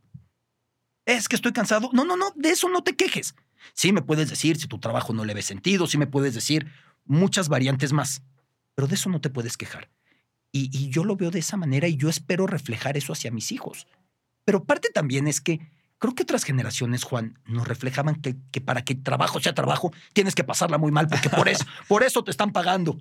Es 1.06 1.28
que 1.28 1.36
estoy 1.36 1.54
cansado. 1.54 1.90
No, 1.94 2.06
no, 2.06 2.16
no, 2.16 2.32
de 2.36 2.50
eso 2.50 2.70
no 2.70 2.84
te 2.84 2.96
quejes. 2.96 3.36
Sí 3.74 3.92
me 3.92 4.02
puedes 4.02 4.30
decir 4.30 4.58
si 4.60 4.68
tu 4.68 4.80
trabajo 4.80 5.14
no 5.14 5.26
le 5.26 5.34
ve 5.34 5.42
sentido, 5.42 5.88
sí 5.88 5.98
me 5.98 6.08
puedes 6.08 6.34
decir 6.34 6.72
muchas 7.06 7.50
variantes 7.50 7.94
más, 7.94 8.22
pero 8.76 8.88
de 8.88 8.96
eso 8.96 9.10
no 9.10 9.22
te 9.22 9.30
puedes 9.30 9.58
quejar. 9.58 9.90
Y, 10.52 10.70
y 10.78 10.90
yo 10.90 11.04
lo 11.04 11.16
veo 11.16 11.32
de 11.32 11.40
esa 11.40 11.58
manera 11.58 11.88
y 11.88 11.96
yo 11.96 12.10
espero 12.10 12.46
reflejar 12.46 12.98
eso 12.98 13.14
hacia 13.14 13.32
mis 13.32 13.52
hijos. 13.52 13.88
Pero 14.46 14.66
parte 14.66 14.90
también 14.90 15.28
es 15.28 15.42
que 15.42 15.60
Creo 16.04 16.16
que 16.16 16.24
otras 16.24 16.44
generaciones, 16.44 17.06
Juan, 17.06 17.40
nos 17.46 17.66
reflejaban 17.66 18.16
que, 18.16 18.36
que 18.52 18.60
para 18.60 18.84
que 18.84 18.94
trabajo 18.94 19.40
sea 19.40 19.56
trabajo, 19.56 19.94
tienes 20.12 20.36
que 20.36 20.44
pasarla 20.44 20.78
muy 20.78 20.92
mal, 20.92 21.08
porque 21.08 21.30
por 21.30 21.48
eso, 21.48 21.64
por 21.88 22.04
eso 22.04 22.26
te 22.26 22.32
están 22.32 22.52
pagando. 22.52 23.00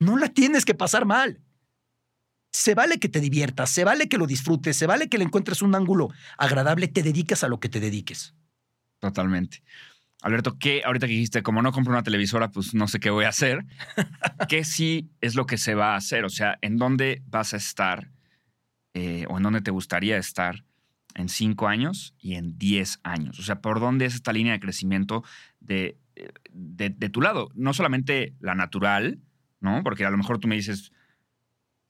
No 0.00 0.16
la 0.16 0.30
tienes 0.30 0.64
que 0.64 0.74
pasar 0.74 1.06
mal. 1.06 1.38
Se 2.52 2.74
vale 2.74 2.98
que 2.98 3.08
te 3.08 3.20
diviertas, 3.20 3.70
se 3.70 3.84
vale 3.84 4.08
que 4.08 4.18
lo 4.18 4.26
disfrutes, 4.26 4.76
se 4.76 4.86
vale 4.86 5.08
que 5.08 5.18
le 5.18 5.24
encuentres 5.24 5.62
un 5.62 5.74
ángulo 5.74 6.08
agradable, 6.36 6.88
te 6.88 7.02
dediques 7.02 7.44
a 7.44 7.48
lo 7.48 7.60
que 7.60 7.68
te 7.68 7.80
dediques. 7.80 8.34
Totalmente. 8.98 9.62
Alberto, 10.22 10.58
¿qué 10.58 10.82
ahorita 10.84 11.06
que 11.06 11.14
dijiste, 11.14 11.42
como 11.42 11.62
no 11.62 11.72
compro 11.72 11.92
una 11.92 12.02
televisora, 12.02 12.50
pues 12.50 12.74
no 12.74 12.88
sé 12.88 13.00
qué 13.00 13.08
voy 13.08 13.24
a 13.24 13.30
hacer? 13.30 13.64
¿Qué 14.48 14.64
sí 14.64 15.10
es 15.20 15.34
lo 15.34 15.46
que 15.46 15.56
se 15.56 15.74
va 15.74 15.94
a 15.94 15.96
hacer? 15.96 16.24
O 16.24 16.28
sea, 16.28 16.58
¿en 16.60 16.76
dónde 16.76 17.22
vas 17.26 17.54
a 17.54 17.56
estar 17.56 18.10
eh, 18.92 19.24
o 19.28 19.38
en 19.38 19.42
dónde 19.42 19.62
te 19.62 19.70
gustaría 19.70 20.18
estar 20.18 20.64
en 21.14 21.28
cinco 21.28 21.68
años 21.68 22.14
y 22.18 22.34
en 22.34 22.58
diez 22.58 23.00
años? 23.02 23.38
O 23.38 23.42
sea, 23.42 23.62
¿por 23.62 23.80
dónde 23.80 24.04
es 24.04 24.14
esta 24.14 24.32
línea 24.32 24.52
de 24.52 24.60
crecimiento 24.60 25.24
de, 25.60 25.96
de, 26.50 26.90
de 26.90 27.08
tu 27.08 27.22
lado? 27.22 27.48
No 27.54 27.72
solamente 27.72 28.34
la 28.40 28.54
natural, 28.54 29.20
¿no? 29.60 29.82
Porque 29.82 30.04
a 30.04 30.10
lo 30.10 30.18
mejor 30.18 30.38
tú 30.38 30.48
me 30.48 30.56
dices, 30.56 30.92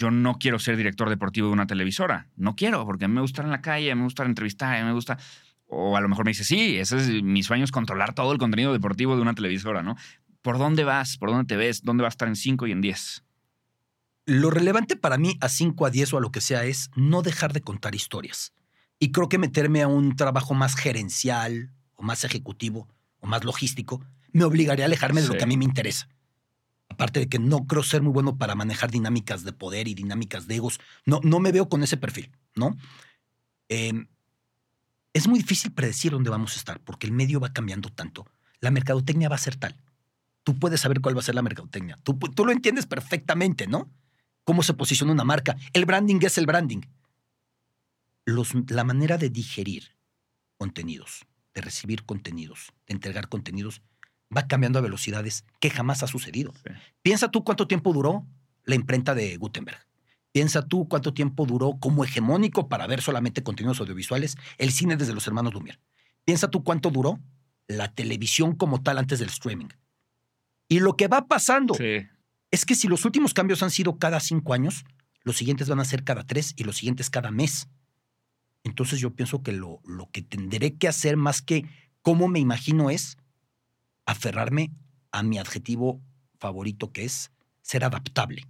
yo 0.00 0.10
no 0.10 0.38
quiero 0.38 0.58
ser 0.58 0.78
director 0.78 1.10
deportivo 1.10 1.48
de 1.48 1.52
una 1.52 1.66
televisora. 1.66 2.26
No 2.34 2.56
quiero, 2.56 2.86
porque 2.86 3.06
me 3.06 3.20
gusta 3.20 3.42
estar 3.42 3.44
en 3.44 3.50
la 3.50 3.60
calle, 3.60 3.94
me 3.94 4.04
gusta 4.04 4.24
entrevistar, 4.24 4.82
me 4.82 4.92
gusta... 4.92 5.18
O 5.66 5.96
a 5.96 6.00
lo 6.00 6.08
mejor 6.08 6.24
me 6.24 6.30
dice, 6.30 6.42
sí, 6.42 6.78
ese 6.78 6.96
es 6.96 7.22
mi 7.22 7.42
sueño, 7.42 7.64
es 7.64 7.70
controlar 7.70 8.14
todo 8.14 8.32
el 8.32 8.38
contenido 8.38 8.72
deportivo 8.72 9.14
de 9.14 9.22
una 9.22 9.34
televisora, 9.34 9.82
¿no? 9.82 9.96
¿Por 10.40 10.58
dónde 10.58 10.84
vas? 10.84 11.18
¿Por 11.18 11.28
dónde 11.28 11.44
te 11.44 11.56
ves? 11.56 11.82
¿Dónde 11.82 12.02
vas 12.02 12.12
a 12.12 12.14
estar 12.14 12.28
en 12.28 12.34
5 12.34 12.66
y 12.66 12.72
en 12.72 12.80
10? 12.80 13.24
Lo 14.24 14.50
relevante 14.50 14.96
para 14.96 15.18
mí 15.18 15.36
a 15.40 15.48
5, 15.48 15.86
a 15.86 15.90
10 15.90 16.14
o 16.14 16.18
a 16.18 16.20
lo 16.20 16.32
que 16.32 16.40
sea 16.40 16.64
es 16.64 16.90
no 16.96 17.20
dejar 17.20 17.52
de 17.52 17.60
contar 17.60 17.94
historias. 17.94 18.54
Y 18.98 19.12
creo 19.12 19.28
que 19.28 19.38
meterme 19.38 19.82
a 19.82 19.88
un 19.88 20.16
trabajo 20.16 20.54
más 20.54 20.76
gerencial 20.76 21.72
o 21.94 22.02
más 22.02 22.24
ejecutivo 22.24 22.88
o 23.20 23.26
más 23.26 23.44
logístico 23.44 24.02
me 24.32 24.44
obligaría 24.44 24.86
a 24.86 24.86
alejarme 24.86 25.20
de 25.20 25.28
lo 25.28 25.34
que 25.34 25.44
a 25.44 25.46
mí 25.46 25.56
me 25.56 25.64
interesa. 25.64 26.08
Aparte 27.00 27.20
de 27.20 27.28
que 27.30 27.38
no 27.38 27.66
creo 27.66 27.82
ser 27.82 28.02
muy 28.02 28.12
bueno 28.12 28.36
para 28.36 28.54
manejar 28.54 28.90
dinámicas 28.90 29.42
de 29.42 29.54
poder 29.54 29.88
y 29.88 29.94
dinámicas 29.94 30.46
de 30.46 30.56
egos. 30.56 30.80
No, 31.06 31.18
no 31.24 31.40
me 31.40 31.50
veo 31.50 31.66
con 31.70 31.82
ese 31.82 31.96
perfil, 31.96 32.30
¿no? 32.54 32.76
Eh, 33.70 34.04
es 35.14 35.26
muy 35.26 35.38
difícil 35.38 35.72
predecir 35.72 36.12
dónde 36.12 36.28
vamos 36.28 36.52
a 36.52 36.56
estar 36.58 36.78
porque 36.80 37.06
el 37.06 37.14
medio 37.14 37.40
va 37.40 37.54
cambiando 37.54 37.88
tanto. 37.88 38.26
La 38.60 38.70
mercadotecnia 38.70 39.30
va 39.30 39.36
a 39.36 39.38
ser 39.38 39.56
tal. 39.56 39.80
Tú 40.44 40.58
puedes 40.58 40.82
saber 40.82 41.00
cuál 41.00 41.16
va 41.16 41.20
a 41.20 41.22
ser 41.22 41.34
la 41.34 41.40
mercadotecnia. 41.40 41.96
Tú, 42.02 42.18
tú 42.18 42.44
lo 42.44 42.52
entiendes 42.52 42.84
perfectamente, 42.84 43.66
¿no? 43.66 43.90
Cómo 44.44 44.62
se 44.62 44.74
posiciona 44.74 45.14
una 45.14 45.24
marca. 45.24 45.56
El 45.72 45.86
branding 45.86 46.20
es 46.20 46.36
el 46.36 46.44
branding. 46.44 46.82
La 48.26 48.84
manera 48.84 49.16
de 49.16 49.30
digerir 49.30 49.96
contenidos, 50.58 51.24
de 51.54 51.62
recibir 51.62 52.04
contenidos, 52.04 52.74
de 52.86 52.92
entregar 52.92 53.30
contenidos, 53.30 53.80
va 54.36 54.46
cambiando 54.46 54.78
a 54.78 54.82
velocidades 54.82 55.44
que 55.60 55.70
jamás 55.70 56.02
ha 56.02 56.06
sucedido. 56.06 56.52
Sí. 56.64 56.72
Piensa 57.02 57.30
tú 57.30 57.44
cuánto 57.44 57.66
tiempo 57.66 57.92
duró 57.92 58.26
la 58.64 58.74
imprenta 58.74 59.14
de 59.14 59.36
Gutenberg. 59.36 59.78
Piensa 60.32 60.62
tú 60.62 60.86
cuánto 60.88 61.12
tiempo 61.12 61.44
duró 61.46 61.78
como 61.80 62.04
hegemónico 62.04 62.68
para 62.68 62.86
ver 62.86 63.02
solamente 63.02 63.42
contenidos 63.42 63.80
audiovisuales 63.80 64.36
el 64.58 64.70
cine 64.70 64.96
desde 64.96 65.12
los 65.12 65.26
hermanos 65.26 65.52
Lumière. 65.52 65.80
Piensa 66.24 66.48
tú 66.48 66.62
cuánto 66.62 66.90
duró 66.90 67.18
la 67.66 67.92
televisión 67.92 68.54
como 68.54 68.82
tal 68.82 68.98
antes 68.98 69.18
del 69.18 69.28
streaming. 69.28 69.68
Y 70.68 70.78
lo 70.80 70.96
que 70.96 71.08
va 71.08 71.26
pasando 71.26 71.74
Sí. 71.74 72.06
es 72.52 72.64
que 72.64 72.76
si 72.76 72.86
los 72.86 73.04
últimos 73.04 73.34
cambios 73.34 73.62
han 73.64 73.70
sido 73.72 73.98
cada 73.98 74.20
cinco 74.20 74.54
años, 74.54 74.84
los 75.24 75.36
siguientes 75.36 75.68
van 75.68 75.80
a 75.80 75.84
ser 75.84 76.04
cada 76.04 76.24
tres 76.24 76.52
y 76.56 76.62
los 76.62 76.76
siguientes 76.76 77.10
cada 77.10 77.32
mes. 77.32 77.68
Entonces 78.62 79.00
yo 79.00 79.14
pienso 79.14 79.42
que 79.42 79.52
lo, 79.52 79.80
lo 79.84 80.08
que 80.10 80.22
tendré 80.22 80.76
que 80.76 80.86
hacer 80.86 81.16
más 81.16 81.42
que 81.42 81.64
cómo 82.02 82.28
me 82.28 82.38
imagino 82.38 82.90
es 82.90 83.16
aferrarme 84.10 84.72
a 85.12 85.22
mi 85.22 85.38
adjetivo 85.38 86.00
favorito 86.38 86.92
que 86.92 87.04
es 87.04 87.30
ser 87.62 87.84
adaptable. 87.84 88.46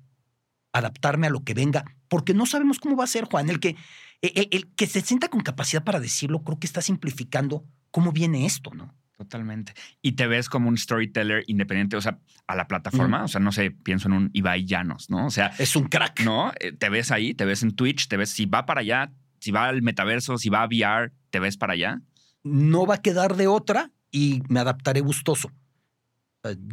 Adaptarme 0.73 1.27
a 1.27 1.31
lo 1.31 1.43
que 1.43 1.55
venga, 1.55 1.85
porque 2.09 2.33
no 2.35 2.47
sabemos 2.47 2.79
cómo 2.79 2.97
va 2.97 3.05
a 3.05 3.09
ser, 3.09 3.25
Juan. 3.25 3.51
El 3.51 3.59
que, 3.61 3.77
el, 4.23 4.49
el 4.51 4.69
que 4.75 4.87
se 4.87 5.01
sienta 5.01 5.29
con 5.29 5.41
capacidad 5.41 5.83
para 5.83 5.99
decirlo, 6.01 6.43
creo 6.45 6.59
que 6.59 6.67
está 6.67 6.81
simplificando 6.81 7.65
cómo 7.91 8.13
viene 8.13 8.47
esto, 8.47 8.71
¿no? 8.73 8.95
Totalmente. 9.19 9.75
Y 10.01 10.13
te 10.13 10.27
ves 10.27 10.49
como 10.49 10.69
un 10.69 10.79
storyteller 10.79 11.45
independiente, 11.47 11.97
o 11.97 12.01
sea, 12.01 12.19
a 12.47 12.57
la 12.57 12.67
plataforma. 12.67 13.25
O 13.25 13.29
sea, 13.29 13.41
no 13.41 13.53
sé, 13.53 13.71
pienso 13.71 14.09
en 14.09 14.15
un 14.15 14.31
Ibai 14.33 14.65
Llanos, 14.65 15.11
¿no? 15.11 15.27
O 15.27 15.31
sea, 15.31 15.49
Es 15.59 15.77
un 15.77 15.89
crack. 15.89 16.23
¿no? 16.25 16.53
Eh, 16.59 16.73
Te 16.73 16.89
ves 16.89 17.11
ahí, 17.11 17.35
te 17.35 17.45
ves 17.45 17.63
en 17.63 17.73
Twitch, 17.73 18.09
te 18.09 18.17
ves 18.17 18.31
si 18.31 18.47
va 18.47 18.65
para 18.65 18.81
allá, 18.81 19.13
si 19.41 19.51
va 19.51 19.67
al 19.69 19.83
metaverso, 19.83 20.39
si 20.39 20.49
va 20.49 20.63
a 20.63 20.67
VR, 20.67 21.13
te 21.29 21.39
ves 21.39 21.59
para 21.59 21.75
allá. 21.75 22.01
no 22.45 22.87
va 22.87 22.95
a 22.95 23.03
quedar 23.03 23.37
de 23.37 23.47
otra 23.47 23.91
y 24.11 24.43
me 24.49 24.61
adaptaré 24.61 25.01
gustoso. 25.01 25.51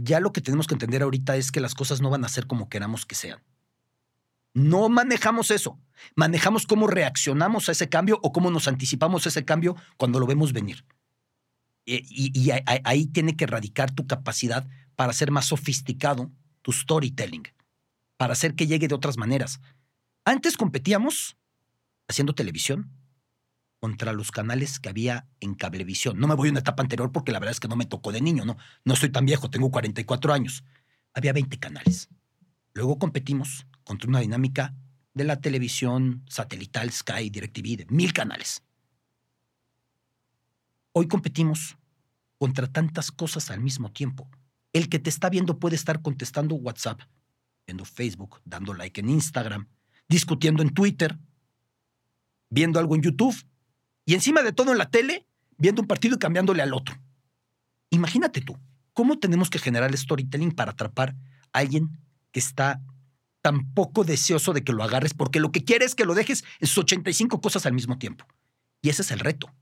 Ya 0.02 0.20
lo 0.20 0.32
que 0.32 0.42
tenemos 0.42 0.66
que 0.68 0.76
entender 0.76 1.04
ahorita 1.04 1.36
es 1.36 1.52
que 1.52 1.60
las 1.60 1.76
cosas 1.76 2.02
no 2.02 2.10
van 2.10 2.24
a 2.24 2.30
ser 2.30 2.48
como 2.48 2.70
queramos 2.70 3.06
que 3.06 3.16
sean. 3.16 3.44
No 4.54 4.90
manejamos 4.90 5.52
eso. 5.52 5.80
Manejamos 6.16 6.66
cómo 6.66 6.88
reaccionamos 6.88 7.70
a 7.70 7.74
ese 7.74 7.90
cambio 7.90 8.20
o 8.24 8.32
cómo 8.32 8.50
nos 8.50 8.68
anticipamos 8.68 9.26
a 9.26 9.30
ese 9.30 9.46
cambio 9.46 9.76
cuando 9.98 10.20
lo 10.20 10.26
vemos 10.26 10.54
venir. 10.54 10.86
Y, 11.86 11.96
y- 12.10 12.32
y 12.40 12.52
ahí 12.84 13.08
tiene 13.08 13.36
que 13.36 13.46
radicar 13.46 13.92
tu 13.92 14.08
capacidad 14.08 14.68
para 14.96 15.14
ser 15.14 15.32
más 15.32 15.46
sofisticado 15.46 16.32
tu 16.62 16.72
storytelling, 16.72 17.44
para 18.18 18.34
hacer 18.34 18.56
que 18.56 18.68
llegue 18.68 18.88
de 18.88 18.96
otras 18.96 19.18
maneras. 19.18 19.60
Antes 20.26 20.58
competíamos 20.58 21.38
haciendo 22.08 22.34
televisión 22.34 22.90
contra 23.80 24.14
los 24.14 24.32
canales 24.32 24.80
que 24.80 24.90
había 24.90 25.28
en 25.40 25.54
Cablevisión. 25.54 26.20
No 26.20 26.28
me 26.28 26.36
voy 26.36 26.50
a 26.50 26.52
una 26.52 26.60
etapa 26.60 26.82
anterior 26.82 27.12
porque 27.12 27.32
la 27.32 27.40
verdad 27.40 27.52
es 27.52 27.60
que 27.60 27.68
no 27.68 27.76
me 27.76 27.86
tocó 27.86 28.12
de 28.12 28.22
niño, 28.22 28.46
no, 28.46 28.58
no 28.84 28.96
soy 28.96 29.10
tan 29.10 29.26
viejo, 29.26 29.50
tengo 29.50 29.70
44 29.70 30.34
años. 30.34 30.64
Había 31.14 31.34
20 31.34 31.58
canales. 31.60 32.10
Luego 32.74 33.00
competimos 33.00 33.68
contra 33.84 34.10
una 34.10 34.20
dinámica 34.20 34.76
de 35.14 35.24
la 35.24 35.40
televisión 35.40 36.24
satelital 36.30 36.92
Sky, 36.92 37.30
DirecTV, 37.30 37.78
de 37.78 37.86
mil 37.90 38.14
canales. 38.14 38.64
Hoy 40.92 41.08
competimos 41.08 41.78
contra 42.38 42.68
tantas 42.68 43.12
cosas 43.12 43.50
al 43.50 43.62
mismo 43.62 43.92
tiempo. 43.92 44.30
El 44.74 44.90
que 44.90 45.00
te 45.00 45.10
está 45.10 45.30
viendo 45.30 45.60
puede 45.60 45.76
estar 45.76 46.02
contestando 46.02 46.56
WhatsApp, 46.56 47.02
viendo 47.66 47.86
Facebook, 47.86 48.42
dando 48.46 48.74
like 48.74 49.02
en 49.02 49.10
Instagram, 49.10 49.68
discutiendo 50.08 50.62
en 50.62 50.74
Twitter, 50.74 51.18
viendo 52.50 52.80
algo 52.80 52.96
en 52.96 53.02
YouTube 53.02 53.36
y 54.08 54.14
encima 54.14 54.42
de 54.42 54.54
todo 54.54 54.72
en 54.72 54.78
la 54.78 54.90
tele, 54.90 55.28
viendo 55.58 55.82
un 55.82 55.88
partido 55.88 56.16
y 56.16 56.18
cambiándole 56.18 56.64
al 56.64 56.74
otro. 56.74 56.98
Imagínate 57.90 58.40
tú, 58.40 58.58
¿cómo 58.94 59.20
tenemos 59.20 59.50
que 59.50 59.60
generar 59.60 59.90
el 59.92 59.98
storytelling 59.98 60.54
para 60.54 60.72
atrapar 60.72 61.14
a 61.52 61.60
alguien 61.60 62.00
que 62.32 62.40
está 62.40 62.82
tan 63.42 63.74
poco 63.74 64.06
deseoso 64.06 64.54
de 64.54 64.64
que 64.64 64.72
lo 64.72 64.82
agarres 64.82 65.14
porque 65.14 65.42
lo 65.42 65.52
que 65.52 65.66
quiere 65.66 65.84
es 65.84 65.94
que 65.94 66.06
lo 66.06 66.16
dejes 66.16 66.46
en 66.62 66.68
sus 66.68 66.80
85 66.80 67.42
cosas 67.42 67.66
al 67.66 67.74
mismo 67.74 67.98
tiempo? 67.98 68.26
Y 68.82 68.90
ese 68.90 69.02
es 69.02 69.12
el 69.12 69.20
reto. 69.20 69.54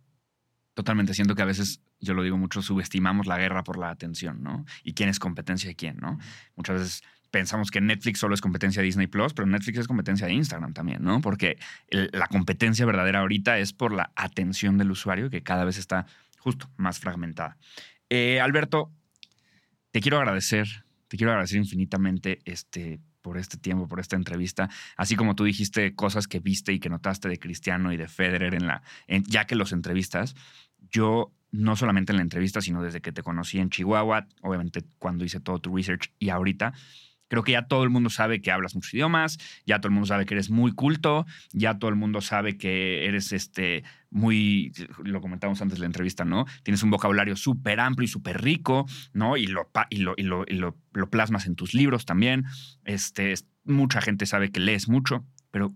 Totalmente. 0.76 1.16
Siento 1.16 1.34
que 1.34 1.42
a 1.42 1.46
veces, 1.46 1.82
yo 2.00 2.14
lo 2.14 2.22
digo 2.22 2.38
mucho, 2.38 2.62
subestimamos 2.62 3.26
la 3.26 3.40
guerra 3.40 3.64
por 3.64 3.80
la 3.80 3.90
atención, 3.90 4.44
¿no? 4.44 4.64
Y 4.84 4.94
quién 4.94 5.10
es 5.10 5.18
competencia 5.18 5.70
de 5.70 5.76
quién, 5.76 5.98
¿no? 5.98 6.20
Muchas 6.56 6.80
veces 6.80 7.04
pensamos 7.36 7.70
que 7.70 7.82
Netflix 7.82 8.20
solo 8.20 8.34
es 8.34 8.40
competencia 8.40 8.82
de 8.82 8.86
Disney 8.86 9.08
Plus, 9.08 9.34
pero 9.34 9.46
Netflix 9.46 9.80
es 9.80 9.88
competencia 9.88 10.26
de 10.26 10.32
Instagram 10.32 10.72
también, 10.72 11.04
¿no? 11.04 11.20
Porque 11.20 11.58
la 11.90 12.28
competencia 12.28 12.86
verdadera 12.86 13.20
ahorita 13.20 13.60
es 13.60 13.74
por 13.74 13.92
la 13.92 14.14
atención 14.16 14.78
del 14.78 14.90
usuario 14.90 15.30
que 15.30 15.44
cada 15.44 15.66
vez 15.66 15.78
está 15.78 16.06
justo 16.40 16.70
más 16.78 17.00
fragmentada. 17.00 17.58
Eh, 18.10 18.40
Alberto, 18.40 18.90
te 19.92 20.00
quiero 20.00 20.18
agradecer, 20.18 20.86
te 21.10 21.18
quiero 21.18 21.32
agradecer 21.34 21.58
infinitamente 21.58 22.40
este, 22.46 23.02
por 23.22 23.38
este 23.38 23.58
tiempo, 23.58 23.90
por 23.90 24.00
esta 24.00 24.16
entrevista. 24.16 24.70
Así 24.96 25.18
como 25.18 25.36
tú 25.36 25.44
dijiste 25.44 25.94
cosas 25.94 26.30
que 26.30 26.40
viste 26.40 26.72
y 26.72 26.80
que 26.80 26.90
notaste 26.90 27.28
de 27.28 27.38
Cristiano 27.38 27.92
y 27.92 27.98
de 27.98 28.08
Federer 28.08 28.54
en 28.56 28.66
la, 28.66 28.82
en- 29.08 29.26
ya 29.26 29.46
que 29.46 29.56
los 29.56 29.74
entrevistas, 29.74 30.36
yo 30.90 31.34
no 31.52 31.76
solamente 31.76 32.14
en 32.14 32.18
la 32.18 32.22
entrevista, 32.24 32.62
sino 32.62 32.82
desde 32.82 33.02
que 33.02 33.12
te 33.12 33.24
conocí 33.24 33.60
en 33.60 33.70
Chihuahua, 33.70 34.28
obviamente 34.42 34.84
cuando 35.00 35.26
hice 35.26 35.42
todo 35.42 35.60
tu 35.60 35.76
research 35.76 36.14
y 36.18 36.30
ahorita, 36.30 36.72
creo 37.28 37.44
que 37.44 37.54
ya 37.54 37.68
todo 37.68 37.84
el 37.84 37.90
mundo 37.90 38.10
sabe 38.10 38.42
que 38.42 38.52
hablas 38.52 38.76
muchos 38.76 38.94
idiomas, 38.94 39.38
ya 39.66 39.80
todo 39.80 39.88
el 39.90 39.94
mundo 39.94 40.08
sabe 40.08 40.26
que 40.26 40.34
eres 40.36 40.50
muy 40.50 40.72
culto, 40.74 41.26
ya 41.52 41.78
todo 41.80 41.90
el 41.90 41.96
mundo 41.96 42.22
sabe 42.22 42.58
que 42.58 43.06
eres 43.06 43.32
este 43.32 43.84
muy, 44.10 44.72
lo 45.04 45.20
comentamos 45.20 45.62
antes 45.62 45.78
de 45.78 45.82
la 45.82 45.88
entrevista, 45.88 46.24
¿no? 46.24 46.46
Tienes 46.64 46.84
un 46.84 46.90
vocabulario 46.90 47.36
súper 47.36 47.80
amplio 47.82 48.06
y 48.06 48.08
súper 48.08 48.42
rico, 48.42 48.86
¿no? 49.14 49.36
Y, 49.36 49.48
lo, 49.48 49.70
y, 49.90 49.98
lo, 49.98 50.14
y, 50.18 50.24
lo, 50.24 50.46
lo- 50.94 51.10
plasmas 51.10 51.48
en 51.48 51.56
tus 51.56 51.74
libros 51.74 52.06
también. 52.06 52.46
Este, 52.86 53.32
es- 53.34 53.46
mucha 53.66 54.00
gente 54.02 54.26
sabe 54.26 54.52
que 54.52 54.60
lees 54.62 54.88
mucho, 54.88 55.26
pero 55.52 55.74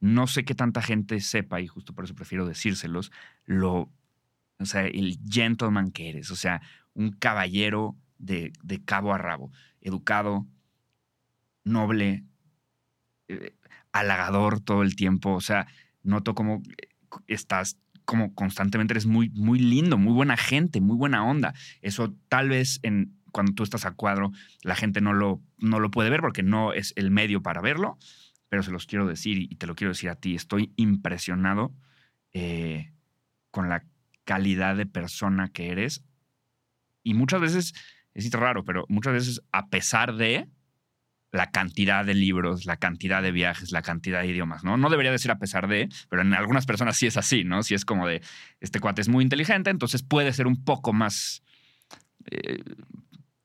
no 0.00 0.26
sé 0.26 0.44
qué 0.44 0.54
tanta 0.54 0.82
gente 0.82 1.18
sepa, 1.20 1.60
y 1.60 1.66
justo 1.66 1.92
por 1.94 2.04
eso 2.04 2.14
prefiero 2.14 2.46
decírselos, 2.46 3.10
lo, 3.46 3.90
o 4.58 4.64
sea, 4.64 4.86
el 4.86 5.18
gentleman 5.28 5.90
que 5.90 6.08
eres, 6.10 6.30
o 6.30 6.36
sea, 6.36 6.60
un 6.94 7.10
caballero 7.12 7.96
de, 8.18 8.52
de 8.62 8.84
cabo 8.84 9.12
a 9.14 9.18
rabo, 9.18 9.50
educado, 9.80 10.46
noble, 11.64 12.24
eh, 13.28 13.54
halagador 13.92 14.60
todo 14.60 14.82
el 14.82 14.96
tiempo, 14.96 15.34
o 15.34 15.40
sea, 15.40 15.66
noto 16.02 16.34
cómo 16.34 16.62
estás 17.26 17.78
como 18.04 18.34
constantemente 18.34 18.94
eres 18.94 19.06
muy, 19.06 19.30
muy 19.30 19.58
lindo, 19.58 19.96
muy 19.96 20.12
buena 20.12 20.36
gente, 20.36 20.80
muy 20.80 20.96
buena 20.96 21.24
onda. 21.24 21.54
Eso 21.82 22.14
tal 22.28 22.48
vez 22.48 22.80
en, 22.82 23.16
cuando 23.32 23.52
tú 23.52 23.62
estás 23.62 23.86
a 23.86 23.92
cuadro, 23.92 24.32
la 24.62 24.76
gente 24.76 25.00
no 25.00 25.12
lo, 25.12 25.40
no 25.58 25.80
lo 25.80 25.90
puede 25.90 26.10
ver 26.10 26.20
porque 26.20 26.42
no 26.42 26.72
es 26.72 26.92
el 26.96 27.10
medio 27.10 27.42
para 27.42 27.60
verlo, 27.60 27.98
pero 28.48 28.62
se 28.62 28.70
los 28.70 28.86
quiero 28.86 29.06
decir 29.06 29.38
y 29.38 29.54
te 29.56 29.66
lo 29.66 29.74
quiero 29.74 29.92
decir 29.92 30.10
a 30.10 30.16
ti. 30.16 30.34
Estoy 30.34 30.72
impresionado 30.76 31.72
eh, 32.32 32.92
con 33.50 33.68
la 33.68 33.84
calidad 34.24 34.76
de 34.76 34.86
persona 34.86 35.48
que 35.48 35.70
eres. 35.70 36.04
Y 37.02 37.14
muchas 37.14 37.40
veces, 37.40 37.72
es 38.14 38.30
raro, 38.32 38.64
pero 38.64 38.84
muchas 38.88 39.12
veces, 39.12 39.42
a 39.52 39.68
pesar 39.68 40.16
de 40.16 40.48
la 41.32 41.50
cantidad 41.50 42.04
de 42.04 42.14
libros, 42.14 42.66
la 42.66 42.76
cantidad 42.76 43.22
de 43.22 43.32
viajes, 43.32 43.72
la 43.72 43.80
cantidad 43.80 44.20
de 44.20 44.28
idiomas, 44.28 44.64
¿no? 44.64 44.76
No 44.76 44.90
debería 44.90 45.10
decir 45.10 45.30
a 45.30 45.38
pesar 45.38 45.66
de, 45.66 45.88
pero 46.10 46.22
en 46.22 46.34
algunas 46.34 46.66
personas 46.66 46.96
sí 46.98 47.06
es 47.06 47.16
así, 47.16 47.42
¿no? 47.42 47.62
Si 47.62 47.74
es 47.74 47.86
como 47.86 48.06
de, 48.06 48.20
este 48.60 48.80
cuate 48.80 49.00
es 49.00 49.08
muy 49.08 49.24
inteligente, 49.24 49.70
entonces 49.70 50.02
puede 50.02 50.32
ser 50.32 50.46
un 50.46 50.62
poco 50.62 50.92
más... 50.92 51.42
Eh, 52.30 52.62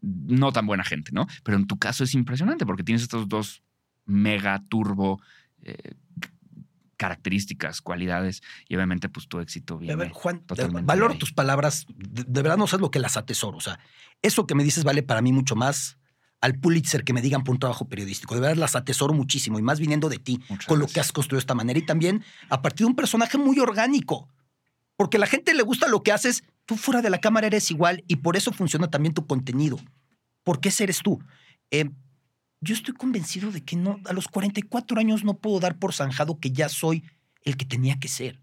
no 0.01 0.51
tan 0.51 0.67
buena 0.67 0.83
gente, 0.83 1.11
¿no? 1.11 1.27
Pero 1.43 1.57
en 1.57 1.65
tu 1.65 1.77
caso 1.77 2.03
es 2.03 2.13
impresionante 2.13 2.65
porque 2.65 2.83
tienes 2.83 3.01
estos 3.01 3.27
dos 3.27 3.63
mega 4.05 4.63
turbo 4.69 5.21
eh, 5.63 5.95
características, 6.97 7.81
cualidades 7.81 8.41
y 8.67 8.75
obviamente 8.75 9.09
pues 9.09 9.27
tu 9.27 9.39
éxito 9.39 9.77
viene. 9.77 9.93
A 9.93 9.97
ver, 9.97 10.09
Juan, 10.09 10.43
valoro 10.83 11.17
tus 11.17 11.33
palabras, 11.33 11.85
de, 11.95 12.41
verdad 12.41 12.57
no 12.57 12.67
sé 12.67 12.77
lo 12.77 12.91
que 12.91 12.99
las 12.99 13.17
atesoro, 13.17 13.57
o 13.57 13.61
sea, 13.61 13.79
eso 14.21 14.47
que 14.47 14.55
me 14.55 14.63
dices 14.63 14.83
vale 14.83 15.03
para 15.03 15.21
mí 15.21 15.31
mucho 15.31 15.55
más 15.55 15.97
al 16.41 16.59
Pulitzer 16.59 17.03
que 17.03 17.13
me 17.13 17.21
digan 17.21 17.43
por 17.43 17.53
un 17.53 17.59
trabajo 17.59 17.87
periodístico. 17.87 18.35
De 18.35 18.41
verdad 18.41 18.57
las 18.57 18.75
atesoro 18.75 19.13
muchísimo 19.13 19.59
y 19.59 19.61
más 19.61 19.79
viniendo 19.79 20.09
de 20.09 20.19
ti, 20.19 20.39
con 20.67 20.79
lo 20.79 20.87
que 20.87 20.99
has 20.99 21.11
construido 21.11 21.39
de 21.39 21.43
esta 21.43 21.55
manera 21.55 21.79
y 21.79 21.85
también 21.85 22.23
a 22.49 22.61
partir 22.61 22.85
de 22.85 22.91
un 22.91 22.95
personaje 22.95 23.37
muy 23.37 23.59
orgánico. 23.59 24.29
Porque 24.95 25.17
a 25.17 25.19
la 25.19 25.27
gente 25.27 25.53
le 25.53 25.63
gusta 25.63 25.87
lo 25.87 26.01
que 26.03 26.11
haces, 26.11 26.43
tú 26.65 26.75
fuera 26.75 27.01
de 27.01 27.09
la 27.09 27.19
cámara 27.19 27.47
eres 27.47 27.69
igual 27.71 28.03
y 28.07 28.17
por 28.17 28.35
eso 28.35 28.51
funciona 28.51 28.89
también 28.89 29.13
tu 29.13 29.25
contenido. 29.25 29.79
Porque 30.43 30.69
ese 30.69 30.83
eres 30.83 30.99
tú. 31.03 31.19
Eh, 31.71 31.89
yo 32.61 32.73
estoy 32.73 32.95
convencido 32.95 33.51
de 33.51 33.63
que 33.63 33.75
no, 33.75 33.99
a 34.05 34.13
los 34.13 34.27
44 34.27 34.99
años 34.99 35.23
no 35.23 35.35
puedo 35.37 35.59
dar 35.59 35.77
por 35.77 35.93
zanjado 35.93 36.39
que 36.39 36.51
ya 36.51 36.69
soy 36.69 37.03
el 37.43 37.57
que 37.57 37.65
tenía 37.65 37.99
que 37.99 38.07
ser. 38.07 38.39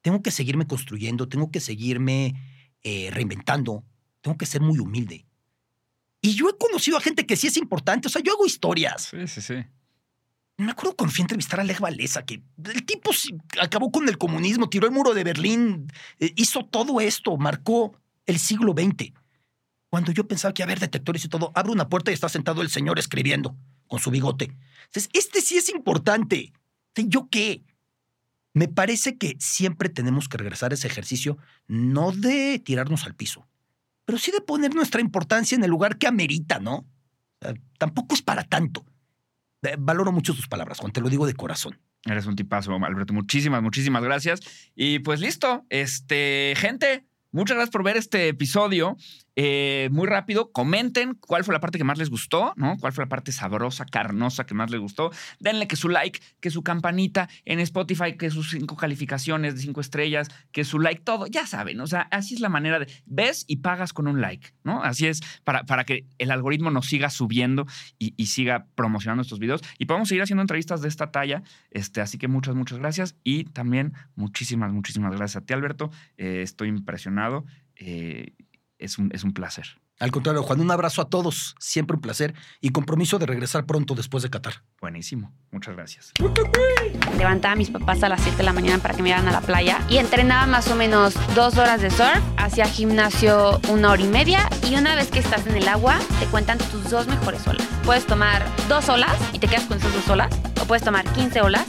Tengo 0.00 0.22
que 0.22 0.30
seguirme 0.30 0.66
construyendo, 0.66 1.28
tengo 1.28 1.50
que 1.50 1.60
seguirme 1.60 2.34
eh, 2.82 3.10
reinventando, 3.10 3.84
tengo 4.20 4.36
que 4.38 4.46
ser 4.46 4.60
muy 4.60 4.78
humilde. 4.78 5.26
Y 6.24 6.36
yo 6.36 6.48
he 6.48 6.56
conocido 6.56 6.96
a 6.96 7.02
gente 7.02 7.26
que 7.26 7.36
sí 7.36 7.48
es 7.48 7.58
importante, 7.58 8.08
o 8.08 8.10
sea, 8.10 8.22
yo 8.22 8.32
hago 8.32 8.46
historias. 8.46 9.10
Sí, 9.10 9.28
sí, 9.28 9.42
sí. 9.42 9.56
Me 10.56 10.70
acuerdo 10.70 10.96
cuando 10.96 11.12
fui 11.12 11.20
a 11.20 11.24
entrevistar 11.24 11.60
a 11.60 11.64
Lech 11.64 11.82
Walesa, 11.82 12.24
que 12.24 12.42
el 12.64 12.86
tipo 12.86 13.10
acabó 13.60 13.92
con 13.92 14.08
el 14.08 14.16
comunismo, 14.16 14.70
tiró 14.70 14.86
el 14.86 14.92
muro 14.92 15.12
de 15.12 15.22
Berlín, 15.22 15.92
eh, 16.18 16.32
hizo 16.36 16.64
todo 16.64 17.02
esto, 17.02 17.36
marcó 17.36 18.00
el 18.24 18.38
siglo 18.38 18.72
XX. 18.72 19.12
Cuando 19.90 20.12
yo 20.12 20.26
pensaba 20.26 20.54
que 20.54 20.62
haber 20.62 20.80
detectores 20.80 21.26
y 21.26 21.28
todo, 21.28 21.52
abre 21.54 21.72
una 21.72 21.90
puerta 21.90 22.10
y 22.10 22.14
está 22.14 22.30
sentado 22.30 22.62
el 22.62 22.70
señor 22.70 22.98
escribiendo 22.98 23.54
con 23.86 24.00
su 24.00 24.10
bigote. 24.10 24.56
Entonces, 24.86 25.10
este 25.12 25.42
sí 25.42 25.58
es 25.58 25.68
importante. 25.68 26.54
¿Yo 26.96 27.28
qué? 27.30 27.64
Me 28.54 28.68
parece 28.68 29.18
que 29.18 29.36
siempre 29.40 29.90
tenemos 29.90 30.30
que 30.30 30.38
regresar 30.38 30.70
a 30.70 30.74
ese 30.74 30.86
ejercicio, 30.86 31.36
no 31.66 32.12
de 32.12 32.62
tirarnos 32.64 33.04
al 33.04 33.14
piso, 33.14 33.46
pero 34.04 34.18
sí 34.18 34.30
de 34.30 34.40
poner 34.40 34.74
nuestra 34.74 35.00
importancia 35.00 35.56
en 35.56 35.64
el 35.64 35.70
lugar 35.70 35.98
que 35.98 36.06
amerita, 36.06 36.58
¿no? 36.58 36.86
tampoco 37.78 38.14
es 38.14 38.22
para 38.22 38.42
tanto. 38.44 38.86
Valoro 39.78 40.12
mucho 40.12 40.34
tus 40.34 40.48
palabras, 40.48 40.78
Juan, 40.78 40.92
te 40.92 41.02
lo 41.02 41.10
digo 41.10 41.26
de 41.26 41.34
corazón. 41.34 41.78
Eres 42.06 42.24
un 42.24 42.36
tipazo, 42.36 42.74
Alberto. 42.74 43.12
Muchísimas, 43.12 43.62
muchísimas 43.62 44.02
gracias. 44.02 44.40
Y 44.74 45.00
pues 45.00 45.20
listo, 45.20 45.66
este, 45.68 46.54
gente, 46.56 47.06
Muchas 47.34 47.56
gracias 47.56 47.72
por 47.72 47.82
ver 47.82 47.96
este 47.96 48.28
episodio. 48.28 48.96
Eh, 49.36 49.88
muy 49.90 50.06
rápido, 50.06 50.52
comenten 50.52 51.14
cuál 51.14 51.44
fue 51.44 51.52
la 51.52 51.60
parte 51.60 51.78
que 51.78 51.84
más 51.84 51.98
les 51.98 52.10
gustó, 52.10 52.52
¿no? 52.56 52.76
¿Cuál 52.78 52.92
fue 52.92 53.04
la 53.04 53.08
parte 53.08 53.32
sabrosa, 53.32 53.84
carnosa 53.84 54.46
que 54.46 54.54
más 54.54 54.70
les 54.70 54.80
gustó? 54.80 55.10
Denle 55.40 55.66
que 55.66 55.76
su 55.76 55.88
like, 55.88 56.20
que 56.40 56.50
su 56.50 56.62
campanita 56.62 57.28
en 57.44 57.58
Spotify, 57.60 58.16
que 58.16 58.30
sus 58.30 58.50
cinco 58.50 58.76
calificaciones 58.76 59.56
de 59.56 59.60
cinco 59.60 59.80
estrellas, 59.80 60.28
que 60.52 60.64
su 60.64 60.78
like, 60.78 61.02
todo. 61.02 61.26
Ya 61.26 61.46
saben, 61.46 61.80
o 61.80 61.86
sea, 61.86 62.02
así 62.10 62.34
es 62.34 62.40
la 62.40 62.48
manera 62.48 62.78
de. 62.78 62.86
Ves 63.06 63.44
y 63.48 63.56
pagas 63.56 63.92
con 63.92 64.06
un 64.06 64.20
like, 64.20 64.54
¿no? 64.62 64.82
Así 64.82 65.06
es 65.06 65.20
para, 65.42 65.64
para 65.64 65.84
que 65.84 66.06
el 66.18 66.30
algoritmo 66.30 66.70
nos 66.70 66.86
siga 66.86 67.10
subiendo 67.10 67.66
y, 67.98 68.12
siga 68.26 68.66
promocionando 68.74 69.22
estos 69.22 69.38
videos 69.38 69.60
y 69.78 69.84
podamos 69.84 70.08
seguir 70.08 70.22
haciendo 70.22 70.42
entrevistas 70.42 70.80
de 70.80 70.88
esta 70.88 71.10
talla. 71.10 71.42
Este, 71.70 72.00
así 72.00 72.18
que 72.18 72.26
muchas, 72.26 72.54
muchas 72.54 72.78
gracias 72.78 73.16
y 73.22 73.44
también 73.44 73.92
muchísimas, 74.16 74.72
muchísimas 74.72 75.14
gracias 75.14 75.42
a 75.42 75.46
ti, 75.46 75.54
Alberto. 75.54 75.90
Eh, 76.16 76.40
estoy 76.42 76.68
impresionado 76.68 77.44
eh, 77.76 78.32
es, 78.78 78.98
un, 78.98 79.10
es 79.12 79.24
un 79.24 79.32
placer. 79.32 79.66
Al 80.00 80.10
contrario, 80.10 80.42
Juan, 80.42 80.60
un 80.60 80.70
abrazo 80.70 81.02
a 81.02 81.08
todos. 81.08 81.54
Siempre 81.60 81.94
un 81.94 82.00
placer 82.00 82.34
y 82.60 82.70
compromiso 82.70 83.18
de 83.18 83.26
regresar 83.26 83.64
pronto 83.64 83.94
después 83.94 84.22
de 84.24 84.30
Qatar. 84.30 84.62
Buenísimo. 84.80 85.32
Muchas 85.52 85.76
gracias. 85.76 86.12
Levantaba 87.16 87.52
a 87.52 87.56
mis 87.56 87.70
papás 87.70 88.02
a 88.02 88.08
las 88.08 88.20
7 88.20 88.38
de 88.38 88.42
la 88.42 88.52
mañana 88.52 88.82
para 88.82 88.94
que 88.94 89.02
me 89.02 89.10
llevaran 89.10 89.28
a 89.28 89.32
la 89.32 89.40
playa 89.40 89.80
y 89.88 89.98
entrenaba 89.98 90.46
más 90.46 90.68
o 90.68 90.74
menos 90.74 91.14
dos 91.36 91.58
horas 91.58 91.80
de 91.80 91.90
surf, 91.90 92.20
hacía 92.36 92.66
gimnasio 92.66 93.60
una 93.68 93.92
hora 93.92 94.02
y 94.02 94.08
media 94.08 94.48
y 94.68 94.74
una 94.74 94.96
vez 94.96 95.10
que 95.10 95.20
estás 95.20 95.46
en 95.46 95.56
el 95.56 95.68
agua 95.68 95.98
te 96.18 96.26
cuentan 96.26 96.58
tus 96.58 96.90
dos 96.90 97.06
mejores 97.06 97.46
olas. 97.46 97.66
Puedes 97.84 98.04
tomar 98.04 98.44
dos 98.68 98.88
olas 98.88 99.16
y 99.32 99.38
te 99.38 99.46
quedas 99.46 99.64
con 99.64 99.78
esas 99.78 99.92
dos 99.92 100.08
olas 100.08 100.34
o 100.60 100.64
puedes 100.64 100.84
tomar 100.84 101.04
15 101.12 101.40
olas 101.40 101.64